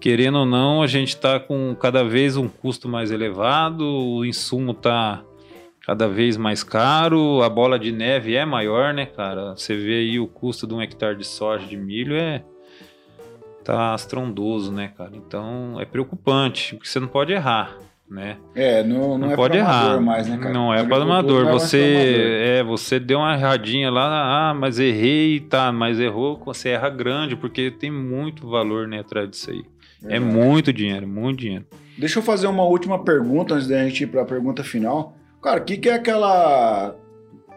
querendo 0.00 0.38
ou 0.38 0.46
não, 0.46 0.82
a 0.82 0.86
gente 0.86 1.16
tá 1.16 1.40
com 1.40 1.74
cada 1.74 2.04
vez 2.04 2.36
um 2.36 2.48
custo 2.48 2.88
mais 2.88 3.10
elevado, 3.10 3.84
o 3.84 4.24
insumo 4.24 4.74
tá 4.74 5.24
cada 5.86 6.08
vez 6.08 6.36
mais 6.36 6.62
caro, 6.62 7.42
a 7.42 7.48
bola 7.48 7.78
de 7.78 7.90
neve 7.92 8.34
é 8.34 8.44
maior, 8.44 8.94
né, 8.94 9.06
cara? 9.06 9.56
Você 9.56 9.74
vê 9.76 9.94
aí 9.98 10.20
o 10.20 10.26
custo 10.26 10.66
de 10.66 10.74
um 10.74 10.80
hectare 10.82 11.16
de 11.16 11.24
soja, 11.24 11.66
de 11.66 11.76
milho, 11.76 12.14
é. 12.14 12.42
tá 13.64 13.92
astrondoso, 13.94 14.72
né, 14.72 14.92
cara? 14.96 15.12
Então 15.14 15.80
é 15.80 15.84
preocupante, 15.84 16.74
porque 16.76 16.88
você 16.88 17.00
não 17.00 17.08
pode 17.08 17.32
errar, 17.32 17.76
né? 18.08 18.36
É, 18.54 18.82
não, 18.82 19.10
não, 19.10 19.18
Não, 19.18 19.32
é 19.32 19.36
pode 19.36 19.56
errar. 19.56 20.00
mais, 20.00 20.28
né, 20.28 20.36
cara? 20.36 20.52
Não 20.52 20.72
é 20.72 20.84
para 20.84 21.02
amador. 21.02 21.46
é. 21.48 21.52
Você 21.52 22.58
é, 22.58 22.62
você 22.62 23.00
deu 23.00 23.18
uma 23.18 23.34
erradinha 23.34 23.90
lá, 23.90 24.50
ah, 24.50 24.54
mas 24.54 24.78
errei, 24.78 25.40
tá, 25.40 25.72
mas 25.72 25.98
errou, 25.98 26.40
você 26.44 26.70
erra 26.70 26.90
grande, 26.90 27.34
porque 27.36 27.70
tem 27.70 27.90
muito 27.90 28.48
valor, 28.48 28.86
né, 28.86 29.00
atrás 29.00 29.28
disso 29.30 29.50
aí. 29.50 29.64
É 30.04 30.18
Verdade. 30.18 30.24
muito 30.36 30.72
dinheiro, 30.72 31.06
muito 31.06 31.38
dinheiro. 31.38 31.64
Deixa 31.96 32.18
eu 32.18 32.22
fazer 32.22 32.46
uma 32.48 32.64
última 32.64 33.02
pergunta 33.04 33.54
antes 33.54 33.68
da 33.68 33.84
gente 33.84 34.02
ir 34.02 34.06
pra 34.08 34.24
pergunta 34.24 34.64
final. 34.64 35.16
Cara, 35.42 35.60
o 35.60 35.64
que, 35.64 35.76
que 35.76 35.88
é 35.88 35.94
aquela 35.94 36.94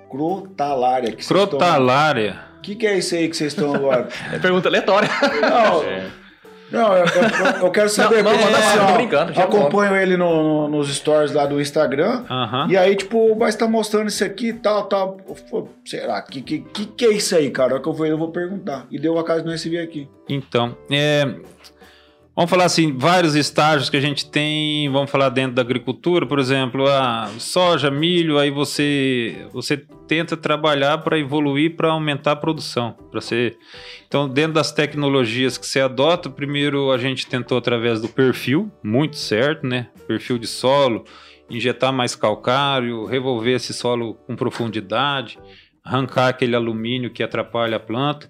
crotalária 0.09 1.11
que 1.11 1.23
vocês 1.23 1.39
estão... 1.43 1.59
Crotalária. 1.59 2.39
O 2.57 2.61
que, 2.61 2.75
que 2.75 2.87
é 2.87 2.97
isso 2.97 3.13
aí 3.15 3.29
que 3.29 3.37
vocês 3.37 3.53
estão 3.53 3.73
agora? 3.75 4.07
É 4.33 4.39
pergunta 4.39 4.67
aleatória. 4.67 5.09
Não, 5.41 5.83
É. 5.85 6.07
não 6.71 6.93
eu, 6.97 7.05
eu- 7.05 7.57
eu 7.65 7.71
quero 7.71 7.89
saber. 7.89 8.23
Não, 8.23 8.31
manda 8.35 8.57
assim, 8.57 8.79
tô 8.87 8.93
brincando, 8.93 9.33
já 9.33 9.43
acompanho 9.43 9.95
ele 9.95 10.17
no- 10.17 10.67
no- 10.67 10.67
nos 10.77 10.93
stories 10.95 11.31
lá 11.31 11.45
do 11.45 11.61
Instagram. 11.61 12.23
Aham. 12.29 12.67
E 12.71 12.75
aí, 12.75 12.95
tipo, 12.95 13.31
o 13.31 13.35
Baixo 13.35 13.57
tá 13.59 13.67
mostrando 13.67 14.07
isso 14.07 14.23
aqui 14.25 14.47
e 14.49 14.53
tal, 14.53 14.85
tal. 14.85 15.17
Será? 15.85 16.21
Que, 16.23 16.41
que, 16.41 16.59
que, 16.61 16.85
que 16.87 17.05
é 17.05 17.11
isso 17.11 17.35
aí, 17.35 17.51
cara? 17.51 17.73
É 17.73 17.75
o 17.77 17.81
que 17.81 17.87
eu 17.87 17.93
vou, 17.93 18.05
eu 18.07 18.17
vou 18.17 18.31
perguntar. 18.31 18.87
E 18.89 18.97
deu 18.97 19.17
a 19.19 19.23
casa 19.23 19.57
se 19.57 19.69
vir 19.69 19.79
aqui. 19.79 20.09
Então, 20.27 20.75
é, 20.89 21.23
vamos 22.35 22.49
falar 22.49 22.65
assim, 22.65 22.97
vários 22.97 23.33
estágios 23.35 23.89
que 23.89 23.97
a 23.97 24.01
gente 24.01 24.29
tem, 24.29 24.89
vamos 24.91 25.09
falar 25.09 25.29
dentro 25.29 25.55
da 25.55 25.61
agricultura, 25.61 26.25
por 26.25 26.37
exemplo, 26.37 26.85
a 26.87 27.29
soja, 27.39 27.89
milho, 27.89 28.37
aí 28.37 28.51
você 28.51 29.47
você 29.53 29.77
tenta 30.07 30.35
trabalhar 30.35 30.97
para 30.99 31.17
evoluir, 31.17 31.75
para 31.75 31.89
aumentar 31.91 32.33
a 32.33 32.35
produção, 32.35 32.95
para 33.09 33.21
ser 33.21 33.57
Então, 34.07 34.27
dentro 34.27 34.53
das 34.53 34.71
tecnologias 34.71 35.57
que 35.57 35.65
você 35.65 35.79
adota, 35.79 36.29
primeiro 36.29 36.91
a 36.91 36.97
gente 36.97 37.25
tentou 37.25 37.57
através 37.57 38.01
do 38.01 38.09
perfil, 38.09 38.71
muito 38.83 39.15
certo, 39.15 39.65
né? 39.65 39.87
Perfil 40.07 40.37
de 40.37 40.47
solo, 40.47 41.05
injetar 41.49 41.93
mais 41.93 42.15
calcário, 42.15 43.05
revolver 43.05 43.55
esse 43.55 43.73
solo 43.73 44.15
com 44.27 44.35
profundidade, 44.35 45.39
arrancar 45.83 46.27
aquele 46.27 46.55
alumínio 46.55 47.11
que 47.11 47.23
atrapalha 47.23 47.77
a 47.77 47.79
planta. 47.79 48.29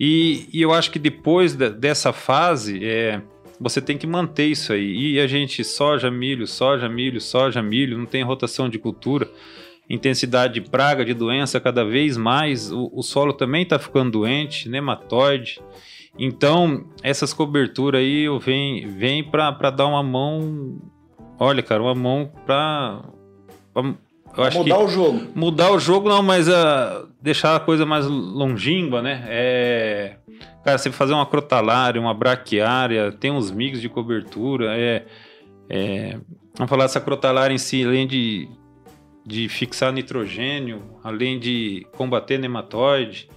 E, 0.00 0.48
e 0.52 0.60
eu 0.60 0.72
acho 0.72 0.90
que 0.90 0.98
depois 0.98 1.54
da- 1.54 1.68
dessa 1.68 2.12
fase, 2.12 2.84
é, 2.84 3.22
você 3.60 3.80
tem 3.80 3.96
que 3.96 4.06
manter 4.06 4.46
isso 4.46 4.72
aí. 4.72 5.14
E 5.14 5.20
a 5.20 5.26
gente, 5.26 5.62
soja, 5.64 6.10
milho, 6.10 6.46
soja, 6.46 6.88
milho, 6.88 7.20
soja, 7.20 7.62
milho, 7.62 7.98
não 7.98 8.06
tem 8.06 8.22
rotação 8.22 8.68
de 8.68 8.78
cultura. 8.78 9.30
Intensidade 9.88 10.54
de 10.54 10.62
praga, 10.62 11.04
de 11.04 11.12
doença 11.12 11.60
cada 11.60 11.84
vez 11.84 12.16
mais. 12.16 12.72
O, 12.72 12.90
o 12.92 13.02
solo 13.02 13.32
também 13.32 13.62
está 13.62 13.78
ficando 13.78 14.12
doente, 14.12 14.68
nematóide. 14.68 15.60
Então, 16.18 16.86
essas 17.02 17.32
coberturas 17.34 18.00
aí 18.00 18.22
eu 18.22 18.38
venho, 18.38 18.90
vem 18.90 19.22
para 19.22 19.70
dar 19.70 19.86
uma 19.86 20.02
mão. 20.02 20.80
Olha, 21.38 21.62
cara, 21.62 21.82
uma 21.82 21.94
mão 21.94 22.30
para. 22.46 23.02
Mudar 24.36 24.78
o 24.80 24.88
jogo. 24.88 25.26
mudar 25.34 25.70
o 25.70 25.78
jogo 25.78 26.08
não, 26.08 26.22
mas 26.22 26.48
ah, 26.48 27.06
deixar 27.22 27.56
a 27.56 27.60
coisa 27.60 27.86
mais 27.86 28.06
longínqua, 28.06 29.00
né? 29.00 29.24
É, 29.28 30.16
cara, 30.64 30.76
você 30.76 30.90
fazer 30.90 31.12
uma 31.12 31.26
crotalária, 31.26 32.00
uma 32.00 32.12
braquiária, 32.12 33.12
tem 33.12 33.30
uns 33.30 33.50
mix 33.50 33.80
de 33.80 33.88
cobertura, 33.88 34.76
é, 34.76 35.04
é, 35.68 36.18
vamos 36.56 36.68
falar 36.68 36.84
essa 36.84 37.00
crotalária 37.00 37.54
em 37.54 37.58
si, 37.58 37.84
além 37.84 38.06
de, 38.06 38.48
de 39.24 39.48
fixar 39.48 39.92
nitrogênio, 39.92 40.82
além 41.02 41.38
de 41.38 41.86
combater 41.96 42.38
nematóide, 42.38 43.28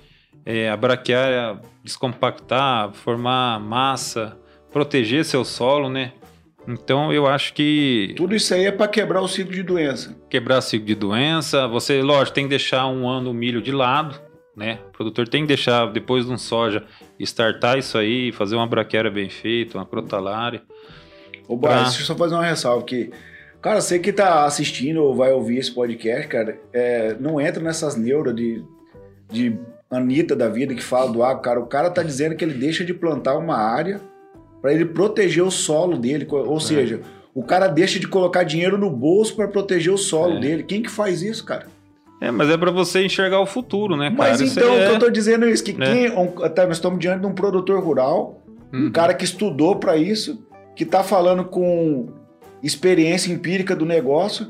é, 0.45 0.69
a 0.69 0.77
braquiária 0.77 1.59
descompactar, 1.83 2.91
formar 2.93 3.59
massa, 3.59 4.37
proteger 4.71 5.23
seu 5.25 5.45
solo, 5.45 5.89
né? 5.89 6.13
Então 6.67 7.13
eu 7.13 7.25
acho 7.27 7.53
que 7.53 8.13
Tudo 8.17 8.35
isso 8.35 8.53
aí 8.53 8.65
é 8.65 8.71
pra 8.71 8.87
quebrar 8.87 9.21
o 9.21 9.27
ciclo 9.27 9.53
de 9.53 9.63
doença. 9.63 10.15
quebrar 10.29 10.59
ciclo 10.61 10.85
de 10.85 10.95
doença. 10.95 11.67
Você, 11.67 12.01
lógico, 12.01 12.35
tem 12.35 12.43
que 12.45 12.49
deixar 12.49 12.85
um 12.87 13.07
ano 13.07 13.31
o 13.31 13.33
milho 13.33 13.61
de 13.61 13.71
lado, 13.71 14.19
né? 14.55 14.79
O 14.89 14.91
produtor 14.91 15.27
tem 15.27 15.43
que 15.43 15.47
deixar, 15.47 15.85
depois 15.91 16.25
de 16.25 16.31
um 16.31 16.37
soja, 16.37 16.83
startar 17.19 17.77
isso 17.77 17.97
aí, 17.97 18.31
fazer 18.31 18.55
uma 18.55 18.67
braquiária 18.67 19.09
bem 19.09 19.29
feita, 19.29 19.77
uma 19.77 19.85
crotalária. 19.85 20.61
Ô, 21.47 21.55
Braz, 21.55 21.77
Tá. 21.77 21.83
deixa 21.85 22.01
eu 22.01 22.05
só 22.05 22.15
fazer 22.15 22.35
uma 22.35 22.43
ressalva 22.45 22.81
aqui. 22.81 23.11
Cara, 23.61 23.79
você 23.81 23.97
que 23.97 24.11
tá 24.11 24.43
assistindo 24.45 25.01
ou 25.01 25.15
vai 25.15 25.31
ouvir 25.31 25.57
esse 25.59 25.71
podcast, 25.73 26.27
cara, 26.27 26.59
é, 26.73 27.15
não 27.19 27.39
entra 27.39 27.63
nessas 27.63 27.95
neuras 27.95 28.35
de, 28.35 28.63
de 29.31 29.57
Anitta 29.89 30.35
da 30.35 30.49
vida 30.49 30.75
que 30.75 30.83
fala 30.83 31.11
do 31.11 31.23
agro, 31.23 31.41
cara. 31.41 31.59
O 31.61 31.65
cara 31.65 31.89
tá 31.89 32.03
dizendo 32.03 32.35
que 32.35 32.43
ele 32.43 32.53
deixa 32.53 32.83
de 32.83 32.93
plantar 32.93 33.37
uma 33.37 33.55
área 33.57 34.01
para 34.61 34.73
ele 34.73 34.85
proteger 34.85 35.43
o 35.43 35.51
solo 35.51 35.97
dele. 35.97 36.27
Ou 36.29 36.59
seja, 36.59 37.01
o 37.33 37.43
cara 37.43 37.67
deixa 37.67 37.99
de 37.99 38.07
colocar 38.07 38.43
dinheiro 38.43 38.77
no 38.77 38.89
bolso 38.89 39.35
para 39.35 39.47
proteger 39.47 39.93
o 39.93 39.97
solo 39.97 40.37
É. 40.37 40.39
dele. 40.39 40.63
Quem 40.63 40.81
que 40.81 40.89
faz 40.89 41.21
isso, 41.21 41.45
cara? 41.45 41.67
É, 42.19 42.31
mas 42.31 42.49
é 42.49 42.57
para 42.57 42.71
você 42.71 43.05
enxergar 43.05 43.39
o 43.39 43.45
futuro, 43.45 43.95
né, 43.95 44.05
cara? 44.09 44.15
Mas 44.31 44.41
então, 44.41 44.71
o 44.73 44.75
que 44.75 44.81
é- 44.83 44.89
eu 44.89 44.99
tô 44.99 45.09
dizendo 45.09 45.45
é 45.45 45.51
isso, 45.51 45.63
que 45.63 45.73
né? 45.73 45.85
quem, 45.85 46.09
um, 46.17 46.27
tá, 46.49 46.65
nós 46.65 46.77
estamos 46.77 46.97
diante 46.99 47.19
de 47.21 47.27
um 47.27 47.33
produtor 47.33 47.79
rural, 47.83 48.41
um 48.73 48.85
Uhum. 48.85 48.91
cara 48.91 49.13
que 49.13 49.23
estudou 49.23 49.75
para 49.75 49.95
isso, 49.97 50.43
que 50.75 50.83
tá 50.83 51.03
falando 51.03 51.45
com 51.45 52.07
experiência 52.63 53.31
empírica 53.31 53.75
do 53.75 53.85
negócio, 53.85 54.47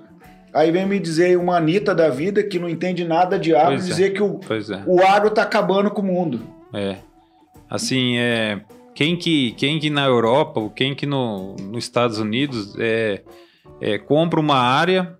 aí 0.53 0.71
vem 0.71 0.85
me 0.85 0.97
dizer 0.97 1.37
uma 1.37 1.57
Anitta 1.57 1.93
da 1.93 2.09
vida 2.09 2.41
que 2.41 2.57
não 2.57 2.69
entende 2.69 3.03
nada 3.03 3.37
de 3.37 3.53
agro, 3.53 3.73
Pois 3.73 3.83
é. 3.83 3.87
dizer 3.87 4.13
que 4.13 4.23
o, 4.23 4.39
é. 4.49 4.83
o 4.87 5.01
agro 5.05 5.29
tá 5.29 5.41
acabando 5.41 5.91
com 5.91 6.01
o 6.01 6.05
mundo. 6.05 6.39
É. 6.73 6.95
Assim, 7.69 8.17
é. 8.17 8.61
Quem 8.97 9.15
que, 9.15 9.51
quem 9.51 9.77
que 9.77 9.91
na 9.91 10.05
Europa, 10.07 10.59
ou 10.59 10.71
quem 10.71 10.95
que 10.95 11.05
no, 11.05 11.55
nos 11.55 11.83
Estados 11.83 12.17
Unidos 12.17 12.75
é, 12.79 13.21
é, 13.79 13.99
compra 13.99 14.39
uma 14.39 14.57
área 14.57 15.15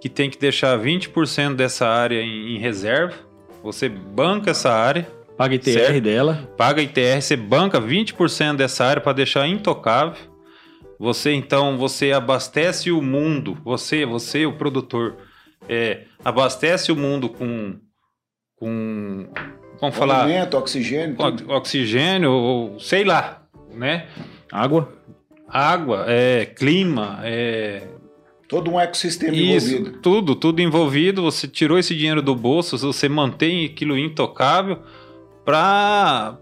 que 0.00 0.08
tem 0.08 0.30
que 0.30 0.38
deixar 0.38 0.78
20% 0.78 1.54
dessa 1.54 1.86
área 1.86 2.22
em, 2.22 2.56
em 2.56 2.58
reserva, 2.58 3.14
você 3.62 3.90
banca 3.90 4.52
essa 4.52 4.72
área, 4.72 5.06
Paga 5.36 5.54
ITR 5.54 5.72
Certo. 5.72 6.00
dela. 6.00 6.48
paga 6.56 6.80
ITR, 6.80 7.20
você 7.20 7.36
banca 7.36 7.78
20% 7.78 8.56
dessa 8.56 8.86
área 8.86 9.02
para 9.02 9.12
deixar 9.12 9.46
intocável. 9.46 10.32
Você 10.98 11.32
então 11.34 11.76
você 11.76 12.10
abastece 12.10 12.90
o 12.90 13.02
mundo, 13.02 13.54
você, 13.62 14.06
você 14.06 14.46
o 14.46 14.56
produtor, 14.56 15.16
é, 15.68 16.04
abastece 16.24 16.90
o 16.90 16.96
mundo 16.96 17.28
com 17.28 17.78
com 18.56 19.28
vamos 19.80 19.96
falar 19.96 20.22
Alimento, 20.24 20.56
oxigênio, 20.56 21.16
tudo. 21.16 21.50
o- 21.50 21.56
oxigênio 21.56 22.30
ou 22.30 22.80
sei 22.80 23.04
lá, 23.04 23.42
né? 23.74 24.06
Água. 24.52 24.92
Água, 25.48 26.04
é, 26.08 26.46
clima, 26.46 27.20
é, 27.22 27.82
todo 28.48 28.70
um 28.72 28.80
ecossistema 28.80 29.36
isso, 29.36 29.68
envolvido. 29.74 29.98
tudo, 30.00 30.34
tudo 30.34 30.60
envolvido. 30.60 31.22
Você 31.22 31.46
tirou 31.46 31.78
esse 31.78 31.94
dinheiro 31.94 32.20
do 32.22 32.34
bolso, 32.34 32.76
você 32.76 33.08
mantém 33.08 33.64
aquilo 33.66 33.96
intocável. 33.96 34.78
para 35.44 36.36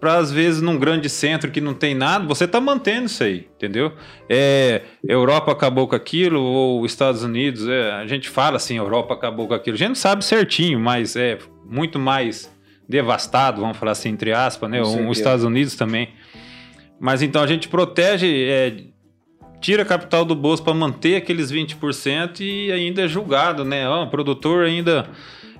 para 0.00 0.14
às 0.14 0.30
vezes 0.30 0.62
num 0.62 0.78
grande 0.78 1.08
centro 1.08 1.50
que 1.50 1.60
não 1.60 1.74
tem 1.74 1.92
nada, 1.92 2.24
você 2.24 2.46
tá 2.46 2.60
mantendo 2.60 3.06
isso 3.06 3.24
aí, 3.24 3.48
entendeu? 3.56 3.90
É, 4.28 4.82
Europa 5.02 5.50
acabou 5.50 5.88
com 5.88 5.96
aquilo 5.96 6.40
ou 6.40 6.86
Estados 6.86 7.24
Unidos, 7.24 7.66
é, 7.66 7.90
a 7.94 8.06
gente 8.06 8.28
fala 8.28 8.58
assim, 8.58 8.76
Europa 8.76 9.12
acabou 9.14 9.48
com 9.48 9.54
aquilo, 9.54 9.74
a 9.74 9.78
gente 9.78 9.88
não 9.88 9.94
sabe 9.96 10.24
certinho, 10.24 10.78
mas 10.78 11.16
é 11.16 11.36
muito 11.68 11.98
mais 11.98 12.48
devastado, 12.88 13.60
vamos 13.60 13.76
falar 13.76 13.92
assim 13.92 14.08
entre 14.08 14.32
aspas, 14.32 14.70
né? 14.70 14.80
Os. 14.80 15.18
Estados 15.18 15.44
Unidos 15.44 15.74
também. 15.74 16.08
Mas 16.98 17.22
então 17.22 17.42
a 17.42 17.46
gente 17.46 17.68
protege, 17.68 18.26
é, 18.48 18.74
tira 19.60 19.84
capital 19.84 20.24
do 20.24 20.34
bolso 20.34 20.62
para 20.62 20.74
manter 20.74 21.16
aqueles 21.16 21.52
20% 21.52 22.40
e 22.40 22.72
ainda 22.72 23.02
é 23.02 23.08
julgado, 23.08 23.64
né? 23.64 23.88
Ó, 23.88 24.04
o 24.04 24.10
produtor 24.10 24.64
ainda 24.64 25.06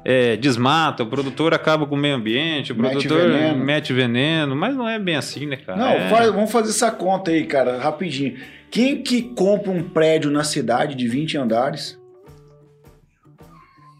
é, 0.04 0.36
desmata, 0.36 1.02
o 1.02 1.06
produtor 1.06 1.52
acaba 1.54 1.86
com 1.86 1.94
o 1.94 1.98
meio 1.98 2.14
ambiente, 2.16 2.72
o 2.72 2.76
Mete 2.76 2.92
produtor 2.92 3.30
veneno. 3.30 3.64
mete 3.64 3.92
veneno, 3.92 4.56
mas 4.56 4.74
não 4.74 4.88
é 4.88 4.98
bem 4.98 5.16
assim, 5.16 5.46
né, 5.46 5.56
cara? 5.56 5.78
Não, 5.78 5.88
É- 5.90 6.08
faz- 6.08 6.32
vamos 6.32 6.50
fazer 6.50 6.70
essa 6.70 6.90
conta 6.90 7.30
aí, 7.30 7.44
cara, 7.44 7.78
rapidinho. 7.78 8.36
Quem 8.70 9.02
que 9.02 9.22
compra 9.22 9.70
um 9.70 9.82
prédio 9.82 10.30
na 10.30 10.44
cidade 10.44 10.94
de 10.94 11.06
20 11.08 11.36
andares? 11.38 11.98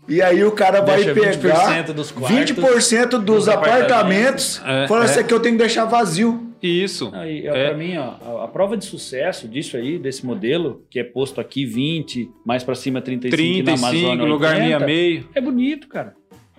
E 0.09 0.23
aí 0.23 0.43
o 0.43 0.53
cara 0.53 0.81
vai 0.81 1.05
Deixa 1.05 1.39
pegar 1.39 1.85
20% 1.85 1.93
dos 1.93 2.11
quartos. 2.11 2.37
20% 2.37 3.09
dos 3.11 3.25
dos 3.25 3.49
apartamentos, 3.49 4.61
É, 4.65 4.87
fala 4.89 5.03
é. 5.03 5.05
assim 5.05 5.25
que 5.25 5.35
eu 5.35 5.41
tenho 5.41 5.55
que 5.57 5.61
deixar 5.61 5.85
vazio. 5.85 6.47
Isso. 6.63 7.11
Aí, 7.15 7.47
É. 7.47 7.69
Pra 7.69 7.77
mim, 7.77 7.97
ó, 7.97 8.41
a, 8.41 8.45
a 8.45 8.49
prova 8.49 8.77
de 8.77 8.85
sucesso 8.85 9.47
disso 9.47 9.77
aí, 9.77 9.99
desse 9.99 10.25
modelo, 10.27 10.83
que 10.91 10.99
é 10.99 11.05
posto 11.05 11.41
aqui 11.41 11.65
20, 11.65 12.31
mais 12.45 12.65
pra 12.65 12.75
cima 12.75 13.01
35, 13.01 13.43
e 13.43 13.63
na 13.63 13.73
35, 13.73 13.87
Amazônia 13.87 14.25
lugar 14.25 14.55
80, 14.57 14.65
meio 14.65 14.77
a 14.77 14.81
meio. 14.87 15.29
É 15.35 15.41
bonito, 15.41 15.89
cara. 15.89 16.15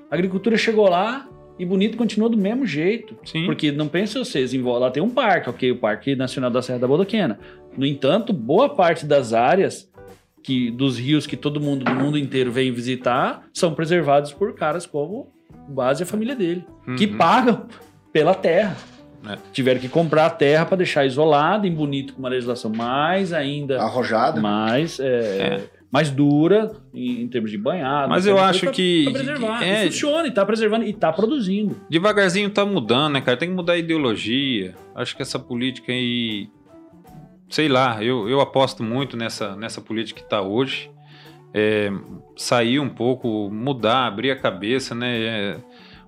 A 0.09 0.15
agricultura 0.15 0.57
chegou 0.57 0.87
lá 0.89 1.27
e 1.57 1.65
bonito 1.65 1.97
continua 1.97 2.29
do 2.29 2.37
mesmo 2.37 2.65
jeito. 2.65 3.17
Sim. 3.25 3.45
Porque 3.45 3.71
não 3.71 3.87
pense 3.87 4.17
vocês, 4.17 4.53
lá 4.53 4.89
tem 4.89 5.03
um 5.03 5.09
parque, 5.09 5.49
ok, 5.49 5.71
o 5.71 5.75
Parque 5.77 6.15
Nacional 6.15 6.49
da 6.49 6.61
Serra 6.61 6.79
da 6.79 6.87
Bodoquena. 6.87 7.37
No 7.77 7.85
entanto, 7.85 8.31
boa 8.31 8.69
parte 8.69 9.05
das 9.05 9.33
áreas 9.33 9.88
que 10.43 10.71
dos 10.71 10.97
rios 10.97 11.27
que 11.27 11.35
todo 11.37 11.59
mundo 11.59 11.83
do 11.85 11.93
mundo 11.95 12.17
inteiro 12.17 12.51
vem 12.51 12.71
visitar 12.71 13.43
são 13.53 13.73
preservados 13.73 14.31
por 14.33 14.53
caras 14.55 14.85
como 14.85 15.31
o 15.67 15.71
Base 15.73 16.01
e 16.01 16.03
a 16.03 16.07
família 16.07 16.35
dele, 16.35 16.65
que 16.97 17.05
Uhum. 17.05 17.17
pagam 17.17 17.65
pela 18.11 18.33
terra. 18.33 18.75
É. 19.27 19.37
Tiveram 19.51 19.79
que 19.81 19.89
comprar 19.89 20.25
a 20.27 20.29
terra 20.29 20.65
para 20.65 20.77
deixar 20.77 21.05
isolada, 21.05 21.67
em 21.67 21.73
bonito, 21.73 22.13
com 22.13 22.19
uma 22.19 22.29
legislação 22.29 22.71
mais 22.73 23.33
ainda 23.33 23.81
Arrojada. 23.81 24.39
mais, 24.39 24.97
é, 24.99 25.61
mais 25.91 26.09
dura 26.09 26.71
em, 26.93 27.21
em 27.23 27.27
termos 27.27 27.51
de 27.51 27.57
banhado. 27.57 28.07
Mas 28.09 28.25
eu 28.25 28.39
acho 28.39 28.61
Pra- 28.61 28.71
que- 28.71 29.09
pra 29.11 29.21
que- 29.21 29.65
E 29.65 29.69
é- 29.69 29.85
funciona, 29.87 30.25
e 30.27 30.31
tá 30.31 30.45
preservando, 30.45 30.85
e 30.85 30.93
tá 30.93 31.11
produzindo. 31.11 31.75
Devagarzinho 31.89 32.49
tá 32.49 32.65
mudando, 32.65 33.13
né, 33.13 33.21
cara? 33.21 33.35
Tem 33.35 33.49
que 33.49 33.55
mudar 33.55 33.73
a 33.73 33.77
ideologia. 33.77 34.73
Acho 34.95 35.15
que 35.15 35.21
essa 35.21 35.37
política 35.37 35.91
aí. 35.91 36.47
Sei 37.49 37.67
lá, 37.67 38.03
eu, 38.03 38.29
eu 38.29 38.39
aposto 38.41 38.83
muito 38.83 39.17
nessa, 39.17 39.55
nessa 39.55 39.81
política 39.81 40.21
que 40.21 40.29
tá 40.29 40.41
hoje. 40.41 40.91
É, 41.53 41.89
sair 42.37 42.79
um 42.79 42.89
pouco, 42.89 43.49
mudar, 43.51 44.05
abrir 44.05 44.29
a 44.31 44.35
cabeça, 44.35 44.93
né? 44.93 45.17
É, 45.19 45.57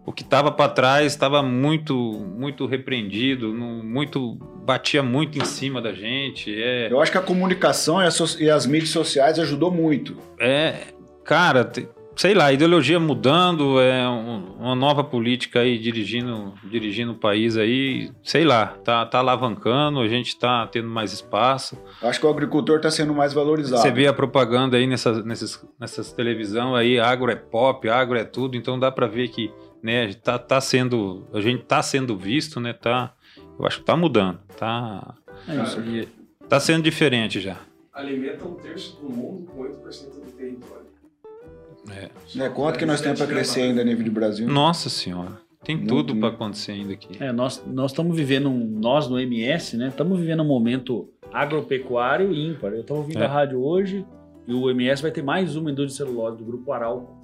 o 0.05 0.11
que 0.13 0.23
tava 0.23 0.51
para 0.51 0.69
trás 0.71 1.07
estava 1.07 1.41
muito, 1.41 1.95
muito 1.95 2.65
repreendido, 2.67 3.51
não- 3.53 3.83
muito 3.83 4.35
batia 4.63 5.01
muito 5.01 5.39
em 5.39 5.45
cima 5.45 5.81
da 5.81 5.93
gente. 5.93 6.53
É, 6.61 6.91
Eu 6.91 7.01
acho 7.01 7.11
que 7.11 7.17
a 7.17 7.21
comunicação 7.21 7.99
e 8.01 8.11
so- 8.11 8.39
e 8.39 8.49
as 8.49 8.65
mídias 8.67 8.89
sociais 8.91 9.39
ajudou 9.39 9.71
muito. 9.71 10.15
É, 10.39 10.93
cara, 11.25 11.71
sei 12.21 12.35
lá, 12.35 12.45
a 12.45 12.53
ideologia 12.53 12.99
mudando, 12.99 13.79
é 13.81 14.07
um- 14.07 14.53
uma 14.59 14.75
nova 14.75 15.03
política 15.03 15.61
aí 15.61 15.79
dirigindo, 15.79 16.53
dirigindo 16.63 17.13
o 17.13 17.15
país 17.15 17.57
aí, 17.57 18.11
sei 18.23 18.45
lá, 18.45 18.67
tá, 18.83 19.03
tá 19.07 19.17
alavancando, 19.17 19.99
a 19.99 20.07
gente 20.07 20.37
tá 20.37 20.67
tendo 20.67 20.87
mais 20.87 21.11
espaço. 21.13 21.75
Acho 21.99 22.19
que 22.19 22.25
o 22.27 22.29
agricultor 22.29 22.77
está 22.77 22.91
sendo 22.91 23.11
mais 23.11 23.33
valorizado. 23.33 23.81
Você 23.81 23.89
vê 23.89 24.05
a 24.05 24.13
propaganda 24.13 24.77
aí 24.77 24.85
nessas, 24.85 25.25
nessas, 25.25 25.65
nessas 25.79 26.11
televisão 26.11 26.75
aí, 26.75 26.99
agro 26.99 27.31
é 27.31 27.35
pop, 27.35 27.89
agro 27.89 28.15
é 28.19 28.23
tudo, 28.23 28.55
então 28.55 28.77
dá 28.77 28.91
pra 28.91 29.07
ver 29.07 29.29
que, 29.29 29.51
né, 29.81 30.13
tá, 30.13 30.37
tá 30.37 30.61
sendo, 30.61 31.25
a 31.33 31.41
gente 31.41 31.63
tá 31.63 31.81
sendo 31.81 32.15
visto, 32.15 32.59
né, 32.59 32.71
tá, 32.71 33.13
eu 33.57 33.65
acho 33.65 33.79
que 33.79 33.85
tá 33.85 33.97
mudando, 33.97 34.37
tá, 34.59 35.15
É 35.47 35.55
isso. 35.63 35.79
e 35.81 36.07
tá 36.47 36.59
sendo 36.59 36.83
diferente 36.83 37.39
já. 37.39 37.57
Alimenta 37.91 38.45
um 38.47 38.53
terço 38.53 38.95
do 39.01 39.09
mundo 39.09 39.47
com 39.51 39.63
8% 39.63 40.23
do 40.23 40.31
território. 40.33 40.90
Né, 42.35 42.49
Quanto 42.49 42.77
que 42.77 42.85
nós 42.85 43.01
temos 43.01 43.19
para 43.19 43.27
crescer 43.27 43.61
ainda 43.61 43.81
a 43.81 43.83
nível 43.83 44.03
de 44.03 44.09
Brasil? 44.09 44.47
Nossa 44.47 44.89
senhora, 44.89 45.31
tem 45.63 45.75
Muito, 45.75 45.89
tudo 45.89 46.13
muito. 46.13 46.25
acontecer 46.27 46.73
ainda 46.73 46.93
aqui. 46.93 47.21
É, 47.23 47.31
nós 47.31 47.63
nós 47.67 47.91
estamos 47.91 48.15
vivendo, 48.15 48.49
um, 48.49 48.65
nós 48.79 49.07
no 49.07 49.19
MS, 49.19 49.77
né? 49.77 49.87
Estamos 49.87 50.19
vivendo 50.19 50.41
um 50.41 50.47
momento 50.47 51.09
agropecuário 51.33 52.33
ímpar. 52.33 52.71
Eu 52.73 52.81
estava 52.81 52.99
ouvindo 52.99 53.21
É. 53.21 53.25
a 53.25 53.29
rádio 53.29 53.59
hoje 53.63 54.05
e 54.47 54.53
o 54.53 54.69
MS 54.69 55.01
vai 55.01 55.11
ter 55.11 55.21
mais 55.23 55.55
uma 55.55 55.71
indústria 55.71 56.05
de 56.05 56.11
celulose 56.11 56.37
do 56.37 56.45
Grupo 56.45 56.71
Arauco. 56.71 57.19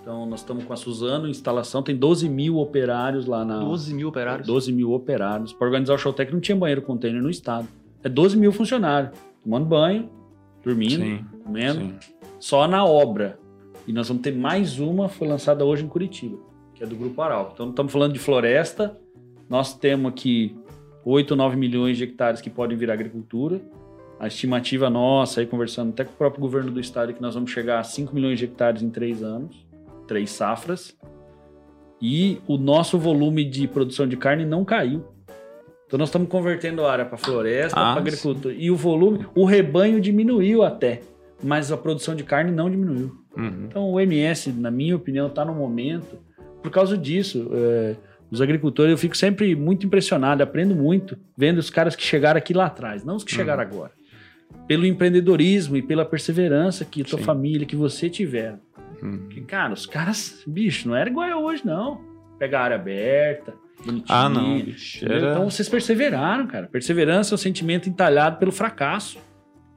Então, 0.00 0.26
nós 0.26 0.40
estamos 0.40 0.64
com 0.64 0.72
a 0.72 0.76
Suzano 0.76 1.28
em 1.28 1.30
instalação, 1.30 1.82
tem 1.82 1.94
12 1.94 2.28
mil 2.28 2.56
operários 2.58 3.26
lá 3.26 3.44
na. 3.44 3.60
12 3.60 3.94
mil 3.94 4.08
operários. 4.08 4.46
12 4.46 4.72
mil 4.72 4.92
operários. 4.92 5.52
Para 5.52 5.66
organizar 5.66 5.94
o 5.94 5.98
Showtech 5.98 6.32
não 6.32 6.40
tinha 6.40 6.56
banheiro 6.56 6.82
container 6.82 7.22
no 7.22 7.30
estado. 7.30 7.68
É 8.02 8.08
12 8.08 8.36
mil 8.36 8.50
funcionários. 8.52 9.12
Tomando 9.44 9.66
banho, 9.66 10.08
dormindo, 10.64 10.96
Sim, 11.04 11.24
comendo, 11.44 11.80
sim. 11.80 11.94
só 12.40 12.66
na 12.66 12.84
obra. 12.84 13.38
E 13.86 13.92
nós 13.92 14.08
vamos 14.08 14.22
ter 14.22 14.32
mais 14.34 14.78
uma, 14.78 15.08
foi 15.08 15.26
lançada 15.26 15.64
hoje 15.64 15.84
em 15.84 15.88
Curitiba, 15.88 16.38
que 16.74 16.82
é 16.82 16.86
do 16.86 16.94
Grupo 16.96 17.20
Arauco. 17.20 17.52
Então, 17.54 17.70
estamos 17.70 17.92
falando 17.92 18.12
de 18.12 18.18
floresta. 18.18 18.96
Nós 19.48 19.76
temos 19.76 20.12
aqui 20.12 20.56
8, 21.04 21.34
9 21.34 21.56
milhões 21.56 21.96
de 21.96 22.04
hectares 22.04 22.40
que 22.40 22.48
podem 22.48 22.76
virar 22.76 22.94
agricultura. 22.94 23.60
A 24.20 24.28
estimativa 24.28 24.88
nossa, 24.88 25.40
aí 25.40 25.46
conversando 25.46 25.90
até 25.90 26.04
com 26.04 26.12
o 26.12 26.16
próprio 26.16 26.40
governo 26.40 26.70
do 26.70 26.78
estado, 26.78 27.10
é 27.10 27.12
que 27.12 27.20
nós 27.20 27.34
vamos 27.34 27.50
chegar 27.50 27.80
a 27.80 27.82
5 27.82 28.14
milhões 28.14 28.38
de 28.38 28.44
hectares 28.44 28.80
em 28.82 28.88
três 28.88 29.22
anos, 29.22 29.66
três 30.06 30.30
safras. 30.30 30.96
E 32.00 32.38
o 32.46 32.56
nosso 32.56 32.98
volume 32.98 33.44
de 33.44 33.66
produção 33.66 34.06
de 34.06 34.16
carne 34.16 34.44
não 34.44 34.64
caiu. 34.64 35.04
Então 35.86 35.98
nós 35.98 36.08
estamos 36.08 36.28
convertendo 36.28 36.84
a 36.84 36.92
área 36.92 37.04
para 37.04 37.18
floresta, 37.18 37.78
Ah, 37.78 37.92
para 37.92 38.00
agricultura. 38.00 38.54
E 38.54 38.70
o 38.70 38.76
volume, 38.76 39.26
o 39.34 39.44
rebanho 39.44 40.00
diminuiu 40.00 40.62
até, 40.62 41.00
mas 41.42 41.70
a 41.70 41.76
produção 41.76 42.14
de 42.14 42.24
carne 42.24 42.50
não 42.50 42.70
diminuiu. 42.70 43.21
Uhum. 43.36 43.66
Então 43.68 43.90
o 43.90 43.98
MS, 44.00 44.52
na 44.52 44.70
minha 44.70 44.94
opinião, 44.96 45.26
está 45.26 45.44
no 45.44 45.54
momento 45.54 46.18
por 46.62 46.70
causa 46.70 46.96
disso. 46.96 47.50
é, 47.52 47.96
os 48.30 48.40
agricultores, 48.40 48.90
eu 48.90 48.96
fico 48.96 49.14
sempre 49.14 49.54
muito 49.54 49.84
impressionado, 49.84 50.42
aprendo 50.42 50.74
muito 50.74 51.18
vendo 51.36 51.58
os 51.58 51.68
caras 51.68 51.94
que 51.94 52.02
chegaram 52.02 52.38
aqui 52.38 52.54
lá 52.54 52.64
atrás, 52.66 53.04
não 53.04 53.16
os 53.16 53.24
que 53.24 53.32
Uhum. 53.32 53.36
chegaram 53.38 53.60
agora. 53.62 53.92
Pelo 54.66 54.86
empreendedorismo 54.86 55.76
e 55.76 55.82
pela 55.82 56.02
perseverança 56.04 56.82
que 56.84 57.02
a 57.02 57.04
tua 57.04 57.18
Sim. 57.18 57.24
família, 57.26 57.66
que 57.66 57.76
você 57.76 58.08
tiver. 58.08 58.58
Uhum. 59.02 59.28
Cara, 59.46 59.74
os 59.74 59.84
caras, 59.84 60.42
bicho, 60.46 60.88
não 60.88 60.96
era 60.96 61.10
igual 61.10 61.26
é 61.28 61.36
hoje, 61.36 61.60
não. 61.66 62.00
Pega 62.38 62.58
a 62.58 62.62
área 62.62 62.76
aberta, 62.76 63.52
bonitinho. 63.84 64.06
Ah, 64.18 64.28
não, 64.30 64.60
bicho. 64.62 65.04
Era... 65.04 65.32
Então 65.32 65.50
vocês 65.50 65.68
perseveraram, 65.68 66.46
cara. 66.46 66.68
Perseverança 66.68 67.34
é 67.34 67.36
um 67.36 67.38
sentimento 67.38 67.86
entalhado 67.88 68.38
pelo 68.38 68.50
fracasso. 68.52 69.18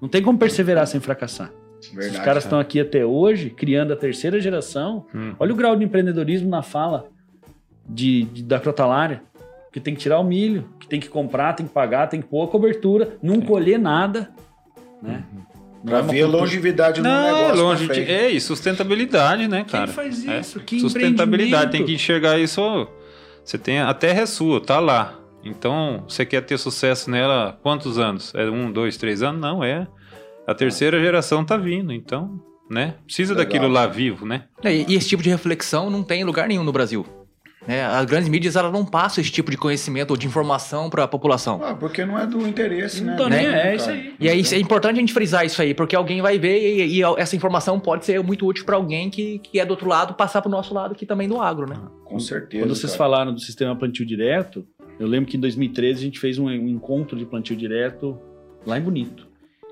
Não 0.01 0.07
tem 0.07 0.21
como 0.21 0.37
perseverar 0.39 0.87
sem 0.87 1.01
fracassar. 1.01 1.51
Verdade. 1.93 2.17
Os 2.19 2.23
caras 2.25 2.43
estão 2.43 2.59
aqui 2.59 2.79
até 2.79 3.05
hoje, 3.05 3.49
criando 3.49 3.93
a 3.93 3.95
terceira 3.95 4.39
geração. 4.39 5.05
Hum. 5.13 5.33
Olha 5.39 5.53
o 5.53 5.55
grau 5.55 5.75
de 5.75 5.83
empreendedorismo 5.83 6.49
na 6.49 6.61
fala 6.61 7.07
de, 7.87 8.23
de- 8.25 8.43
da 8.43 8.59
crotalária. 8.59 9.21
Que 9.71 9.79
tem 9.81 9.93
que 9.93 9.99
tirar 9.99 10.19
o 10.19 10.23
milho, 10.23 10.69
que 10.79 10.87
tem 10.87 11.01
que 11.01 11.09
comprar, 11.09 11.51
tem 11.53 11.65
que 11.67 11.73
pagar, 11.73 12.07
tem 12.07 12.21
que 12.21 12.27
pôr 12.27 12.45
a 12.45 12.47
cobertura, 12.47 13.17
não 13.21 13.41
colher 13.41 13.77
nada. 13.77 14.29
Né? 15.03 15.21
Para 15.85 15.97
é 15.97 16.01
uma 16.01 16.11
ver 16.13 16.21
a 16.23 16.27
longevidade 16.27 17.01
no 17.01 17.09
Não, 17.09 17.27
é 17.27 17.41
negócio. 17.41 17.63
longe 17.63 17.85
pra 17.85 17.95
de... 17.95 18.05
frente. 18.05 18.17
É, 18.17 18.31
e 18.31 18.39
sustentabilidade, 18.39 19.47
né, 19.49 19.65
cara? 19.69 19.85
Quem 19.87 19.93
faz 19.93 20.25
É. 20.27 20.39
isso? 20.39 20.59
Que 20.61 20.79
Sustentabilidade, 20.79 21.71
tem 21.71 21.85
que 21.85 21.93
enxergar 21.93 22.39
isso. 22.39 22.87
Você 23.43 23.57
tem 23.57 23.79
a 23.81 23.93
terra 23.93 24.21
é 24.21 24.25
sua, 24.25 24.61
tá 24.61 24.79
lá. 24.79 25.19
Então, 25.43 26.03
você 26.07 26.25
quer 26.25 26.41
ter 26.41 26.57
sucesso 26.57 27.11
nela 27.11 27.59
quantos 27.61 27.99
anos? 27.99 28.33
É 28.33 28.49
um, 28.49 28.71
dois, 28.71 28.95
três 28.97 29.21
anos? 29.21 29.39
Não, 29.41 29.63
é. 29.63 29.85
A 30.47 30.53
terceira 30.53 30.99
geração 30.99 31.43
tá 31.43 31.57
vindo, 31.57 31.91
então, 31.91 32.39
né? 32.69 32.95
Precisa 33.05 33.33
Legal. 33.33 33.45
daquilo 33.45 33.67
lá 33.67 33.87
vivo, 33.87 34.25
né? 34.25 34.43
E, 34.63 34.93
e 34.93 34.95
esse 34.95 35.07
tipo 35.09 35.23
de 35.23 35.29
reflexão 35.29 35.89
não 35.89 36.03
tem 36.03 36.21
em 36.21 36.23
lugar 36.23 36.47
nenhum 36.47 36.63
no 36.63 36.71
Brasil. 36.71 37.05
né? 37.67 37.83
As 37.83 38.05
grandes 38.05 38.29
mídias 38.29 38.55
elas 38.55 38.71
não 38.71 38.85
passam 38.85 39.21
esse 39.23 39.31
tipo 39.31 39.49
de 39.49 39.57
conhecimento 39.57 40.11
ou 40.11 40.17
de 40.17 40.27
informação 40.27 40.87
para 40.89 41.03
a 41.03 41.07
população. 41.07 41.59
Ah, 41.63 41.73
porque 41.73 42.05
não 42.05 42.19
é 42.19 42.27
do 42.27 42.47
interesse, 42.47 43.03
né? 43.03 43.15
Nem, 43.17 43.29
Né, 43.29 43.71
é 43.71 43.75
isso 43.75 43.89
aí. 43.89 44.13
E 44.19 44.29
aí 44.29 44.43
é 44.51 44.59
importante 44.59 44.97
a 44.97 44.99
gente 44.99 45.13
frisar 45.13 45.45
isso 45.45 45.59
aí, 45.61 45.73
porque 45.73 45.95
alguém 45.95 46.21
vai 46.21 46.37
ver 46.37 46.59
e, 46.59 46.99
e 46.99 47.03
essa 47.17 47.35
informação 47.35 47.79
pode 47.79 48.05
ser 48.05 48.21
muito 48.21 48.45
útil 48.45 48.65
para 48.65 48.75
alguém 48.75 49.09
que, 49.09 49.39
que 49.39 49.59
é 49.59 49.65
do 49.65 49.71
outro 49.71 49.89
lado 49.89 50.13
passar 50.13 50.41
para 50.43 50.49
o 50.49 50.51
nosso 50.51 50.75
lado 50.75 50.91
aqui 50.91 51.07
também 51.07 51.27
do 51.27 51.39
agro, 51.41 51.67
né? 51.67 51.75
Com 52.03 52.19
certeza. 52.19 52.63
Quando 52.63 52.75
vocês 52.75 52.91
cara. 52.91 52.97
falaram 52.97 53.33
do 53.33 53.39
sistema 53.39 53.75
plantio 53.75 54.05
direto, 54.05 54.63
eu 54.99 55.07
lembro 55.07 55.29
que 55.29 55.37
em 55.37 55.39
2013 55.39 55.99
a 55.99 56.03
gente 56.03 56.19
fez 56.19 56.37
um, 56.37 56.45
um 56.45 56.67
encontro 56.67 57.17
de 57.17 57.25
plantio 57.25 57.55
direto 57.55 58.15
lá 58.65 58.77
em 58.77 58.81
Bonito. 58.81 59.24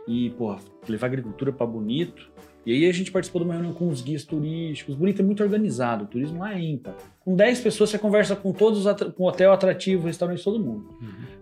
E, 0.07 0.29
porra, 0.31 0.59
levar 0.87 1.07
agricultura 1.07 1.51
para 1.53 1.65
Bonito 1.65 2.29
E 2.65 2.73
aí 2.73 2.89
a 2.89 2.93
gente 2.93 3.11
participou 3.11 3.41
de 3.41 3.45
uma 3.47 3.53
reunião 3.53 3.73
com 3.73 3.87
os 3.89 4.01
guias 4.01 4.23
turísticos. 4.25 4.95
Bonito 4.95 5.21
é 5.21 5.25
muito 5.25 5.41
organizado, 5.43 6.03
o 6.03 6.07
turismo 6.07 6.39
lá 6.39 6.53
é 6.53 6.61
ímpar. 6.61 6.95
Com 7.21 7.35
10 7.35 7.61
pessoas 7.61 7.89
você 7.89 7.97
conversa 7.97 8.35
com 8.35 8.51
todos, 8.51 8.85
com 9.15 9.23
hotel 9.25 9.51
atrativo, 9.53 10.07
restaurante, 10.07 10.43
todo 10.43 10.59
mundo. 10.59 10.89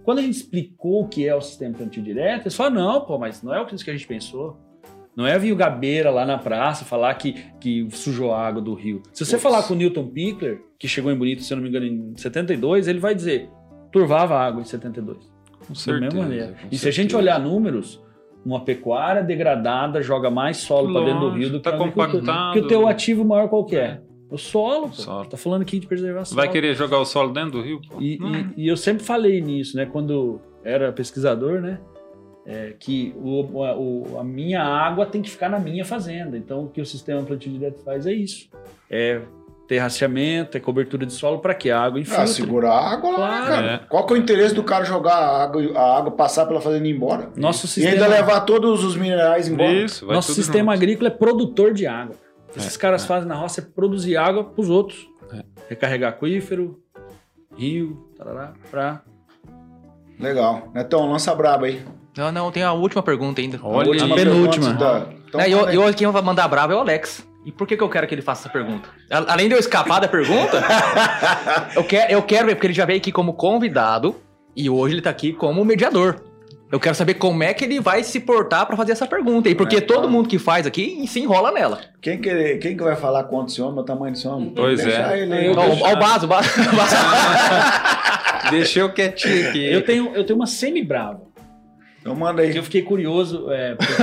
Quando 0.04 0.20
a 0.20 0.22
gente 0.22 0.34
explicou 0.36 1.04
o 1.04 1.08
que 1.08 1.28
é 1.28 1.36
o 1.36 1.42
sistema 1.42 1.76
plantio 1.76 2.02
direto, 2.04 2.44
eles 2.44 2.56
falaram, 2.56 2.76
não, 2.76 3.02
pô, 3.06 3.18
mas 3.18 3.42
não 3.44 3.54
é 3.54 3.62
o 3.62 3.66
que 3.66 3.74
a 3.74 3.94
gente 3.94 4.08
pensou. 4.08 4.58
Não 5.16 5.28
é 5.28 5.38
vir 5.38 5.52
o 5.52 5.56
Gabeira 5.56 6.10
lá 6.10 6.26
na 6.26 6.38
praça 6.38 6.86
falar 6.86 7.14
que, 7.16 7.34
que 7.60 7.86
sujou 7.92 8.32
a 8.34 8.48
água 8.48 8.62
do 8.62 8.74
rio. 8.74 9.04
Se 9.12 9.26
você 9.26 9.38
falar 9.38 9.64
com 9.64 9.74
o 9.74 9.78
Newton 9.78 10.08
Pickler, 10.08 10.62
que 10.80 10.88
chegou 10.88 11.12
em 11.12 11.16
Bonito, 11.18 11.44
se 11.44 11.52
eu 11.54 11.58
não 11.58 11.64
me 11.64 11.70
engano, 11.70 11.86
em 11.86 12.14
72, 12.16 12.88
ele 12.88 13.00
vai 13.00 13.14
dizer, 13.14 13.50
turvava 13.92 14.36
a 14.36 14.46
água 14.46 14.62
em 14.62 14.66
72. 14.66 15.18
Com 15.68 15.74
Da 15.74 15.76
certeza. 15.76 16.00
mesma 16.00 16.22
maneira. 16.22 16.56
E 16.72 16.78
se 16.78 16.88
a 16.88 16.92
gente 16.92 17.12
certeza. 17.12 17.18
olhar 17.18 17.40
números, 17.40 18.02
uma 18.46 18.64
pecuária 18.64 19.24
degradada 19.24 20.02
joga 20.02 20.30
mais 20.32 20.58
solo 20.58 20.92
para 20.94 21.06
dentro 21.06 21.30
do 21.30 21.30
rio 21.38 21.50
do 21.50 21.58
que 21.60 21.64
tá 21.64 21.78
compactado. 21.78 22.54
Porque 22.54 22.60
o 22.66 22.68
teu 22.68 22.88
ativo 22.88 23.24
maior 23.26 23.48
qual 23.50 23.66
que 23.66 23.76
é? 23.76 24.02
O 24.30 24.38
solo, 24.38 24.88
pô. 24.88 24.94
Solo. 24.96 25.26
Tá 25.26 25.38
falando 25.38 25.62
aqui 25.64 25.78
de 25.80 25.88
preservação. 25.88 26.36
Vai 26.36 26.50
querer 26.50 26.74
jogar 26.74 27.00
o 27.00 27.06
solo 27.06 27.34
dentro 27.34 27.52
do 27.52 27.62
rio? 27.62 27.82
E, 28.00 28.14
e- 28.16 28.64
e 28.64 28.68
eu 28.68 28.78
sempre 28.78 29.04
falei 29.04 29.42
nisso, 29.42 29.76
né? 29.76 29.86
Quando 29.86 30.40
era 30.64 30.92
pesquisador, 30.92 31.60
né? 31.62 31.80
É, 32.46 32.74
que 32.80 33.14
o- 33.18 33.64
a, 33.64 33.78
o- 33.78 34.18
a 34.20 34.24
minha 34.24 34.64
água 34.64 35.06
tem 35.06 35.22
que 35.22 35.30
ficar 35.30 35.50
na 35.50 35.60
minha 35.60 35.86
fazenda. 35.86 36.38
Então, 36.38 36.64
o 36.64 36.70
que 36.70 36.82
o 36.82 36.86
sistema 36.86 37.22
plantio 37.22 37.52
direto 37.52 37.84
faz 37.84 38.08
é 38.08 38.14
isso. 38.14 38.50
É 38.90 39.22
terraceamento, 39.76 40.58
é 40.58 40.60
cobertura 40.60 41.06
de 41.06 41.14
solo 41.14 41.40
para 41.40 41.54
que 41.54 41.72
a 41.72 41.80
água 41.82 41.98
infiltre. 41.98 42.24
Ah, 42.24 42.28
segurar 42.28 42.72
a 42.74 42.90
água 42.92 43.12
lá, 43.12 43.16
Claro. 43.18 43.44
né, 43.44 43.50
cara? 43.50 43.72
É. 43.76 43.78
Qual 43.88 44.06
que 44.06 44.14
é 44.14 44.18
o 44.18 44.20
interesse 44.20 44.54
do 44.54 44.64
cara 44.64 44.84
jogar 44.84 45.14
a 45.16 45.44
água, 45.44 45.62
a 45.78 45.98
água 45.98 46.12
passar 46.12 46.46
pela 46.46 46.60
fazenda 46.60 46.86
e 46.86 46.92
ir 46.92 46.94
embora? 46.96 47.30
Nosso 47.38 47.66
E 47.66 47.70
sistema, 47.70 47.94
ainda 47.94 48.08
levar 48.08 48.42
todos 48.42 48.84
os 48.84 48.98
minerais 48.98 49.48
embora? 49.48 49.72
Isso, 49.72 50.06
vai 50.06 50.16
nosso 50.18 50.34
tudo 50.34 50.36
sistema 50.44 50.74
junto. 50.74 50.84
agrícola 50.84 51.08
é 51.08 51.12
produtor 51.12 51.74
de 51.74 51.88
água. 51.88 52.16
Esses 52.54 52.76
É, 52.76 52.80
caras 52.80 53.06
é. 53.06 53.08
fazem 53.08 53.30
na 53.30 53.36
roça 53.36 53.62
é 53.62 53.64
produzir 53.64 54.18
água 54.18 54.44
para 54.44 54.62
os 54.62 54.70
outros. 54.70 55.08
É. 55.34 55.42
Recarregar 55.70 56.10
aquífero, 56.12 56.78
rio, 57.58 58.10
tarará, 58.18 58.52
pra... 58.70 59.02
Legal. 60.20 60.68
Netão, 60.74 61.10
lança 61.10 61.34
braba 61.34 61.66
aí. 61.68 61.82
Não, 62.18 62.30
não, 62.30 62.52
tem 62.52 62.62
a 62.64 62.74
última 62.74 63.02
pergunta 63.02 63.40
ainda. 63.40 63.58
Olha 63.64 64.04
A 64.04 64.16
penúltima. 64.16 64.74
da- 64.74 65.08
Então, 65.30 65.40
É, 65.40 65.50
eu, 65.50 65.60
eu, 65.70 65.94
quem 65.94 66.06
vai 66.12 66.22
mandar 66.22 66.46
bravo 66.50 66.74
é 66.74 66.76
o 66.76 66.80
Alex. 66.80 67.26
E 67.46 67.52
por 67.52 67.66
que, 67.68 67.76
que 67.76 67.84
eu 67.84 67.90
quero 67.90 68.06
que 68.08 68.14
ele 68.14 68.22
faça 68.22 68.44
essa 68.44 68.50
pergunta? 68.50 68.90
Além 69.10 69.48
de 69.48 69.56
eu 69.56 69.60
escapar 69.60 70.00
da 70.00 70.08
pergunta, 70.08 70.64
eu, 71.76 71.84
quero, 71.84 72.12
eu 72.12 72.22
quero 72.22 72.46
ver, 72.48 72.56
porque 72.56 72.68
ele 72.68 72.74
já 72.74 72.86
veio 72.86 73.00
aqui 73.00 73.12
como 73.12 73.34
convidado 73.34 74.16
e 74.56 74.70
hoje 74.70 74.96
ele 74.96 75.02
tá 75.02 75.10
aqui 75.10 75.34
como 75.34 75.66
mediador. 75.66 76.22
Eu 76.72 76.80
quero 76.80 76.96
saber 76.96 77.16
como 77.16 77.44
é 77.44 77.54
que 77.54 77.66
ele 77.66 77.82
vai 77.82 78.02
se 78.04 78.20
portar 78.20 78.66
pra 78.66 78.78
fazer 78.78 78.94
essa 78.94 79.06
pergunta. 79.06 79.50
E 79.50 79.56
porque 79.56 79.78
É, 79.78 79.82
todo 79.82 80.08
mundo 80.08 80.30
que 80.30 80.40
faz 80.40 80.66
aqui 80.66 81.06
se 81.08 81.20
enrola 81.20 81.52
nela. 81.52 81.82
Quem, 82.02 82.22
que, 82.22 82.56
quem 82.58 82.78
que 82.78 82.84
vai 82.84 82.96
falar 82.96 83.26
quanto 83.26 83.50
esse 83.50 83.62
homem, 83.62 83.80
o 83.80 83.84
tamanho 83.84 84.14
desse 84.14 84.26
homem? 84.28 84.54
Pois 84.56 84.80
é. 84.86 85.20
ele. 85.22 85.48
Eu 85.48 85.52
Ó, 85.54 85.66
deixo- 85.68 85.84
ó 85.84 85.92
o 85.94 85.96
Baso, 85.98 86.26
o 86.26 86.30
Baso. 86.30 86.50
o 86.62 86.76
Baso. 86.76 86.96
Deixou 88.52 88.90
quietinho 88.90 89.50
aqui. 89.50 89.66
Eu 89.66 89.84
tenho, 89.84 90.16
eu 90.16 90.24
tenho 90.26 90.38
uma 90.40 90.48
semi-brava. 90.48 91.22
Então 92.02 92.16
manda 92.16 92.42
aí. 92.42 92.56
Eu 92.56 92.64
fiquei 92.64 92.82
curioso, 92.82 93.52
é, 93.52 93.76
porque 93.76 93.94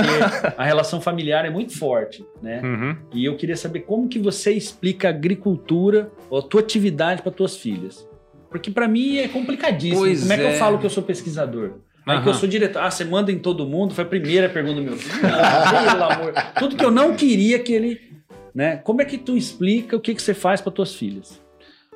a 0.57 0.63
relação 0.63 1.01
familiar 1.01 1.45
é 1.45 1.49
muito 1.49 1.77
forte, 1.77 2.25
né? 2.41 2.61
Uhum. 2.63 2.95
E 3.13 3.25
eu 3.25 3.35
queria 3.35 3.57
saber 3.57 3.81
como 3.81 4.07
que 4.07 4.17
você 4.17 4.53
explica 4.53 5.07
a 5.07 5.11
agricultura 5.11 6.09
ou 6.29 6.39
a 6.39 6.41
tua 6.41 6.61
atividade 6.61 7.21
para 7.21 7.31
tuas 7.31 7.57
filhas. 7.57 8.07
Porque 8.49 8.71
para 8.71 8.87
mim 8.87 9.17
é 9.17 9.27
complicadíssimo. 9.27 10.01
Pois 10.01 10.21
como 10.21 10.33
é 10.33 10.37
que 10.37 10.43
eu 10.43 10.47
é. 10.49 10.57
falo 10.57 10.79
que 10.79 10.85
eu 10.85 10.89
sou 10.89 11.03
pesquisador? 11.03 11.73
É 12.07 12.21
que 12.21 12.29
eu 12.29 12.33
sou 12.33 12.49
diretor. 12.49 12.81
Ah, 12.81 12.89
você 12.89 13.05
manda 13.05 13.31
em 13.31 13.37
todo 13.37 13.67
mundo? 13.67 13.93
Foi 13.93 14.03
a 14.03 14.07
primeira 14.07 14.49
pergunta 14.49 14.75
do 14.77 14.81
meu 14.81 14.97
filho. 14.97 15.21
Não, 15.21 15.91
pelo 15.91 16.03
amor. 16.03 16.33
Tudo 16.57 16.75
que 16.75 16.83
eu 16.83 16.89
não 16.89 17.15
queria 17.15 17.59
que 17.59 17.71
ele. 17.71 18.01
Né? 18.55 18.77
Como 18.77 19.01
é 19.01 19.05
que 19.05 19.17
tu 19.17 19.37
explica 19.37 19.95
o 19.95 19.99
que, 19.99 20.15
que 20.15 20.21
você 20.21 20.33
faz 20.33 20.59
para 20.59 20.71
tuas 20.71 20.95
filhas? 20.95 21.39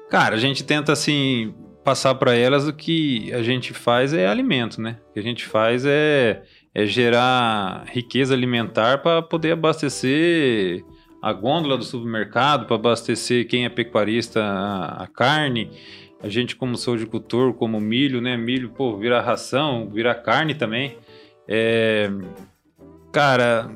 Cara, 0.09 0.35
a 0.35 0.39
gente 0.39 0.63
tenta 0.63 0.91
assim 0.91 1.55
passar 1.83 2.15
para 2.15 2.35
elas 2.35 2.67
o 2.67 2.73
que 2.73 3.31
a 3.33 3.43
gente 3.43 3.73
faz 3.73 4.13
é 4.13 4.27
alimento, 4.27 4.81
né? 4.81 4.97
O 5.09 5.13
que 5.13 5.19
a 5.19 5.23
gente 5.23 5.45
faz 5.45 5.85
é, 5.85 6.43
é 6.73 6.85
gerar 6.85 7.85
riqueza 7.87 8.33
alimentar 8.33 8.99
para 8.99 9.21
poder 9.21 9.51
abastecer 9.51 10.83
a 11.21 11.31
gôndola 11.31 11.77
do 11.77 11.83
supermercado, 11.83 12.65
para 12.65 12.75
abastecer 12.75 13.47
quem 13.47 13.65
é 13.65 13.69
pecuarista 13.69 14.43
a, 14.43 15.03
a 15.03 15.07
carne. 15.07 15.71
A 16.21 16.29
gente, 16.29 16.55
como 16.55 16.77
sojicultor, 16.77 17.53
como 17.53 17.79
milho, 17.79 18.21
né? 18.21 18.37
Milho, 18.37 18.69
pô, 18.69 18.97
vira 18.97 19.21
ração, 19.21 19.89
vira 19.89 20.15
carne 20.15 20.55
também. 20.55 20.97
É, 21.47 22.09
cara, 23.11 23.69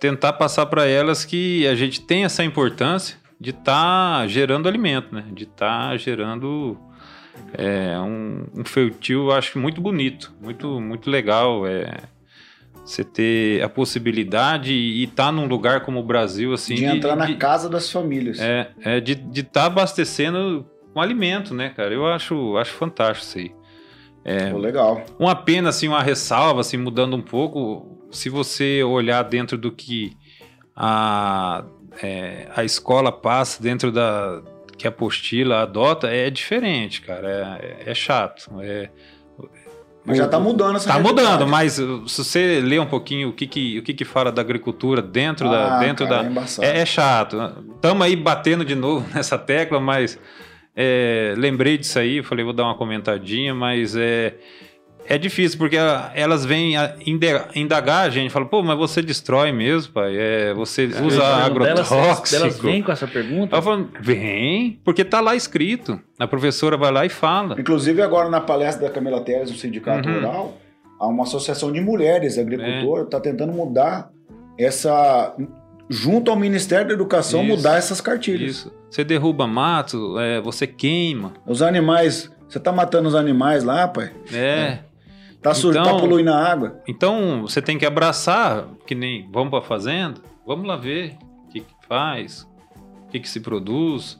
tentar 0.00 0.34
passar 0.34 0.66
para 0.66 0.86
elas 0.86 1.24
que 1.24 1.66
a 1.66 1.74
gente 1.74 2.00
tem 2.00 2.24
essa 2.24 2.44
importância 2.44 3.16
de 3.40 3.50
estar 3.50 4.26
gerando 4.28 4.68
alimento, 4.68 5.14
né? 5.14 5.24
De 5.32 5.44
estar 5.44 5.96
gerando 5.98 6.78
é, 7.52 7.98
um, 7.98 8.46
um 8.54 8.64
feitio, 8.64 9.30
acho 9.30 9.58
muito 9.58 9.80
bonito, 9.80 10.32
muito, 10.40 10.80
muito 10.80 11.10
legal. 11.10 11.66
É, 11.66 11.94
você 12.84 13.02
ter 13.02 13.62
a 13.62 13.68
possibilidade 13.68 14.72
e 14.72 15.04
estar 15.04 15.32
num 15.32 15.46
lugar 15.46 15.80
como 15.80 16.00
o 16.00 16.02
Brasil, 16.02 16.52
assim, 16.52 16.74
de 16.74 16.84
entrar 16.84 17.16
na 17.16 17.24
de- 17.26 17.36
casa 17.36 17.66
das 17.68 17.90
famílias. 17.90 18.38
é, 18.38 18.68
é 18.82 19.00
de 19.00 19.18
estar 19.40 19.66
abastecendo 19.66 20.66
com 20.92 21.00
alimento, 21.00 21.54
né, 21.54 21.70
cara? 21.70 21.94
Eu 21.94 22.06
acho, 22.06 22.56
acho 22.58 22.72
fantástico 22.72 23.26
isso 23.26 23.38
aí. 23.38 23.54
É, 24.22 24.50
Pô, 24.50 24.58
legal. 24.58 25.02
uma 25.18 25.34
pena, 25.34 25.70
assim, 25.70 25.88
uma 25.88 26.02
ressalva, 26.02 26.60
assim, 26.60 26.76
mudando 26.76 27.16
um 27.16 27.22
pouco, 27.22 28.06
se 28.10 28.28
você 28.28 28.82
olhar 28.82 29.22
dentro 29.22 29.56
do 29.56 29.72
que 29.72 30.12
a, 30.76 31.64
é, 32.02 32.48
a 32.54 32.64
escola 32.64 33.10
passa, 33.12 33.62
dentro 33.62 33.90
da 33.92 34.42
que 34.76 34.86
a 34.86 34.90
apostila 34.90 35.62
adota, 35.62 36.08
é 36.08 36.30
diferente, 36.30 37.00
cara, 37.00 37.58
é, 37.62 37.90
é 37.90 37.94
chato. 37.94 38.50
É, 38.60 38.88
Mas 40.04 40.18
já 40.18 40.28
tá 40.28 40.38
mudando 40.38 40.76
essa 40.76 40.86
Tá 40.88 40.94
realidade. 40.98 41.28
mudando, 41.28 41.48
mas 41.48 41.78
uh, 41.78 42.06
se 42.08 42.22
você 42.24 42.60
ler 42.60 42.80
um 42.80 42.86
pouquinho 42.86 43.30
o 43.30 43.32
que, 43.32 43.46
que, 43.46 43.78
o 43.78 43.82
que, 43.82 43.94
que 43.94 44.04
fala 44.04 44.30
da 44.30 44.42
agricultura 44.42 45.00
dentro 45.00 45.48
da. 45.48 45.76
Ah, 45.76 45.80
Dentro 45.80 46.06
cara, 46.06 46.24
da 46.28 46.40
é 46.62 46.78
é, 46.78 46.80
é 46.80 46.86
chato. 46.86 47.38
Estamos 47.74 48.04
aí 48.04 48.14
batendo 48.14 48.64
de 48.64 48.74
novo 48.74 49.06
nessa 49.14 49.38
tecla, 49.38 49.80
mas 49.80 50.18
é, 50.76 51.34
lembrei 51.38 51.78
disso 51.78 51.98
aí, 51.98 52.22
falei, 52.22 52.44
vou 52.44 52.52
dar 52.52 52.64
uma 52.64 52.74
comentadinha, 52.74 53.54
mas 53.54 53.96
é, 53.96 54.34
é 55.06 55.18
difícil, 55.18 55.58
porque 55.58 55.76
a- 55.76 56.10
elas 56.14 56.44
vêm 56.44 56.74
indagar 57.54 58.06
a 58.06 58.10
gente, 58.10 58.30
falam, 58.30 58.48
pô, 58.48 58.62
mas 58.62 58.76
você 58.76 59.02
destrói 59.02 59.52
mesmo, 59.52 59.92
pai, 59.92 60.14
é, 60.16 60.54
você 60.54 60.86
usa 60.86 61.18
Delas, 61.20 61.46
agrotóxico. 61.46 62.30
delas 62.30 62.58
vêm 62.60 62.82
com 62.82 62.92
essa 62.92 63.06
pergunta? 63.06 63.54
Ela 63.54 63.62
falou, 63.62 63.88
vem, 64.00 64.80
porque 64.84 65.04
tá 65.04 65.20
lá 65.20 65.34
escrito. 65.36 66.00
A 66.18 66.26
professora 66.26 66.76
vai 66.76 66.90
lá 66.92 67.04
e 67.04 67.08
fala. 67.08 67.56
Inclusive, 67.60 68.00
agora 68.02 68.28
na 68.28 68.40
palestra 68.40 68.86
da 68.88 68.92
Camila 68.92 69.20
Teres, 69.20 69.50
do 69.50 69.56
Sindicato 69.56 70.08
Uhum. 70.08 70.14
Rural, 70.14 70.56
há 70.98 71.06
uma 71.06 71.24
associação 71.24 71.70
de 71.72 71.80
mulheres 71.80 72.38
agricultoras 72.38 73.04
está 73.06 73.20
tentando 73.20 73.52
mudar 73.52 74.10
essa. 74.58 75.34
Junto 75.90 76.30
ao 76.30 76.36
Ministério 76.36 76.88
da 76.88 76.94
Educação, 76.94 77.44
Isso. 77.44 77.56
mudar 77.56 77.76
essas 77.76 78.00
cartilhas. 78.00 78.50
Isso. 78.52 78.72
Você 78.90 79.04
derruba 79.04 79.46
mato, 79.46 80.18
é, 80.18 80.40
você 80.40 80.66
queima. 80.66 81.34
Os 81.46 81.60
animais. 81.60 82.32
Você 82.48 82.58
tá 82.58 82.72
matando 82.72 83.08
os 83.08 83.14
animais 83.14 83.64
lá, 83.64 83.86
pai? 83.88 84.10
É. 84.32 84.78
Tá, 85.44 85.52
sujo, 85.52 85.78
Então- 85.78 85.96
tá 85.96 86.00
poluindo 86.00 86.32
a 86.32 86.38
água. 86.42 86.80
Então 86.88 87.42
você 87.42 87.60
tem 87.60 87.76
que 87.78 87.84
abraçar, 87.84 88.64
que 88.86 88.94
nem 88.94 89.30
vamos 89.30 89.50
para 89.50 89.58
a 89.58 89.62
fazenda, 89.62 90.20
vamos 90.46 90.66
lá 90.66 90.74
ver 90.74 91.18
o 91.44 91.48
que, 91.50 91.60
que 91.60 91.86
faz, 91.86 92.48
o 93.06 93.10
que, 93.10 93.20
que 93.20 93.28
se 93.28 93.40
produz. 93.40 94.18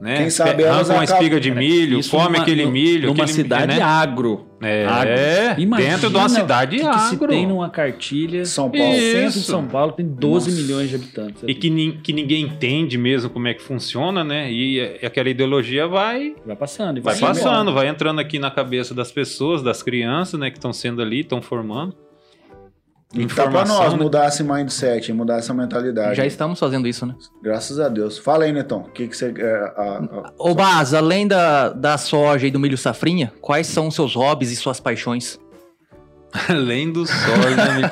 Né? 0.00 0.16
Quem 0.18 0.30
sabe 0.30 0.62
elas 0.62 0.88
Arranca 0.88 0.92
uma 0.94 1.02
acabam- 1.02 1.22
espiga 1.22 1.40
de 1.40 1.50
milho, 1.50 1.98
Isso 1.98 2.10
come 2.10 2.24
numa- 2.30 2.38
aquele 2.42 2.66
milho. 2.66 3.08
Numa 3.08 3.24
aquele, 3.24 3.32
cidade 3.32 3.76
né? 3.76 3.82
agro. 3.82 4.46
É, 4.62 4.86
Agro. 4.86 5.60
Imagina 5.62 5.90
dentro 5.90 6.10
de 6.10 6.16
uma 6.16 6.28
cidade 6.28 6.76
que, 6.78 6.88
que 6.88 6.98
se 7.00 7.14
agro. 7.14 7.28
tem 7.28 7.46
numa 7.46 7.68
cartilha. 7.70 8.44
São 8.44 8.70
Paulo. 8.70 8.94
Centro 8.94 9.40
de. 9.40 9.46
São 9.46 9.66
Paulo 9.66 9.92
tem 9.92 10.06
12 10.06 10.50
Nossa. 10.50 10.62
milhões 10.62 10.88
de 10.90 10.94
habitantes. 10.96 11.42
E 11.46 11.54
que, 11.54 11.68
nin- 11.70 11.98
que 12.02 12.12
ninguém 12.12 12.44
entende 12.44 12.96
mesmo 12.98 13.28
como 13.30 13.46
é 13.48 13.54
que 13.54 13.62
funciona, 13.62 14.22
né? 14.24 14.50
E, 14.52 14.78
e 15.00 15.06
aquela 15.06 15.28
ideologia 15.28 15.86
vai, 15.86 16.34
Vai 16.46 16.56
passando. 16.56 17.00
vai 17.02 17.14
se 17.14 17.20
passando, 17.20 17.70
embora. 17.70 17.72
vai 17.72 17.88
entrando 17.88 18.20
aqui 18.20 18.38
na 18.38 18.50
cabeça 18.50 18.92
das 18.94 19.10
pessoas, 19.12 19.62
das 19.62 19.82
crianças, 19.82 20.38
né? 20.38 20.50
Que 20.50 20.58
estão 20.58 20.72
sendo 20.72 21.02
ali, 21.02 21.20
estão 21.20 21.40
formando. 21.42 21.94
E 23.14 23.24
tá 23.26 23.34
pra 23.34 23.44
Informação, 23.46 23.78
nós 23.82 23.92
né? 23.94 23.98
mudar 23.98 24.28
esse 24.28 24.42
mindset, 24.44 25.12
mudar 25.14 25.38
essa 25.38 25.54
mentalidade. 25.54 26.16
Já 26.16 26.26
estamos 26.26 26.58
fazendo 26.58 26.86
isso, 26.86 27.06
né? 27.06 27.14
Graças 27.42 27.80
a 27.80 27.88
Deus. 27.88 28.18
Fala 28.18 28.44
aí, 28.44 28.52
Netão. 28.52 28.80
O 28.80 28.90
que, 28.90 29.08
que 29.08 29.16
você. 29.16 29.32
É, 29.34 29.54
a- 29.76 30.02
a- 30.26 30.32
Ô, 30.38 30.54
Baz, 30.54 30.92
além 30.92 31.26
da, 31.26 31.70
da 31.70 31.96
soja 31.96 32.46
e 32.46 32.50
do 32.50 32.58
milho 32.60 32.76
safrinha, 32.76 33.32
quais 33.40 33.66
são 33.66 33.88
os 33.88 33.94
seus 33.94 34.14
hobbies 34.14 34.50
e 34.50 34.56
suas 34.56 34.78
paixões? 34.78 35.38
Além 36.50 36.92
do 36.92 37.06
sol, 37.06 37.38
né? 37.56 37.90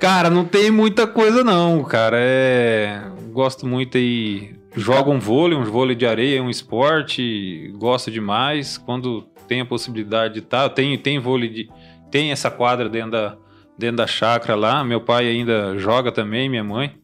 cara, 0.00 0.30
não 0.30 0.46
tem 0.46 0.70
muita 0.70 1.06
coisa 1.06 1.44
não, 1.44 1.84
cara. 1.84 2.16
É... 2.18 3.02
Gosto 3.32 3.66
muito 3.66 3.98
aí. 3.98 4.54
Jogo 4.74 5.12
um 5.12 5.18
vôlei, 5.18 5.58
um 5.58 5.64
vôlei 5.64 5.94
de 5.94 6.06
areia, 6.06 6.38
é 6.38 6.42
um 6.42 6.48
esporte. 6.48 7.70
Gosto 7.76 8.10
demais. 8.10 8.78
Quando 8.78 9.22
tem 9.46 9.60
a 9.60 9.66
possibilidade 9.66 10.32
de 10.34 10.40
estar. 10.40 10.70
Tem, 10.70 10.96
tem 10.96 11.18
vôlei 11.18 11.50
de. 11.50 11.68
Tem 12.10 12.32
essa 12.32 12.50
quadra 12.50 12.88
dentro 12.88 13.10
da, 13.10 13.36
dentro 13.78 13.96
da 13.96 14.06
chácara 14.06 14.54
lá. 14.54 14.84
Meu 14.84 15.00
pai 15.00 15.28
ainda 15.28 15.78
joga 15.78 16.10
também, 16.10 16.48
minha 16.48 16.64
mãe. 16.64 16.94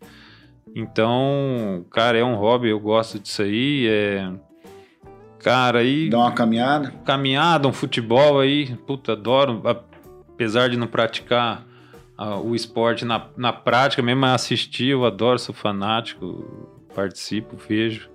Então, 0.75 1.85
cara, 1.91 2.19
é 2.19 2.25
um 2.25 2.35
hobby, 2.35 2.71
eu 2.71 2.81
gosto 2.81 3.19
disso 3.19 3.43
aí. 3.43 3.87
É... 3.89 4.31
Cara, 5.39 5.81
aí. 5.81 6.09
Dá 6.09 6.19
uma 6.19 6.33
caminhada. 6.33 6.93
Caminhada, 7.05 7.69
um 7.69 7.73
futebol 7.73 8.41
aí. 8.41 8.75
Puta, 8.87 9.13
adoro. 9.13 9.63
Apesar 9.65 10.69
de 10.69 10.77
não 10.77 10.87
praticar 10.87 11.67
ah, 12.17 12.37
o 12.37 12.55
esporte 12.55 13.05
na, 13.05 13.27
na 13.37 13.53
prática, 13.53 14.03
mesmo 14.03 14.25
assistir, 14.27 14.91
eu 14.91 15.05
adoro, 15.05 15.39
sou 15.39 15.55
fanático, 15.55 16.79
participo, 16.95 17.57
vejo. 17.57 18.09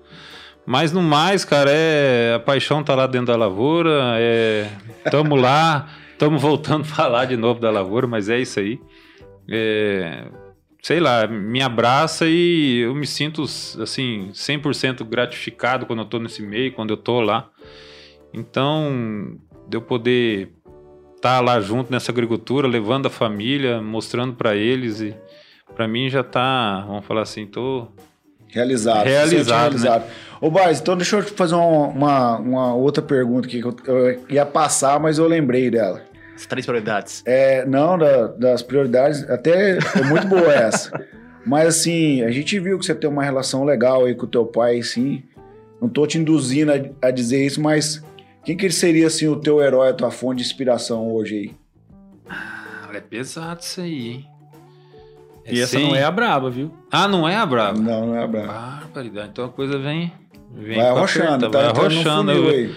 Mas 0.66 0.92
no 0.92 1.02
mais, 1.02 1.46
cara, 1.46 1.70
é 1.72 2.36
a 2.36 2.40
paixão 2.40 2.84
tá 2.84 2.94
lá 2.96 3.08
dentro 3.08 3.28
da 3.28 3.36
lavoura, 3.36 4.16
é 4.18 4.70
tamo 5.10 5.36
lá, 5.36 5.90
tamo 6.18 6.38
voltando 6.38 6.82
a 6.82 6.86
falar 6.86 7.26
de 7.26 7.38
novo 7.38 7.60
da 7.60 7.70
lavoura, 7.70 8.08
mas 8.08 8.30
é 8.30 8.40
isso 8.40 8.60
aí. 8.60 8.80
É, 9.50 10.26
sei 10.82 11.00
lá, 11.00 11.28
me 11.28 11.62
abraça 11.62 12.26
e 12.28 12.80
eu 12.80 12.96
me 12.96 13.06
sinto 13.06 13.44
assim 13.44 14.30
100% 14.34 15.04
gratificado 15.04 15.86
quando 15.86 16.00
eu 16.00 16.06
tô 16.06 16.20
nesse 16.20 16.42
meio, 16.42 16.74
quando 16.74 16.92
eu 16.92 16.98
tô 16.98 17.22
lá. 17.22 17.50
Então, 18.34 19.38
de 19.68 19.78
eu 19.78 19.82
poder 19.82 20.54
estar 21.16 21.38
tá 21.38 21.40
lá 21.40 21.60
junto 21.60 21.92
nessa 21.92 22.12
agricultura, 22.12 22.68
levando 22.68 23.08
a 23.08 23.10
família, 23.10 23.82
mostrando 23.82 24.34
para 24.34 24.56
eles 24.56 25.02
e 25.02 25.16
para 25.76 25.88
mim 25.88 26.10
já 26.10 26.24
tá, 26.24 26.86
vamos 26.88 27.06
falar 27.06 27.22
assim, 27.22 27.46
tô 27.46 27.88
Realizado. 28.50 29.06
Realizado. 29.06 29.60
realizado. 29.60 30.02
Né? 30.06 30.12
Ô, 30.40 30.50
Baz, 30.50 30.80
então 30.80 30.96
deixa 30.96 31.18
eu 31.18 31.24
te 31.24 31.32
fazer 31.32 31.56
uma, 31.56 31.88
uma, 31.88 32.38
uma, 32.38 32.74
outra 32.74 33.04
pergunta 33.04 33.48
aqui 33.48 33.62
que 33.62 33.68
eu, 33.68 33.76
eu, 33.86 34.22
ia 34.30 34.46
passar, 34.46 35.00
mas 35.00 35.18
eu 35.18 35.28
lembrei 35.28 35.70
dela. 35.70 36.02
As 36.38 36.46
três 36.46 36.68
prioridades. 36.68 37.24
É, 37.26 37.66
não, 37.66 37.98
da, 37.98 38.28
das 38.28 38.62
prioridades, 38.62 39.28
até 39.28 39.80
é 39.80 40.04
muito 40.04 40.28
boa 40.28 40.54
essa. 40.54 40.92
Mas 41.44 41.68
assim, 41.80 42.22
a 42.22 42.30
gente 42.30 42.60
viu 42.60 42.78
que 42.78 42.86
você 42.86 42.94
tem 42.94 43.10
uma 43.10 43.24
relação 43.24 43.64
legal 43.64 44.06
aí 44.06 44.14
com 44.14 44.26
o 44.26 44.30
teu 44.30 44.46
pai, 44.46 44.84
sim. 44.84 45.24
Não 45.82 45.90
tô 45.90 46.06
te 46.06 46.20
induzindo 46.20 46.72
a, 46.72 47.08
a 47.08 47.12
dizer 47.12 47.44
isso, 47.46 47.62
mas 47.62 48.04
quem 48.44 48.58
que 48.58 48.70
seria 48.70 49.08
assim 49.08 49.28
o 49.28 49.36
teu 49.36 49.62
herói, 49.62 49.90
a 49.90 49.94
tua 49.94 50.12
fonte 50.12 50.38
de 50.38 50.44
inspiração 50.44 51.10
hoje 51.10 51.36
aí? 51.36 51.56
Ah, 52.28 52.90
é 52.94 53.00
pesado 53.00 53.62
isso 53.62 53.80
aí, 53.80 54.10
hein? 54.10 54.28
E 55.46 55.62
essa 55.62 55.80
não 55.80 55.96
é 55.96 56.04
a 56.04 56.12
braba, 56.12 56.50
viu? 56.50 56.74
Ah, 56.92 57.08
não 57.08 57.28
é 57.28 57.38
a 57.38 57.46
braba? 57.46 57.80
Não, 57.80 58.08
não 58.08 58.16
é 58.16 58.24
a 58.24 58.28
braba. 58.28 58.48
Barbaridade. 58.48 59.30
Então 59.30 59.46
a 59.46 59.50
coisa 59.50 59.78
vem. 59.80 60.12
vem 60.52 60.76
vai 60.78 60.88
arrochando, 60.88 61.50
tá? 61.50 61.72
Vai 61.72 61.84
arrochando. 61.84 62.32
Eu... 62.32 62.76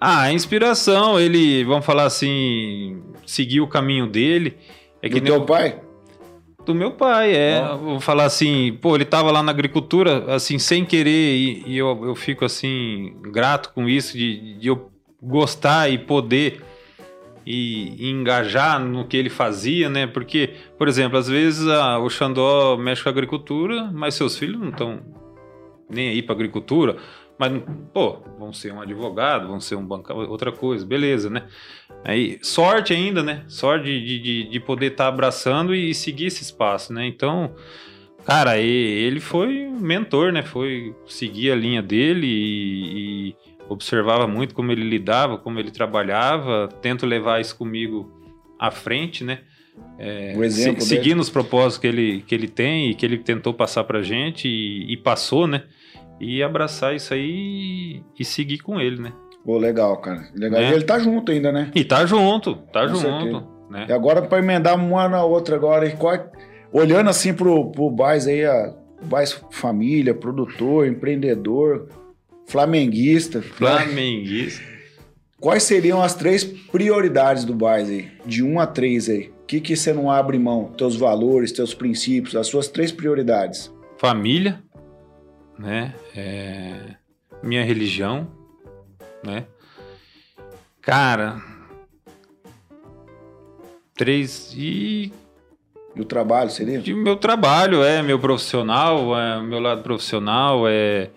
Ah, 0.00 0.22
a 0.22 0.32
inspiração, 0.32 1.18
ele, 1.18 1.64
vamos 1.64 1.84
falar 1.84 2.04
assim, 2.04 3.02
seguiu 3.26 3.64
o 3.64 3.68
caminho 3.68 4.06
dele. 4.06 4.56
É 5.02 5.08
que 5.08 5.20
Do 5.20 5.26
teu 5.26 5.42
pai? 5.42 5.80
Do 6.64 6.74
meu 6.74 6.92
pai, 6.92 7.34
é. 7.34 7.62
Oh. 7.72 7.78
Vou 7.78 8.00
falar 8.00 8.24
assim, 8.24 8.78
pô, 8.80 8.94
ele 8.94 9.04
tava 9.04 9.30
lá 9.30 9.42
na 9.42 9.52
agricultura, 9.52 10.34
assim, 10.34 10.58
sem 10.58 10.84
querer, 10.84 11.36
e, 11.36 11.62
e 11.66 11.78
eu, 11.78 12.06
eu 12.06 12.14
fico 12.14 12.44
assim, 12.44 13.14
grato 13.22 13.72
com 13.74 13.88
isso, 13.88 14.16
de, 14.16 14.54
de 14.54 14.68
eu 14.68 14.90
gostar 15.22 15.90
e 15.90 15.98
poder 15.98 16.62
e, 17.46 18.06
e, 18.06 18.10
engajar 18.10 18.80
no 18.80 19.06
que 19.06 19.16
ele 19.16 19.30
fazia, 19.30 19.88
né? 19.88 20.06
Porque, 20.06 20.50
por 20.78 20.88
exemplo, 20.88 21.18
às 21.18 21.28
vezes 21.28 21.66
a, 21.68 21.98
o 21.98 22.08
Xandó 22.08 22.76
mexe 22.76 23.02
com 23.02 23.08
a 23.08 23.12
agricultura, 23.12 23.90
mas 23.92 24.14
seus 24.14 24.36
filhos 24.36 24.60
não 24.60 24.70
estão 24.70 25.00
nem 25.88 26.08
aí 26.08 26.22
para 26.22 26.34
agricultura. 26.34 26.96
Mas, 27.38 27.62
pô, 27.92 28.18
vão 28.38 28.52
ser 28.52 28.72
um 28.72 28.80
advogado, 28.80 29.48
vão 29.48 29.60
ser 29.60 29.74
um 29.74 29.84
banco, 29.84 30.12
outra 30.12 30.52
coisa, 30.52 30.86
beleza, 30.86 31.28
né? 31.28 31.46
Aí, 32.04 32.38
sorte 32.42 32.92
ainda, 32.92 33.22
né? 33.22 33.44
Sorte 33.48 33.84
de, 33.86 34.18
de, 34.20 34.48
de 34.48 34.60
poder 34.60 34.92
estar 34.92 35.04
tá 35.04 35.08
abraçando 35.08 35.74
e 35.74 35.94
seguir 35.94 36.26
esse 36.26 36.42
espaço, 36.42 36.92
né? 36.92 37.06
Então, 37.06 37.54
cara, 38.24 38.58
ele 38.58 39.18
foi 39.18 39.66
um 39.66 39.80
mentor, 39.80 40.32
né? 40.32 40.42
Foi 40.42 40.94
seguir 41.06 41.50
a 41.50 41.56
linha 41.56 41.82
dele 41.82 42.26
e, 42.26 43.30
e 43.30 43.36
observava 43.68 44.28
muito 44.28 44.54
como 44.54 44.70
ele 44.70 44.84
lidava, 44.84 45.36
como 45.36 45.58
ele 45.58 45.70
trabalhava, 45.70 46.68
tento 46.80 47.04
levar 47.04 47.40
isso 47.40 47.56
comigo 47.56 48.12
à 48.58 48.70
frente, 48.70 49.24
né? 49.24 49.40
É, 49.98 50.34
o 50.36 50.44
exemplo 50.44 50.82
se, 50.82 50.88
seguindo 50.88 51.20
os 51.20 51.30
propósitos 51.30 51.78
que 51.78 51.86
ele, 51.86 52.24
que 52.26 52.34
ele 52.34 52.46
tem 52.46 52.90
e 52.90 52.94
que 52.94 53.04
ele 53.04 53.18
tentou 53.18 53.52
passar 53.52 53.82
pra 53.84 54.02
gente 54.02 54.46
e, 54.46 54.92
e 54.92 54.96
passou, 54.96 55.48
né? 55.48 55.64
E 56.20 56.42
abraçar 56.42 56.94
isso 56.94 57.12
aí 57.12 58.02
e, 58.18 58.24
seguir 58.24 58.58
com 58.58 58.80
ele, 58.80 59.00
né? 59.00 59.12
Pô, 59.44 59.58
legal, 59.58 59.96
cara. 59.98 60.28
Legal. 60.34 60.60
Né? 60.60 60.70
E 60.70 60.74
ele 60.74 60.84
tá 60.84 60.98
junto 60.98 61.30
ainda, 61.30 61.52
né? 61.52 61.70
E 61.74 61.84
tá 61.84 62.06
junto, 62.06 62.56
tá 62.72 62.88
com 62.88 62.94
junto. 62.94 63.46
Né? 63.70 63.86
E 63.88 63.92
agora, 63.92 64.22
para 64.22 64.38
emendar 64.38 64.74
uma 64.76 65.08
na 65.08 65.24
outra 65.24 65.56
agora, 65.56 65.90
qual, 65.96 66.30
olhando 66.72 67.10
assim 67.10 67.34
pro, 67.34 67.70
pro 67.70 67.90
Bais 67.90 68.26
aí, 68.26 68.44
a 68.44 68.74
Bais 69.02 69.38
família, 69.50 70.14
produtor, 70.14 70.86
empreendedor, 70.86 71.88
Flamenguista. 72.46 73.42
Flamenguista. 73.42 74.62
Quais 75.40 75.62
seriam 75.64 76.02
as 76.02 76.14
três 76.14 76.44
prioridades 76.44 77.44
do 77.44 77.54
Bais 77.54 77.90
aí? 77.90 78.08
De 78.24 78.42
um 78.42 78.58
a 78.60 78.66
três 78.66 79.08
aí. 79.08 79.32
O 79.42 79.46
que, 79.46 79.60
que 79.60 79.76
você 79.76 79.92
não 79.92 80.10
abre 80.10 80.38
mão? 80.38 80.72
Teus 80.76 80.96
valores, 80.96 81.52
teus 81.52 81.74
princípios, 81.74 82.34
as 82.34 82.46
suas 82.46 82.68
três 82.68 82.90
prioridades. 82.90 83.70
Família, 83.98 84.62
né? 85.58 85.94
É... 86.14 86.96
Minha 87.42 87.64
religião, 87.64 88.30
né? 89.22 89.46
Cara, 90.80 91.42
três 93.94 94.54
e 94.56 95.12
e 95.96 96.00
o 96.00 96.04
trabalho 96.04 96.50
seria? 96.50 96.80
De 96.80 96.92
meu 96.92 97.16
trabalho, 97.16 97.82
é 97.84 98.02
meu 98.02 98.18
profissional, 98.18 99.16
é 99.16 99.40
meu 99.40 99.60
lado 99.60 99.82
profissional, 99.82 100.66
é 100.66 101.10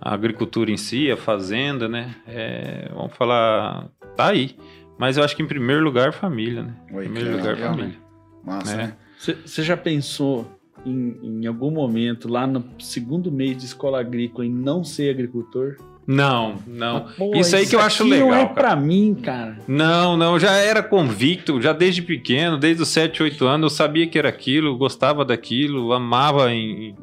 a 0.00 0.14
agricultura 0.14 0.70
em 0.70 0.76
si, 0.76 1.10
a 1.10 1.16
fazenda, 1.16 1.88
né? 1.88 2.14
É, 2.26 2.88
vamos 2.94 3.14
falar, 3.16 3.88
tá 4.16 4.28
aí. 4.28 4.56
Mas 4.96 5.16
eu 5.16 5.24
acho 5.24 5.34
que 5.34 5.42
em 5.42 5.46
primeiro 5.46 5.82
lugar, 5.82 6.12
família, 6.12 6.62
né? 6.62 6.74
Oi, 6.92 7.06
em 7.06 7.10
primeiro 7.12 7.36
lugar, 7.36 7.54
legal, 7.56 7.70
família. 7.70 7.90
Né? 7.90 7.96
Massa, 8.44 8.76
né? 8.76 8.96
Você 9.18 9.62
já 9.62 9.76
pensou 9.76 10.46
em, 10.84 11.18
em 11.22 11.46
algum 11.46 11.70
momento, 11.70 12.28
lá 12.28 12.46
no 12.46 12.64
segundo 12.78 13.30
mês 13.30 13.56
de 13.56 13.64
escola 13.64 14.00
agrícola, 14.00 14.46
em 14.46 14.52
não 14.52 14.84
ser 14.84 15.10
agricultor? 15.10 15.76
Não, 16.06 16.56
não. 16.66 17.06
Pô, 17.16 17.36
isso 17.36 17.54
aí 17.54 17.66
que 17.66 17.76
eu 17.76 17.80
acho 17.80 18.04
legal. 18.04 18.28
Não 18.28 18.34
é 18.34 18.46
pra 18.46 18.74
mim, 18.74 19.14
cara. 19.14 19.58
Não, 19.68 20.16
não. 20.16 20.38
Já 20.38 20.52
era 20.56 20.82
convicto, 20.82 21.60
já 21.62 21.72
desde 21.72 22.02
pequeno, 22.02 22.58
desde 22.58 22.82
os 22.82 22.88
7, 22.88 23.22
8 23.22 23.46
anos, 23.46 23.72
eu 23.72 23.76
sabia 23.76 24.06
que 24.06 24.18
era 24.18 24.28
aquilo, 24.28 24.76
gostava 24.76 25.24
daquilo, 25.24 25.92
amava 25.92 26.52
em, 26.52 26.96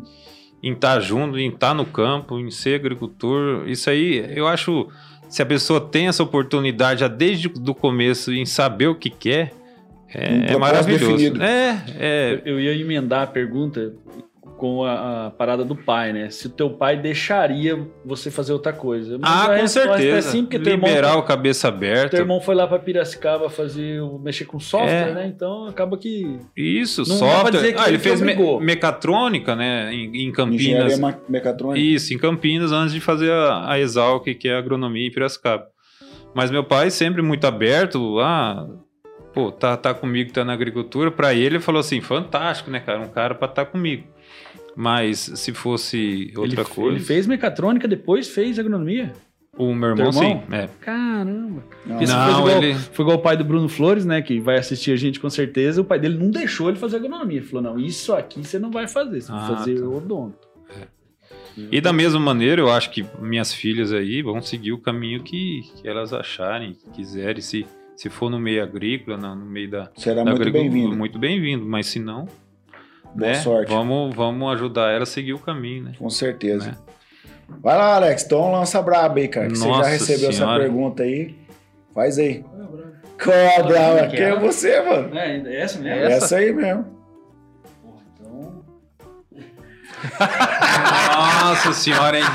em 0.62 0.74
estar 0.74 0.96
tá 0.96 1.00
junto, 1.00 1.38
em 1.38 1.48
estar 1.48 1.70
tá 1.70 1.74
no 1.74 1.86
campo, 1.86 2.38
em 2.40 2.52
ser 2.52 2.76
agricultor. 2.76 3.68
Isso 3.68 3.90
aí, 3.90 4.26
eu 4.36 4.48
acho, 4.48 4.90
se 5.30 5.42
a 5.42 5.46
pessoa 5.46 5.80
tem 5.80 6.08
essa 6.08 6.22
oportunidade 6.22 7.00
já 7.00 7.08
desde 7.08 7.48
o 7.48 7.74
começo 7.74 8.34
em 8.34 8.46
saber 8.46 8.88
o 8.88 8.96
que 8.96 9.10
quer, 9.10 9.54
é, 10.14 10.54
um 10.54 10.56
é 10.56 10.58
maravilhoso. 10.58 11.18
Definido. 11.18 11.44
É, 11.44 11.84
é. 12.00 12.42
Eu 12.46 12.60
ia 12.60 12.74
emendar 12.74 13.24
a 13.24 13.28
pergunta 13.28 13.94
com 14.60 14.84
a, 14.84 15.28
a, 15.28 15.32
parada 15.32 15.64
do 15.64 15.74
pai, 15.74 16.12
né? 16.12 16.30
Se 16.30 16.48
o 16.48 16.50
teu 16.50 16.70
pai 16.72 16.98
deixaria 16.98 17.80
você 18.04 18.30
fazer 18.30 18.52
outra 18.52 18.74
coisa. 18.74 19.18
Mas 19.18 19.32
ah, 19.32 19.58
com 19.58 19.68
certeza. 19.68 20.18
É 20.18 20.22
sim, 20.22 20.44
porque 20.44 20.58
Liberar 20.58 21.12
irmão, 21.12 21.20
o 21.20 21.24
cabeça 21.24 21.70
aberta. 21.70 22.10
Teu 22.10 22.20
irmão 22.20 22.42
foi 22.42 22.56
lá 22.56 22.68
para 22.68 22.78
Piracicaba 22.78 23.50
fazer, 23.50 24.02
mexer 24.22 24.44
com 24.44 24.60
software, 24.60 25.12
é. 25.12 25.14
né? 25.14 25.28
Então 25.34 25.66
acaba 25.66 25.98
que... 25.98 26.40
Isso, 26.58 27.08
não 27.08 27.16
software. 27.16 27.74
ah, 27.78 27.88
ele 27.88 28.00
fez 28.00 28.20
me 28.20 28.36
mecatrônica, 28.60 29.56
né? 29.56 29.94
Em, 29.94 30.28
em 30.28 30.32
Campinas. 30.34 30.94
Engenharia 30.94 31.20
mecatrônica. 31.30 31.80
Isso, 31.80 32.14
em 32.14 32.18
Campinas, 32.18 32.74
antes 32.74 32.94
de 32.94 33.00
fazer 33.00 33.32
a, 33.32 33.72
a 33.72 33.80
Exalc, 33.80 34.26
que 34.26 34.50
é 34.50 34.56
a 34.56 34.60
agronomia 34.60 35.08
em 35.08 35.12
Piracicaba. 35.12 35.68
Mas 36.36 36.52
meu 36.52 36.66
pai 36.66 36.92
sempre 36.92 37.22
muito 37.22 37.48
aberto, 37.48 38.20
ah, 38.20 38.68
pô, 39.34 39.52
tá, 39.52 39.76
tá 39.78 39.94
comigo, 39.94 40.32
tá 40.32 40.44
na 40.44 40.54
agricultura. 40.54 41.12
Para 41.12 41.34
ele, 41.34 41.56
ele 41.56 41.60
falou 41.60 41.80
assim, 41.80 42.02
fantástico, 42.02 42.70
né, 42.70 42.80
cara? 42.80 43.00
Um 43.00 43.10
cara 43.10 43.36
para 43.36 43.50
estar 43.50 43.66
tá 43.66 43.72
comigo. 43.72 44.04
Mas 44.76 45.20
se 45.36 45.54
fosse 45.54 46.32
outra 46.36 46.62
ele, 46.62 46.70
coisa. 46.70 46.98
Ele 46.98 47.06
fez 47.06 47.28
mecatrônica, 47.28 47.88
depois 47.88 48.30
fez 48.30 48.58
agronomia. 48.58 49.14
O 49.58 49.74
meu 49.76 49.90
irmão, 49.90 50.12
sim. 50.12 50.42
É. 50.52 50.70
Caramba. 50.80 51.64
Não, 51.86 52.02
Isso 52.02 52.14
não 52.14 52.24
foi, 52.24 52.34
igual, 52.34 52.64
ele... 52.64 52.74
foi 52.76 53.04
igual 53.04 53.18
o 53.18 53.22
pai 53.22 53.36
do 53.36 53.44
Bruno 53.44 53.68
Flores, 53.68 54.06
né? 54.06 54.22
Que 54.22 54.40
vai 54.40 54.58
assistir 54.58 54.94
a 54.94 54.96
gente 54.96 55.20
com 55.20 55.30
certeza. 55.30 55.82
O 55.82 55.84
pai 55.84 56.00
dele 56.00 56.18
não 56.18 56.32
deixou 56.32 56.70
ele 56.70 56.78
fazer 56.78 56.96
agronomia. 56.96 57.40
Ele 57.40 57.46
falou: 57.46 57.62
não, 57.62 57.78
isso 57.78 58.14
aqui 58.14 58.42
você 58.42 58.58
não 58.58 58.72
vai 58.72 58.88
fazer, 58.88 59.20
você 59.20 59.32
ah, 59.32 59.36
vai 59.36 59.58
fazer 59.58 59.82
tá. 59.82 59.86
odonto. 59.86 60.48
É. 60.80 60.88
E 61.70 61.82
da 61.82 61.92
mesma 61.92 62.22
maneira, 62.22 62.62
eu 62.62 62.72
acho 62.72 62.90
que 62.90 63.06
minhas 63.20 63.54
filhas 63.54 63.92
aí 63.92 64.22
vão 64.22 64.42
seguir 64.42 64.72
o 64.72 64.78
caminho 64.78 65.22
que, 65.22 65.64
que 65.76 65.86
elas 65.86 66.14
acharem, 66.14 66.74
que 66.74 66.90
quiserem. 66.92 67.42
Se, 67.42 67.68
se 68.00 68.10
for 68.10 68.30
no 68.30 68.40
meio 68.40 68.64
agrícola, 68.64 69.18
no 69.18 69.46
meio 69.46 69.70
da. 69.70 69.92
Será 69.98 70.24
da 70.24 70.32
muito 70.32 70.50
bem-vindo. 70.50 70.96
Muito 70.96 71.20
bem-vindo, 71.20 71.66
mas 71.66 71.88
se 71.88 72.00
não, 72.00 72.30
Boa 73.14 73.32
né? 73.32 73.36
sorte. 73.36 73.68
Vamos, 73.68 74.16
vamos 74.16 74.54
ajudar 74.54 74.94
ela 74.94 75.04
a 75.04 75.06
seguir 75.06 75.34
o 75.34 75.40
caminho, 75.40 75.84
né? 75.84 75.92
Com 76.00 76.10
certeza. 76.10 76.68
Né? 76.68 76.78
Vai 77.62 77.78
lá, 77.78 77.96
Alex. 77.96 78.24
Então 78.24 78.54
lança 78.54 78.82
braba 78.82 79.20
aí, 79.20 79.28
cara. 79.28 79.48
Que 79.48 79.60
Nossa 79.60 79.66
você 79.66 79.84
já 79.84 79.90
recebeu 79.90 80.32
senhora. 80.32 80.64
essa 80.64 80.72
pergunta 80.72 81.04
aí. 81.04 81.36
Faz 81.94 82.18
aí. 82.18 82.46
Qual 83.22 83.36
é 83.36 83.60
a 83.60 83.64
brava? 83.64 84.08
Quem 84.08 84.22
é 84.22 84.40
você, 84.40 84.82
mano? 84.82 85.18
É, 85.18 85.62
essa 85.62 85.80
mesmo? 85.80 86.00
Essa, 86.00 86.26
essa 86.26 86.36
aí 86.38 86.54
mesmo. 86.54 86.86
Então... 88.14 88.64
Nossa 91.44 91.74
senhora, 91.74 92.18
hein? 92.18 92.26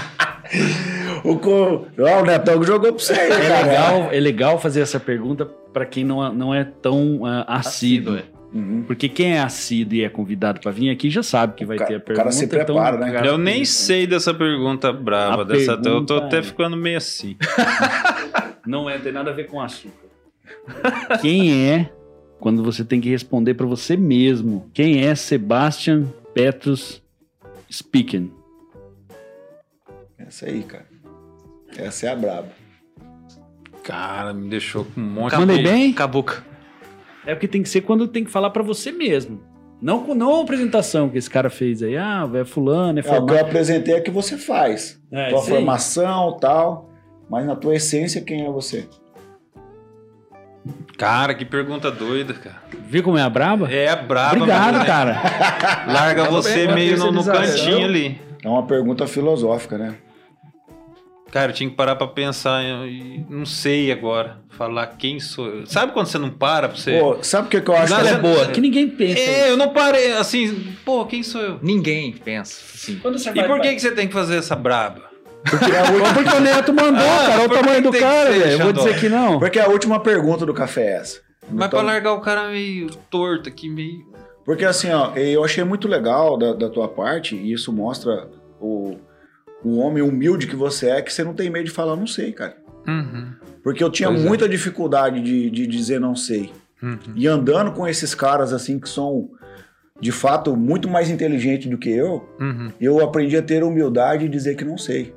O, 1.24 1.38
co... 1.38 1.86
Ó, 1.98 2.20
o 2.20 2.24
Netão 2.24 2.60
que 2.60 2.66
jogou 2.66 2.92
pra 2.92 3.02
você 3.02 3.14
É 3.14 3.28
cara. 3.28 3.66
legal, 3.66 4.12
é 4.12 4.20
legal 4.20 4.60
fazer 4.60 4.80
essa 4.82 5.00
pergunta 5.00 5.46
para 5.46 5.86
quem 5.86 6.04
não, 6.04 6.32
não 6.32 6.54
é 6.54 6.64
tão 6.64 7.24
ah, 7.24 7.44
assíduo. 7.58 8.14
Assíduo, 8.16 8.34
Uhum. 8.54 8.84
Porque 8.86 9.08
quem 9.08 9.32
é 9.34 9.40
assíduo 9.40 9.96
e 9.96 10.04
é 10.04 10.08
convidado 10.08 10.60
para 10.60 10.70
vir 10.70 10.88
aqui 10.88 11.10
já 11.10 11.24
sabe 11.24 11.54
que 11.54 11.64
vai 11.64 11.76
O 11.76 11.84
ter 11.84 11.94
a 11.94 11.96
o 11.96 12.00
pergunta. 12.00 12.14
cara 12.14 12.30
se 12.30 12.44
então 12.44 12.64
prepara, 12.64 12.96
né? 12.98 13.10
o 13.10 13.12
cara- 13.12 13.26
Eu 13.26 13.36
nem 13.36 13.64
sei 13.64 14.06
dessa 14.06 14.32
pergunta 14.32 14.92
brava. 14.92 15.42
A 15.42 15.44
dessa, 15.44 15.72
eu 15.72 15.76
tô 15.78 15.82
pergunta 15.82 16.16
até 16.18 16.38
é- 16.38 16.42
ficando 16.44 16.76
meio 16.76 16.96
assim. 16.98 17.36
Não 18.64 18.88
é, 18.88 18.96
tem 18.98 19.10
nada 19.10 19.32
a 19.32 19.34
ver 19.34 19.48
com 19.48 19.60
açúcar. 19.60 20.06
Quem 21.20 21.68
é, 21.68 21.90
quando 22.38 22.62
você 22.62 22.84
tem 22.84 23.00
que 23.00 23.08
responder 23.10 23.54
para 23.54 23.66
você 23.66 23.96
mesmo, 23.96 24.70
quem 24.72 25.04
é 25.04 25.16
Sebastian 25.16 26.04
Petrus 26.32 27.02
Speaking? 27.72 28.30
Essa 30.16 30.46
aí, 30.46 30.62
cara. 30.62 30.86
Essa 31.78 32.06
é 32.06 32.10
a 32.10 32.16
braba. 32.16 32.48
Cara, 33.82 34.32
me 34.32 34.48
deixou 34.48 34.84
com 34.84 35.00
um 35.00 35.04
monte 35.04 35.36
Mandei 35.36 35.58
de. 35.58 35.62
bem? 35.62 35.92
Cabuca. 35.92 36.44
É 37.26 37.34
porque 37.34 37.48
tem 37.48 37.62
que 37.62 37.68
ser 37.68 37.82
quando 37.82 38.08
tem 38.08 38.24
que 38.24 38.30
falar 38.30 38.50
para 38.50 38.62
você 38.62 38.90
mesmo. 38.92 39.40
Não, 39.80 40.02
com- 40.02 40.14
não 40.14 40.40
a 40.40 40.42
apresentação 40.42 41.08
que 41.10 41.18
esse 41.18 41.28
cara 41.28 41.50
fez 41.50 41.82
aí. 41.82 41.96
Ah, 41.96 42.28
é 42.34 42.44
fulano, 42.44 42.98
é 42.98 43.02
É, 43.06 43.18
o 43.18 43.26
que 43.26 43.32
eu 43.34 43.40
apresentei 43.40 43.94
é 43.94 44.00
que 44.00 44.10
você 44.10 44.38
faz. 44.38 45.00
É, 45.12 45.28
tua 45.28 45.42
formação 45.42 46.38
tal. 46.40 46.90
Mas 47.28 47.44
na 47.46 47.56
tua 47.56 47.74
essência, 47.74 48.20
quem 48.22 48.46
é 48.46 48.50
você? 48.50 48.86
Cara, 50.96 51.34
que 51.34 51.44
pergunta 51.44 51.90
doida, 51.90 52.32
cara. 52.34 52.62
Viu 52.86 53.02
como 53.02 53.18
é 53.18 53.22
a 53.22 53.28
braba? 53.28 53.70
É 53.70 53.88
a 53.88 53.96
braba. 53.96 54.36
Obrigado, 54.36 54.78
né? 54.78 54.84
cara. 54.84 55.22
Larga 55.86 56.24
você 56.30 56.68
meio 56.68 56.96
no, 56.96 57.10
no 57.12 57.24
cantinho 57.24 57.84
ali. 57.84 58.20
É 58.42 58.48
uma 58.48 58.66
pergunta 58.66 59.06
filosófica, 59.06 59.76
né? 59.76 59.96
Cara, 61.34 61.50
eu 61.50 61.54
tinha 61.56 61.68
que 61.68 61.74
parar 61.74 61.96
pra 61.96 62.06
pensar 62.06 62.62
e 62.62 63.26
não 63.28 63.44
sei 63.44 63.90
agora. 63.90 64.38
Falar 64.50 64.86
quem 64.86 65.18
sou 65.18 65.48
eu. 65.48 65.66
Sabe 65.66 65.90
quando 65.90 66.06
você 66.06 66.16
não 66.16 66.30
para 66.30 66.68
pra 66.68 66.78
você. 66.78 66.96
Pô, 66.96 67.18
sabe 67.22 67.48
o 67.48 67.50
que, 67.50 67.60
que 67.60 67.68
eu 67.68 67.74
acho 67.76 67.92
Nada 67.92 68.08
que 68.08 68.14
é 68.14 68.18
boa. 68.18 68.46
Que 68.46 68.60
ninguém 68.60 68.88
pensa. 68.88 69.18
É, 69.20 69.50
eu 69.50 69.56
não 69.56 69.70
parei 69.70 70.12
assim. 70.12 70.72
Pô, 70.84 71.04
quem 71.06 71.24
sou 71.24 71.40
eu? 71.40 71.58
Ninguém 71.60 72.12
pensa 72.12 72.62
assim. 72.72 73.00
Quando 73.02 73.18
você 73.18 73.30
E 73.30 73.42
por 73.42 73.60
que, 73.60 73.74
que 73.74 73.80
você 73.80 73.90
tem 73.90 74.06
que 74.06 74.12
fazer 74.14 74.36
essa 74.36 74.54
braba? 74.54 75.10
Porque 75.50 75.72
é 75.72 75.78
a 75.80 75.90
última, 75.90 76.14
Porque 76.14 76.36
o 76.36 76.40
Neto 76.40 76.72
mandou, 76.72 77.04
Ah, 77.04 77.18
cara. 77.26 77.34
Olha 77.42 77.46
o 77.46 77.52
tamanho 77.52 77.82
do 77.82 77.90
cara, 77.90 78.30
velho. 78.30 78.44
Eu 78.52 78.58
vou 78.60 78.72
dizer 78.72 79.00
que 79.00 79.08
não. 79.08 79.40
porque 79.40 79.58
a 79.58 79.66
última 79.66 79.98
pergunta 79.98 80.46
do 80.46 80.54
café 80.54 80.82
é 80.82 80.96
essa. 80.98 81.20
Mas 81.50 81.66
Então- 81.66 81.68
pra 81.70 81.82
largar 81.82 82.12
o 82.12 82.20
cara 82.20 82.46
meio 82.48 82.88
torto 83.10 83.48
aqui, 83.48 83.68
meio. 83.68 84.06
Porque 84.44 84.64
assim, 84.64 84.92
ó, 84.92 85.10
eu 85.16 85.42
achei 85.44 85.64
muito 85.64 85.88
legal 85.88 86.36
da, 86.38 86.52
da 86.52 86.68
tua 86.70 86.86
parte, 86.86 87.34
e 87.34 87.52
isso 87.52 87.72
mostra 87.72 88.28
o, 88.60 88.96
o 89.64 89.78
homem 89.78 90.02
humilde 90.02 90.46
que 90.46 90.54
você 90.56 90.90
é, 90.90 91.02
que 91.02 91.12
você 91.12 91.24
não 91.24 91.32
tem 91.34 91.48
medo 91.50 91.64
de 91.64 91.70
falar 91.70 91.96
não 91.96 92.06
sei, 92.06 92.32
cara. 92.32 92.56
Uhum, 92.86 93.32
Porque 93.62 93.82
eu 93.82 93.90
tinha 93.90 94.10
Pois 94.10 94.22
é. 94.24 94.28
muita 94.28 94.48
dificuldade 94.48 95.20
de, 95.20 95.50
de 95.50 95.66
dizer 95.66 95.98
não 95.98 96.14
sei. 96.14 96.52
uhum. 96.82 96.98
E 97.16 97.26
andando 97.26 97.72
com 97.72 97.88
esses 97.88 98.14
caras 98.14 98.52
assim 98.52 98.78
que 98.78 98.88
são 98.88 99.30
de 100.00 100.12
fato 100.12 100.54
muito 100.56 100.88
mais 100.88 101.08
inteligentes 101.08 101.70
do 101.70 101.78
que 101.78 101.88
eu, 101.88 102.28
Uhum. 102.38 102.70
eu 102.80 103.02
aprendi 103.02 103.36
a 103.36 103.42
ter 103.42 103.62
humildade 103.64 104.26
e 104.26 104.28
dizer 104.28 104.54
que 104.56 104.64
não 104.64 104.76
sei. 104.76 105.14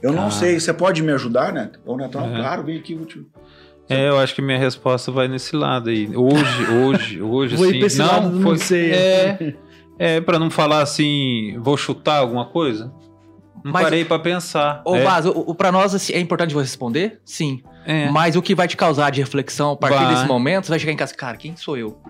Eu 0.00 0.12
não 0.12 0.26
Ah. 0.26 0.30
sei, 0.30 0.58
você 0.60 0.72
pode 0.72 1.02
me 1.02 1.12
ajudar, 1.12 1.52
Neto? 1.52 1.80
Ô, 1.84 1.96
Neto, 1.96 2.18
Uhum. 2.18 2.34
claro, 2.36 2.62
vem 2.64 2.78
aqui, 2.78 2.94
vou 2.94 3.06
te... 3.06 3.24
É, 3.88 4.08
eu 4.08 4.18
acho 4.18 4.34
que 4.34 4.40
minha 4.42 4.58
resposta 4.58 5.10
vai 5.10 5.26
nesse 5.28 5.56
lado 5.56 5.90
aí. 5.90 6.08
Hoje, 6.14 6.36
hoje, 6.70 7.22
hoje, 7.22 7.56
Vou 7.56 7.66
ir 7.66 7.84
assim. 7.84 7.98
lado 7.98 8.30
do 8.30 8.38
não 8.38 8.56
sei. 8.56 8.92
É, 8.92 9.54
é, 9.98 10.20
pra 10.20 10.38
não 10.38 10.50
falar 10.50 10.82
assim, 10.82 11.58
vou 11.60 11.76
chutar 11.76 12.18
alguma 12.18 12.46
coisa. 12.46 12.92
Não 13.64 13.72
Mas- 13.72 13.82
parei 13.84 14.04
pra 14.04 14.18
pensar. 14.18 14.82
Ô, 14.84 14.96
é, 14.96 15.02
Vaz, 15.04 15.24
o, 15.26 15.30
o, 15.30 15.54
pra 15.54 15.70
nós 15.70 15.94
assim, 15.94 16.12
é 16.12 16.18
importante 16.20 16.52
você 16.52 16.62
responder? 16.62 17.20
Sim. 17.24 17.62
é. 17.86 18.08
Mas 18.10 18.34
o 18.36 18.42
que 18.42 18.54
vai 18.54 18.66
te 18.66 18.76
causar 18.76 19.10
de 19.10 19.20
reflexão 19.20 19.72
a 19.72 19.76
partir 19.76 19.96
Vai. 19.98 20.14
desse 20.14 20.26
momento, 20.26 20.64
você 20.66 20.70
vai 20.70 20.78
chegar 20.78 20.92
em 20.92 20.96
casa, 20.96 21.14
cara, 21.14 21.36
quem 21.36 21.54
sou 21.56 21.76
eu? 21.76 22.00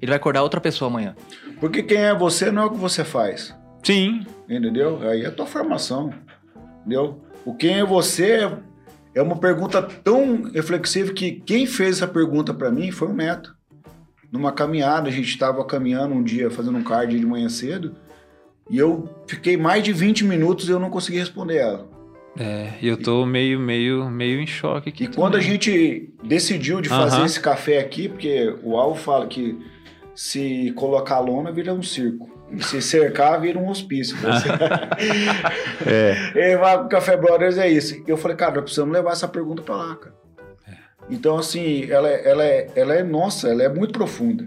Ele 0.00 0.10
vai 0.10 0.16
acordar 0.16 0.42
outra 0.42 0.60
pessoa 0.60 0.90
amanhã. 0.90 1.14
Porque 1.60 1.82
quem 1.82 1.98
é 1.98 2.14
você 2.14 2.50
não 2.50 2.62
é 2.62 2.66
o 2.66 2.70
que 2.70 2.76
você 2.78 3.04
faz. 3.04 3.54
Sim. 3.82 4.26
Entendeu? 4.48 5.00
Aí 5.08 5.22
é 5.22 5.26
a 5.26 5.30
tua 5.30 5.46
formação. 5.46 6.12
Entendeu? 6.80 7.22
O 7.44 7.54
quem 7.54 7.78
é 7.80 7.84
você 7.84 8.50
é 9.14 9.22
uma 9.22 9.36
pergunta 9.36 9.82
tão 9.82 10.42
reflexiva 10.52 11.12
que 11.12 11.32
quem 11.32 11.66
fez 11.66 11.96
essa 11.96 12.08
pergunta 12.08 12.52
pra 12.52 12.70
mim 12.70 12.90
foi 12.90 13.08
o 13.08 13.14
Neto. 13.14 13.54
Numa 14.32 14.50
caminhada, 14.52 15.08
a 15.08 15.12
gente 15.12 15.28
estava 15.28 15.64
caminhando 15.64 16.14
um 16.14 16.22
dia, 16.22 16.50
fazendo 16.50 16.76
um 16.78 16.82
card 16.82 17.18
de 17.18 17.24
manhã 17.24 17.48
cedo, 17.48 17.94
e 18.70 18.78
eu 18.78 19.08
fiquei 19.26 19.56
mais 19.56 19.82
de 19.82 19.92
20 19.92 20.24
minutos 20.24 20.68
e 20.68 20.72
eu 20.72 20.78
não 20.80 20.90
consegui 20.90 21.18
responder 21.18 21.56
ela. 21.58 21.88
É, 22.36 22.70
e 22.82 22.88
eu 22.88 22.96
tô 22.96 23.24
meio, 23.24 23.60
meio, 23.60 24.10
meio 24.10 24.40
em 24.40 24.46
choque 24.46 24.88
aqui. 24.88 25.04
E 25.04 25.08
quando 25.08 25.36
a 25.36 25.38
também. 25.38 25.52
gente 25.52 26.10
decidiu 26.24 26.80
de 26.80 26.88
fazer 26.88 27.16
Aham. 27.18 27.26
esse 27.26 27.38
café 27.40 27.78
aqui, 27.78 28.08
porque 28.08 28.52
o 28.64 28.76
Alvo 28.76 28.98
fala 29.00 29.26
que 29.28 29.56
se 30.16 30.72
colocar 30.76 31.20
lona 31.20 31.52
vira 31.52 31.72
um 31.72 31.82
circo. 31.82 32.28
E 32.50 32.62
se 32.62 32.80
cercar 32.82 33.40
vira 33.40 33.58
um 33.58 33.68
hospício. 33.68 34.16
É. 35.86 36.52
E 36.52 36.56
vai 36.56 36.78
pro 36.78 36.88
Café 36.88 37.16
Brothers 37.16 37.58
é 37.58 37.68
isso. 37.68 37.94
E 38.06 38.10
eu 38.10 38.16
falei, 38.16 38.36
cara, 38.36 38.54
nós 38.54 38.64
precisamos 38.64 38.92
levar 38.92 39.12
essa 39.12 39.28
pergunta 39.28 39.62
pra 39.62 39.76
lá, 39.76 39.96
cara. 39.96 40.14
Então, 41.10 41.36
assim, 41.36 41.90
ela, 41.90 42.08
é- 42.08 42.28
ela, 42.28 42.44
é, 42.44 42.70
ela 42.74 42.94
é 42.94 43.02
nossa, 43.02 43.48
ela 43.48 43.62
é 43.62 43.68
muito 43.68 43.92
profunda. 43.92 44.46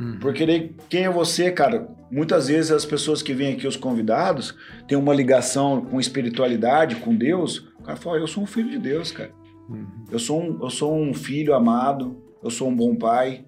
Hum. 0.00 0.16
Porque 0.20 0.46
daí, 0.46 0.74
quem 0.88 1.04
é 1.04 1.10
você, 1.10 1.50
cara? 1.50 1.86
Muitas 2.10 2.48
vezes 2.48 2.70
as 2.70 2.84
pessoas 2.84 3.22
que 3.22 3.34
vêm 3.34 3.52
aqui, 3.54 3.66
os 3.66 3.76
convidados, 3.76 4.54
têm 4.86 4.96
uma 4.96 5.14
ligação 5.14 5.82
com 5.82 6.00
espiritualidade, 6.00 6.96
com 6.96 7.14
Deus. 7.14 7.58
O 7.78 7.82
cara 7.82 7.96
fala, 7.96 8.16
eu 8.18 8.26
sou 8.26 8.42
um 8.42 8.46
filho 8.46 8.70
de 8.70 8.78
Deus, 8.78 9.10
cara. 9.12 9.30
Uhum. 9.68 9.86
Eu 10.10 10.18
sou 10.18 10.40
um, 10.42 10.58
eu 10.62 10.70
sou 10.70 10.96
um 10.96 11.12
filho 11.12 11.54
amado, 11.54 12.16
eu 12.42 12.50
sou 12.50 12.68
um 12.68 12.74
bom 12.74 12.94
pai, 12.96 13.44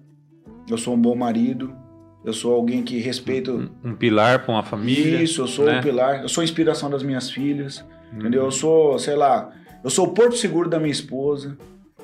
eu 0.69 0.77
sou 0.77 0.93
um 0.93 1.01
bom 1.01 1.15
marido, 1.15 1.73
eu 2.23 2.33
sou 2.33 2.53
alguém 2.53 2.83
que 2.83 2.99
respeita 2.99 3.51
Um, 3.51 3.69
um 3.83 3.95
pilar 3.95 4.43
pra 4.45 4.53
uma 4.53 4.63
família. 4.63 5.21
isso, 5.23 5.41
eu 5.41 5.47
sou 5.47 5.65
né? 5.65 5.79
o 5.79 5.83
pilar, 5.83 6.21
eu 6.21 6.29
sou 6.29 6.41
a 6.41 6.45
inspiração 6.45 6.89
das 6.89 7.01
minhas 7.01 7.31
filhas, 7.31 7.83
Hum. 8.13 8.19
entendeu? 8.19 8.43
Eu 8.43 8.51
sou, 8.51 8.99
sei 8.99 9.15
lá, 9.15 9.51
eu 9.83 9.89
sou 9.89 10.05
o 10.05 10.13
porto 10.13 10.35
seguro 10.35 10.69
da 10.69 10.77
minha 10.79 10.91
esposa, 10.91 11.57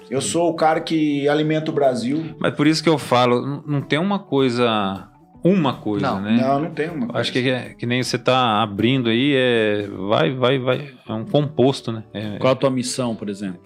eu 0.10 0.22
sou 0.22 0.50
o 0.50 0.56
cara 0.56 0.80
que 0.82 1.28
alimenta 1.30 1.70
o 1.70 1.74
Brasil. 1.74 2.34
Mas 2.40 2.56
por 2.56 2.66
isso 2.66 2.82
que 2.82 2.90
eu 2.90 2.98
falo, 2.98 3.62
não 3.68 3.82
tem 3.82 4.00
uma 4.00 4.18
coisa. 4.18 5.08
Uma 5.48 5.76
coisa, 5.78 6.06
Não. 6.08 6.22
né? 6.22 6.38
Não, 6.42 6.60
não 6.62 6.72
tem 6.72 6.90
uma 6.90 7.08
coisa. 7.08 7.20
Acho 7.20 7.32
que, 7.32 7.50
é, 7.50 7.74
que 7.78 7.86
nem 7.86 8.02
você 8.04 8.18
tá 8.18 8.62
abrindo 8.62 9.10
aí, 9.10 9.34
é. 9.36 9.88
Vai, 10.10 10.32
vai, 10.34 10.60
vai. 10.60 10.90
É 11.08 11.14
um 11.14 11.26
composto, 11.26 11.92
né? 11.92 12.04
É, 12.14 12.38
Qual 12.38 12.54
a 12.54 12.56
tua 12.56 12.70
missão, 12.70 13.16
por 13.16 13.30
exemplo? 13.30 13.62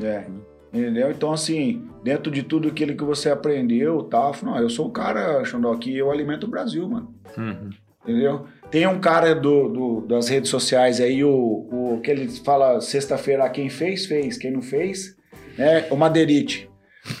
é. 0.00 0.04
É. 0.06 0.26
Entendeu? 0.74 1.10
Então, 1.10 1.32
assim, 1.32 1.86
dentro 2.04 2.30
de 2.30 2.42
tudo 2.42 2.68
aquilo 2.68 2.94
que 2.94 3.04
você 3.04 3.30
aprendeu 3.30 4.00
e 4.06 4.10
tal, 4.10 4.28
eu 4.28 4.34
falo, 4.34 4.52
não, 4.52 4.60
eu 4.60 4.68
sou 4.68 4.88
o 4.88 4.90
cara, 4.90 5.42
Xandó, 5.44 5.74
que 5.76 5.96
eu 5.96 6.10
alimento 6.10 6.44
o 6.44 6.50
Brasil, 6.50 6.86
mano. 6.86 7.14
Uhum. 7.38 7.70
Entendeu? 8.02 8.44
Tem 8.70 8.86
um 8.86 8.98
cara 8.98 9.34
do, 9.34 9.68
do- 9.68 10.00
das 10.06 10.28
redes 10.28 10.50
sociais 10.50 11.00
aí, 11.00 11.24
o, 11.24 11.30
o 11.30 12.00
que 12.02 12.10
ele 12.10 12.28
fala 12.28 12.80
sexta-feira, 12.80 13.48
quem 13.48 13.70
fez, 13.70 14.04
fez, 14.06 14.36
quem 14.36 14.50
não 14.50 14.60
fez, 14.60 15.16
né? 15.56 15.86
O 15.90 15.96
Madeirite. 15.96 16.68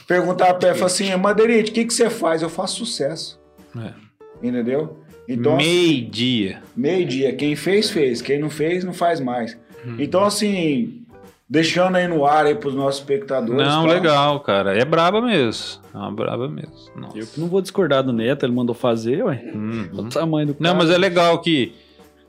Perguntar 0.06 0.52
pra 0.54 0.68
ele, 0.70 0.78
fala 0.78 0.86
assim, 0.90 1.14
Madeirite, 1.16 1.70
o 1.70 1.74
que, 1.74 1.84
que 1.86 1.94
você 1.94 2.10
faz? 2.10 2.42
Eu 2.42 2.50
faço 2.50 2.76
sucesso. 2.84 3.40
É. 3.82 4.46
Entendeu? 4.46 4.98
Então, 5.28 5.56
assim, 5.56 5.66
Meio-dia. 5.66 6.62
meio-dia, 6.76 7.32
quem 7.34 7.56
fez, 7.56 7.90
fez, 7.90 8.22
quem 8.22 8.38
não 8.38 8.48
fez, 8.50 8.84
não 8.84 8.92
faz 8.92 9.18
mais. 9.20 9.58
Uhum. 9.84 9.96
Então, 9.98 10.24
assim, 10.24 11.02
deixando 11.48 11.96
aí 11.96 12.06
no 12.06 12.24
ar 12.24 12.46
aí 12.46 12.54
pros 12.54 12.74
nossos 12.74 13.00
espectadores. 13.00 13.66
Não, 13.66 13.86
tá? 13.86 13.92
legal, 13.92 14.40
cara. 14.40 14.76
É 14.78 14.84
braba 14.84 15.20
mesmo. 15.20 15.80
É 15.92 15.96
uma 15.96 16.12
braba 16.12 16.48
mesmo. 16.48 16.72
Nossa. 16.94 17.18
Eu 17.18 17.26
que 17.26 17.40
não 17.40 17.48
vou 17.48 17.60
discordar 17.60 18.02
do 18.04 18.12
Neto, 18.12 18.44
ele 18.46 18.52
mandou 18.52 18.74
fazer, 18.74 19.24
ué. 19.24 19.50
Uhum. 19.54 19.88
O 19.92 20.08
tamanho 20.08 20.48
do 20.48 20.54
cara. 20.54 20.70
Não, 20.70 20.76
mas 20.78 20.90
é 20.90 20.98
legal 20.98 21.40
que 21.40 21.74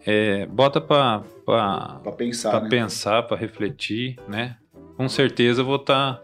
é, 0.05 0.45
bota 0.47 0.79
pra, 0.81 1.21
pra, 1.45 1.99
Pra 2.01 2.11
pensar, 2.13 2.51
pra 2.51 2.61
né? 2.61 2.69
pensar, 2.69 3.23
pra 3.23 3.37
refletir, 3.37 4.17
né? 4.27 4.55
Com 4.95 5.07
certeza 5.07 5.61
eu 5.61 5.65
vou 5.65 5.75
estar 5.75 6.13
tá, 6.15 6.23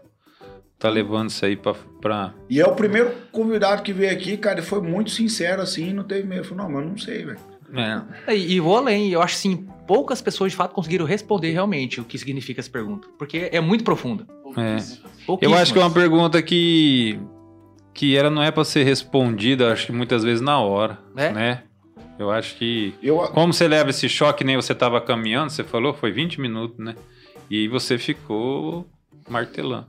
levando 0.82 1.30
isso 1.30 1.44
aí 1.44 1.56
pra, 1.56 1.74
pra. 2.00 2.34
E 2.48 2.60
é 2.60 2.66
o 2.66 2.74
primeiro 2.74 3.12
convidado 3.32 3.82
que 3.82 3.92
veio 3.92 4.12
aqui, 4.12 4.36
cara, 4.36 4.58
ele 4.58 4.66
foi 4.66 4.80
muito 4.80 5.10
sincero, 5.10 5.62
assim, 5.62 5.92
não 5.92 6.04
teve 6.04 6.26
medo. 6.28 6.44
Falou, 6.44 6.64
não, 6.64 6.70
mas 6.72 6.82
eu 6.82 6.88
não 6.90 6.98
sei, 6.98 7.24
velho. 7.24 7.38
É. 8.26 8.34
E, 8.34 8.54
e 8.54 8.60
vou 8.60 8.76
além, 8.76 9.10
eu 9.10 9.20
acho 9.22 9.34
assim, 9.36 9.66
poucas 9.86 10.20
pessoas 10.22 10.52
de 10.52 10.56
fato 10.56 10.74
conseguiram 10.74 11.04
responder 11.06 11.50
realmente 11.50 12.00
o 12.00 12.04
que 12.04 12.16
significa 12.18 12.60
essa 12.60 12.70
pergunta. 12.70 13.08
Porque 13.18 13.48
é 13.50 13.60
muito 13.60 13.82
profunda. 13.82 14.26
É. 14.56 14.76
Eu 15.40 15.54
acho 15.54 15.72
que 15.72 15.78
é 15.78 15.82
uma 15.82 15.90
pergunta 15.92 16.40
que 16.42 17.18
que 17.92 18.16
ela 18.16 18.28
não 18.28 18.42
é 18.42 18.50
pra 18.50 18.64
ser 18.64 18.82
respondida, 18.82 19.72
acho 19.72 19.86
que 19.86 19.92
muitas 19.92 20.24
vezes 20.24 20.40
na 20.40 20.58
hora, 20.58 20.98
É? 21.16 21.30
né? 21.32 21.62
Eu 22.18 22.28
acho 22.30 22.56
que 22.56 22.92
Eu, 23.00 23.18
como 23.18 23.52
você 23.52 23.68
leva 23.68 23.90
esse 23.90 24.08
choque, 24.08 24.42
nem 24.44 24.56
você 24.56 24.74
tava 24.74 25.00
caminhando, 25.00 25.50
você 25.50 25.62
falou, 25.62 25.94
foi 25.94 26.10
20 26.10 26.40
minutos, 26.40 26.76
né? 26.78 26.94
E 27.48 27.60
aí 27.60 27.68
você 27.68 27.96
ficou 27.96 28.84
martelando. 29.28 29.86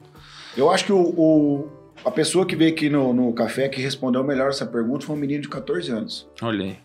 Eu 0.57 0.69
acho 0.69 0.85
que 0.85 0.93
o, 0.93 0.99
o- 1.01 1.69
a 2.03 2.11
pessoa 2.11 2.45
que 2.45 2.55
veio 2.55 2.71
aqui 2.71 2.89
no, 2.89 3.13
no 3.13 3.33
café 3.33 3.67
que 3.69 3.81
respondeu 3.81 4.23
melhor 4.23 4.49
essa 4.49 4.65
pergunta 4.65 5.05
foi 5.05 5.15
um 5.15 5.19
menino 5.19 5.41
de 5.41 5.49
14 5.49 5.91
anos. 5.91 6.27
Olhei. 6.41 6.77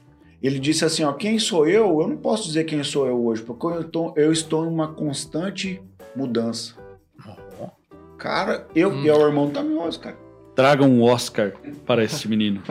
Ele 0.43 0.59
disse 0.59 0.85
assim, 0.85 1.05
ó, 1.05 1.13
quem 1.13 1.39
sou 1.39 1.67
eu? 1.69 2.01
Eu 2.01 2.09
não 2.09 2.17
posso 2.17 2.47
dizer 2.47 2.65
quem 2.65 2.83
sou 2.83 3.07
eu 3.07 3.23
hoje, 3.27 3.43
porque 3.43 3.67
eu, 3.67 3.85
tô- 3.85 4.13
eu 4.17 4.33
estou 4.33 4.65
em 4.65 4.69
uma 4.69 4.89
constante 4.95 5.83
mudança. 6.17 6.75
Cara, 8.17 8.67
eu 8.75 8.91
Hum. 8.91 9.03
e 9.05 9.11
o 9.11 9.27
irmão 9.27 9.51
tá 9.51 9.63
mioso, 9.63 9.99
cara. 10.01 10.17
Traga 10.55 10.85
um 10.85 11.02
Oscar 11.02 11.52
para 11.86 12.05
esse 12.05 12.28
menino. 12.28 12.62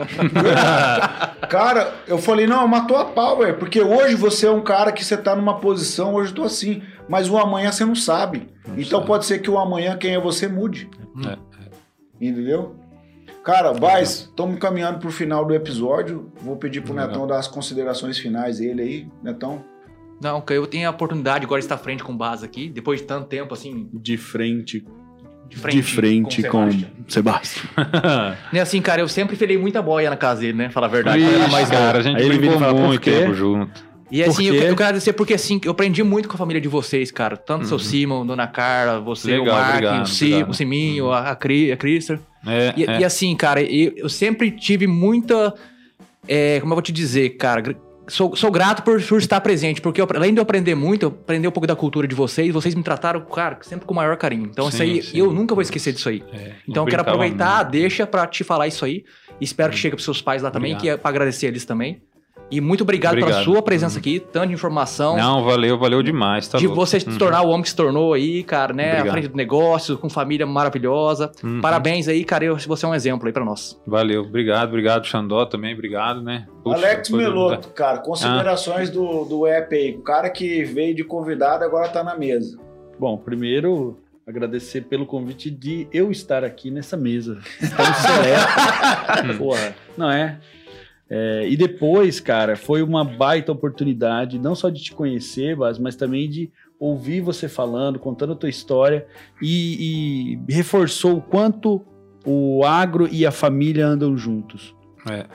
Cara, 1.48 1.94
eu 2.06 2.18
falei, 2.18 2.46
não, 2.46 2.66
matou 2.68 2.96
a 2.96 3.06
pau, 3.06 3.38
velho. 3.38 3.58
Porque 3.58 3.80
hoje 3.80 4.14
você 4.14 4.46
é 4.46 4.50
um 4.50 4.60
cara 4.60 4.92
que 4.92 5.04
você 5.04 5.16
tá 5.16 5.34
numa 5.34 5.58
posição, 5.58 6.14
hoje 6.14 6.30
eu 6.30 6.36
tô 6.36 6.42
assim. 6.44 6.82
Mas 7.08 7.28
o 7.28 7.36
amanhã 7.36 7.72
você 7.72 7.84
não 7.84 7.94
sabe. 7.94 8.48
então 8.76 8.98
sabe. 8.98 9.06
pode 9.06 9.26
ser 9.26 9.40
que 9.40 9.50
o 9.50 9.58
amanhã, 9.58 9.96
quem 9.96 10.14
é 10.14 10.20
você, 10.20 10.46
mude. 10.46 10.88
É, 11.26 11.36
Entendeu? 12.20 12.76
Cara, 13.42 13.72
Vaz, 13.72 14.28
estamos 14.28 14.58
caminhando 14.58 14.98
pro 14.98 15.10
final 15.10 15.44
do 15.44 15.54
episódio. 15.54 16.30
Vou 16.42 16.56
pedir 16.56 16.82
pro 16.82 16.92
Legal. 16.92 17.08
Netão 17.08 17.26
dar 17.26 17.38
as 17.38 17.48
considerações 17.48 18.18
finais 18.18 18.58
dele 18.58 18.82
aí. 18.82 19.08
Netão. 19.22 19.64
Não, 20.20 20.40
que 20.40 20.52
eu 20.52 20.66
tenho 20.66 20.86
a 20.86 20.90
oportunidade 20.90 21.46
agora 21.46 21.60
de 21.60 21.64
estar 21.64 21.78
frente 21.78 22.04
com 22.04 22.14
base 22.14 22.44
aqui, 22.44 22.68
depois 22.68 23.00
de 23.00 23.06
tanto 23.06 23.26
tempo 23.26 23.54
assim, 23.54 23.88
De 23.92 24.18
frente, 24.18 24.86
de 25.50 25.56
frente, 25.56 25.76
de 25.76 25.82
frente 25.82 26.42
com, 26.44 26.70
Sebastião. 26.70 26.90
Sebastião. 27.08 27.64
Né, 28.52 28.60
assim, 28.60 28.80
cara, 28.80 29.02
eu 29.02 29.08
sempre 29.08 29.36
filei 29.36 29.58
muita 29.58 29.82
boia 29.82 30.08
na 30.08 30.16
casa 30.16 30.40
dele, 30.42 30.52
né? 30.54 30.70
Falar 30.70 30.86
a 30.86 30.90
verdade. 30.90 31.22
Era 31.22 31.48
mais 31.48 31.68
cara, 31.68 31.98
a 31.98 32.02
gente 32.02 32.16
Aí 32.18 32.24
ele 32.26 32.38
vira 32.38 32.54
e 32.54 32.72
muito 32.72 33.00
quê? 33.00 33.10
tempo 33.10 33.34
junto. 33.34 33.90
E 34.10 34.24
assim, 34.24 34.46
eu, 34.46 34.54
eu 34.54 34.60
quero 34.60 34.72
agradecer 34.72 35.12
porque 35.12 35.34
assim, 35.34 35.60
eu 35.64 35.70
aprendi 35.70 36.02
muito 36.02 36.28
com 36.28 36.34
a 36.34 36.38
família 36.38 36.60
de 36.60 36.66
vocês, 36.68 37.10
cara. 37.12 37.36
Tanto 37.36 37.62
o 37.64 37.66
seu 37.66 37.76
Uhum. 37.76 37.82
Simon, 37.82 38.26
Dona 38.26 38.46
Carla, 38.46 39.00
você, 39.00 39.38
Legal, 39.38 39.54
o 39.54 39.58
Mark, 39.58 39.70
obrigado, 39.74 40.02
o, 40.02 40.06
Sim, 40.08 40.42
o 40.44 40.54
Siminho, 40.54 41.12
a, 41.12 41.30
a, 41.30 41.36
Cri, 41.36 41.70
a 41.70 41.76
Crister. 41.76 42.18
É, 42.46 42.72
E, 42.76 42.84
é. 42.84 43.00
e 43.00 43.04
assim, 43.04 43.34
cara, 43.36 43.62
eu, 43.62 43.92
eu 43.96 44.08
sempre 44.08 44.50
tive 44.50 44.86
muita. 44.86 45.54
é, 46.26 46.58
como 46.60 46.72
eu 46.72 46.76
vou 46.76 46.82
te 46.82 46.90
dizer, 46.92 47.30
cara? 47.30 47.76
Sou, 48.10 48.34
sou 48.36 48.50
grato 48.50 48.82
por, 48.82 49.00
por 49.02 49.18
estar 49.18 49.40
presente, 49.40 49.80
porque 49.80 50.00
eu- 50.00 50.08
além 50.14 50.32
de 50.34 50.40
eu 50.40 50.42
aprender 50.42 50.74
muito, 50.74 51.04
eu 51.04 51.08
aprendi 51.08 51.46
um 51.46 51.50
pouco 51.50 51.66
da 51.66 51.76
cultura 51.76 52.06
de 52.08 52.14
vocês, 52.14 52.52
vocês 52.52 52.74
me 52.74 52.82
trataram, 52.82 53.20
cara, 53.22 53.58
sempre 53.62 53.86
com 53.86 53.92
o 53.92 53.96
maior 53.96 54.16
carinho. 54.16 54.46
Então, 54.50 54.68
isso 54.68 54.78
Sim, 54.78 54.82
aí, 54.82 55.02
sim. 55.02 55.18
eu 55.18 55.32
nunca 55.32 55.54
vou 55.54 55.62
esquecer 55.62 55.92
disso 55.92 56.08
aí. 56.08 56.22
É, 56.32 56.54
Então, 56.68 56.82
eu 56.84 56.88
quero 56.90 57.02
aproveitar, 57.02 57.58
muito. 57.58 57.70
deixa 57.70 58.06
pra 58.06 58.26
te 58.26 58.42
falar 58.44 58.66
isso 58.66 58.84
aí. 58.84 59.04
Espero 59.40 59.72
que 59.72 59.78
chegue 59.78 59.94
pros 59.96 60.04
seus 60.04 60.20
pais 60.20 60.42
lá 60.42 60.50
também, 60.50 60.72
Obrigado. 60.72 60.82
que 60.94 61.00
é 61.00 61.00
pra 61.00 61.08
agradecer 61.08 61.46
eles 61.46 61.64
também. 61.64 62.02
E 62.50 62.60
muito 62.60 62.82
obrigado, 62.82 63.14
pela 63.14 63.26
Obrigado. 63.26 63.44
sua 63.44 63.62
presença 63.62 63.94
Uhum. 63.94 64.00
aqui, 64.00 64.18
tanta 64.20 64.52
informação. 64.52 65.16
Não, 65.16 65.44
valeu, 65.44 65.78
valeu 65.78 66.02
demais, 66.02 66.48
tá 66.48 66.58
de 66.58 66.66
louco. 66.66 66.80
você 66.84 66.98
se 66.98 67.08
Uhum. 67.08 67.16
tornar 67.18 67.42
o 67.42 67.48
homem 67.48 67.62
que 67.62 67.68
se 67.70 67.76
tornou 67.76 68.12
aí, 68.12 68.42
cara, 68.42 68.72
né? 68.72 68.86
Obrigado. 68.88 69.08
À 69.08 69.12
frente 69.12 69.28
do 69.28 69.36
negócio, 69.36 69.96
com 69.96 70.10
família 70.10 70.44
maravilhosa. 70.46 71.30
Uhum. 71.44 71.60
Parabéns 71.60 72.08
aí, 72.08 72.24
cara. 72.24 72.44
eu- 72.44 72.56
Você 72.58 72.84
é 72.84 72.88
um 72.88 72.94
exemplo 72.94 73.26
aí 73.26 73.32
pra 73.32 73.44
nós. 73.44 73.80
Valeu, 73.86 74.22
obrigado, 74.22 74.68
obrigado, 74.68 75.06
Xandó 75.06 75.44
também, 75.46 75.74
obrigado, 75.74 76.22
né? 76.22 76.46
Puxa, 76.64 76.76
Alex 76.76 77.10
Meloto, 77.10 77.68
cara, 77.68 77.98
considerações 77.98 78.90
do, 78.90 79.24
do 79.24 79.46
app 79.46 79.74
aí. 79.74 79.94
O 79.96 80.02
cara 80.02 80.28
que 80.30 80.64
veio 80.64 80.94
de 80.94 81.04
convidado 81.04 81.64
agora 81.64 81.88
tá 81.88 82.02
na 82.02 82.16
mesa. 82.16 82.58
Bom, 82.98 83.16
primeiro 83.16 83.98
agradecer 84.26 84.82
pelo 84.82 85.06
convite 85.06 85.50
de 85.50 85.88
eu 85.92 86.10
estar 86.10 86.44
aqui 86.44 86.70
nessa 86.70 86.96
mesa. 86.96 87.38
Tão 87.58 87.94
seleta. 87.94 89.34
Porra, 89.38 89.74
não 89.96 90.10
é? 90.10 90.38
É, 91.10 91.48
e 91.48 91.56
depois, 91.56 92.20
cara, 92.20 92.54
foi 92.56 92.82
uma 92.82 93.04
baita 93.04 93.50
oportunidade, 93.50 94.38
não 94.38 94.54
só 94.54 94.68
de 94.68 94.80
te 94.80 94.92
conhecer, 94.92 95.56
Bas, 95.56 95.76
mas 95.76 95.96
também 95.96 96.30
de 96.30 96.52
ouvir 96.78 97.20
você 97.20 97.48
falando, 97.48 97.98
contando 97.98 98.32
a 98.32 98.36
tua 98.36 98.48
história 98.48 99.06
e, 99.42 100.38
e 100.48 100.52
reforçou 100.52 101.16
o 101.16 101.20
quanto 101.20 101.84
o 102.24 102.64
agro 102.64 103.08
e 103.10 103.26
a 103.26 103.32
família 103.32 103.86
andam 103.86 104.16
juntos. 104.16 104.74
É. 105.10 105.26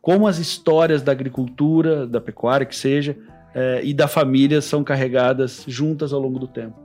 Como 0.00 0.26
as 0.26 0.38
histórias 0.38 1.02
da 1.02 1.12
agricultura, 1.12 2.06
da 2.06 2.20
pecuária, 2.20 2.66
que 2.66 2.74
seja, 2.74 3.16
é, 3.54 3.80
e 3.84 3.94
da 3.94 4.08
família 4.08 4.60
são 4.60 4.82
carregadas 4.82 5.64
juntas 5.68 6.12
ao 6.12 6.20
longo 6.20 6.38
do 6.38 6.48
tempo. 6.48 6.76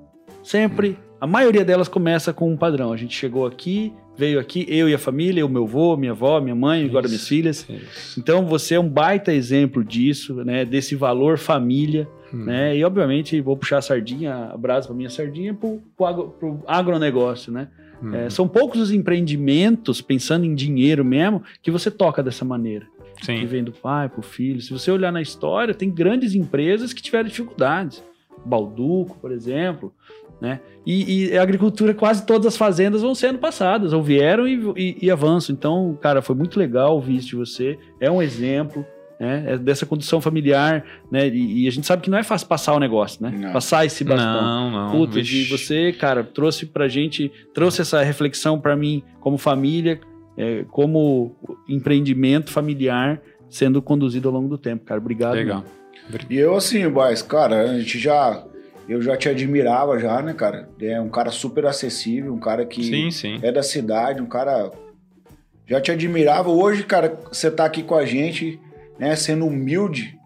Sempre, 0.44 0.98
a 1.20 1.26
maioria 1.26 1.66
delas 1.66 1.88
começa 1.88 2.32
com 2.32 2.52
um 2.52 2.56
padrão. 2.56 2.94
A 2.94 2.98
gente 2.98 3.16
chegou 3.16 3.46
aqui, 3.48 3.94
veio 4.18 4.40
aqui, 4.40 4.66
eu 4.68 4.90
e 4.90 4.94
a 4.94 4.98
família, 4.98 5.46
o 5.46 5.50
meu 5.50 5.64
avô, 5.66 5.96
minha 5.96 6.12
avó, 6.12 6.40
minha 6.42 6.56
mãe, 6.56 6.86
agora 6.86 7.06
Isso. 7.06 7.14
minhas 7.14 7.28
filhas. 7.28 7.68
Isso. 7.70 8.20
Então 8.20 8.46
você 8.46 8.76
é 8.76 8.80
um 8.80 8.90
baita 8.90 9.32
exemplo 9.34 9.84
disso, 9.84 10.34
né? 10.44 10.66
Desse 10.66 10.96
valor 10.96 11.38
família, 11.38 12.08
Hum. 12.34 12.44
né? 12.46 12.76
E 12.76 12.84
obviamente 12.84 13.40
vou 13.40 13.56
puxar 13.56 13.78
a 13.78 13.82
sardinha, 13.82 14.50
a 14.54 14.58
brasa 14.58 14.88
para 14.88 14.96
minha 14.98 15.10
sardinha 15.10 15.54
pro, 15.54 15.82
pro, 15.96 16.06
agro, 16.06 16.36
pro 16.40 16.60
agronegócio, 16.68 17.52
né? 17.54 17.70
Hum. 18.04 18.14
É, 18.14 18.30
são 18.30 18.48
poucos 18.48 18.82
os 18.82 18.92
empreendimentos, 18.92 20.02
pensando 20.02 20.46
em 20.46 20.54
dinheiro 20.54 21.04
mesmo, 21.06 21.42
que 21.62 21.72
você 21.72 21.90
toca 21.90 22.22
dessa 22.22 22.44
maneira. 22.44 22.86
Que 23.20 23.26
Sim, 23.26 23.46
vem 23.46 23.64
do 23.64 23.72
pai 23.72 24.10
pro 24.10 24.22
filho. 24.22 24.62
Se 24.62 24.72
você 24.72 24.92
olhar 24.92 25.12
na 25.12 25.22
história, 25.22 25.74
tem 25.74 25.90
grandes 25.90 26.36
empresas 26.36 26.94
que 26.94 27.02
tiveram 27.02 27.28
dificuldades. 27.28 28.04
Balduco, 28.46 29.18
por 29.20 29.32
exemplo, 29.32 29.92
né? 30.40 30.60
E, 30.86 31.30
e 31.30 31.38
a 31.38 31.42
agricultura, 31.42 31.94
quase 31.94 32.26
todas 32.26 32.48
as 32.48 32.58
fazendas 32.58 33.02
vão 33.02 33.14
sendo 33.14 33.40
passadas, 33.40 33.94
ou 33.94 34.02
vieram 34.02 34.48
e, 34.48 34.74
e, 34.76 34.98
e 35.04 35.12
avançam. 35.12 35.54
Então, 35.54 35.98
cara, 36.02 36.22
foi 36.22 36.36
muito 36.36 36.58
legal 36.58 36.96
ouvir 36.96 37.18
isso 37.18 37.28
de 37.28 37.36
você. 37.36 37.78
É 38.00 38.10
um 38.10 38.22
exemplo, 38.22 38.86
né? 39.20 39.44
É 39.48 39.58
dessa 39.58 39.86
condição 39.86 40.22
familiar, 40.22 40.86
né? 41.12 41.28
E, 41.28 41.64
e 41.64 41.68
a 41.68 41.72
gente 41.72 41.86
sabe 41.86 42.02
que 42.02 42.10
não 42.10 42.18
é 42.18 42.24
fácil 42.24 42.48
passar 42.48 42.74
o 42.74 42.80
negócio, 42.80 43.22
né? 43.22 43.34
Não. 43.36 43.52
Passar 43.52 43.86
esse 43.86 44.04
bastão. 44.04 44.42
não, 44.42 44.72
não. 44.72 44.92
Puta, 44.92 45.20
e 45.20 45.44
você, 45.46 45.92
cara, 45.92 46.24
trouxe 46.24 46.66
pra 46.66 46.88
gente, 46.88 47.32
trouxe 47.54 47.82
essa 47.82 48.02
reflexão 48.02 48.60
pra 48.60 48.76
mim 48.76 49.04
como 49.20 49.38
família, 49.38 50.00
é, 50.38 50.64
como 50.70 51.36
empreendimento 51.68 52.52
familiar 52.52 53.22
sendo 53.50 53.82
conduzido 53.82 54.28
ao 54.28 54.34
longo 54.34 54.50
do 54.50 54.58
tempo, 54.58 54.86
cara. 54.86 55.00
Obrigado. 55.00 55.36
Legal. 55.36 55.64
E 56.30 56.38
eu 56.38 56.56
assim, 56.56 56.88
Boys, 56.88 57.22
cara, 57.22 57.72
a 57.72 57.80
gente 57.80 58.00
já. 58.00 58.44
Eu 58.88 59.02
já 59.02 59.18
te 59.18 59.28
admirava 59.28 60.00
já, 60.00 60.22
né, 60.22 60.34
cara? 60.34 60.70
É 60.82 61.00
um 61.02 61.10
cara 61.10 61.30
super 61.32 61.66
acessível, 61.66 62.34
um 62.34 62.40
cara 62.40 62.66
que 62.66 62.84
Sim, 62.84 63.12
sim. 63.12 63.40
é 63.42 63.52
da 63.52 63.62
cidade, 63.64 64.22
um 64.22 64.26
cara. 64.26 64.72
Já 65.66 65.82
te 65.82 65.92
admirava. 65.92 66.50
Hoje, 66.50 66.84
cara, 66.84 67.20
você 67.32 67.52
tá 67.52 67.66
aqui 67.66 67.84
com 67.84 67.96
a 67.96 68.06
gente, 68.06 68.60
né, 68.98 69.16
sendo 69.18 69.46
humilde, 69.46 70.18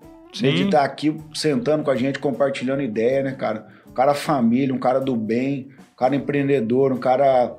né, 0.41 0.51
de 0.51 0.59
Sim. 0.59 0.65
estar 0.65 0.83
aqui 0.83 1.15
sentando 1.33 1.83
com 1.83 1.89
a 1.91 1.95
gente, 1.95 2.19
compartilhando 2.19 2.81
ideia, 2.83 3.23
né, 3.23 3.31
cara? 3.31 3.67
Um 3.89 3.93
cara 3.93 4.13
família, 4.13 4.73
um 4.73 4.77
cara 4.79 4.99
do 4.99 5.15
bem, 5.15 5.69
um 5.93 5.95
cara 5.97 6.15
empreendedor, 6.15 6.91
um 6.93 6.97
cara 6.99 7.55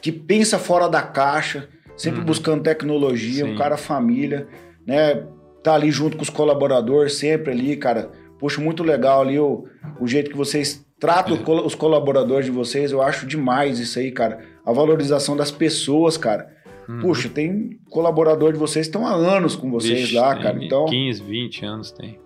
que 0.00 0.10
pensa 0.10 0.58
fora 0.58 0.88
da 0.88 1.02
caixa, 1.02 1.68
sempre 1.96 2.20
Uhum. 2.20 2.26
buscando 2.26 2.62
tecnologia, 2.62 3.44
Sim. 3.44 3.52
um 3.52 3.56
cara 3.56 3.76
família, 3.76 4.48
né? 4.86 5.24
Tá 5.62 5.74
ali 5.74 5.90
junto 5.90 6.16
com 6.16 6.22
os 6.22 6.30
colaboradores, 6.30 7.14
sempre 7.14 7.52
ali, 7.52 7.76
cara. 7.76 8.10
Puxa, 8.38 8.60
muito 8.60 8.82
legal 8.82 9.22
ali 9.22 9.38
o, 9.38 9.64
o 10.00 10.06
jeito 10.06 10.30
que 10.30 10.36
vocês 10.36 10.84
tratam 11.00 11.36
É. 11.36 11.50
os 11.66 11.74
colaboradores 11.74 12.46
de 12.46 12.52
vocês. 12.52 12.92
Eu 12.92 13.02
acho 13.02 13.26
demais 13.26 13.78
isso 13.78 13.98
aí, 13.98 14.10
cara. 14.12 14.40
A 14.64 14.72
valorização 14.72 15.36
das 15.36 15.50
pessoas, 15.50 16.16
cara. 16.16 16.48
Uhum. 16.88 17.00
Puxa, 17.00 17.28
tem 17.28 17.78
colaborador 17.90 18.52
de 18.52 18.58
vocês 18.58 18.86
que 18.86 18.90
estão 18.96 19.06
há 19.06 19.12
anos 19.12 19.54
com 19.56 19.70
vocês 19.70 20.00
Vixe, 20.00 20.14
lá, 20.14 20.34
cara. 20.36 20.62
Então, 20.64 20.86
15, 20.86 21.22
20 21.22 21.64
anos 21.66 21.90
tem. 21.92 22.18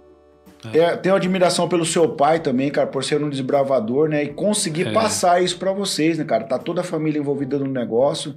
é, 0.73 0.97
tenho 0.97 1.15
admiração 1.17 1.69
pelo 1.69 1.85
seu 1.85 2.09
pai 2.11 2.39
também, 2.41 2.71
cara, 2.71 2.87
por 2.87 3.03
ser 3.03 3.21
um 3.23 3.29
desbravador, 3.29 4.09
né? 4.09 4.23
E 4.23 4.29
conseguir 4.29 4.89
É. 4.89 4.93
passar 4.93 5.43
isso 5.43 5.59
pra 5.59 5.73
vocês, 5.73 6.19
né, 6.19 6.25
cara? 6.25 6.45
Tá 6.45 6.59
toda 6.59 6.83
a 6.83 6.85
família 6.85 7.19
envolvida 7.19 7.59
no 7.59 7.67
negócio. 7.67 8.37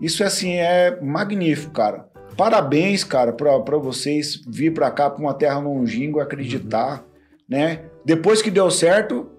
Isso, 0.00 0.22
assim, 0.22 0.52
é 0.54 0.96
magnífico, 1.02 1.72
cara. 1.72 2.06
Parabéns, 2.36 3.02
cara, 3.04 3.32
pra, 3.32 3.58
pra 3.60 3.76
vocês 3.78 4.40
vir 4.46 4.72
pra 4.72 4.90
cá, 4.90 5.08
pra 5.10 5.20
uma 5.22 5.34
terra 5.34 5.58
longínqua, 5.58 6.22
acreditar, 6.22 6.98
Uhum. 6.98 7.13
Né? 7.48 7.80
Depois 8.04 8.40
que 8.42 8.50
deu 8.50 8.70
certo, 8.70 9.30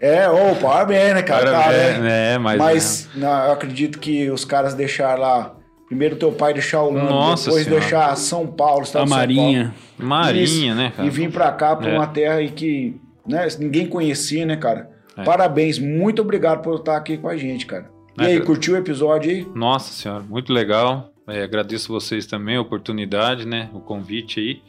é, 0.00 0.28
ô, 0.28 0.54
parabéns, 0.56 1.14
né, 1.14 1.22
cara? 1.22 1.50
Tá, 1.50 1.58
Parabéns, 1.62 1.98
né? 1.98 2.32
né? 2.32 2.38
Mas, 2.38 2.58
Mas 2.58 3.08
não, 3.14 3.44
eu 3.46 3.52
acredito 3.52 3.98
que 3.98 4.30
os 4.30 4.44
caras 4.44 4.74
deixaram 4.74 5.22
lá. 5.22 5.52
Primeiro 5.86 6.16
teu 6.16 6.32
pai 6.32 6.52
deixar 6.52 6.82
o 6.82 6.90
Lando, 6.90 7.08
Nossa 7.10 7.44
depois 7.44 7.64
Senhora. 7.64 7.80
deixar 7.80 8.16
São 8.16 8.44
Paulo, 8.46 8.82
estado 8.82 9.04
A 9.04 9.06
São 9.06 9.16
Paulo 9.16 9.32
Marinha. 9.36 9.74
Marinha, 9.96 10.74
né, 10.74 10.92
cara? 10.96 11.06
e 11.06 11.10
vim 11.10 11.30
pra 11.30 11.52
cá, 11.52 11.76
pra 11.76 11.90
É. 11.90 11.94
uma 11.96 12.08
terra 12.08 12.34
aí 12.34 12.50
que 12.50 13.00
né, 13.26 13.46
ninguém 13.60 13.86
conhecia, 13.86 14.44
né, 14.44 14.56
cara? 14.56 14.90
É. 15.16 15.22
Parabéns, 15.22 15.78
muito 15.78 16.20
obrigado 16.22 16.60
por 16.60 16.74
estar 16.80 16.96
aqui 16.96 17.16
com 17.16 17.28
a 17.28 17.36
gente, 17.36 17.66
cara. 17.66 17.88
E 18.18 18.22
É, 18.24 18.26
aí, 18.26 18.40
curtiu 18.40 18.74
o 18.74 18.76
episódio 18.76 19.30
aí? 19.30 19.46
Nossa 19.54 19.92
senhora, 19.92 20.24
muito 20.28 20.52
legal. 20.52 21.10
É, 21.28 21.42
agradeço 21.44 21.92
vocês 21.92 22.26
também 22.26 22.56
a 22.56 22.60
oportunidade, 22.60 23.46
né? 23.46 23.68
O 23.72 23.78
convite 23.80 24.40
aí. 24.40 24.62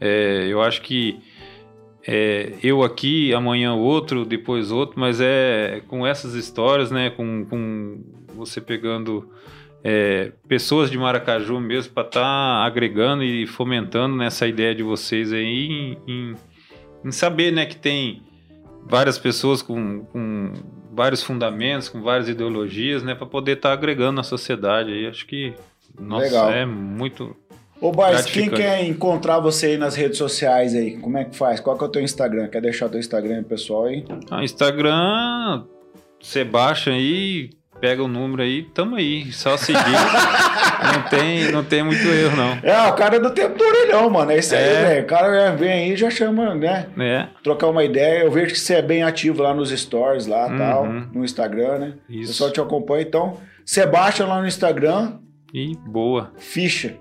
É, 0.00 0.46
eu 0.48 0.62
acho 0.62 0.82
que 0.82 1.18
é, 2.06 2.52
eu 2.62 2.82
aqui, 2.82 3.32
amanhã 3.32 3.74
outro, 3.74 4.24
depois 4.24 4.70
outro, 4.70 4.98
mas 5.00 5.20
é 5.20 5.82
com 5.88 6.06
essas 6.06 6.34
histórias, 6.34 6.90
né? 6.90 7.10
Com, 7.10 7.44
com 7.46 7.98
você 8.34 8.60
pegando 8.60 9.28
é, 9.82 10.32
pessoas 10.48 10.90
de 10.90 10.98
Maracaju 10.98 11.60
mesmo 11.60 11.92
para 11.92 12.06
estar 12.06 12.64
agregando 12.66 13.22
e 13.22 13.46
fomentando 13.46 14.16
nessa 14.16 14.46
ideia 14.46 14.74
de 14.74 14.82
vocês 14.82 15.32
aí 15.32 15.44
em, 15.46 15.98
em- 16.06 16.34
em 17.04 17.10
saber, 17.12 17.52
né? 17.52 17.64
Que 17.66 17.76
tem 17.76 18.22
várias 18.86 19.18
pessoas 19.18 19.62
com, 19.62 20.04
com 20.06 20.52
vários 20.92 21.22
fundamentos, 21.22 21.88
com 21.88 22.02
várias 22.02 22.28
ideologias, 22.28 23.02
né, 23.02 23.14
para 23.14 23.26
poder 23.26 23.52
estar 23.56 23.72
agregando 23.72 24.12
na 24.12 24.22
sociedade. 24.22 24.92
Aí 24.92 25.06
acho 25.06 25.26
que 25.26 25.54
nossa, 25.98 26.24
Legal. 26.26 26.50
é 26.50 26.66
muito 26.66 27.34
Ô, 27.84 27.92
Bars, 27.92 28.24
quem 28.24 28.48
quer 28.48 28.82
encontrar 28.84 29.38
você 29.40 29.66
aí 29.66 29.76
nas 29.76 29.94
redes 29.94 30.16
sociais 30.16 30.74
aí? 30.74 30.96
Como 30.96 31.18
é 31.18 31.24
que 31.24 31.36
faz? 31.36 31.60
Qual 31.60 31.76
que 31.76 31.84
é 31.84 31.86
o 31.86 31.90
teu 31.90 32.00
Instagram? 32.02 32.48
Quer 32.48 32.62
deixar 32.62 32.86
o 32.86 32.88
teu 32.88 32.98
Instagram 32.98 33.36
aí, 33.36 33.42
pessoal 33.44 33.84
aí? 33.84 34.04
Ah, 34.30 34.42
Instagram, 34.42 35.64
você 36.18 36.44
baixa 36.44 36.90
aí, 36.92 37.50
pega 37.82 38.02
o 38.02 38.08
número 38.08 38.42
aí, 38.42 38.62
tamo 38.74 38.96
aí, 38.96 39.30
só 39.32 39.58
seguir. 39.58 39.80
não, 39.84 41.02
tem, 41.10 41.52
não 41.52 41.62
tem 41.62 41.82
muito 41.82 42.06
erro, 42.08 42.34
não. 42.36 42.58
É, 42.62 42.88
o 42.88 42.94
cara 42.94 43.16
é 43.16 43.20
do 43.20 43.28
tempo 43.30 43.58
do 43.58 43.64
orelhão, 43.64 44.08
mano. 44.08 44.30
É 44.30 44.38
isso 44.38 44.54
aí, 44.54 44.62
É. 44.62 44.82
velho. 44.86 45.02
O 45.04 45.06
cara 45.06 45.50
vem 45.54 45.70
aí 45.70 45.92
e 45.92 45.96
já 45.96 46.08
chama, 46.08 46.54
né? 46.54 46.86
É, 46.98 47.26
Trocar 47.42 47.68
uma 47.68 47.84
ideia. 47.84 48.22
Eu 48.22 48.30
vejo 48.30 48.54
que 48.54 48.58
você 48.60 48.76
é 48.76 48.82
bem 48.82 49.02
ativo 49.02 49.42
lá 49.42 49.52
nos 49.52 49.68
stories, 49.70 50.26
lá 50.26 50.46
Uhum. 50.46 50.56
tal, 50.58 50.86
no 50.86 51.22
Instagram, 51.22 51.78
né? 51.78 51.94
O 52.08 52.12
isso. 52.12 52.28
pessoal 52.28 52.50
te 52.50 52.60
acompanha. 52.62 53.02
Então, 53.02 53.36
você 53.62 53.84
baixa 53.86 54.24
lá 54.26 54.40
no 54.40 54.46
Instagram, 54.48 55.18
E 55.52 55.76
boa. 55.86 56.32
ficha. 56.38 56.94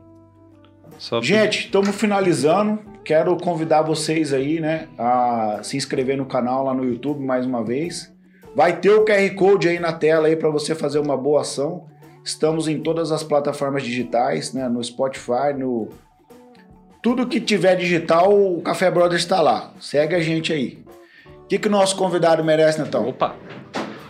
Só 1.04 1.22
Gente, 1.22 1.66
estamos 1.66 1.94
finalizando. 1.94 2.80
Quero 3.04 3.36
convidar 3.36 3.82
vocês 3.82 4.32
aí, 4.32 4.62
né, 4.62 4.88
a 4.98 5.60
se 5.62 5.76
inscrever 5.76 6.16
no 6.16 6.26
canal 6.26 6.64
lá 6.64 6.74
no 6.74 6.86
YouTube 6.86 7.22
mais 7.22 7.46
uma 7.46 7.62
vez. 7.62 8.10
Vai 8.56 8.78
ter 8.78 8.92
o 8.92 9.04
QR 9.04 9.36
Code 9.36 9.68
aí 9.68 9.82
na 9.82 9.92
tela 9.92 10.28
aí 10.28 10.38
para 10.38 10.50
você 10.50 10.74
fazer 10.74 11.00
uma 11.00 11.18
boa 11.18 11.42
ação. 11.42 11.88
Estamos 12.24 12.70
em 12.70 12.80
todas 12.80 13.12
as 13.12 13.22
plataformas 13.22 13.84
digitais, 13.84 14.54
né, 14.54 14.70
no 14.70 14.82
Spotify, 14.82 15.52
no 15.58 15.90
tudo 17.02 17.28
que 17.28 17.42
tiver 17.42 17.76
digital, 17.76 18.32
o 18.34 18.62
Café 18.62 18.90
Brothers 18.90 19.24
está 19.24 19.42
lá. 19.42 19.74
Segue 19.82 20.16
a 20.16 20.22
gente 20.22 20.54
aí. 20.54 20.86
O 21.26 21.48
que 21.48 21.60
que 21.60 21.68
o 21.68 21.72
nosso 21.72 21.98
convidado 21.98 22.42
merece, 22.46 22.82
Netão? 22.82 23.10
Opa! 23.10 23.36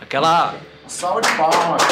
Aquela. 0.00 0.54
Salve 0.86 1.22
de 1.22 1.36
palmas. 1.36 1.82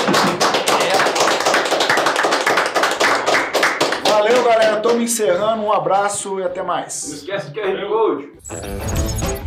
Valeu, 4.33 4.45
galera. 4.45 4.77
Estamos 4.77 5.03
encerrando. 5.03 5.63
Um 5.63 5.73
abraço 5.73 6.41
e 6.41 6.43
até 6.43 6.63
mais. 6.63 7.07
Não 7.07 7.17
esquece 7.17 7.51
QR 7.51 7.87
Code. 7.87 9.41